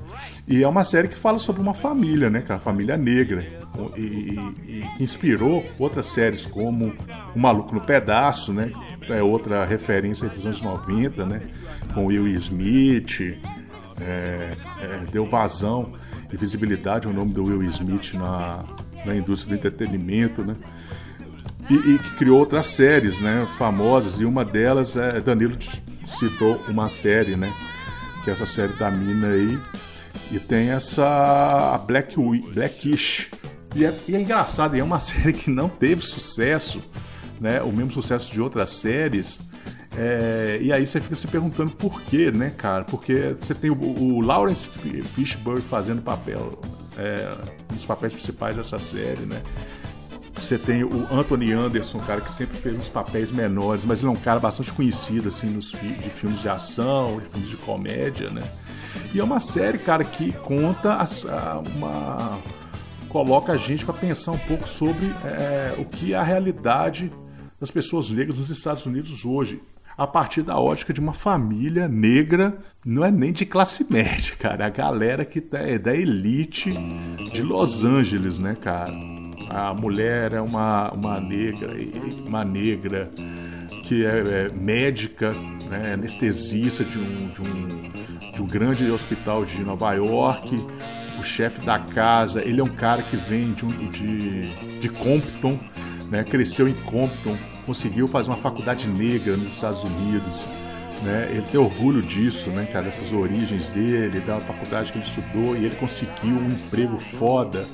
E 0.47 0.63
é 0.63 0.67
uma 0.67 0.83
série 0.83 1.07
que 1.07 1.17
fala 1.17 1.37
sobre 1.39 1.61
uma 1.61 1.73
família, 1.73 2.29
né, 2.29 2.41
cara? 2.41 2.59
Família 2.59 2.97
negra. 2.97 3.45
E, 3.97 4.01
e, 4.01 4.39
e, 4.67 5.03
inspirou 5.03 5.65
outras 5.79 6.07
séries 6.07 6.45
como 6.45 6.93
O 7.35 7.39
Maluco 7.39 7.73
no 7.73 7.81
Pedaço, 7.81 8.53
né? 8.53 8.71
É 9.09 9.21
outra 9.23 9.65
referência 9.65 10.27
dos 10.27 10.45
anos 10.45 10.61
90, 10.61 11.25
né? 11.25 11.41
Com 11.93 12.05
Will 12.05 12.27
Smith. 12.27 13.37
É, 14.01 14.55
é, 14.79 15.05
deu 15.11 15.25
vazão 15.25 15.93
e 16.31 16.37
visibilidade 16.37 17.07
ao 17.07 17.13
nome 17.13 17.31
do 17.31 17.43
Will 17.45 17.63
Smith 17.63 18.13
na, 18.13 18.63
na 19.05 19.15
indústria 19.15 19.55
do 19.55 19.59
entretenimento, 19.59 20.43
né? 20.43 20.55
E, 21.69 21.73
e, 21.73 21.99
que 21.99 22.15
criou 22.15 22.39
outras 22.39 22.67
séries, 22.67 23.19
né, 23.21 23.47
famosas, 23.57 24.19
e 24.19 24.25
uma 24.25 24.43
delas 24.43 24.97
é 24.97 25.21
Danilo 25.21 25.55
citou 26.11 26.63
uma 26.67 26.89
série, 26.89 27.35
né, 27.35 27.53
que 28.23 28.29
é 28.29 28.33
essa 28.33 28.45
série 28.45 28.73
da 28.73 28.89
mina 28.91 29.27
aí. 29.27 29.59
E 30.31 30.39
tem 30.39 30.69
essa 30.69 31.77
Black 31.85 32.15
Blackish. 32.53 33.29
E 33.75 33.85
é, 33.85 33.93
e 34.07 34.15
é 34.15 34.21
engraçado, 34.21 34.77
é 34.77 34.83
uma 34.83 34.99
série 35.01 35.33
que 35.33 35.49
não 35.49 35.67
teve 35.67 36.01
sucesso, 36.01 36.81
né? 37.39 37.61
O 37.61 37.71
mesmo 37.71 37.91
sucesso 37.91 38.31
de 38.31 38.41
outras 38.41 38.69
séries. 38.69 39.39
É, 39.97 40.57
e 40.61 40.71
aí 40.71 40.87
você 40.87 41.01
fica 41.01 41.15
se 41.15 41.27
perguntando 41.27 41.71
por 41.71 42.01
quê, 42.03 42.31
né, 42.31 42.53
cara? 42.55 42.85
Porque 42.85 43.35
você 43.37 43.53
tem 43.53 43.69
o, 43.69 43.75
o 43.75 44.21
Lawrence 44.21 44.67
Fishburne 45.13 45.61
fazendo 45.61 46.01
papel, 46.01 46.59
é, 46.97 47.35
um 47.71 47.75
dos 47.75 47.85
papéis 47.85 48.13
principais 48.13 48.55
dessa 48.55 48.79
série, 48.79 49.25
né? 49.25 49.41
Você 50.41 50.57
tem 50.57 50.83
o 50.83 51.07
Anthony 51.11 51.53
Anderson, 51.53 51.99
cara 51.99 52.19
que 52.19 52.31
sempre 52.31 52.57
fez 52.57 52.75
uns 52.75 52.89
papéis 52.89 53.31
menores, 53.31 53.85
mas 53.85 53.99
ele 53.99 54.07
é 54.07 54.11
um 54.11 54.15
cara 54.15 54.39
bastante 54.39 54.73
conhecido, 54.73 55.27
assim, 55.27 55.47
nos 55.47 55.71
fi 55.71 55.89
de 55.89 56.09
filmes 56.09 56.41
de 56.41 56.49
ação, 56.49 57.19
de 57.21 57.29
filmes 57.29 57.49
de 57.49 57.57
comédia, 57.57 58.31
né? 58.31 58.43
E 59.13 59.19
é 59.19 59.23
uma 59.23 59.39
série, 59.39 59.77
cara, 59.77 60.03
que 60.03 60.33
conta 60.33 60.93
a, 60.93 61.03
a, 61.03 61.59
uma. 61.59 62.39
coloca 63.07 63.53
a 63.53 63.57
gente 63.57 63.85
para 63.85 63.93
pensar 63.93 64.31
um 64.31 64.37
pouco 64.39 64.67
sobre 64.67 65.05
é, 65.23 65.75
o 65.77 65.85
que 65.85 66.13
é 66.13 66.17
a 66.17 66.23
realidade 66.23 67.11
das 67.59 67.69
pessoas 67.69 68.09
negras 68.09 68.39
nos 68.39 68.49
Estados 68.49 68.85
Unidos 68.85 69.23
hoje 69.23 69.61
a 69.95 70.07
partir 70.07 70.41
da 70.41 70.57
ótica 70.57 70.91
de 70.91 70.99
uma 70.99 71.13
família 71.13 71.87
negra, 71.87 72.57
não 72.83 73.05
é 73.05 73.11
nem 73.11 73.31
de 73.31 73.45
classe 73.45 73.85
média, 73.91 74.35
cara, 74.37 74.63
é 74.63 74.67
a 74.67 74.71
galera 74.71 75.23
que 75.23 75.39
tá, 75.39 75.59
é 75.59 75.77
da 75.77 75.95
elite 75.95 76.71
de 77.31 77.43
Los 77.43 77.85
Angeles, 77.85 78.39
né, 78.39 78.57
cara? 78.59 79.20
A 79.53 79.73
mulher 79.73 80.31
é 80.31 80.39
uma, 80.39 80.89
uma 80.91 81.19
negra, 81.19 81.73
uma 82.25 82.45
negra 82.45 83.11
que 83.83 84.05
é, 84.05 84.19
é 84.19 84.49
médica, 84.49 85.33
né, 85.69 85.93
anestesista 85.93 86.85
de 86.85 86.97
um, 86.97 87.27
de, 87.27 87.41
um, 87.41 88.31
de 88.31 88.41
um 88.41 88.47
grande 88.47 88.89
hospital 88.89 89.43
de 89.43 89.61
Nova 89.61 89.91
York. 89.91 90.65
O 91.19 91.23
chefe 91.23 91.65
da 91.65 91.77
casa, 91.77 92.41
ele 92.41 92.61
é 92.61 92.63
um 92.63 92.73
cara 92.75 93.03
que 93.03 93.17
vem 93.17 93.51
de, 93.51 93.65
um, 93.65 93.89
de, 93.89 94.79
de 94.79 94.87
Compton, 94.87 95.59
né, 96.09 96.23
cresceu 96.23 96.65
em 96.69 96.73
Compton, 96.73 97.35
conseguiu 97.65 98.07
fazer 98.07 98.29
uma 98.29 98.37
faculdade 98.37 98.87
negra 98.87 99.35
nos 99.35 99.55
Estados 99.55 99.83
Unidos. 99.83 100.47
Né? 101.03 101.27
Ele 101.29 101.45
tem 101.51 101.59
orgulho 101.59 102.01
disso, 102.01 102.49
né, 102.51 102.69
cara, 102.71 102.85
dessas 102.85 103.11
origens 103.11 103.67
dele, 103.67 104.21
da 104.21 104.39
faculdade 104.39 104.93
que 104.93 104.97
ele 104.97 105.05
estudou, 105.05 105.57
e 105.57 105.65
ele 105.65 105.75
conseguiu 105.75 106.35
um 106.35 106.51
emprego 106.51 106.97
foda 106.97 107.67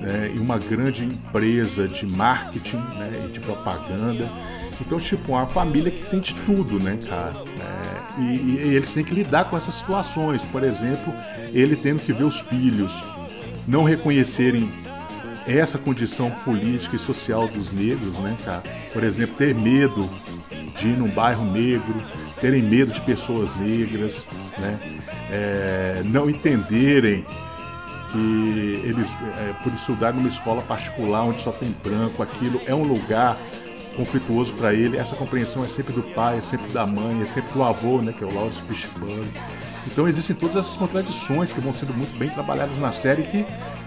né, 0.00 0.30
em 0.34 0.38
uma 0.38 0.58
grande 0.58 1.04
empresa 1.04 1.88
de 1.88 2.06
marketing 2.06 2.76
né, 2.76 3.26
e 3.26 3.32
de 3.32 3.40
propaganda. 3.40 4.30
Então, 4.80 5.00
tipo, 5.00 5.32
uma 5.32 5.46
família 5.46 5.90
que 5.90 6.08
tem 6.08 6.20
de 6.20 6.34
tudo, 6.34 6.78
né, 6.78 6.98
cara? 7.04 7.34
É, 7.36 8.20
e, 8.20 8.24
e, 8.24 8.74
eles 8.74 8.92
têm 8.92 9.04
que 9.04 9.12
lidar 9.12 9.46
com 9.46 9.56
essas 9.56 9.74
situações. 9.74 10.44
Por 10.44 10.62
exemplo, 10.62 11.12
ele 11.52 11.74
tendo 11.74 12.00
que 12.00 12.12
ver 12.12 12.24
os 12.24 12.38
filhos 12.40 13.02
não 13.66 13.82
reconhecerem 13.82 14.70
essa 15.46 15.78
condição 15.78 16.30
política 16.44 16.94
e 16.94 16.98
social 16.98 17.48
dos 17.48 17.72
negros, 17.72 18.18
né, 18.18 18.36
cara? 18.44 18.62
Por 18.92 19.02
exemplo, 19.02 19.34
ter 19.36 19.54
medo 19.54 20.08
de 20.76 20.88
ir 20.88 20.96
num 20.96 21.08
bairro 21.08 21.44
negro, 21.44 22.00
terem 22.40 22.62
medo 22.62 22.92
de 22.92 23.00
pessoas 23.00 23.54
negras, 23.56 24.26
né? 24.58 24.78
É, 25.30 26.02
não 26.04 26.30
entenderem 26.30 27.26
que 28.10 28.82
eles, 28.84 29.12
é, 29.38 29.52
por 29.62 29.72
estudar 29.72 30.12
numa 30.12 30.28
escola 30.28 30.62
particular 30.62 31.24
onde 31.24 31.40
só 31.40 31.52
tem 31.52 31.74
branco, 31.82 32.22
aquilo 32.22 32.60
é 32.66 32.74
um 32.74 32.84
lugar 32.84 33.36
conflituoso 33.96 34.54
para 34.54 34.72
ele. 34.72 34.96
Essa 34.96 35.16
compreensão 35.16 35.64
é 35.64 35.68
sempre 35.68 35.92
do 35.92 36.02
pai, 36.02 36.38
é 36.38 36.40
sempre 36.40 36.72
da 36.72 36.86
mãe, 36.86 37.20
é 37.20 37.24
sempre 37.24 37.52
do 37.52 37.62
avô, 37.62 38.00
né, 38.00 38.12
que 38.16 38.22
é 38.22 38.26
o 38.26 38.32
Lawrence 38.32 38.62
Fishburne. 38.62 39.30
Então 39.86 40.06
existem 40.06 40.36
todas 40.36 40.56
essas 40.56 40.76
contradições 40.76 41.52
que 41.52 41.60
vão 41.60 41.72
sendo 41.72 41.94
muito 41.94 42.16
bem 42.18 42.30
trabalhadas 42.30 42.76
na 42.78 42.92
série 42.92 43.22
que 43.22 43.44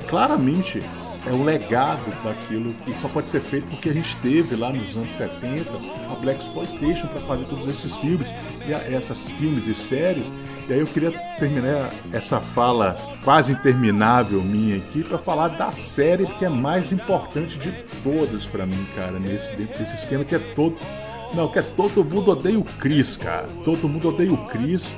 claramente 0.08 0.82
é 1.26 1.32
o 1.32 1.44
legado 1.44 2.12
daquilo 2.24 2.74
que 2.84 2.98
só 2.98 3.08
pode 3.08 3.30
ser 3.30 3.42
feito 3.42 3.68
porque 3.68 3.90
a 3.90 3.94
gente 3.94 4.16
teve 4.18 4.56
lá 4.56 4.72
nos 4.72 4.96
anos 4.98 5.12
70 5.12 5.70
a 6.12 6.16
Black 6.16 6.42
Exploitation 6.42 7.08
para 7.08 7.22
fazer 7.22 7.46
todos 7.46 7.68
esses 7.68 7.96
filmes 7.98 8.34
e 8.68 8.74
essas 8.74 9.30
filmes 9.32 9.68
e 9.68 9.76
séries. 9.76 10.34
E 10.72 10.74
aí 10.74 10.80
eu 10.80 10.88
queria 10.88 11.12
terminar 11.38 11.94
essa 12.14 12.40
fala 12.40 12.96
quase 13.26 13.52
interminável 13.52 14.42
minha 14.42 14.78
aqui 14.78 15.04
para 15.04 15.18
falar 15.18 15.50
da 15.50 15.74
série 15.74 16.26
que 16.26 16.46
é 16.46 16.50
mais 16.50 16.94
importante 16.94 17.60
de 17.60 17.74
todas 18.02 18.46
para 18.46 18.66
mim, 18.66 18.88
cara, 18.96 19.20
nesse 19.20 19.54
desse 19.58 19.96
esquema 19.96 20.24
que 20.24 20.34
é 20.34 20.40
todo 20.40 20.78
não, 21.34 21.50
que 21.50 21.60
é 21.60 21.62
Todo 21.62 22.06
Mundo 22.06 22.32
Odeia 22.32 22.58
o 22.58 22.64
Chris, 22.64 23.18
cara. 23.18 23.50
Todo 23.66 23.90
Mundo 23.90 24.08
Odeia 24.10 24.32
o 24.32 24.48
Chris. 24.48 24.96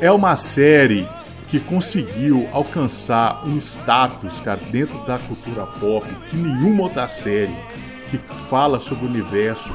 É 0.00 0.10
uma 0.10 0.34
série 0.34 1.08
que 1.46 1.60
conseguiu 1.60 2.48
alcançar 2.52 3.46
um 3.46 3.58
status, 3.58 4.40
cara, 4.40 4.60
dentro 4.72 4.98
da 5.06 5.20
cultura 5.20 5.66
pop 5.66 6.04
que 6.30 6.36
nenhuma 6.36 6.82
outra 6.82 7.06
série 7.06 7.54
que 8.10 8.18
fala 8.50 8.80
sobre 8.80 9.06
o 9.06 9.08
universo 9.08 9.72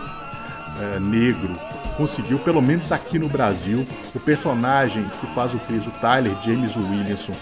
é, 0.82 0.99
negro 0.99 1.56
conseguiu, 1.98 2.40
pelo 2.40 2.61
menos 2.61 2.91
aqui 2.91 3.18
no 3.18 3.28
Brasil. 3.28 3.86
O 4.14 4.19
personagem 4.19 5.03
que 5.19 5.28
faz 5.34 5.53
o 5.53 5.60
Chris, 5.60 5.88
o 5.88 5.91
Tyler 5.91 6.36
James 6.44 6.76
Williamson, 6.76 7.34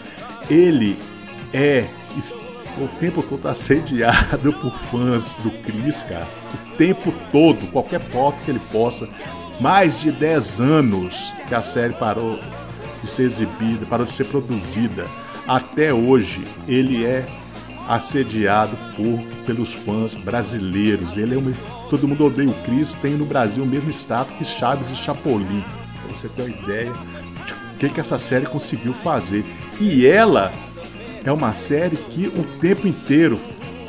ele 0.49 0.97
é 1.53 1.87
o 2.77 2.87
tempo 2.99 3.21
todo 3.21 3.47
assediado 3.47 4.51
por 4.61 4.71
fãs 4.71 5.35
do 5.35 5.51
Chris, 5.61 6.01
cara. 6.03 6.27
O 6.53 6.77
tempo 6.77 7.13
todo, 7.31 7.67
qualquer 7.71 8.01
foto 8.09 8.41
que 8.43 8.51
ele 8.51 8.61
possa. 8.71 9.07
Mais 9.59 9.99
de 10.01 10.11
10 10.11 10.59
anos 10.59 11.31
que 11.47 11.55
a 11.55 11.61
série 11.61 11.93
parou 11.93 12.39
de 13.01 13.09
ser 13.09 13.23
exibida, 13.23 13.85
parou 13.85 14.05
de 14.05 14.11
ser 14.11 14.25
produzida. 14.25 15.05
Até 15.47 15.93
hoje, 15.93 16.43
ele 16.67 17.05
é 17.05 17.25
assediado 17.87 18.75
por 18.95 19.19
pelos 19.45 19.73
fãs 19.73 20.15
brasileiros. 20.15 21.15
Ele 21.15 21.35
é 21.35 21.37
um, 21.37 21.53
todo 21.95 22.09
mundo 22.09 22.25
odeia 22.25 22.49
o 22.49 22.53
Chris, 22.63 22.93
tem 22.93 23.13
no 23.13 23.23
Brasil 23.23 23.63
o 23.63 23.65
mesmo 23.65 23.89
status 23.89 24.35
que 24.35 24.43
Chaves 24.43 24.89
e 24.89 24.95
Chapolin. 24.97 25.63
Pra 26.01 26.13
você 26.13 26.27
ter 26.27 26.41
uma 26.41 26.51
ideia 26.51 26.91
de 27.45 27.53
o 27.53 27.77
que, 27.79 27.89
que 27.89 27.99
essa 28.01 28.17
série 28.17 28.45
conseguiu 28.45 28.91
fazer. 28.91 29.45
E 29.79 30.05
ela 30.05 30.51
é 31.23 31.31
uma 31.31 31.53
série 31.53 31.95
que 31.95 32.27
o 32.27 32.43
tempo 32.59 32.85
inteiro 32.85 33.39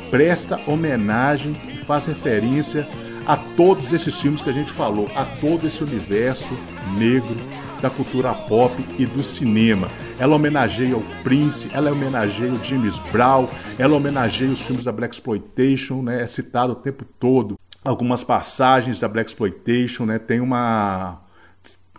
presta 0.09 0.57
homenagem 0.67 1.59
e 1.67 1.77
faz 1.77 2.05
referência 2.05 2.87
a 3.25 3.35
todos 3.35 3.91
esses 3.91 4.21
filmes 4.21 4.39
que 4.39 4.49
a 4.49 4.53
gente 4.53 4.71
falou, 4.71 5.09
a 5.13 5.25
todo 5.25 5.67
esse 5.67 5.83
universo 5.83 6.53
negro 6.97 7.35
da 7.81 7.89
cultura 7.89 8.33
pop 8.33 8.73
e 8.97 9.05
do 9.05 9.21
cinema. 9.21 9.89
Ela 10.17 10.33
homenageia 10.33 10.95
o 10.95 11.03
Prince, 11.23 11.69
ela 11.73 11.91
homenageia 11.91 12.53
o 12.53 12.63
James 12.63 12.97
Brown, 13.11 13.49
ela 13.77 13.97
homenageia 13.97 14.49
os 14.49 14.61
filmes 14.61 14.85
da 14.85 14.93
Black 14.93 15.13
Exploitation, 15.13 16.01
né? 16.01 16.23
É 16.23 16.27
citado 16.27 16.71
o 16.71 16.75
tempo 16.75 17.03
todo. 17.03 17.59
Algumas 17.87 18.23
passagens 18.23 18.99
da 18.99 19.07
Black 19.07 19.29
Exploitation, 19.29 20.05
né? 20.05 20.19
Tem 20.19 20.41
uma 20.41 21.21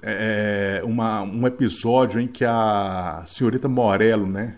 é, 0.02 0.82
uma, 0.85 1.23
um 1.23 1.47
episódio 1.47 2.20
em 2.20 2.27
que 2.27 2.44
a 2.44 3.23
senhorita 3.24 3.69
Morello, 3.69 4.27
né? 4.27 4.56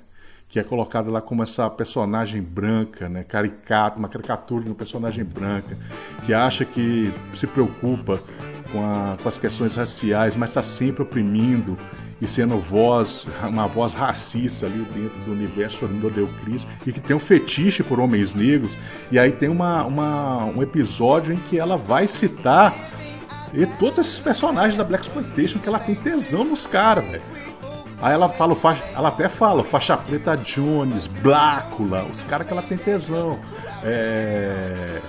que 0.49 0.59
é 0.59 0.65
colocada 0.65 1.09
lá 1.13 1.23
como 1.23 1.45
essa 1.45 1.71
personagem 1.71 2.43
branca, 2.43 3.09
né, 3.09 3.23
caricata, 3.23 3.97
uma 3.97 4.09
caricatura 4.09 4.65
de 4.65 4.69
uma 4.69 4.75
personagem 4.75 5.25
branca, 5.25 5.79
que 6.25 6.35
acha 6.35 6.65
que 6.65 7.15
se 7.33 7.47
preocupa 7.47 8.21
com, 8.73 8.85
a, 8.85 9.17
com 9.23 9.29
as 9.29 9.39
questões 9.39 9.77
raciais, 9.77 10.35
mas 10.35 10.51
está 10.51 10.63
sempre 10.63 11.05
oprimindo 11.05 11.79
e 12.21 12.27
sendo 12.27 12.59
voz, 12.59 13.27
uma 13.43 13.67
voz 13.67 13.95
racista 13.95 14.67
ali 14.67 14.87
dentro 14.95 15.21
do 15.21 15.33
universo 15.33 15.87
do 15.87 16.11
Deu 16.11 16.29
Cris, 16.43 16.67
e 16.87 16.93
que 16.93 17.01
tem 17.01 17.17
um 17.17 17.21
fetiche 17.21 17.83
por 17.83 17.99
homens 17.99 18.35
negros, 18.35 18.77
e 19.11 19.19
aí 19.19 19.33
tem 19.33 19.49
uma, 19.49 19.85
uma, 19.85 20.45
um 20.45 20.63
episódio 20.63 21.33
em 21.33 21.39
que 21.39 21.59
ela 21.59 21.77
vai 21.77 22.07
citar 22.07 22.91
e 23.53 23.67
todos 23.67 23.99
esses 23.99 24.21
personagens 24.21 24.77
da 24.77 24.85
Black 24.85 25.03
Exploitation 25.05 25.59
que 25.59 25.69
ela 25.69 25.79
tem 25.79 25.95
tesão 25.95 26.45
nos 26.45 26.67
caras, 26.67 27.05
velho. 27.05 27.23
Aí 28.01 28.15
ela 28.15 28.29
fala, 28.31 28.57
ela 28.95 29.09
até 29.09 29.29
fala, 29.29 29.63
faixa 29.63 29.97
preta 29.97 30.37
Jones, 30.37 31.07
Blácula, 31.07 32.05
os 32.05 32.23
caras 32.23 32.47
que 32.47 32.53
ela 32.53 32.63
tem 32.63 32.79
tesão. 32.79 33.39
É, 33.83 35.01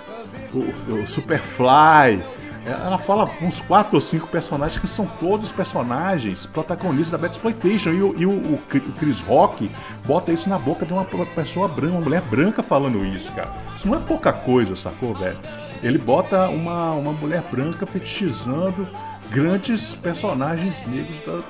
o, 0.54 0.94
o 0.94 1.08
Superfly. 1.08 2.24
Ela 2.64 3.00
fala 3.00 3.28
uns 3.42 3.60
quatro 3.60 3.96
ou 3.96 4.02
cinco 4.02 4.28
personagens 4.28 4.80
que 4.80 4.88
são 4.88 5.08
todos 5.20 5.52
personagens 5.52 6.46
protagonistas 6.46 7.10
da 7.10 7.18
Black 7.18 7.36
Exploitation. 7.36 7.90
E, 7.90 8.04
o, 8.04 8.16
e 8.16 8.26
o, 8.26 8.32
o, 8.32 8.60
Chris 9.00 9.22
Rock 9.22 9.70
bota 10.06 10.32
isso 10.32 10.48
na 10.48 10.60
boca 10.60 10.86
de 10.86 10.94
uma 10.94 11.04
pessoa 11.04 11.68
branca, 11.68 11.96
uma 11.96 12.02
mulher 12.02 12.22
branca 12.22 12.62
falando 12.62 13.04
isso, 13.04 13.32
cara. 13.32 13.52
Isso 13.74 13.88
não 13.88 13.98
é 13.98 14.00
pouca 14.00 14.32
coisa, 14.32 14.76
sacou, 14.76 15.16
velho? 15.16 15.40
Ele 15.82 15.98
bota 15.98 16.50
uma, 16.50 16.92
uma 16.92 17.14
mulher 17.14 17.44
branca 17.50 17.88
fetichizando 17.88 18.88
grandes 19.32 19.96
personagens 19.96 20.86
negros 20.86 21.20
da, 21.20 21.42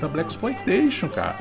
da 0.00 0.08
Black 0.08 0.30
Exploitation, 0.30 1.08
cara. 1.08 1.36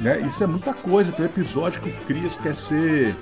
Né? 0.00 0.20
Isso 0.20 0.42
é 0.42 0.46
muita 0.46 0.72
coisa. 0.72 1.12
Tem 1.12 1.26
um 1.26 1.28
episódio 1.28 1.82
que 1.82 1.90
o 1.90 1.92
Chris 2.06 2.34
quer 2.36 2.54
ser. 2.54 3.14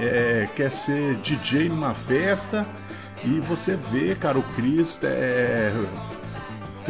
É, 0.00 0.48
quer 0.54 0.70
ser 0.70 1.16
DJ 1.16 1.70
numa 1.70 1.94
festa 1.94 2.66
e 3.26 3.40
você 3.40 3.76
vê, 3.76 4.14
cara, 4.14 4.38
o 4.38 4.42
Chris 4.54 5.00
é, 5.02 5.72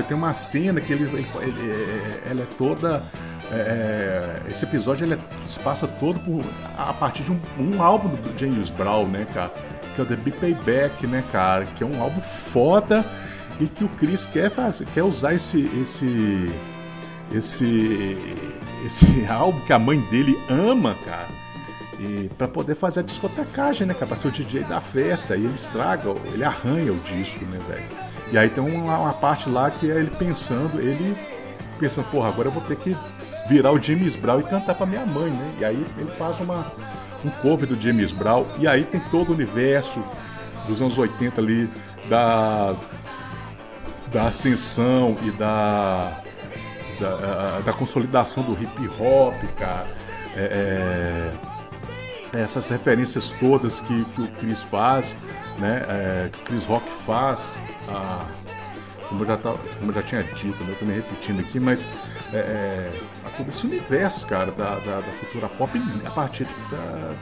tem 0.07 0.17
uma 0.17 0.35
cena 0.35 0.81
que 0.81 0.93
ele, 0.93 1.05
ele, 1.05 1.27
ele 1.41 1.71
é, 1.71 2.23
ela 2.31 2.43
é 2.43 2.47
toda 2.59 3.03
é, 3.51 4.43
esse 4.51 4.65
episódio 4.65 5.07
ele 5.07 5.15
é, 5.15 5.19
se 5.47 5.59
passa 5.61 5.87
todo 5.87 6.21
por, 6.21 6.45
a 6.77 6.93
partir 6.93 7.23
de 7.23 7.33
um, 7.33 7.41
um 7.59 7.83
álbum 7.83 8.09
do 8.09 8.39
James 8.39 8.69
Brown, 8.69 9.07
né, 9.07 9.27
cara? 9.33 9.53
que 9.95 10.01
é 10.03 10.05
o 10.05 10.07
The 10.07 10.17
Big 10.17 10.37
Payback, 10.37 11.07
né, 11.07 11.25
cara? 11.33 11.65
Que 11.65 11.83
é 11.83 11.87
um 11.87 12.01
álbum 12.01 12.21
foda 12.21 13.05
e 13.59 13.67
que 13.67 13.83
o 13.83 13.89
Chris 13.89 14.27
quer 14.27 14.51
fazer, 14.51 14.85
quer 14.93 15.03
usar 15.03 15.35
esse 15.35 15.65
esse 15.81 16.53
esse 17.33 18.19
esse 18.85 19.27
álbum 19.27 19.59
que 19.61 19.73
a 19.73 19.79
mãe 19.79 19.99
dele 20.11 20.39
ama, 20.51 20.95
cara. 21.07 21.46
E 21.99 22.31
para 22.37 22.47
poder 22.47 22.75
fazer 22.75 23.01
a 23.01 23.03
discotecagem, 23.03 23.87
né, 23.87 23.95
cara? 23.95 24.07
Pra 24.07 24.17
ser 24.17 24.29
o 24.29 24.31
DJ 24.31 24.65
da 24.65 24.81
festa. 24.81 25.37
E 25.37 25.45
ele 25.45 25.55
estraga, 25.55 26.11
ele 26.33 26.45
arranha 26.45 26.93
o 26.93 26.99
disco, 26.99 27.45
né, 27.47 27.59
velho? 27.69 28.07
E 28.33 28.39
aí 28.39 28.49
tem 28.49 28.63
uma, 28.63 28.99
uma 28.99 29.15
parte 29.15 29.49
lá 29.49 29.71
que 29.71 29.91
é 29.91 29.95
ele 29.95 30.11
pensando, 30.11 30.81
ele 30.81 31.17
pensando, 31.79 32.11
porra, 32.11 32.29
agora 32.29 32.49
eu 32.49 32.53
vou 32.53 32.63
ter 32.63 32.77
que 32.77 32.97
virar 33.49 33.73
o 33.73 33.81
James 33.81 34.17
Brown 34.17 34.41
e 34.41 34.43
cantar 34.43 34.75
pra 34.75 34.87
minha 34.87 35.07
mãe, 35.07 35.31
né? 35.31 35.55
E 35.61 35.65
aí 35.65 35.87
ele 35.97 36.11
faz 36.13 36.41
uma, 36.41 36.73
um 37.25 37.31
cover 37.43 37.69
do 37.69 37.81
James 37.81 38.13
Brown, 38.13 38.45
e 38.59 38.67
aí 38.67 38.85
tem 38.85 39.01
todo 39.11 39.31
o 39.31 39.33
universo 39.33 40.03
dos 40.67 40.81
anos 40.81 40.99
80 40.99 41.41
ali, 41.41 41.71
da, 42.09 42.75
da 44.13 44.25
ascensão 44.25 45.17
e 45.23 45.31
da, 45.31 46.21
da, 47.01 47.61
da 47.61 47.73
consolidação 47.73 48.43
do 48.43 48.53
hip 48.53 48.89
hop, 49.01 49.35
cara. 49.57 49.87
É, 50.35 50.43
é, 50.43 51.56
essas 52.41 52.69
referências 52.69 53.33
todas 53.33 53.81
que, 53.81 54.05
que 54.05 54.23
o 54.23 54.29
Chris 54.33 54.63
faz, 54.63 55.17
né? 55.59 55.83
É, 55.89 56.29
que 56.31 56.41
o 56.41 56.43
Chris 56.45 56.65
Rock 56.65 56.89
faz, 56.91 57.57
a, 57.89 58.27
como, 59.09 59.23
eu 59.23 59.27
já 59.27 59.37
como 59.37 59.91
eu 59.91 59.93
já 59.93 60.03
tinha 60.03 60.23
dito, 60.23 60.63
né? 60.65 60.71
eu 60.71 60.77
tô 60.77 60.85
me 60.85 60.93
repetindo 60.93 61.41
aqui, 61.41 61.61
mas 61.61 61.89
é, 62.33 62.37
é, 62.37 63.01
a 63.25 63.31
todo 63.31 63.49
esse 63.49 63.65
universo, 63.67 64.27
cara, 64.27 64.51
da, 64.51 64.79
da, 64.81 65.01
da 65.01 65.13
cultura 65.21 65.49
pop 65.49 65.71
a 66.05 66.11
partir 66.11 66.47
da, 66.71 67.15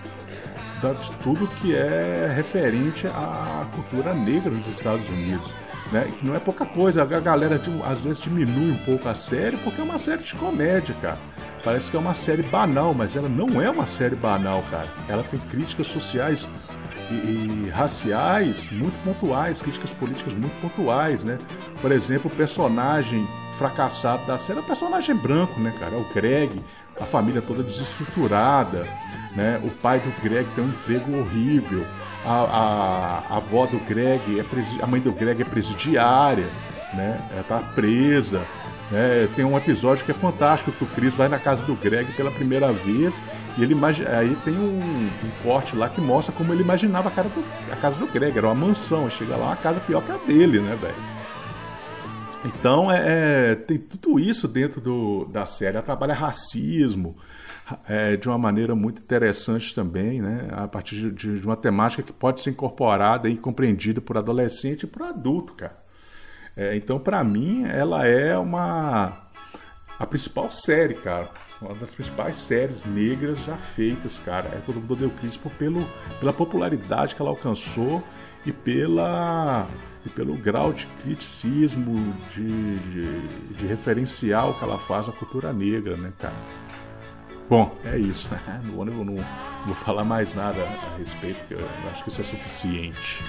da, 0.83 0.93
de 0.95 1.11
tudo 1.23 1.47
que 1.61 1.75
é 1.75 2.33
referente 2.35 3.07
à 3.07 3.67
cultura 3.75 4.15
negra 4.15 4.51
nos 4.51 4.67
Estados 4.67 5.09
Unidos. 5.09 5.55
Né? 5.93 6.11
Que 6.19 6.27
não 6.27 6.35
é 6.35 6.41
pouca 6.41 6.65
coisa, 6.65 7.03
a 7.03 7.05
galera 7.05 7.61
às 7.85 8.03
vezes 8.03 8.21
diminui 8.21 8.73
um 8.73 8.85
pouco 8.85 9.09
a 9.09 9.15
série 9.15 9.57
porque 9.59 9.81
é 9.81 9.85
uma 9.85 9.99
série 9.99 10.23
de 10.23 10.35
comédia, 10.35 10.95
cara. 11.01 11.19
Parece 11.65 11.91
que 11.91 11.97
é 11.97 12.01
uma 12.01 12.13
série 12.13 12.43
banal, 12.43 12.93
mas 12.93 13.17
ela 13.17 13.29
não 13.29 13.61
é 13.61 13.71
uma 13.71 13.87
série 13.87 14.15
banal, 14.15 14.63
cara. 14.71 14.89
Ela 15.09 15.25
tem 15.25 15.41
críticas 15.41 15.87
sociais 15.87 16.47
e, 17.11 17.15
e, 17.15 17.71
raciais 17.71 18.71
muito 18.71 19.03
pontuais, 19.03 19.63
críticas 19.63 19.93
políticas 19.93 20.35
muito 20.35 20.55
pontuais, 20.61 21.25
né? 21.25 21.39
Por 21.81 21.91
exemplo, 21.91 22.31
o 22.31 22.37
personagem 22.37 23.27
fracassado 23.59 24.27
da 24.27 24.37
série 24.37 24.59
é 24.59 24.63
o 24.63 24.67
personagem 24.67 25.15
branco, 25.15 25.59
né, 25.59 25.73
cara? 25.79 25.95
É 25.95 25.99
o 25.99 26.05
Greg, 26.13 26.63
a 27.01 27.07
família 27.07 27.41
toda 27.41 27.63
desestruturada, 27.63 28.87
né? 29.35 29.61
O 29.65 29.71
pai 29.71 30.01
do 30.01 30.11
Greg 30.23 30.49
tem 30.55 30.65
um 30.65 30.69
emprego 30.69 31.19
horrível, 31.19 31.87
a, 32.25 32.33
a, 32.33 33.35
a 33.35 33.37
avó 33.37 33.67
do 33.67 33.79
Greg, 33.81 34.39
é 34.39 34.83
a 34.83 34.87
mãe 34.87 35.01
do 35.01 35.13
Greg 35.13 35.41
é 35.41 35.45
presidiária, 35.45 36.49
né? 36.93 37.21
Ela 37.33 37.43
tá 37.43 37.59
presa. 37.75 38.43
Né? 38.95 39.29
Tem 39.35 39.45
um 39.45 39.59
episódio 39.59 40.05
que 40.05 40.13
é 40.13 40.15
fantástico, 40.15 40.71
que 40.71 40.85
o 40.85 40.87
Chris 40.87 41.17
vai 41.17 41.29
na 41.29 41.39
casa 41.39 41.67
do 41.67 41.75
Greg 41.75 42.13
pela 42.13 42.31
primeira 42.31 42.73
vez 42.73 43.21
e 43.59 43.63
ele 43.65 43.75
aí 44.07 44.37
tem 44.45 44.55
um, 44.55 44.79
um, 44.79 45.31
corte 45.43 45.75
lá 45.75 45.89
que 45.89 46.01
mostra 46.01 46.33
como 46.33 46.53
ele 46.53 46.63
imaginava 46.63 47.09
a, 47.09 47.23
do, 47.23 47.45
a 47.73 47.77
casa 47.77 47.99
do 47.99 48.07
Greg, 48.07 48.39
era 48.39 48.47
uma 48.47 48.55
mansão, 48.55 49.11
chega 49.11 49.37
lá 49.37 49.47
uma 49.47 49.57
casa 49.57 49.81
pior 49.81 50.01
que 50.01 50.13
a 50.13 50.17
dele, 50.19 50.61
né, 50.61 50.77
velho? 50.81 50.95
Então, 52.45 52.93
é, 52.93 53.53
é, 53.53 53.55
tem 53.57 53.79
tudo 53.79 54.21
isso 54.21 54.47
dentro 54.47 54.81
do, 54.81 55.25
da 55.25 55.47
série. 55.47 55.77
Ela 55.77 55.83
trabalha 55.83 56.13
racismo 56.13 57.17
é, 57.89 58.17
de 58.17 58.29
uma 58.29 58.37
maneira 58.37 58.75
muito 58.75 59.01
interessante 59.01 59.75
também, 59.75 60.21
né? 60.21 60.49
a 60.53 60.69
partir 60.69 61.11
de, 61.11 61.41
de, 61.41 61.47
uma 61.47 61.57
temática 61.57 62.03
que 62.03 62.13
pode 62.13 62.43
ser 62.43 62.51
incorporada 62.51 63.29
e 63.31 63.37
compreendida 63.39 64.01
por 64.01 64.19
adolescente 64.19 64.83
e 64.83 64.87
por 64.87 65.03
adulto, 65.03 65.55
cara. 65.55 65.84
É, 66.57 66.77
então, 66.77 66.99
para 66.99 67.23
mim, 67.25 67.65
ela 67.65 68.07
é 68.07 68.39
uma 68.39 69.25
a 69.99 70.07
principal 70.07 70.51
série, 70.51 70.95
cara. 70.95 71.29
Uma 71.61 71.75
das 71.75 71.91
principais 71.91 72.37
séries 72.37 72.85
negras 72.85 73.45
já 73.45 73.57
feitas, 73.57 74.19
cara. 74.19 74.49
É 74.49 74.61
Todo 74.67 74.81
Mundo 74.81 74.97
Deu 74.97 75.11
Crispo 75.11 75.51
pelo, 75.51 75.87
pela 76.21 76.33
popularidade 76.33 77.15
que 77.15 77.23
ela 77.23 77.31
alcançou 77.31 78.03
e 78.45 78.53
pela 78.53 79.67
e 80.05 80.09
pelo 80.11 80.35
grau 80.37 80.71
de 80.73 80.87
criticismo, 81.03 82.15
de, 82.35 82.77
de, 82.77 83.55
de 83.55 83.67
referencial 83.67 84.53
que 84.53 84.63
ela 84.63 84.77
faz 84.77 85.09
à 85.09 85.13
cultura 85.13 85.51
negra, 85.51 85.97
né, 85.97 86.13
cara? 86.19 86.35
Bom, 87.49 87.75
é 87.85 87.97
isso. 87.97 88.29
Eu 88.77 88.85
não, 88.85 89.05
não 89.05 89.17
vou 89.65 89.75
falar 89.75 90.05
mais 90.05 90.35
nada 90.35 90.63
a 90.63 90.99
respeito, 90.99 91.39
porque 91.39 91.55
eu 91.55 91.91
acho 91.91 92.03
que 92.03 92.11
isso 92.11 92.21
é 92.21 92.25
suficiente. 92.25 93.25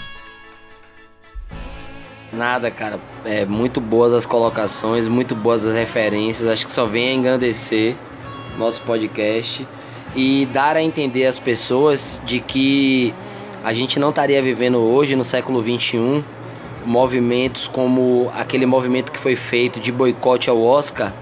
Nada, 2.35 2.69
cara. 2.69 2.99
É 3.23 3.45
muito 3.45 3.79
boas 3.79 4.13
as 4.13 4.25
colocações, 4.25 5.07
muito 5.07 5.33
boas 5.33 5.65
as 5.65 5.75
referências. 5.75 6.47
Acho 6.49 6.65
que 6.65 6.71
só 6.71 6.85
vem 6.85 7.09
a 7.09 7.13
engrandecer 7.13 7.95
nosso 8.57 8.81
podcast 8.81 9.65
e 10.15 10.45
dar 10.47 10.75
a 10.75 10.83
entender 10.83 11.25
às 11.25 11.39
pessoas 11.39 12.21
de 12.25 12.39
que 12.39 13.13
a 13.63 13.73
gente 13.73 13.99
não 13.99 14.09
estaria 14.09 14.41
vivendo 14.41 14.77
hoje 14.77 15.15
no 15.15 15.23
século 15.23 15.61
21 15.61 16.23
movimentos 16.85 17.67
como 17.67 18.29
aquele 18.33 18.65
movimento 18.65 19.11
que 19.11 19.19
foi 19.19 19.35
feito 19.35 19.79
de 19.79 19.91
boicote 19.91 20.49
ao 20.49 20.61
Oscar, 20.61 21.13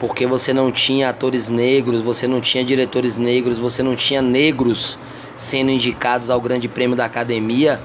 porque 0.00 0.26
você 0.26 0.52
não 0.52 0.72
tinha 0.72 1.10
atores 1.10 1.48
negros, 1.48 2.00
você 2.00 2.26
não 2.26 2.40
tinha 2.40 2.64
diretores 2.64 3.16
negros, 3.16 3.58
você 3.58 3.82
não 3.82 3.94
tinha 3.94 4.20
negros 4.20 4.98
sendo 5.36 5.70
indicados 5.70 6.30
ao 6.30 6.40
Grande 6.40 6.68
Prêmio 6.68 6.96
da 6.96 7.04
Academia, 7.04 7.80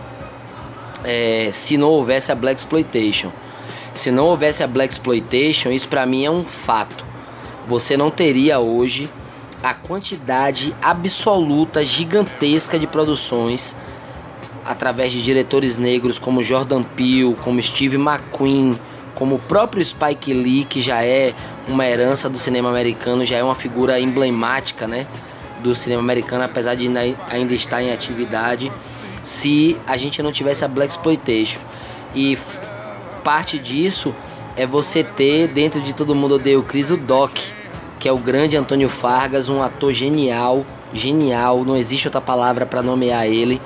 é, 1.03 1.49
se 1.51 1.77
não 1.77 1.89
houvesse 1.89 2.31
a 2.31 2.35
Black 2.35 2.59
Exploitation. 2.59 3.31
Se 3.93 4.09
não 4.09 4.25
houvesse 4.25 4.63
a 4.63 4.67
Black 4.67 4.91
Exploitation, 4.93 5.71
isso 5.71 5.88
para 5.88 6.05
mim 6.05 6.25
é 6.25 6.31
um 6.31 6.43
fato. 6.43 7.05
Você 7.67 7.95
não 7.95 8.09
teria 8.09 8.59
hoje 8.59 9.09
a 9.61 9.73
quantidade 9.73 10.75
absoluta, 10.81 11.85
gigantesca 11.85 12.77
de 12.77 12.85
produções 12.85 13.75
através 14.65 15.11
de 15.11 15.21
diretores 15.21 15.77
negros 15.77 16.17
como 16.17 16.43
Jordan 16.43 16.84
Peele, 16.84 17.35
como 17.41 17.61
Steve 17.61 17.97
McQueen, 17.97 18.77
como 19.13 19.35
o 19.35 19.39
próprio 19.39 19.84
Spike 19.84 20.34
Lee, 20.34 20.65
que 20.65 20.81
já 20.81 21.03
é 21.03 21.34
uma 21.67 21.85
herança 21.85 22.30
do 22.30 22.38
cinema 22.38 22.69
americano, 22.69 23.23
já 23.23 23.38
é 23.38 23.43
uma 23.43 23.55
figura 23.55 23.99
emblemática, 23.99 24.88
né, 24.88 25.05
do 25.61 25.75
cinema 25.75 26.01
americano, 26.01 26.43
apesar 26.43 26.75
de 26.75 26.88
ainda 26.88 27.53
estar 27.53 27.81
em 27.81 27.91
atividade, 27.91 28.71
se 29.24 29.78
a 29.88 29.98
gente 29.98 30.22
não 30.22 30.32
tivesse 30.32 30.64
a 30.64 30.68
black 30.68 30.91
exploitation. 30.91 31.60
E 32.14 32.38
parte 33.24 33.58
disso 33.58 34.14
é 34.56 34.68
você 34.68 35.04
ter 35.04 35.48
dentro 35.48 35.82
de 35.82 35.95
todo 35.95 36.14
mundo 36.14 36.36
odeia 36.36 36.60
o 36.60 36.64
Chris 36.64 36.91
o 36.91 36.98
Doc, 36.98 37.32
que 38.00 38.08
é 38.08 38.12
o 38.12 38.18
grande 38.18 38.58
Antônio 38.58 38.90
Fargas, 38.90 39.50
um 39.50 39.64
ator 39.64 39.94
genial, 39.94 40.66
genial, 40.94 41.64
não 41.64 41.76
existe 41.76 42.08
outra 42.08 42.22
palavra 42.22 42.66
para 42.66 42.84
nomear 42.84 43.26
ele 43.26 43.62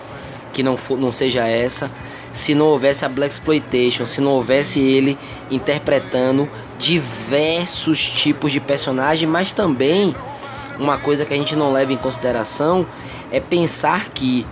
que 0.53 0.63
não, 0.63 0.77
for, 0.77 0.97
não 0.97 1.11
seja 1.11 1.45
essa, 1.45 1.91
se 2.31 2.55
não 2.55 2.67
houvesse 2.67 3.03
a 3.03 3.09
Black 3.09 3.33
Exploitation, 3.33 4.05
se 4.05 4.21
não 4.21 4.31
houvesse 4.31 4.79
ele 4.79 5.17
interpretando 5.51 6.49
diversos 6.77 7.99
tipos 7.99 8.51
de 8.51 8.59
personagem, 8.59 9.27
mas 9.27 9.51
também 9.51 10.15
uma 10.79 10.97
coisa 10.97 11.25
que 11.25 11.33
a 11.33 11.37
gente 11.37 11.55
não 11.55 11.71
leva 11.71 11.91
em 11.91 11.97
consideração 11.97 12.85
é 13.31 13.39
pensar 13.39 14.09
que 14.09 14.45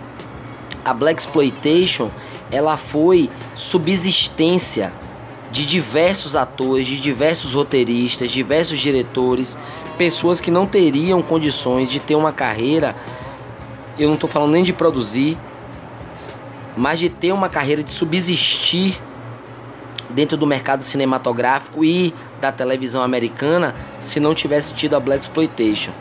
a 0.86 0.94
Black 0.94 1.20
Exploitation 1.20 2.12
ela 2.52 2.78
foi 2.78 3.30
subsistência 3.56 4.94
de 5.52 5.66
diversos 5.66 6.36
atores, 6.36 6.86
de 6.86 7.02
diversos 7.02 7.54
roteiristas, 7.54 8.30
diversos 8.30 8.80
diretores, 8.80 9.58
pessoas 9.98 10.40
que 10.40 10.52
não 10.52 10.68
teriam 10.68 11.22
condições 11.22 11.90
de 11.90 12.00
ter 12.00 12.16
uma 12.16 12.32
carreira. 12.32 12.96
Eu 13.98 14.08
não 14.08 14.16
estou 14.16 14.30
falando 14.30 14.52
nem 14.52 14.64
de 14.64 14.74
produzir, 14.74 15.38
mas 16.78 17.00
de 17.00 17.10
ter 17.10 17.32
uma 17.32 17.50
carreira 17.50 17.82
de 17.82 17.92
subsistir 17.92 19.02
dentro 20.10 20.38
do 20.38 20.46
mercado 20.46 20.84
cinematográfico 20.84 21.84
e 21.84 22.14
da 22.40 22.52
televisão 22.52 23.02
americana 23.02 23.74
se 24.00 24.20
não 24.20 24.36
tivesse 24.36 24.74
tido 24.74 24.96
a 24.96 25.00
Black 25.00 25.22
Exploitation. 25.22 25.92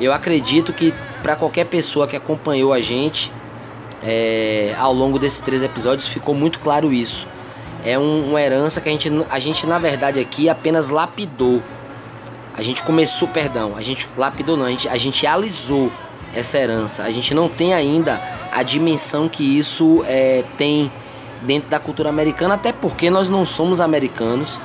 Eu 0.00 0.12
acredito 0.12 0.72
que 0.72 0.92
para 1.22 1.36
qualquer 1.36 1.66
pessoa 1.66 2.06
que 2.06 2.16
acompanhou 2.16 2.72
a 2.72 2.80
gente 2.80 3.30
é, 4.06 4.72
ao 4.78 4.92
longo 4.92 5.18
desses 5.18 5.40
três 5.40 5.62
episódios 5.62 6.06
ficou 6.06 6.34
muito 6.34 6.60
claro 6.60 6.92
isso. 6.92 7.26
É 7.84 7.98
um, 7.98 8.30
uma 8.30 8.40
herança 8.40 8.80
que 8.80 8.88
a 8.88 8.92
gente, 8.92 9.10
a 9.28 9.38
gente 9.38 9.66
na 9.66 9.78
verdade 9.78 10.20
aqui 10.20 10.48
apenas 10.48 10.88
lapidou. 10.88 11.62
A 12.56 12.62
gente 12.62 12.82
começou, 12.84 13.28
perdão, 13.28 13.76
a 13.76 13.82
gente 13.82 14.08
lapidou 14.16 14.56
não, 14.56 14.64
a 14.64 14.70
gente, 14.70 14.88
a 14.88 14.96
gente 14.96 15.26
alisou 15.26 15.92
essa 16.32 16.56
herança. 16.56 17.02
A 17.02 17.10
gente 17.10 17.34
não 17.34 17.48
tem 17.48 17.74
ainda 17.74 18.20
a 18.52 18.62
dimensão 18.62 19.28
que 19.28 19.58
isso 19.58 20.04
é, 20.06 20.44
tem 20.56 20.90
dentro 21.42 21.68
da 21.68 21.78
cultura 21.78 22.08
americana, 22.08 22.54
até 22.54 22.72
porque 22.72 23.10
nós 23.10 23.28
não 23.28 23.44
somos 23.44 23.80
americanos, 23.80 24.60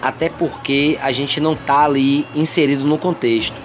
até 0.00 0.28
porque 0.28 0.98
a 1.02 1.12
gente 1.12 1.40
não 1.40 1.52
está 1.52 1.84
ali 1.84 2.26
inserido 2.34 2.84
no 2.84 2.96
contexto. 2.96 3.60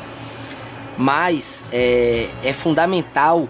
Mas 0.98 1.64
é, 1.72 2.30
é 2.44 2.52
fundamental 2.52 3.48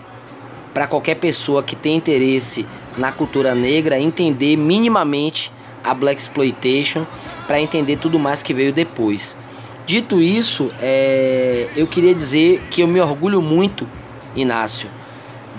para 0.73 0.87
qualquer 0.87 1.15
pessoa 1.15 1.63
que 1.63 1.75
tem 1.75 1.95
interesse 1.95 2.65
na 2.97 3.11
cultura 3.11 3.55
negra 3.55 3.99
entender 3.99 4.57
minimamente 4.57 5.51
a 5.83 5.93
Black 5.93 6.21
Exploitation 6.21 7.05
para 7.47 7.59
entender 7.59 7.97
tudo 7.97 8.19
mais 8.19 8.43
que 8.43 8.53
veio 8.53 8.71
depois. 8.71 9.37
Dito 9.85 10.21
isso, 10.21 10.71
é, 10.79 11.67
eu 11.75 11.87
queria 11.87 12.13
dizer 12.13 12.61
que 12.69 12.81
eu 12.81 12.87
me 12.87 12.99
orgulho 13.01 13.41
muito, 13.41 13.89
Inácio, 14.35 14.89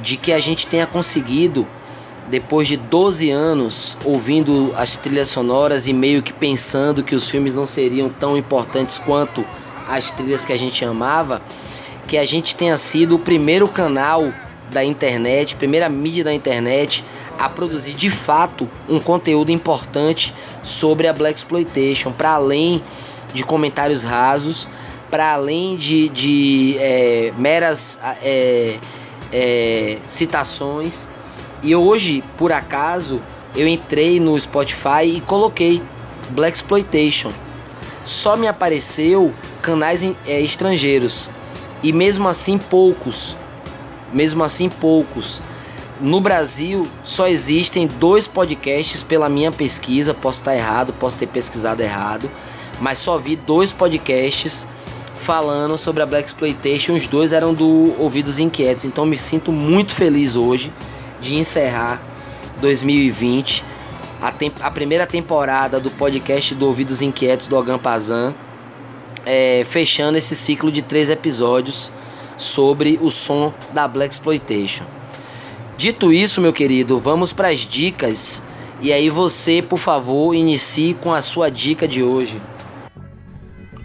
de 0.01 0.17
que 0.17 0.33
a 0.33 0.39
gente 0.39 0.67
tenha 0.67 0.87
conseguido, 0.87 1.67
depois 2.29 2.69
de 2.69 2.77
12 2.77 3.29
anos 3.29 3.97
ouvindo 4.05 4.73
as 4.77 4.97
trilhas 4.97 5.27
sonoras 5.29 5.89
e 5.89 5.93
meio 5.93 6.23
que 6.23 6.33
pensando 6.33 7.03
que 7.03 7.15
os 7.15 7.29
filmes 7.29 7.55
não 7.55 7.67
seriam 7.67 8.09
tão 8.09 8.37
importantes 8.37 8.99
quanto 8.99 9.45
as 9.89 10.13
trilhas 10.13 10.45
que 10.45 10.53
a 10.53 10.57
gente 10.57 10.85
amava, 10.85 11.43
que 12.07 12.17
a 12.17 12.25
gente 12.25 12.55
tenha 12.55 12.77
sido 12.77 13.17
o 13.17 13.19
primeiro 13.19 13.67
canal 13.67 14.33
da 14.71 14.85
internet, 14.85 15.57
primeira 15.57 15.89
mídia 15.89 16.25
da 16.25 16.33
internet 16.33 17.05
a 17.39 17.49
produzir 17.49 17.95
de 17.95 18.11
fato 18.11 18.69
um 18.89 19.01
conteúdo 19.01 19.51
importante 19.51 20.35
sobre 20.63 21.09
a 21.09 21.13
Black 21.13 21.39
Exploitation, 21.39 22.13
para 22.13 22.33
além 22.33 22.83
de 23.33 23.43
comentários 23.43 24.05
rasos, 24.05 24.69
para 25.11 25.33
além 25.33 25.77
de, 25.77 26.09
de 26.11 26.77
é, 26.79 27.33
meras 27.39 27.99
é, 28.23 28.79
é, 29.33 29.99
citações. 30.07 31.09
E 31.63 31.75
hoje, 31.75 32.23
por 32.37 32.53
acaso, 32.53 33.21
eu 33.57 33.67
entrei 33.67 34.21
no 34.21 34.39
Spotify 34.39 35.05
e 35.05 35.21
coloquei 35.21 35.83
Black 36.31 36.57
Exploitation. 36.57 37.33
Só 38.05 38.37
me 38.37 38.47
apareceu 38.47 39.35
canais 39.61 40.03
é, 40.27 40.41
estrangeiros 40.41 41.31
e 41.83 41.93
mesmo 41.93 42.29
assim 42.29 42.59
poucos, 42.59 43.37
mesmo 44.13 44.43
assim 44.45 44.69
poucos. 44.69 45.43
No 46.01 46.21
Brasil 46.21 46.87
só 47.05 47.29
existem 47.29 47.87
dois 47.87 48.27
podcasts 48.27 49.03
pela 49.03 49.29
minha 49.29 49.53
pesquisa, 49.53 50.15
posso 50.15 50.41
estar 50.41 50.57
errado, 50.57 50.93
posso 50.95 51.17
ter 51.17 51.27
pesquisado 51.27 51.83
errado 51.83 52.31
mas 52.81 52.99
só 52.99 53.19
vi 53.19 53.37
dois 53.37 53.73
podcasts 53.73 54.67
falando 55.19 55.77
sobre 55.77 56.03
a 56.03 56.07
Black 56.07 56.29
Exploitation. 56.29 56.95
Os 56.95 57.07
dois 57.07 57.33
eram 57.33 57.53
do 57.53 57.95
Ouvidos 57.99 58.39
Inquietos. 58.39 58.87
Então 58.87 59.05
me 59.05 59.19
sinto 59.19 59.53
muito 59.53 59.93
feliz 59.93 60.35
hoje 60.35 60.73
de 61.21 61.35
encerrar 61.35 62.03
2020, 62.61 63.63
a, 64.21 64.33
a 64.67 64.71
primeira 64.71 65.07
temporada 65.07 65.79
do 65.79 65.91
podcast 65.91 66.55
do 66.55 66.67
Ouvidos 66.67 67.03
Inquietos 67.03 67.47
do 67.47 67.59
Agampazan, 67.59 68.35
é, 69.27 69.63
fechando 69.67 70.17
esse 70.17 70.35
ciclo 70.35 70.73
de 70.73 70.81
três 70.81 71.11
episódios 71.11 71.93
sobre 72.41 72.99
o 73.03 73.11
som 73.11 73.53
da 73.75 73.87
Black 73.87 74.15
Exploitation. 74.15 74.85
Dito 75.77 76.13
isso, 76.13 76.41
meu 76.41 76.53
querido, 76.53 76.99
vamos 76.99 77.33
para 77.33 77.49
as 77.49 77.61
dicas. 77.61 78.43
E 78.81 78.93
aí 78.93 79.11
você, 79.11 79.61
por 79.61 79.79
favor, 79.79 80.35
inicie 80.35 80.95
com 80.95 81.13
a 81.13 81.21
sua 81.21 81.51
dica 81.51 81.87
de 81.87 82.03
hoje. 82.03 82.41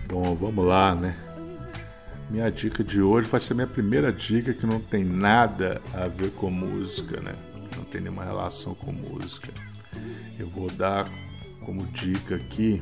Bom, 0.08 0.36
vamos 0.36 0.66
lá, 0.66 0.96
né? 0.96 1.18
Minha 2.30 2.50
dica 2.50 2.82
de 2.82 3.02
hoje 3.02 3.28
vai 3.28 3.40
ser 3.40 3.54
minha 3.54 3.68
primeira 3.68 4.12
dica 4.12 4.54
que 4.54 4.66
não 4.66 4.80
tem 4.80 5.04
nada 5.04 5.82
a 5.94 6.08
ver 6.08 6.32
com 6.32 6.50
música, 6.50 7.20
né? 7.20 7.36
Não 7.76 7.84
tem 7.84 8.00
nenhuma 8.00 8.24
relação 8.24 8.74
com 8.74 8.92
música. 8.92 9.50
Eu 10.40 10.50
vou 10.50 10.72
dar 10.72 11.10
como 11.66 11.86
dica 11.88 12.36
aqui 12.36 12.82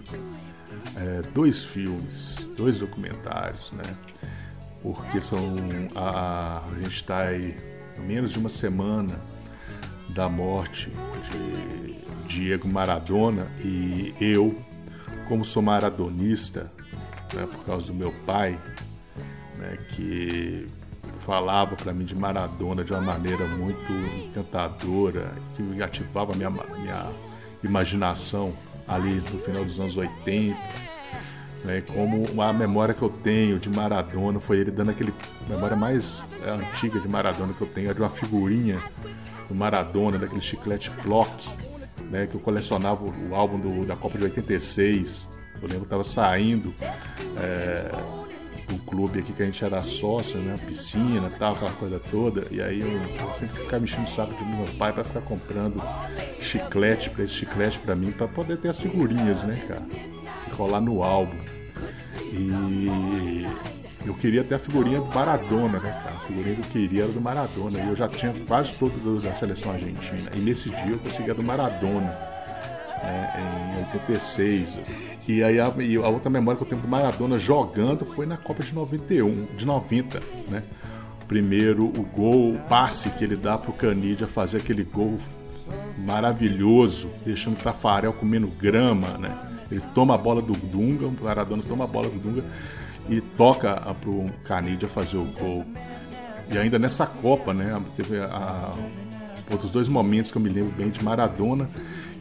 é, 0.95 1.23
dois 1.33 1.63
filmes, 1.63 2.47
dois 2.55 2.77
documentários, 2.77 3.71
né? 3.71 3.83
Porque 4.83 5.19
são 5.21 5.39
a, 5.95 6.61
a 6.69 6.81
gente 6.81 6.97
está 6.97 7.19
aí 7.19 7.57
menos 8.05 8.31
de 8.31 8.39
uma 8.39 8.49
semana 8.49 9.19
da 10.09 10.29
morte 10.29 10.91
de 11.31 12.03
Diego 12.27 12.67
Maradona 12.67 13.47
e 13.63 14.13
eu, 14.19 14.55
como 15.27 15.43
sou 15.45 15.63
maradonista, 15.63 16.71
né, 17.33 17.47
por 17.47 17.63
causa 17.65 17.87
do 17.87 17.93
meu 17.93 18.11
pai, 18.25 18.59
né, 19.57 19.77
que 19.89 20.67
falava 21.19 21.75
para 21.75 21.93
mim 21.93 22.05
de 22.05 22.15
Maradona 22.15 22.83
de 22.83 22.91
uma 22.91 23.01
maneira 23.01 23.47
muito 23.47 23.91
encantadora, 24.27 25.31
que 25.55 25.81
ativava 25.81 26.35
minha, 26.35 26.49
minha 26.49 27.11
imaginação 27.63 28.53
ali 28.87 29.15
no 29.31 29.39
final 29.39 29.63
dos 29.63 29.79
anos 29.79 29.95
80. 29.95 30.57
Né, 31.63 31.81
como 31.81 32.41
a 32.41 32.51
memória 32.51 32.93
que 32.93 33.01
eu 33.01 33.09
tenho 33.09 33.57
de 33.57 33.69
Maradona 33.69 34.37
foi 34.37 34.57
ele 34.57 34.69
dando 34.69 34.91
aquele 34.91 35.13
memória 35.47 35.77
mais 35.77 36.27
é, 36.45 36.49
antiga 36.49 36.99
de 36.99 37.07
Maradona 37.07 37.53
que 37.53 37.61
eu 37.61 37.67
tenho 37.67 37.89
é 37.89 37.93
de 37.93 38.01
uma 38.01 38.09
figurinha 38.09 38.83
do 39.47 39.55
Maradona 39.55 40.17
daquele 40.17 40.41
chiclete 40.41 40.91
Block 41.03 41.31
né, 42.09 42.27
que 42.27 42.35
eu 42.35 42.41
colecionava 42.41 43.05
o 43.05 43.33
álbum 43.33 43.57
do, 43.57 43.85
da 43.85 43.95
Copa 43.95 44.17
de 44.17 44.25
86 44.25 45.29
eu 45.61 45.69
lembro 45.69 45.79
que 45.79 45.85
estava 45.85 46.03
saindo 46.03 46.73
é, 47.37 47.89
do 48.67 48.77
clube 48.79 49.19
aqui 49.19 49.31
que 49.31 49.41
a 49.41 49.45
gente 49.45 49.63
era 49.63 49.81
sócio, 49.83 50.37
né? 50.39 50.57
Piscina 50.67 51.29
tal, 51.37 51.53
aquela 51.53 51.71
coisa 51.71 51.99
toda. 51.99 52.43
E 52.51 52.61
aí 52.61 52.81
eu, 52.81 52.89
eu 52.89 53.33
sempre 53.33 53.61
ficava 53.61 53.79
mexendo 53.79 54.05
o 54.05 54.09
saco 54.09 54.33
de 54.33 54.43
meu 54.43 54.65
pai 54.77 54.91
para 54.91 55.03
ficar 55.03 55.21
comprando 55.21 55.81
chiclete 56.41 57.09
para 57.09 57.23
esse 57.23 57.33
chiclete 57.33 57.79
para 57.79 57.95
mim, 57.95 58.11
para 58.11 58.27
poder 58.27 58.57
ter 58.57 58.69
as 58.69 58.81
figurinhas, 58.81 59.43
né, 59.43 59.61
cara? 59.67 59.83
Rolar 60.57 60.81
no 60.81 61.03
álbum. 61.03 61.37
E 62.31 63.45
eu 64.05 64.13
queria 64.13 64.43
ter 64.43 64.55
a 64.55 64.59
figurinha 64.59 64.99
do 64.99 65.13
Maradona, 65.13 65.79
né, 65.79 66.01
cara? 66.03 66.15
A 66.15 66.19
figurinha 66.27 66.55
que 66.55 66.61
eu 66.61 66.71
queria 66.71 67.03
era 67.03 67.11
do 67.11 67.21
Maradona. 67.21 67.79
E 67.79 67.87
eu 67.87 67.95
já 67.95 68.07
tinha 68.07 68.33
quase 68.47 68.73
todas 68.73 69.23
da 69.23 69.33
seleção 69.33 69.71
argentina. 69.71 70.29
E 70.35 70.39
nesse 70.39 70.69
dia 70.69 70.91
eu 70.91 70.99
consegui 70.99 71.31
a 71.31 71.33
do 71.33 71.43
Maradona 71.43 72.33
né, 73.01 73.75
em 73.77 73.83
86. 73.85 74.79
E 75.27 75.41
aí 75.43 75.59
a, 75.59 75.73
e 75.79 75.95
a, 75.95 76.07
outra 76.07 76.29
memória 76.29 76.57
que 76.57 76.63
eu 76.63 76.69
tenho 76.69 76.81
do 76.81 76.87
Maradona 76.87 77.37
jogando 77.37 78.05
foi 78.05 78.25
na 78.25 78.35
Copa 78.35 78.61
de 78.61 78.73
91, 78.73 79.45
de 79.55 79.65
90, 79.65 80.21
né? 80.49 80.63
Primeiro 81.27 81.85
o 81.85 82.03
gol, 82.03 82.55
o 82.55 82.59
passe 82.67 83.09
que 83.11 83.23
ele 83.23 83.37
dá 83.37 83.57
pro 83.57 83.71
Canidia 83.71 84.27
fazer 84.27 84.57
aquele 84.57 84.83
gol 84.83 85.17
maravilhoso, 85.97 87.09
deixando 87.25 87.53
o 87.53 87.63
Tafarel 87.63 88.11
comendo 88.11 88.47
grama, 88.47 89.17
né? 89.17 89.52
Ele 89.73 89.83
toma 89.93 90.15
a 90.15 90.17
bola 90.17 90.41
do 90.41 90.53
Dunga, 90.53 91.07
o 91.07 91.23
Maradona 91.23 91.63
toma 91.67 91.85
a 91.85 91.87
bola 91.87 92.09
do 92.09 92.19
Dunga 92.19 92.43
e 93.09 93.19
toca 93.19 93.75
pro 93.99 94.29
Canidia 94.43 94.87
fazer 94.87 95.17
o 95.17 95.25
gol. 95.25 95.65
E 96.51 96.57
ainda 96.57 96.77
nessa 96.77 97.05
Copa, 97.05 97.53
né? 97.53 97.81
Teve 97.95 98.19
a, 98.19 98.73
outros 99.51 99.71
dois 99.71 99.87
momentos 99.87 100.31
que 100.31 100.37
eu 100.37 100.41
me 100.41 100.49
lembro 100.49 100.71
bem 100.71 100.89
de 100.89 101.03
Maradona 101.03 101.69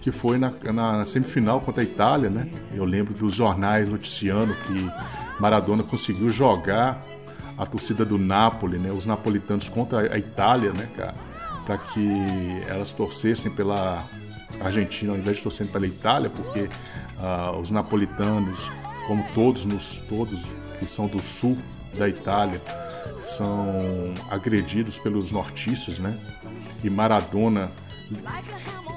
que 0.00 0.10
foi 0.10 0.36
na, 0.36 0.52
na, 0.72 1.04
semifinal 1.04 1.60
contra 1.60 1.80
a 1.80 1.84
Itália, 1.84 2.28
né? 2.28 2.48
Eu 2.74 2.84
lembro 2.84 3.14
dos 3.14 3.34
jornais 3.34 3.88
noticiando 3.88 4.52
que 4.66 4.90
Maradona 5.38 5.84
conseguiu 5.84 6.28
jogar 6.28 7.04
a 7.56 7.64
torcida 7.64 8.04
do 8.04 8.18
Napoli, 8.18 8.78
né? 8.78 8.90
Os 8.90 9.06
napolitanos 9.06 9.68
contra 9.68 10.12
a 10.12 10.18
Itália, 10.18 10.72
né, 10.72 10.88
cara? 10.96 11.14
Para 11.64 11.78
que 11.78 12.62
elas 12.66 12.90
torcessem 12.92 13.52
pela 13.52 14.04
Argentina 14.60 15.12
ao 15.12 15.18
invés 15.18 15.36
de 15.36 15.44
torcerem 15.44 15.72
pela 15.72 15.86
Itália, 15.86 16.28
porque 16.28 16.68
uh, 17.22 17.58
os 17.58 17.70
napolitanos, 17.70 18.68
como 19.06 19.24
todos 19.34 19.64
nos 19.64 19.96
todos 20.08 20.50
que 20.78 20.86
são 20.86 21.06
do 21.06 21.22
sul 21.22 21.56
da 21.94 22.08
Itália, 22.08 22.60
são 23.24 24.12
agredidos 24.30 24.98
pelos 24.98 25.30
nortistas, 25.30 25.98
né? 25.98 26.18
E 26.82 26.90
Maradona 26.90 27.70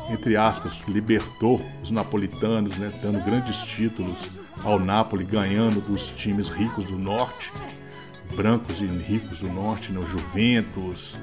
entre 0.09 0.37
aspas, 0.37 0.83
libertou 0.87 1.61
os 1.81 1.91
napolitanos, 1.91 2.77
né, 2.77 2.91
dando 3.01 3.23
grandes 3.23 3.63
títulos 3.63 4.29
ao 4.63 4.79
Napoli, 4.79 5.23
ganhando 5.23 5.81
dos 5.81 6.09
times 6.09 6.47
ricos 6.47 6.85
do 6.85 6.97
norte, 6.97 7.51
brancos 8.35 8.81
e 8.81 8.85
ricos 8.85 9.39
do 9.39 9.51
norte, 9.51 9.91
né, 9.91 10.03
Juventus, 10.05 11.19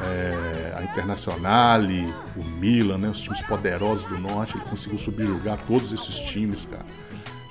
é, 0.00 0.74
a 0.76 0.82
Internazionale, 0.82 2.12
o 2.36 2.44
Milan, 2.44 2.98
né, 2.98 3.08
os 3.08 3.20
times 3.20 3.42
poderosos 3.42 4.04
do 4.06 4.18
norte, 4.18 4.56
ele 4.56 4.64
conseguiu 4.64 4.98
subjugar 4.98 5.58
todos 5.66 5.92
esses 5.92 6.18
times, 6.18 6.64
cara. 6.64 6.86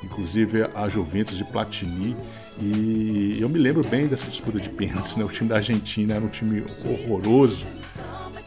Inclusive 0.03 0.69
a 0.74 0.88
Juventus 0.88 1.38
de 1.38 1.44
Platini. 1.44 2.15
E 2.60 3.38
eu 3.40 3.49
me 3.49 3.60
lembro 3.60 3.86
bem 3.88 4.07
dessa 4.07 4.28
disputa 4.28 4.60
de 4.60 4.69
pênaltis, 4.69 5.15
né? 5.15 5.24
O 5.24 5.28
time 5.28 5.49
da 5.49 5.57
Argentina 5.57 6.15
era 6.15 6.24
um 6.24 6.30
time 6.30 6.65
horroroso, 6.86 7.65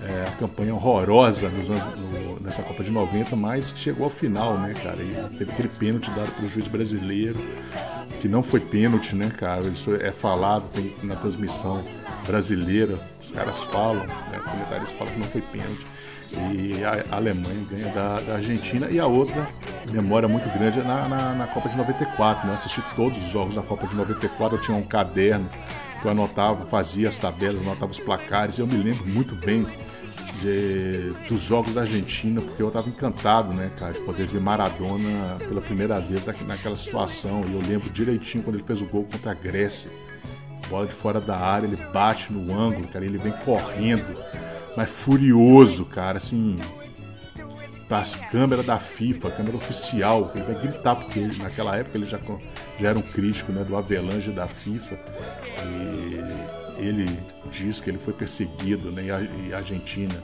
é, 0.02 0.28
a 0.28 0.32
campanha 0.32 0.74
horrorosa 0.74 1.48
nos 1.48 1.70
anos, 1.70 1.84
no, 1.84 2.40
nessa 2.40 2.62
Copa 2.62 2.82
de 2.82 2.90
90, 2.90 3.36
mas 3.36 3.74
chegou 3.76 4.04
ao 4.04 4.10
final, 4.10 4.58
né, 4.58 4.74
cara? 4.82 5.02
E 5.02 5.38
teve 5.38 5.52
aquele 5.52 5.68
pênalti 5.68 6.10
dado 6.10 6.30
pelo 6.32 6.48
juiz 6.48 6.66
brasileiro, 6.66 7.38
que 8.20 8.28
não 8.28 8.42
foi 8.42 8.60
pênalti, 8.60 9.14
né, 9.14 9.30
cara? 9.30 9.64
Isso 9.66 9.94
é 9.94 10.12
falado 10.12 10.70
tem, 10.72 10.94
na 11.02 11.16
transmissão 11.16 11.82
brasileira, 12.26 12.98
os 13.20 13.30
caras 13.30 13.58
falam, 13.64 14.06
né, 14.06 14.40
comentários 14.44 14.90
falam 14.92 15.12
que 15.12 15.20
não 15.20 15.26
foi 15.28 15.42
pênalti. 15.42 15.86
E 16.32 16.84
a 16.84 17.16
Alemanha 17.16 17.66
ganha 17.68 17.92
da, 17.92 18.20
da 18.20 18.34
Argentina 18.34 18.88
e 18.88 19.00
a 19.00 19.06
outra 19.06 19.48
memória 19.90 20.28
muito 20.28 20.48
grande 20.56 20.78
é 20.78 20.82
na, 20.82 21.08
na, 21.08 21.34
na 21.34 21.46
Copa 21.48 21.68
de 21.68 21.76
94, 21.76 22.46
né? 22.46 22.52
Eu 22.52 22.54
assisti 22.54 22.80
todos 22.94 23.18
os 23.18 23.30
jogos 23.30 23.56
da 23.56 23.62
Copa 23.62 23.86
de 23.88 23.96
94, 23.96 24.56
eu 24.56 24.62
tinha 24.62 24.76
um 24.76 24.84
caderno 24.84 25.50
que 26.00 26.06
eu 26.06 26.10
anotava, 26.10 26.64
fazia 26.66 27.08
as 27.08 27.18
tabelas, 27.18 27.60
anotava 27.60 27.92
os 27.92 28.00
placares, 28.00 28.58
eu 28.58 28.66
me 28.66 28.76
lembro 28.76 29.06
muito 29.06 29.34
bem 29.34 29.66
de, 30.40 31.12
dos 31.28 31.42
jogos 31.42 31.74
da 31.74 31.82
Argentina, 31.82 32.40
porque 32.40 32.62
eu 32.62 32.68
estava 32.68 32.88
encantado, 32.88 33.52
né, 33.52 33.70
cara, 33.78 33.92
de 33.92 34.00
poder 34.00 34.26
ver 34.26 34.40
Maradona 34.40 35.36
pela 35.38 35.60
primeira 35.60 36.00
vez 36.00 36.26
naquela 36.46 36.76
situação. 36.76 37.44
E 37.46 37.52
eu 37.52 37.60
lembro 37.60 37.90
direitinho 37.90 38.42
quando 38.42 38.56
ele 38.56 38.64
fez 38.64 38.80
o 38.80 38.86
gol 38.86 39.04
contra 39.04 39.32
a 39.32 39.34
Grécia. 39.34 39.90
Bola 40.68 40.86
de 40.86 40.94
fora 40.94 41.20
da 41.20 41.36
área, 41.36 41.66
ele 41.66 41.76
bate 41.92 42.32
no 42.32 42.54
ângulo, 42.54 42.86
cara, 42.88 43.04
ele 43.04 43.18
vem 43.18 43.32
correndo, 43.44 44.16
mas 44.76 44.88
furioso, 44.88 45.84
cara, 45.84 46.18
assim, 46.18 46.56
a 47.98 48.02
câmera 48.30 48.62
da 48.62 48.78
FIFA, 48.78 49.30
câmera 49.30 49.56
oficial, 49.56 50.30
ele 50.34 50.44
vai 50.44 50.54
gritar, 50.60 50.96
porque 50.96 51.18
ele, 51.18 51.42
naquela 51.42 51.76
época 51.76 51.98
ele 51.98 52.06
já, 52.06 52.18
já 52.78 52.88
era 52.88 52.98
um 52.98 53.02
crítico 53.02 53.52
né, 53.52 53.64
do 53.64 53.76
Avelange 53.76 54.30
da 54.30 54.46
FIFA. 54.46 54.98
E 55.66 56.80
ele 56.82 57.18
diz 57.50 57.80
que 57.80 57.90
ele 57.90 57.98
foi 57.98 58.12
perseguido, 58.12 58.90
né, 58.90 59.04
e 59.46 59.52
a 59.52 59.58
Argentina 59.58 60.14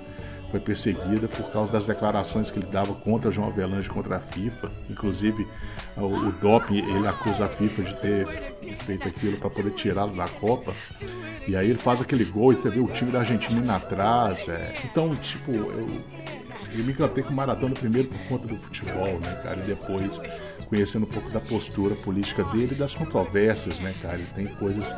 foi 0.50 0.60
perseguida 0.60 1.28
por 1.28 1.50
causa 1.50 1.72
das 1.72 1.86
declarações 1.86 2.50
que 2.50 2.58
ele 2.58 2.66
dava 2.66 2.94
contra 2.94 3.30
João 3.30 3.48
Avelange, 3.48 3.88
contra 3.88 4.16
a 4.16 4.20
FIFA. 4.20 4.70
Inclusive, 4.88 5.46
o, 5.96 6.04
o 6.04 6.32
doping, 6.32 6.78
ele 6.78 7.06
acusa 7.06 7.46
a 7.46 7.48
FIFA 7.48 7.82
de 7.82 7.96
ter 7.96 8.26
feito 8.84 9.08
aquilo 9.08 9.36
para 9.38 9.50
poder 9.50 9.72
tirá-lo 9.72 10.14
da 10.16 10.28
Copa. 10.28 10.72
E 11.46 11.56
aí 11.56 11.68
ele 11.68 11.78
faz 11.78 12.00
aquele 12.00 12.24
gol 12.24 12.52
e 12.52 12.56
você 12.56 12.70
vê 12.70 12.80
o 12.80 12.86
time 12.88 13.10
da 13.10 13.20
Argentina 13.20 13.58
indo 13.58 13.70
atrás. 13.72 14.48
É. 14.48 14.74
Então, 14.84 15.14
tipo, 15.16 15.52
eu, 15.52 15.88
eu 16.78 16.84
me 16.84 16.92
encantei 16.92 17.22
com 17.22 17.30
o 17.30 17.34
Maradona 17.34 17.74
primeiro 17.74 18.08
por 18.08 18.18
conta 18.28 18.48
do 18.48 18.56
futebol, 18.56 19.18
né, 19.20 19.40
cara? 19.42 19.58
E 19.60 19.62
depois 19.62 20.20
conhecendo 20.68 21.04
um 21.04 21.08
pouco 21.08 21.30
da 21.30 21.40
postura 21.40 21.94
política 21.94 22.44
dele 22.44 22.74
e 22.74 22.78
das 22.78 22.94
controvérsias, 22.94 23.78
né, 23.80 23.94
cara? 24.00 24.16
Ele 24.16 24.28
tem 24.34 24.46
coisas 24.46 24.94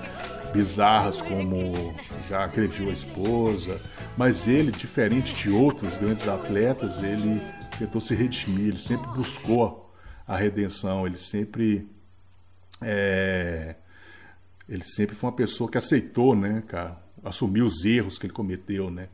bizarras 0.52 1.20
como 1.20 1.94
já 2.28 2.44
agrediu 2.44 2.88
a 2.88 2.92
esposa, 2.92 3.80
mas 4.16 4.48
ele, 4.48 4.72
diferente 4.72 5.34
de 5.34 5.50
outros 5.50 5.96
grandes 5.96 6.26
atletas, 6.26 7.02
ele 7.02 7.42
tentou 7.78 8.00
se 8.00 8.14
redimir, 8.14 8.68
ele 8.68 8.78
sempre 8.78 9.06
buscou 9.09 9.92
a 10.26 10.36
redenção, 10.36 11.06
ele 11.06 11.18
sempre 11.18 11.86
é, 12.80 13.76
ele 14.68 14.84
sempre 14.84 15.16
foi 15.16 15.30
uma 15.30 15.36
pessoa 15.36 15.70
que 15.70 15.78
aceitou, 15.78 16.36
né, 16.36 16.62
cara, 16.66 17.00
assumiu 17.24 17.64
os 17.64 17.84
erros 17.84 18.18
que 18.18 18.26
ele 18.26 18.32
cometeu, 18.32 18.90
né? 18.90 19.09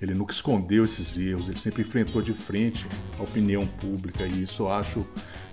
Ele 0.00 0.14
nunca 0.14 0.32
escondeu 0.32 0.84
esses 0.84 1.16
erros, 1.16 1.48
ele 1.48 1.58
sempre 1.58 1.82
enfrentou 1.82 2.22
de 2.22 2.32
frente 2.32 2.86
a 3.18 3.22
opinião 3.22 3.66
pública 3.66 4.24
e 4.24 4.44
isso 4.44 4.62
eu 4.62 4.72
acho 4.72 5.04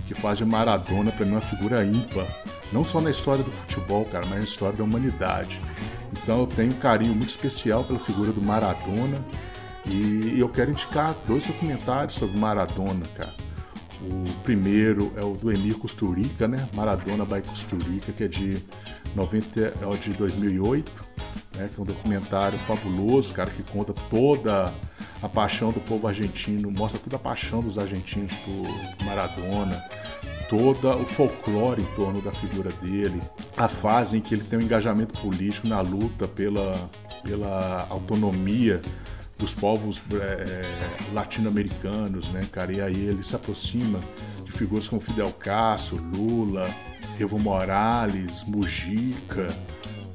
que 0.08 0.14
faz 0.14 0.38
de 0.38 0.46
Maradona 0.46 1.12
para 1.12 1.26
mim 1.26 1.32
uma 1.32 1.42
figura 1.42 1.84
ímpar, 1.84 2.28
não 2.72 2.86
só 2.86 3.02
na 3.02 3.10
história 3.10 3.44
do 3.44 3.52
futebol, 3.52 4.06
cara, 4.06 4.26
mas 4.26 4.38
na 4.38 4.44
história 4.44 4.78
da 4.78 4.84
humanidade. 4.84 5.60
Então 6.14 6.42
eu 6.42 6.48
tenho 6.48 6.74
um 6.74 6.80
carinho 6.80 7.16
muito 7.16 7.30
especial 7.30 7.84
pela 7.84 8.00
figura 8.00 8.32
do 8.32 8.42
Maradona 8.42 9.20
e 9.86 10.40
eu 10.40 10.48
quero 10.50 10.72
indicar 10.72 11.16
dois 11.28 11.48
documentários 11.48 12.16
sobre 12.16 12.38
Maradona, 12.38 13.06
cara. 13.16 13.45
O 14.08 14.42
primeiro 14.44 15.12
é 15.16 15.24
o 15.24 15.34
do 15.34 15.52
Emir 15.52 15.78
Kusturica, 15.78 16.48
né? 16.48 16.70
Maradona 16.74 17.26
by 17.26 17.42
Kusturica, 17.42 18.12
que 18.12 18.24
é 18.24 18.28
de 18.28 18.62
90, 19.16 19.60
é 19.60 19.98
de 20.00 20.14
2008 20.14 21.16
né, 21.56 21.70
que 21.74 21.80
é 21.80 21.82
um 21.82 21.86
documentário 21.86 22.58
fabuloso, 22.60 23.34
cara, 23.34 23.50
que 23.50 23.64
conta 23.64 23.94
toda 24.10 24.74
a 25.22 25.30
paixão 25.30 25.72
do 25.72 25.80
povo 25.80 26.08
argentino, 26.08 26.70
mostra 26.70 27.00
toda 27.00 27.16
a 27.16 27.20
paixão 27.20 27.60
dos 27.60 27.78
argentinos 27.78 28.34
por 28.38 29.06
Maradona, 29.06 29.84
todo 30.50 30.90
o 30.90 31.06
folclore 31.06 31.82
em 31.82 31.96
torno 31.96 32.22
da 32.22 32.32
figura 32.32 32.72
dele, 32.74 33.20
a 33.58 33.68
fase 33.68 34.18
em 34.18 34.22
que 34.22 34.36
ele 34.36 34.44
tem 34.44 34.60
um 34.60 34.62
engajamento 34.62 35.20
político 35.20 35.68
na 35.68 35.82
luta 35.82 36.28
pela, 36.28 36.74
pela 37.24 37.88
autonomia 37.90 38.82
dos 39.38 39.54
povos 39.54 40.02
é, 40.12 40.62
latino-americanos, 41.14 42.30
né, 42.30 42.48
cara? 42.52 42.72
E 42.72 42.82
aí 42.82 43.08
ele 43.08 43.24
se 43.24 43.36
aproxima 43.36 44.00
de 44.44 44.52
figuras 44.52 44.88
como 44.88 45.02
Fidel 45.02 45.32
Castro, 45.34 45.98
Lula, 45.98 46.70
Evo 47.20 47.38
Morales, 47.40 48.44
Mujica, 48.46 49.48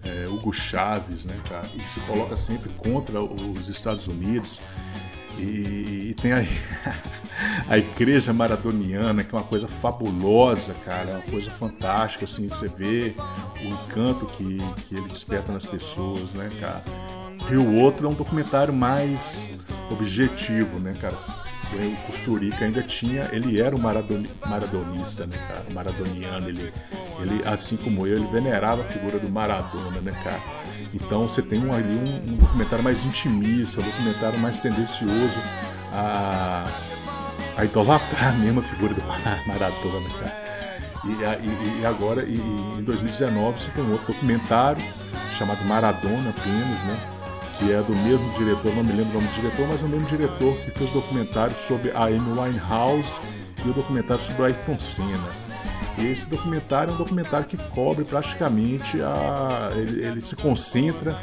é, 0.05 0.27
Hugo 0.27 0.53
Chávez, 0.53 1.25
né, 1.25 1.39
cara? 1.49 1.69
E 1.75 1.81
se 1.81 2.01
coloca 2.01 2.37
sempre 2.37 2.71
contra 2.71 3.23
os 3.23 3.69
Estados 3.69 4.07
Unidos. 4.07 4.61
E, 5.39 6.11
e 6.11 6.17
tem 6.21 6.33
aí 6.33 6.49
a 7.69 7.79
igreja 7.79 8.33
maradoniana, 8.33 9.23
que 9.23 9.35
é 9.35 9.39
uma 9.39 9.45
coisa 9.45 9.69
fabulosa, 9.69 10.75
cara, 10.85 11.11
é 11.11 11.15
uma 11.15 11.23
coisa 11.23 11.51
fantástica, 11.51 12.25
assim, 12.25 12.49
você 12.49 12.69
vê 12.69 13.15
o 13.63 13.69
encanto 13.69 14.27
que, 14.27 14.59
que 14.87 14.97
ele 14.97 15.09
desperta 15.09 15.53
nas 15.53 15.65
pessoas, 15.65 16.33
né, 16.33 16.49
cara? 16.59 16.83
E 17.49 17.57
o 17.57 17.77
outro 17.77 18.07
é 18.07 18.11
um 18.11 18.15
documentário 18.15 18.73
mais 18.73 19.49
objetivo, 19.91 20.79
né, 20.79 20.95
cara? 21.01 21.15
O 21.73 22.07
Costurica 22.07 22.65
ainda 22.65 22.83
tinha, 22.83 23.29
ele 23.33 23.61
era 23.61 23.75
um 23.77 23.79
maradoni, 23.79 24.29
maradonista, 24.45 25.25
né, 25.27 25.37
cara? 25.47 25.65
Maradoniano, 25.73 26.49
ele, 26.49 26.73
ele, 27.21 27.43
assim 27.47 27.77
como 27.77 28.07
eu, 28.07 28.17
ele 28.17 28.27
venerava 28.27 28.83
a 28.83 28.85
figura 28.85 29.21
do 29.21 29.31
Maradona, 29.31 30.01
né, 30.01 30.13
cara? 30.25 30.41
Então 30.93 31.29
você 31.29 31.41
tem 31.41 31.65
um, 31.65 31.73
ali 31.73 31.95
um, 31.95 32.33
um 32.33 32.37
documentário 32.37 32.83
mais 32.83 33.05
intimista, 33.05 33.81
um 33.81 33.85
documentário 33.85 34.39
mais 34.41 34.59
tendencioso 34.59 35.39
a, 35.93 36.67
a 37.57 37.65
idolatrar 37.65 38.37
mesmo 38.39 38.61
a 38.61 38.63
figura 38.65 38.93
do 38.93 39.03
Maradona, 39.03 40.09
cara. 40.19 40.41
E, 41.05 41.13
e, 41.47 41.81
e 41.81 41.87
agora, 41.87 42.25
e, 42.25 42.35
em 42.79 42.83
2019, 42.83 43.59
você 43.59 43.71
tem 43.71 43.85
um 43.85 43.93
outro 43.93 44.13
documentário 44.13 44.83
chamado 45.39 45.65
Maradona 45.65 46.31
apenas, 46.31 46.83
né? 46.85 47.20
Que 47.61 47.71
é 47.71 47.83
do 47.83 47.95
mesmo 47.95 48.33
diretor, 48.39 48.75
não 48.75 48.83
me 48.83 48.93
lembro 48.93 49.11
o 49.11 49.21
nome 49.21 49.29
do 49.29 49.35
diretor, 49.35 49.69
mas 49.69 49.83
é 49.83 49.85
o 49.85 49.89
mesmo 49.89 50.07
diretor 50.07 50.57
que 50.57 50.71
fez 50.71 50.91
documentários 50.93 51.59
sobre 51.59 51.91
a 51.91 52.05
Amy 52.05 52.31
Winehouse 52.31 53.15
e 53.65 53.69
o 53.69 53.73
documentário 53.75 54.25
sobre 54.25 54.43
a 54.43 54.47
Ayrton 54.47 54.79
Senna. 54.79 55.29
Esse 55.99 56.27
documentário 56.27 56.93
é 56.93 56.95
um 56.95 56.97
documentário 56.97 57.47
que 57.47 57.59
cobre 57.59 58.07
praticamente 58.07 59.01
a. 59.03 59.71
ele, 59.77 60.03
ele 60.03 60.21
se 60.23 60.35
concentra 60.35 61.21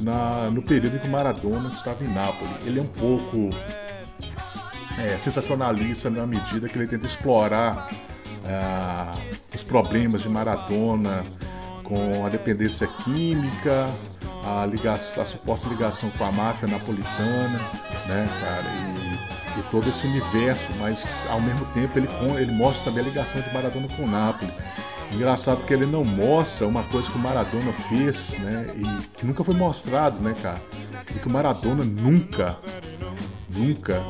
na, 0.00 0.48
no 0.48 0.62
período 0.62 0.94
em 0.94 0.98
que 1.00 1.08
o 1.08 1.10
Maradona 1.10 1.70
estava 1.70 2.04
em 2.04 2.08
Nápoles. 2.08 2.64
Ele 2.64 2.78
é 2.78 2.82
um 2.82 2.86
pouco 2.86 3.50
é, 4.96 5.18
sensacionalista 5.18 6.08
na 6.08 6.24
medida 6.24 6.68
que 6.68 6.78
ele 6.78 6.86
tenta 6.86 7.06
explorar 7.06 7.90
é, 8.44 9.34
os 9.52 9.64
problemas 9.64 10.22
de 10.22 10.28
Maradona 10.28 11.24
com 11.82 12.24
a 12.24 12.28
dependência 12.28 12.86
química, 12.86 13.86
a, 14.44 14.66
ligação, 14.66 15.22
a 15.22 15.26
suposta 15.26 15.68
ligação 15.68 16.10
com 16.10 16.24
a 16.24 16.32
máfia 16.32 16.68
napolitana, 16.68 17.58
né, 18.06 18.28
cara, 18.40 18.64
e, 19.56 19.60
e, 19.60 19.62
todo 19.70 19.88
esse 19.88 20.06
universo, 20.06 20.68
mas 20.78 21.24
ao 21.30 21.40
mesmo 21.40 21.64
tempo 21.66 21.98
ele, 21.98 22.08
ele 22.38 22.52
mostra 22.52 22.84
também 22.84 23.04
a 23.04 23.08
ligação 23.08 23.40
de 23.40 23.52
Maradona 23.52 23.88
com 23.88 24.04
o 24.04 24.10
Nápoles. 24.10 24.54
Engraçado 25.12 25.64
que 25.64 25.72
ele 25.72 25.86
não 25.86 26.04
mostra 26.04 26.66
uma 26.66 26.82
coisa 26.84 27.10
que 27.10 27.16
o 27.16 27.20
Maradona 27.20 27.72
fez, 27.88 28.30
né, 28.40 28.66
e 28.76 29.02
que 29.16 29.24
nunca 29.24 29.42
foi 29.42 29.54
mostrado, 29.54 30.20
né, 30.20 30.34
cara, 30.42 30.60
e 31.14 31.18
que 31.18 31.26
o 31.26 31.30
Maradona 31.30 31.84
nunca, 31.84 32.56
nunca, 33.48 34.02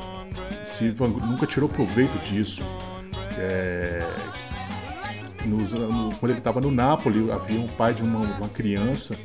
se, 0.65 0.85
nunca 0.98 1.47
tirou 1.47 1.69
proveito 1.69 2.19
disso. 2.19 2.62
É, 3.36 4.01
no, 5.49 6.15
quando 6.16 6.31
ele 6.31 6.39
estava 6.39 6.61
no 6.61 6.71
Nápoles, 6.71 7.31
havia 7.31 7.61
um 7.61 7.69
pai 7.69 7.95
de 7.95 8.03
uma, 8.03 8.21
uma 8.21 8.49
criança 8.49 9.16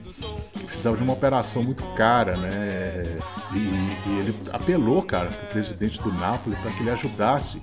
precisava 0.70 0.96
de 0.96 1.04
uma 1.04 1.14
operação 1.14 1.64
muito 1.64 1.84
cara, 1.96 2.38
né? 2.38 3.18
E, 3.54 3.58
e 3.58 4.20
ele 4.20 4.36
apelou, 4.52 5.02
cara, 5.02 5.30
pro 5.30 5.48
presidente 5.48 6.02
do 6.02 6.14
Napoli 6.14 6.56
para 6.56 6.72
que 6.72 6.82
ele 6.82 6.90
ajudasse, 6.90 7.62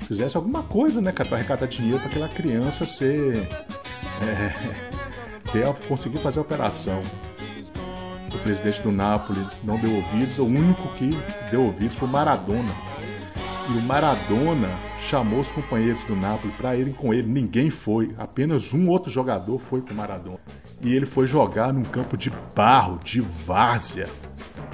fizesse 0.00 0.36
alguma 0.36 0.62
coisa, 0.62 1.00
né, 1.00 1.12
para 1.12 1.36
arrecadar 1.36 1.66
dinheiro 1.66 1.98
para 2.00 2.08
aquela 2.08 2.28
criança 2.28 2.84
ser. 2.84 3.48
É, 4.20 4.88
ter, 5.50 5.66
conseguir 5.88 6.18
fazer 6.18 6.40
a 6.40 6.42
operação. 6.42 7.00
O 8.34 8.38
presidente 8.40 8.82
do 8.82 8.92
Napoli 8.92 9.46
não 9.64 9.78
deu 9.78 9.94
ouvidos, 9.96 10.38
o 10.38 10.44
único 10.44 10.88
que 10.96 11.16
deu 11.50 11.62
ouvidos 11.62 11.96
foi 11.96 12.06
o 12.06 12.10
Maradona. 12.10 12.74
E 13.70 13.72
o 13.72 13.82
Maradona 13.82 14.68
chamou 15.08 15.40
os 15.40 15.50
companheiros 15.50 16.04
do 16.04 16.14
Napoli 16.14 16.52
para 16.52 16.76
irem 16.76 16.92
com 16.92 17.14
ele. 17.14 17.26
Ninguém 17.26 17.70
foi, 17.70 18.14
apenas 18.18 18.74
um 18.74 18.88
outro 18.88 19.10
jogador 19.10 19.58
foi 19.58 19.80
com 19.80 19.92
o 19.92 19.96
Maradona 19.96 20.38
e 20.82 20.94
ele 20.94 21.06
foi 21.06 21.26
jogar 21.26 21.72
num 21.72 21.82
campo 21.82 22.16
de 22.16 22.30
barro, 22.54 23.00
de 23.02 23.20
várzea, 23.20 24.06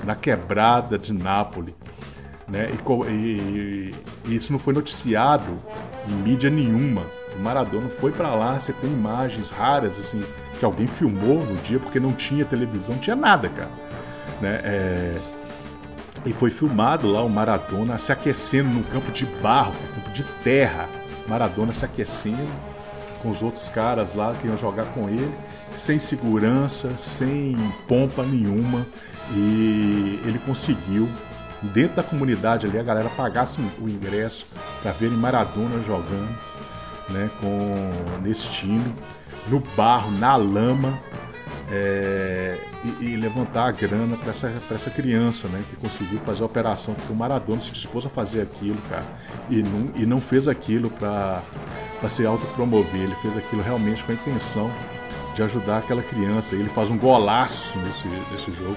na 0.05 0.15
quebrada 0.15 0.98
de 0.98 1.12
Nápoles. 1.12 1.74
Né? 2.48 2.69
E, 2.69 3.11
e, 3.11 3.94
e, 4.27 4.35
isso 4.35 4.52
não 4.52 4.59
foi 4.59 4.74
noticiado 4.74 5.59
em 6.09 6.12
mídia 6.12 6.51
nenhuma. 6.51 7.02
O 7.36 7.40
Maradona 7.40 7.89
foi 7.89 8.12
para 8.12 8.35
lá, 8.35 8.59
você 8.59 8.73
tem 8.73 8.90
imagens 8.90 9.51
raras 9.51 9.98
assim 9.98 10.23
que 10.59 10.65
alguém 10.65 10.86
filmou 10.86 11.44
no 11.44 11.56
dia 11.62 11.78
porque 11.78 11.98
não 11.98 12.12
tinha 12.12 12.44
televisão, 12.44 12.97
não 12.97 13.02
tinha 13.02 13.16
nada, 13.16 13.48
cara. 13.48 13.70
Né? 14.40 14.61
É... 14.62 15.19
E 16.27 16.32
foi 16.32 16.51
filmado 16.51 17.11
lá 17.11 17.23
o 17.23 17.28
Maradona 17.28 17.98
se 17.98 18.12
aquecendo 18.12 18.69
num 18.69 18.82
campo 18.82 19.11
de 19.12 19.27
barro, 19.27 19.73
campo 19.94 20.03
de 20.14 20.24
terra. 20.42 20.88
Maradona 21.26 21.72
se 21.72 21.84
aquecendo 21.84 22.48
com 23.20 23.30
os 23.30 23.42
outros 23.42 23.68
caras 23.68 24.14
lá 24.14 24.34
que 24.34 24.46
iam 24.46 24.56
jogar 24.56 24.84
com 24.86 25.08
ele 25.08 25.34
sem 25.74 25.98
segurança, 25.98 26.96
sem 26.96 27.56
pompa 27.88 28.22
nenhuma, 28.22 28.86
e 29.32 30.20
ele 30.24 30.38
conseguiu 30.46 31.08
dentro 31.62 31.96
da 31.96 32.02
comunidade 32.02 32.66
ali 32.66 32.78
a 32.78 32.82
galera 32.82 33.08
pagasse 33.10 33.60
o 33.80 33.88
ingresso 33.88 34.46
para 34.82 34.92
verem 34.92 35.16
Maradona 35.16 35.82
jogando, 35.82 36.36
né, 37.08 37.30
com 37.40 38.20
nesse 38.22 38.50
time 38.50 38.94
no 39.48 39.60
barro, 39.76 40.10
na 40.12 40.36
lama, 40.36 40.98
é, 41.70 42.58
e, 42.85 43.05
e, 43.05 43.16
levantar 43.16 43.66
a 43.69 43.73
grana 43.73 44.16
para 44.16 44.31
essa, 44.31 44.52
essa 44.70 44.90
criança, 44.90 45.48
né, 45.48 45.62
que 45.69 45.77
conseguiu 45.77 46.19
fazer 46.20 46.43
a 46.43 46.47
operação, 46.47 46.94
porque 46.94 47.12
o 47.12 47.16
Maradona 47.16 47.61
se 47.61 47.70
dispôs 47.70 48.05
a 48.05 48.11
fazer 48.11 48.43
aquilo, 48.43 48.78
cara, 48.89 49.05
e 49.48 49.62
não, 49.62 49.90
e 49.97 50.06
não 50.06 50.20
fez 50.20 50.47
aquilo 50.47 50.90
para 50.90 51.43
se 52.09 52.27
autopromover, 52.27 53.01
ele 53.01 53.15
fez 53.16 53.36
aquilo 53.36 53.62
realmente 53.62 54.05
com 54.05 54.12
a 54.12 54.15
intenção 54.15 54.70
de 55.35 55.43
ajudar 55.43 55.78
aquela 55.78 56.02
criança. 56.02 56.55
Ele 56.55 56.69
faz 56.69 56.90
um 56.90 56.98
golaço 56.98 57.77
nesse, 57.78 58.06
nesse 58.31 58.52
jogo, 58.52 58.77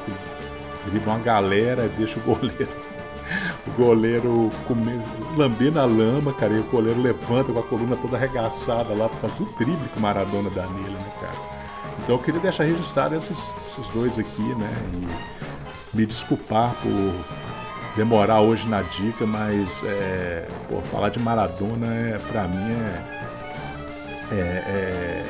dribla 0.85 1.13
uma 1.13 1.23
galera, 1.23 1.87
deixa 1.97 2.19
o 2.19 2.23
goleiro, 2.23 2.71
o 3.67 3.71
goleiro 3.71 4.51
lamber 5.35 5.71
na 5.71 5.85
lama, 5.85 6.33
cara, 6.33 6.53
e 6.53 6.59
o 6.59 6.63
goleiro 6.63 7.01
levanta 7.01 7.51
com 7.51 7.59
a 7.59 7.63
coluna 7.63 7.95
toda 7.95 8.17
arregaçada 8.17 8.93
lá 8.93 9.07
por 9.09 9.21
causa 9.21 9.35
do 9.37 9.45
drible 9.57 9.89
que 9.89 9.97
o 9.97 10.01
Maradona 10.01 10.49
dá 10.49 10.65
nele, 10.67 10.91
né, 10.91 11.11
cara. 11.21 11.56
Então 12.07 12.15
eu 12.15 12.23
queria 12.23 12.39
deixar 12.39 12.63
registrado 12.63 13.15
esses, 13.15 13.45
esses 13.67 13.85
dois 13.89 14.17
aqui, 14.17 14.55
né, 14.55 14.73
e 14.93 15.97
me 15.97 16.05
desculpar 16.05 16.73
por 16.81 17.13
demorar 17.97 18.39
hoje 18.39 18.65
na 18.65 18.81
dica, 18.81 19.25
mas 19.25 19.83
é, 19.83 20.47
pô, 20.69 20.79
falar 20.83 21.09
de 21.09 21.19
Maradona 21.19 21.85
é, 21.85 22.17
pra 22.31 22.47
mim 22.47 22.71
é, 22.71 23.03
é, 24.31 24.35
é 24.35 25.25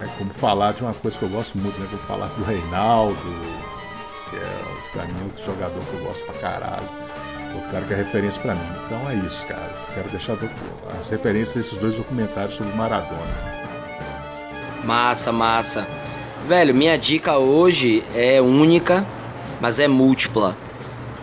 é 0.00 0.06
como 0.18 0.32
falar 0.32 0.72
de 0.72 0.82
uma 0.82 0.94
coisa 0.94 1.18
que 1.18 1.22
eu 1.22 1.28
gosto 1.28 1.58
muito, 1.58 1.78
né? 1.78 1.86
Como 1.90 2.02
falar 2.02 2.28
do 2.28 2.44
Reinaldo, 2.44 3.16
que 4.30 4.36
é 4.36 4.62
pra 4.92 5.04
mim 5.04 5.24
outro 5.24 5.44
jogador 5.44 5.80
que 5.84 5.94
eu 5.94 6.04
gosto 6.04 6.24
pra 6.24 6.34
caralho. 6.34 6.88
Outro 7.54 7.70
cara 7.70 7.84
que 7.84 7.92
é 7.94 7.96
referência 7.96 8.40
pra 8.40 8.54
mim. 8.54 8.68
Então 8.86 9.10
é 9.10 9.14
isso, 9.14 9.46
cara. 9.46 9.70
Quero 9.94 10.08
deixar 10.10 10.36
as 10.98 11.08
referências 11.08 11.54
desses 11.54 11.78
dois 11.78 11.96
documentários 11.96 12.54
sobre 12.54 12.74
Maradona. 12.74 13.56
Massa, 14.84 15.32
massa. 15.32 15.86
Velho, 16.46 16.72
minha 16.72 16.96
dica 16.96 17.38
hoje 17.38 18.04
é 18.14 18.40
única, 18.40 19.04
mas 19.60 19.80
é 19.80 19.88
múltipla. 19.88 20.56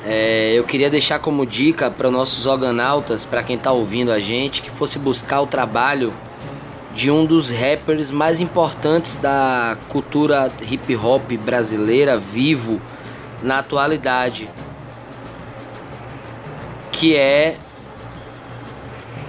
É, 0.03 0.51
eu 0.53 0.65
queria 0.65 0.89
deixar 0.89 1.17
como 1.17 1.45
dica 1.45 1.89
para 1.89 2.11
nossos 2.11 2.45
organautas, 2.45 3.23
para 3.23 3.41
quem 3.41 3.55
está 3.55 3.71
ouvindo 3.71 4.11
a 4.11 4.19
gente, 4.19 4.61
que 4.61 4.69
fosse 4.69 4.99
buscar 4.99 5.39
o 5.39 5.47
trabalho 5.47 6.13
de 6.93 7.09
um 7.09 7.25
dos 7.25 7.49
rappers 7.49 8.11
mais 8.11 8.41
importantes 8.41 9.15
da 9.15 9.77
cultura 9.87 10.51
hip 10.69 10.93
hop 10.97 11.31
brasileira 11.37 12.17
vivo 12.17 12.81
na 13.41 13.59
atualidade, 13.59 14.49
que 16.91 17.15
é 17.15 17.55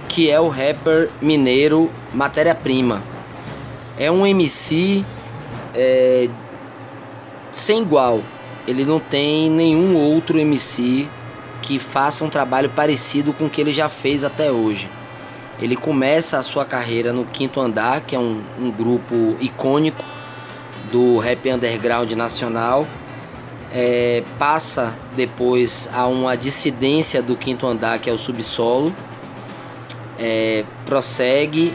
que 0.09 0.29
é 0.29 0.41
o 0.41 0.49
rapper 0.49 1.09
mineiro 1.21 1.89
Matéria 2.13 2.53
Prima. 2.53 3.01
É 3.97 4.11
um 4.11 4.27
MC 4.27 5.05
é, 5.75 6.29
sem 7.51 7.81
igual. 7.81 8.21
Ele 8.67 8.83
não 8.83 8.99
tem 8.99 9.49
nenhum 9.49 9.95
outro 9.95 10.39
MC 10.39 11.07
que 11.61 11.79
faça 11.79 12.23
um 12.23 12.29
trabalho 12.29 12.69
parecido 12.69 13.33
com 13.33 13.45
o 13.45 13.49
que 13.49 13.61
ele 13.61 13.73
já 13.73 13.89
fez 13.89 14.23
até 14.23 14.51
hoje. 14.51 14.89
Ele 15.59 15.75
começa 15.75 16.37
a 16.37 16.43
sua 16.43 16.65
carreira 16.65 17.13
no 17.13 17.25
Quinto 17.25 17.61
Andar, 17.61 18.01
que 18.01 18.15
é 18.15 18.19
um, 18.19 18.43
um 18.59 18.69
grupo 18.71 19.37
icônico 19.39 20.03
do 20.91 21.17
rap 21.17 21.49
underground 21.49 22.11
nacional. 22.11 22.85
É, 23.71 24.23
passa 24.37 24.93
depois 25.15 25.89
a 25.93 26.07
uma 26.07 26.35
dissidência 26.35 27.21
do 27.21 27.35
Quinto 27.35 27.65
Andar, 27.65 27.99
que 27.99 28.09
é 28.09 28.13
o 28.13 28.17
Subsolo. 28.17 28.93
É, 30.19 30.65
prossegue, 30.85 31.73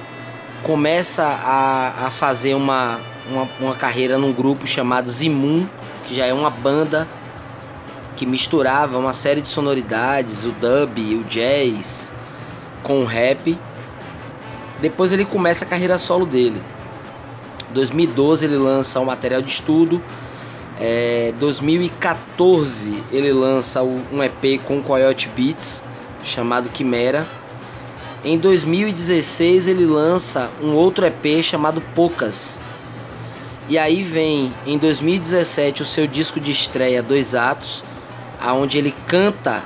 começa 0.62 1.24
a, 1.24 2.06
a 2.06 2.10
fazer 2.10 2.54
uma, 2.54 3.00
uma, 3.30 3.48
uma 3.60 3.74
carreira 3.74 4.18
num 4.18 4.32
grupo 4.32 4.66
chamado 4.66 5.08
Zimun, 5.08 5.66
que 6.06 6.14
já 6.14 6.26
é 6.26 6.32
uma 6.32 6.50
banda 6.50 7.06
que 8.16 8.26
misturava 8.26 8.98
uma 8.98 9.12
série 9.12 9.40
de 9.40 9.48
sonoridades, 9.48 10.44
o 10.44 10.52
dub, 10.52 10.98
o 11.14 11.24
jazz, 11.24 12.12
com 12.82 13.00
o 13.00 13.04
rap. 13.04 13.58
Depois 14.80 15.12
ele 15.12 15.24
começa 15.24 15.64
a 15.64 15.68
carreira 15.68 15.96
solo 15.96 16.26
dele. 16.26 16.60
2012 17.72 18.44
ele 18.44 18.56
lança 18.56 18.98
o 18.98 19.02
um 19.02 19.06
material 19.06 19.40
de 19.40 19.50
estudo. 19.50 20.02
É, 20.78 21.32
2014 21.38 23.02
ele 23.12 23.32
lança 23.32 23.82
um 23.82 24.22
EP 24.22 24.60
com 24.64 24.82
Coyote 24.82 25.28
Beats 25.28 25.82
chamado 26.24 26.68
Quimera. 26.68 27.26
Em 28.24 28.38
2016 28.38 29.68
ele 29.68 29.86
lança 29.86 30.50
um 30.60 30.74
outro 30.74 31.06
EP 31.06 31.42
chamado 31.42 31.80
Poucas. 31.94 32.60
E 33.70 33.78
aí 33.78 34.02
vem 34.02 34.52
em 34.66 34.76
2017 34.76 35.82
o 35.82 35.86
seu 35.86 36.06
disco 36.08 36.40
de 36.40 36.50
estreia 36.50 37.04
Dois 37.04 37.36
Atos, 37.36 37.84
aonde 38.40 38.76
ele 38.76 38.92
canta 39.06 39.62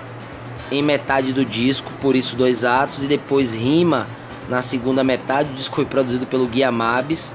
em 0.70 0.82
metade 0.82 1.32
do 1.32 1.42
disco, 1.42 1.90
por 2.02 2.14
isso 2.14 2.36
dois 2.36 2.64
atos 2.64 3.02
e 3.02 3.06
depois 3.06 3.54
rima 3.54 4.06
na 4.46 4.60
segunda 4.60 5.02
metade. 5.02 5.52
O 5.52 5.54
disco 5.54 5.76
foi 5.76 5.86
produzido 5.86 6.26
pelo 6.26 6.46
Guia 6.46 6.70
Mabes. 6.70 7.34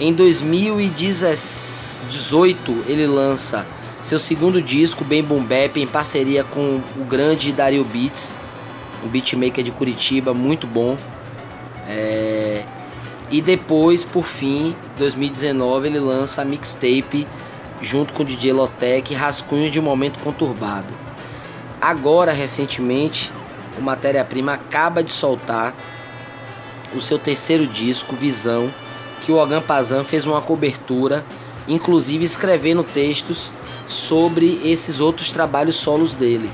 Em 0.00 0.12
2018 0.12 2.84
ele 2.88 3.06
lança 3.06 3.64
seu 4.02 4.18
segundo 4.18 4.60
disco, 4.60 5.04
Bem 5.04 5.22
Boom 5.22 5.44
Bap, 5.44 5.76
em 5.76 5.86
parceria 5.86 6.42
com 6.42 6.80
o 6.96 7.04
grande 7.04 7.52
Dario 7.52 7.84
Beats, 7.84 8.34
um 9.04 9.08
beatmaker 9.08 9.62
de 9.62 9.70
Curitiba, 9.70 10.34
muito 10.34 10.66
bom. 10.66 10.96
É... 11.86 12.27
E 13.30 13.42
depois, 13.42 14.04
por 14.04 14.24
fim, 14.24 14.74
2019 14.96 15.88
ele 15.88 16.00
lança 16.00 16.42
a 16.42 16.44
mixtape 16.44 17.26
junto 17.80 18.12
com 18.12 18.22
o 18.22 18.26
DJ 18.26 18.52
Lotec, 18.52 19.14
Rascunhos 19.14 19.70
de 19.70 19.78
um 19.78 19.82
Momento 19.82 20.18
Conturbado. 20.20 20.88
Agora, 21.80 22.32
recentemente, 22.32 23.30
o 23.78 23.82
Matéria 23.82 24.24
Prima 24.24 24.54
acaba 24.54 25.02
de 25.02 25.10
soltar 25.10 25.74
o 26.94 27.00
seu 27.00 27.18
terceiro 27.18 27.66
disco, 27.66 28.16
Visão, 28.16 28.72
que 29.22 29.30
o 29.30 29.36
Ogan 29.36 29.60
Pazan 29.60 30.02
fez 30.04 30.26
uma 30.26 30.40
cobertura, 30.40 31.24
inclusive 31.68 32.24
escrevendo 32.24 32.82
textos 32.82 33.52
sobre 33.86 34.60
esses 34.64 35.00
outros 35.00 35.32
trabalhos 35.32 35.76
solos 35.76 36.14
dele. 36.14 36.50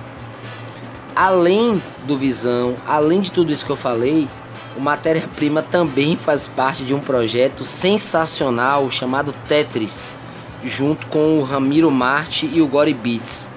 Além 1.14 1.80
do 2.04 2.16
Visão, 2.16 2.74
além 2.84 3.20
de 3.20 3.30
tudo 3.30 3.52
isso 3.52 3.64
que 3.64 3.70
eu 3.70 3.76
falei, 3.76 4.28
o 4.76 4.80
Matéria 4.80 5.28
Prima 5.36 5.62
também 5.62 6.16
faz 6.16 6.46
parte 6.46 6.84
de 6.84 6.94
um 6.94 7.00
projeto 7.00 7.64
sensacional 7.64 8.90
chamado 8.90 9.32
Tetris, 9.46 10.16
junto 10.62 11.06
com 11.08 11.38
o 11.38 11.42
Ramiro 11.42 11.90
Marte 11.90 12.48
e 12.52 12.60
o 12.60 12.66
Gory 12.66 12.94
Beats. 12.94 13.48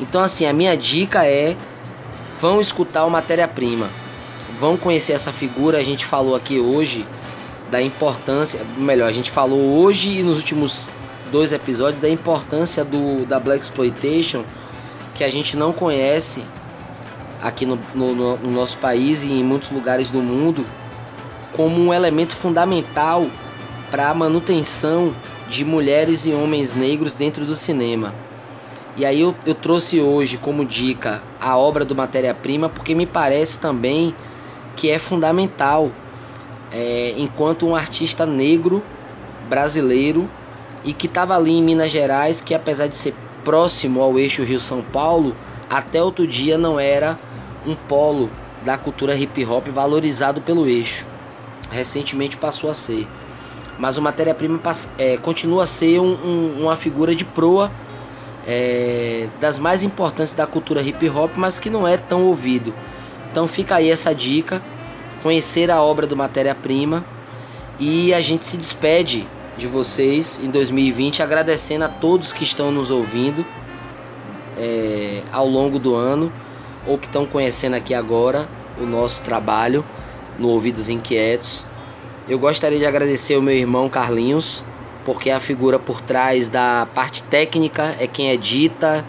Então 0.00 0.22
assim, 0.22 0.46
a 0.46 0.52
minha 0.52 0.76
dica 0.76 1.24
é 1.24 1.56
vão 2.40 2.60
escutar 2.60 3.04
o 3.04 3.10
Matéria 3.10 3.46
Prima 3.46 3.88
vão 4.60 4.76
conhecer 4.76 5.14
essa 5.14 5.32
figura. 5.32 5.78
A 5.78 5.82
gente 5.82 6.04
falou 6.04 6.36
aqui 6.36 6.58
hoje 6.58 7.06
da 7.70 7.80
importância, 7.80 8.60
melhor, 8.76 9.08
a 9.08 9.12
gente 9.12 9.30
falou 9.30 9.78
hoje 9.78 10.18
e 10.18 10.22
nos 10.22 10.36
últimos 10.36 10.90
dois 11.32 11.52
episódios 11.52 12.00
da 12.00 12.08
importância 12.08 12.84
do 12.84 13.24
da 13.24 13.38
Black 13.38 13.62
Exploitation 13.62 14.44
que 15.14 15.22
a 15.22 15.30
gente 15.30 15.56
não 15.56 15.72
conhece 15.72 16.42
aqui 17.42 17.64
no, 17.64 17.78
no, 17.94 18.36
no 18.36 18.50
nosso 18.50 18.76
país 18.78 19.22
e 19.22 19.32
em 19.32 19.44
muitos 19.44 19.70
lugares 19.70 20.10
do 20.10 20.20
mundo 20.20 20.64
como 21.52 21.80
um 21.80 21.92
elemento 21.92 22.34
fundamental 22.34 23.26
para 23.90 24.08
a 24.08 24.14
manutenção 24.14 25.14
de 25.48 25.64
mulheres 25.64 26.26
e 26.26 26.32
homens 26.32 26.74
negros 26.74 27.14
dentro 27.14 27.44
do 27.44 27.56
cinema. 27.56 28.14
E 28.96 29.04
aí 29.04 29.20
eu, 29.20 29.34
eu 29.46 29.54
trouxe 29.54 30.00
hoje 30.00 30.36
como 30.36 30.64
dica 30.64 31.22
a 31.40 31.56
obra 31.56 31.84
do 31.84 31.94
Matéria 31.94 32.34
Prima 32.34 32.68
porque 32.68 32.94
me 32.94 33.06
parece 33.06 33.58
também 33.58 34.14
que 34.76 34.90
é 34.90 34.98
fundamental 34.98 35.90
é, 36.72 37.14
enquanto 37.16 37.66
um 37.66 37.74
artista 37.74 38.24
negro 38.24 38.82
brasileiro 39.48 40.28
e 40.84 40.92
que 40.92 41.06
estava 41.06 41.36
ali 41.36 41.52
em 41.52 41.62
Minas 41.62 41.90
Gerais, 41.90 42.40
que 42.40 42.54
apesar 42.54 42.86
de 42.86 42.94
ser 42.94 43.14
próximo 43.44 44.00
ao 44.00 44.18
eixo 44.18 44.44
Rio-São 44.44 44.82
Paulo, 44.82 45.34
até 45.68 46.02
outro 46.02 46.26
dia 46.26 46.56
não 46.56 46.78
era 46.78 47.18
um 47.66 47.74
polo 47.74 48.30
da 48.64 48.76
cultura 48.76 49.14
hip 49.14 49.44
hop 49.44 49.68
valorizado 49.68 50.40
pelo 50.40 50.66
eixo. 50.66 51.06
Recentemente 51.70 52.36
passou 52.36 52.70
a 52.70 52.74
ser. 52.74 53.06
Mas 53.78 53.96
o 53.96 54.02
Matéria-Prima 54.02 54.60
é, 54.98 55.16
continua 55.16 55.64
a 55.64 55.66
ser 55.66 56.00
um, 56.00 56.12
um, 56.12 56.62
uma 56.62 56.76
figura 56.76 57.14
de 57.14 57.24
proa 57.24 57.70
é, 58.46 59.28
das 59.40 59.58
mais 59.58 59.82
importantes 59.82 60.34
da 60.34 60.46
cultura 60.46 60.82
hip 60.82 61.08
hop, 61.08 61.32
mas 61.36 61.58
que 61.58 61.70
não 61.70 61.86
é 61.86 61.96
tão 61.96 62.24
ouvido. 62.24 62.74
Então 63.30 63.46
fica 63.46 63.76
aí 63.76 63.88
essa 63.88 64.14
dica, 64.14 64.62
conhecer 65.22 65.70
a 65.70 65.80
obra 65.80 66.06
do 66.06 66.16
Matéria 66.16 66.54
Prima 66.54 67.04
e 67.78 68.12
a 68.12 68.20
gente 68.20 68.44
se 68.44 68.56
despede 68.56 69.26
de 69.56 69.66
vocês 69.66 70.40
em 70.42 70.50
2020 70.50 71.22
agradecendo 71.22 71.84
a 71.84 71.88
todos 71.88 72.32
que 72.32 72.44
estão 72.44 72.70
nos 72.70 72.90
ouvindo 72.90 73.46
é, 74.56 75.22
ao 75.32 75.46
longo 75.46 75.78
do 75.78 75.94
ano 75.94 76.32
ou 76.86 76.98
que 76.98 77.06
estão 77.06 77.26
conhecendo 77.26 77.74
aqui 77.74 77.94
agora 77.94 78.48
o 78.80 78.86
nosso 78.86 79.22
trabalho 79.22 79.84
no 80.38 80.48
Ouvidos 80.48 80.88
Inquietos. 80.88 81.66
Eu 82.28 82.38
gostaria 82.38 82.78
de 82.78 82.86
agradecer 82.86 83.36
o 83.36 83.42
meu 83.42 83.54
irmão 83.54 83.88
Carlinhos, 83.88 84.64
porque 85.04 85.30
é 85.30 85.34
a 85.34 85.40
figura 85.40 85.78
por 85.78 86.00
trás 86.00 86.48
da 86.48 86.86
parte 86.94 87.22
técnica, 87.22 87.94
é 87.98 88.06
quem 88.06 88.30
edita, 88.30 89.04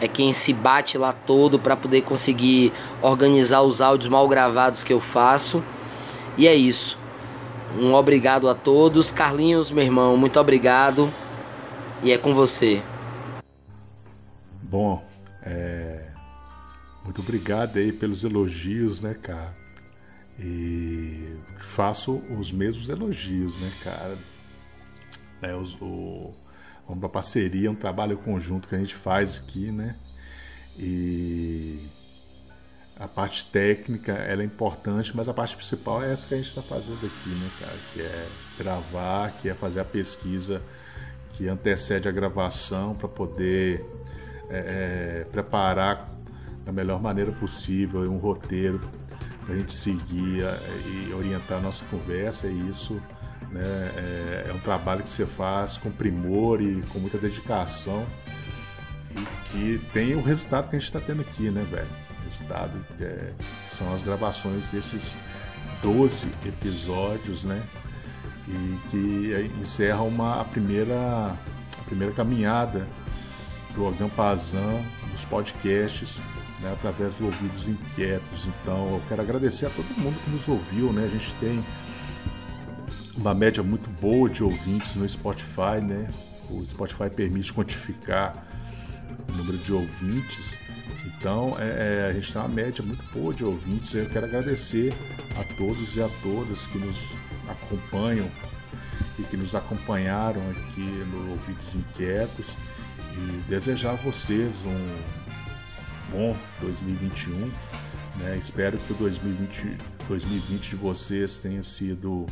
é 0.00 0.08
quem 0.08 0.32
se 0.32 0.52
bate 0.52 0.98
lá 0.98 1.12
todo 1.12 1.58
para 1.58 1.76
poder 1.76 2.02
conseguir 2.02 2.72
organizar 3.00 3.62
os 3.62 3.80
áudios 3.80 4.08
mal 4.08 4.26
gravados 4.28 4.82
que 4.82 4.92
eu 4.92 5.00
faço. 5.00 5.62
E 6.36 6.46
é 6.46 6.54
isso. 6.54 6.98
Um 7.78 7.94
obrigado 7.94 8.48
a 8.48 8.54
todos. 8.54 9.10
Carlinhos, 9.10 9.70
meu 9.70 9.84
irmão, 9.84 10.16
muito 10.16 10.38
obrigado. 10.38 11.12
E 12.02 12.12
é 12.12 12.18
com 12.18 12.34
você. 12.34 12.82
Bom, 14.62 15.02
é... 15.42 16.03
muito 17.04 17.20
obrigado 17.20 17.78
aí 17.78 17.92
pelos 17.92 18.24
elogios, 18.24 19.00
né, 19.00 19.14
cara? 19.14 19.54
E 20.38 21.36
faço 21.58 22.16
os 22.38 22.50
mesmos 22.50 22.88
elogios, 22.88 23.56
né, 23.60 23.70
cara? 23.82 24.18
É, 25.42 25.54
os, 25.54 25.76
o 25.80 26.34
uma 26.88 27.08
parceria, 27.08 27.70
um 27.70 27.74
trabalho 27.74 28.18
conjunto 28.18 28.68
que 28.68 28.74
a 28.74 28.78
gente 28.78 28.94
faz 28.94 29.38
aqui, 29.38 29.70
né? 29.70 29.96
E 30.78 31.80
a 32.98 33.08
parte 33.08 33.44
técnica 33.46 34.12
ela 34.12 34.42
é 34.42 34.44
importante, 34.44 35.16
mas 35.16 35.28
a 35.28 35.34
parte 35.34 35.56
principal 35.56 36.02
é 36.02 36.12
essa 36.12 36.26
que 36.26 36.34
a 36.34 36.36
gente 36.36 36.48
está 36.48 36.62
fazendo 36.62 37.06
aqui, 37.06 37.30
né, 37.30 37.50
cara? 37.60 37.76
Que 37.92 38.02
é 38.02 38.28
gravar, 38.58 39.32
que 39.38 39.48
é 39.48 39.54
fazer 39.54 39.80
a 39.80 39.84
pesquisa 39.84 40.62
que 41.32 41.48
antecede 41.48 42.08
a 42.08 42.12
gravação 42.12 42.94
para 42.94 43.08
poder 43.08 43.84
é, 44.50 45.22
é, 45.22 45.26
preparar 45.32 46.13
da 46.64 46.72
melhor 46.72 47.00
maneira 47.00 47.32
possível 47.32 48.00
um 48.10 48.18
roteiro 48.18 48.80
para 49.44 49.54
a 49.54 49.58
gente 49.58 49.72
seguir 49.72 50.42
é, 50.42 50.58
e 50.86 51.12
orientar 51.12 51.58
a 51.58 51.60
nossa 51.60 51.84
conversa 51.86 52.46
e 52.46 52.68
isso 52.68 53.00
né? 53.54 53.62
É, 53.96 54.46
é 54.50 54.52
um 54.52 54.58
trabalho 54.58 55.02
que 55.02 55.10
você 55.10 55.24
faz 55.24 55.78
com 55.78 55.90
primor 55.90 56.60
e 56.60 56.82
com 56.92 56.98
muita 56.98 57.16
dedicação 57.18 58.04
e 59.12 59.48
que 59.50 59.86
tem 59.92 60.14
o 60.16 60.22
resultado 60.22 60.68
que 60.68 60.76
a 60.76 60.78
gente 60.78 60.88
está 60.88 61.00
tendo 61.00 61.20
aqui, 61.20 61.50
né, 61.50 61.64
velho? 61.70 61.86
O 62.20 62.30
resultado 62.30 62.86
é, 63.00 63.32
são 63.68 63.94
as 63.94 64.02
gravações 64.02 64.68
desses 64.70 65.16
12 65.80 66.26
episódios, 66.44 67.44
né? 67.44 67.62
E 68.48 68.78
que 68.90 69.50
encerra 69.62 70.02
uma, 70.02 70.40
a, 70.40 70.44
primeira, 70.44 71.36
a 71.78 71.82
primeira 71.86 72.12
caminhada 72.12 72.86
do 73.74 73.86
Agampazan 73.86 74.82
dos 75.12 75.24
podcasts 75.24 76.20
né, 76.60 76.72
através 76.72 77.14
dos 77.14 77.26
ouvidos 77.26 77.68
inquietos. 77.68 78.46
Então 78.46 78.94
eu 78.94 79.02
quero 79.08 79.22
agradecer 79.22 79.66
a 79.66 79.70
todo 79.70 79.86
mundo 79.98 80.18
que 80.24 80.30
nos 80.30 80.48
ouviu, 80.48 80.92
né? 80.92 81.04
A 81.04 81.08
gente 81.08 81.32
tem 81.34 81.64
uma 83.16 83.34
média 83.34 83.62
muito 83.62 83.88
boa 84.00 84.28
de 84.28 84.42
ouvintes 84.42 84.94
no 84.94 85.08
Spotify, 85.08 85.80
né? 85.82 86.10
O 86.50 86.64
Spotify 86.64 87.08
permite 87.14 87.52
quantificar 87.52 88.44
número 89.34 89.58
de 89.58 89.72
ouvintes. 89.72 90.56
Então, 91.06 91.56
é, 91.58 92.06
é, 92.06 92.10
a 92.10 92.12
gente 92.12 92.32
tem 92.32 92.42
uma 92.42 92.48
média 92.48 92.84
muito 92.84 93.04
boa 93.12 93.32
de 93.32 93.44
ouvintes. 93.44 93.94
Eu 93.94 94.08
quero 94.08 94.26
agradecer 94.26 94.92
a 95.38 95.44
todos 95.54 95.96
e 95.96 96.02
a 96.02 96.08
todas 96.22 96.66
que 96.66 96.78
nos 96.78 96.96
acompanham 97.48 98.28
e 99.18 99.22
que 99.22 99.36
nos 99.36 99.54
acompanharam 99.54 100.40
aqui 100.50 100.80
no 100.80 101.32
Ouvidos 101.32 101.74
Inquietos 101.74 102.54
e 103.16 103.42
desejar 103.48 103.92
a 103.92 103.96
vocês 103.96 104.64
um 104.66 105.23
bom 106.14 106.36
2021. 106.60 107.50
Né? 108.18 108.36
Espero 108.38 108.78
que 108.78 108.92
o 108.92 108.96
2020, 108.96 109.76
2020 110.08 110.70
de 110.70 110.76
vocês 110.76 111.36
tenha 111.36 111.62
sido 111.62 112.26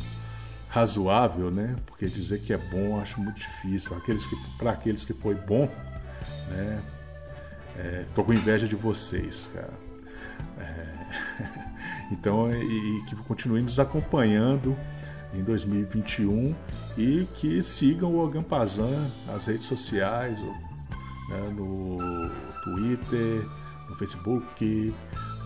razoável, 0.69 1.51
né? 1.51 1.75
Porque 1.85 2.05
dizer 2.05 2.39
que 2.39 2.53
é 2.53 2.57
bom 2.57 2.99
acho 2.99 3.19
muito 3.19 3.37
difícil. 3.37 3.95
Aqueles 3.97 4.25
que, 4.25 4.35
para 4.57 4.71
aqueles 4.71 5.03
que 5.03 5.13
foi 5.13 5.35
bom, 5.35 5.69
né? 6.49 6.81
É, 7.75 8.05
com 8.15 8.33
inveja 8.33 8.67
de 8.67 8.75
vocês, 8.75 9.49
cara. 9.53 9.73
É, 10.59 10.85
então, 12.11 12.51
e, 12.55 12.99
e 12.99 13.05
que 13.05 13.15
continuem 13.17 13.63
nos 13.63 13.79
acompanhando 13.79 14.77
em 15.33 15.43
2021 15.43 16.55
e 16.97 17.27
que 17.35 17.61
sigam 17.63 18.11
o 18.11 18.23
Ogampazan 18.23 19.09
nas 19.25 19.47
redes 19.47 19.65
sociais, 19.65 20.39
né, 20.39 21.49
no 21.55 21.97
Twitter, 22.63 23.43
no 23.93 23.95
Facebook, 23.95 24.93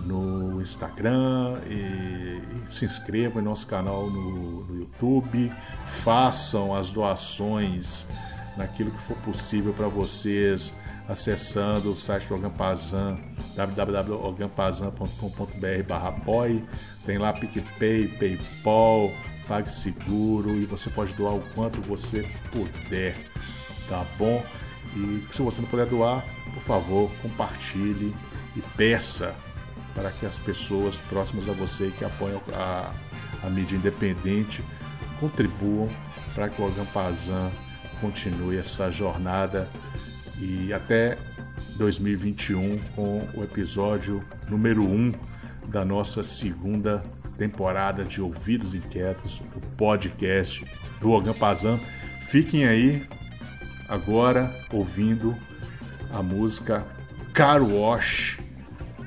no 0.05 0.61
Instagram 0.61 1.59
e, 1.69 1.73
e, 1.73 2.41
se 2.71 2.85
inscrevam 2.85 3.41
em 3.41 3.45
nosso 3.45 3.67
canal 3.67 4.09
no, 4.09 4.63
no 4.65 4.79
YouTube, 4.79 5.51
façam 5.85 6.73
as 6.73 6.89
doações 6.89 8.07
naquilo 8.55 8.91
que 8.91 9.01
for 9.01 9.17
possível 9.17 9.73
para 9.73 9.87
vocês 9.87 10.73
acessando 11.07 11.91
o 11.91 11.97
site 11.97 12.27
do 12.27 12.35
Ogampazan, 12.35 13.17
www.ogampazan.com.br 13.55 15.83
barra 15.87 16.13
tem 17.05 17.17
lá 17.17 17.31
PicPay, 17.31 18.09
Paypal, 18.09 19.09
PagSeguro 19.47 20.57
e 20.57 20.65
você 20.65 20.89
pode 20.89 21.13
doar 21.13 21.35
o 21.35 21.41
quanto 21.55 21.79
você 21.81 22.29
puder, 22.51 23.15
tá 23.87 24.05
bom? 24.17 24.43
E 24.97 25.23
se 25.31 25.41
você 25.41 25.61
não 25.61 25.69
puder 25.69 25.85
doar, 25.85 26.25
por 26.53 26.63
favor, 26.63 27.09
compartilhe 27.21 28.13
e 28.57 28.61
peça 28.75 29.35
para 29.93 30.11
que 30.11 30.25
as 30.25 30.37
pessoas 30.37 30.99
próximas 31.09 31.47
a 31.47 31.53
você 31.53 31.91
que 31.97 32.03
apoiam 32.03 32.41
a, 32.53 32.91
a 33.43 33.49
mídia 33.49 33.75
independente 33.75 34.63
contribuam 35.19 35.87
para 36.33 36.49
que 36.49 36.61
o 36.61 36.65
Ogampazan 36.65 37.51
continue 38.01 38.57
essa 38.57 38.91
jornada 38.91 39.69
e 40.39 40.71
até 40.71 41.17
2021 41.77 42.77
com 42.95 43.27
o 43.33 43.43
episódio 43.43 44.23
número 44.47 44.83
1 44.83 44.93
um 44.93 45.11
da 45.67 45.83
nossa 45.83 46.23
segunda 46.23 47.03
temporada 47.37 48.03
de 48.03 48.21
Ouvidos 48.21 48.73
Inquietos, 48.73 49.41
o 49.55 49.59
podcast 49.75 50.65
do 50.99 51.11
Ogampazan. 51.11 51.79
Fiquem 52.21 52.67
aí 52.67 53.05
agora 53.87 54.53
ouvindo 54.71 55.35
a 56.11 56.21
música 56.21 56.85
Car 57.33 57.63
Wash, 57.63 58.39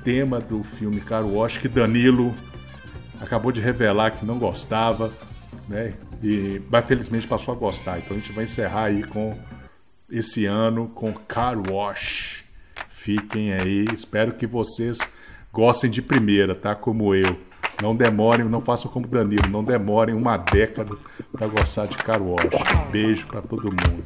tema 0.05 0.41
do 0.41 0.63
filme 0.63 1.01
Car 1.01 1.27
Wash, 1.27 1.59
que 1.59 1.69
Danilo 1.69 2.35
acabou 3.21 3.53
de 3.53 3.61
revelar 3.61 4.13
que 4.13 4.25
não 4.25 4.39
gostava, 4.39 5.13
né? 5.69 5.95
E 6.23 6.61
mas 6.71 6.87
felizmente 6.87 7.27
passou 7.27 7.55
a 7.55 7.57
gostar. 7.57 7.99
Então 7.99 8.17
a 8.17 8.21
gente 8.21 8.33
vai 8.33 8.45
encerrar 8.45 8.85
aí 8.85 9.03
com 9.03 9.39
esse 10.11 10.47
ano 10.47 10.89
com 10.89 11.13
Car 11.13 11.57
Wash. 11.71 12.45
Fiquem 12.89 13.53
aí, 13.53 13.87
espero 13.95 14.35
que 14.35 14.47
vocês 14.47 14.99
gostem 15.53 15.91
de 15.91 16.03
primeira, 16.03 16.55
tá? 16.55 16.75
Como 16.75 17.15
eu. 17.15 17.37
Não 17.83 17.97
demorem, 17.97 18.45
não 18.47 18.61
façam 18.61 18.91
como 18.91 19.07
Danilo, 19.07 19.49
não 19.49 19.65
demorem 19.65 20.15
uma 20.15 20.37
década 20.37 20.95
para 21.33 21.47
gostar 21.47 21.87
de 21.87 21.97
Car 21.97 22.21
Wash. 22.23 22.45
Beijo 22.91 23.27
para 23.27 23.41
todo 23.41 23.65
mundo. 23.65 24.05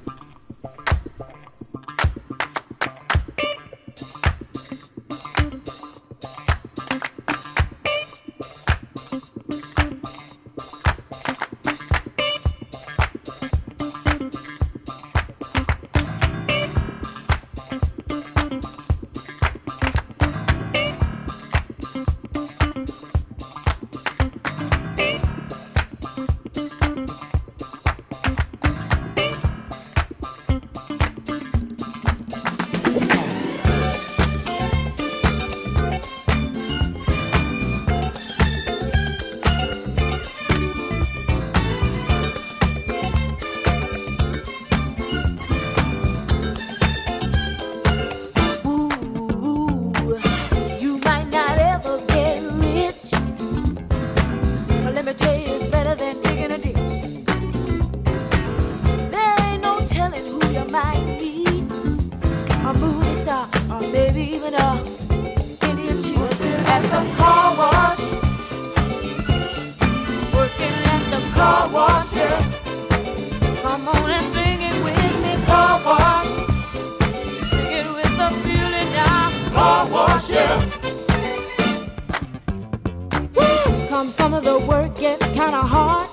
some 84.14 84.32
of 84.32 84.44
the 84.44 84.58
work 84.60 84.94
gets 84.94 85.24
kinda 85.38 85.62
hard. 85.74 86.08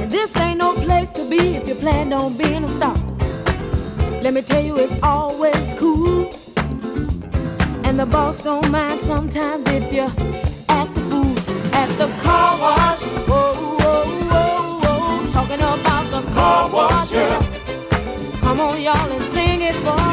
And 0.00 0.10
this 0.10 0.36
ain't 0.36 0.58
no 0.58 0.72
place 0.74 1.10
to 1.10 1.24
be 1.30 1.56
if 1.56 1.68
you 1.68 1.74
plan 1.74 2.12
on 2.12 2.36
being 2.36 2.64
a 2.64 2.68
star. 2.68 2.96
Let 4.24 4.34
me 4.34 4.42
tell 4.42 4.62
you, 4.62 4.76
it's 4.76 4.96
always 5.02 5.74
cool. 5.74 6.30
And 7.84 7.98
the 7.98 8.06
boss 8.06 8.42
don't 8.42 8.68
mind 8.70 9.00
sometimes 9.00 9.64
if 9.68 9.84
you 9.94 10.06
act 10.68 10.94
the 10.94 11.02
fool 11.08 11.34
at 11.72 11.88
the 12.02 12.08
car 12.22 12.50
wash. 12.60 13.00
Talking 15.36 15.62
about 15.74 16.04
the 16.14 16.22
car 16.34 16.68
wash, 16.70 17.12
yeah. 17.12 17.38
Come 18.40 18.60
on, 18.60 18.80
y'all, 18.82 19.12
and 19.12 19.24
sing 19.24 19.60
it 19.62 19.76
for 19.76 20.07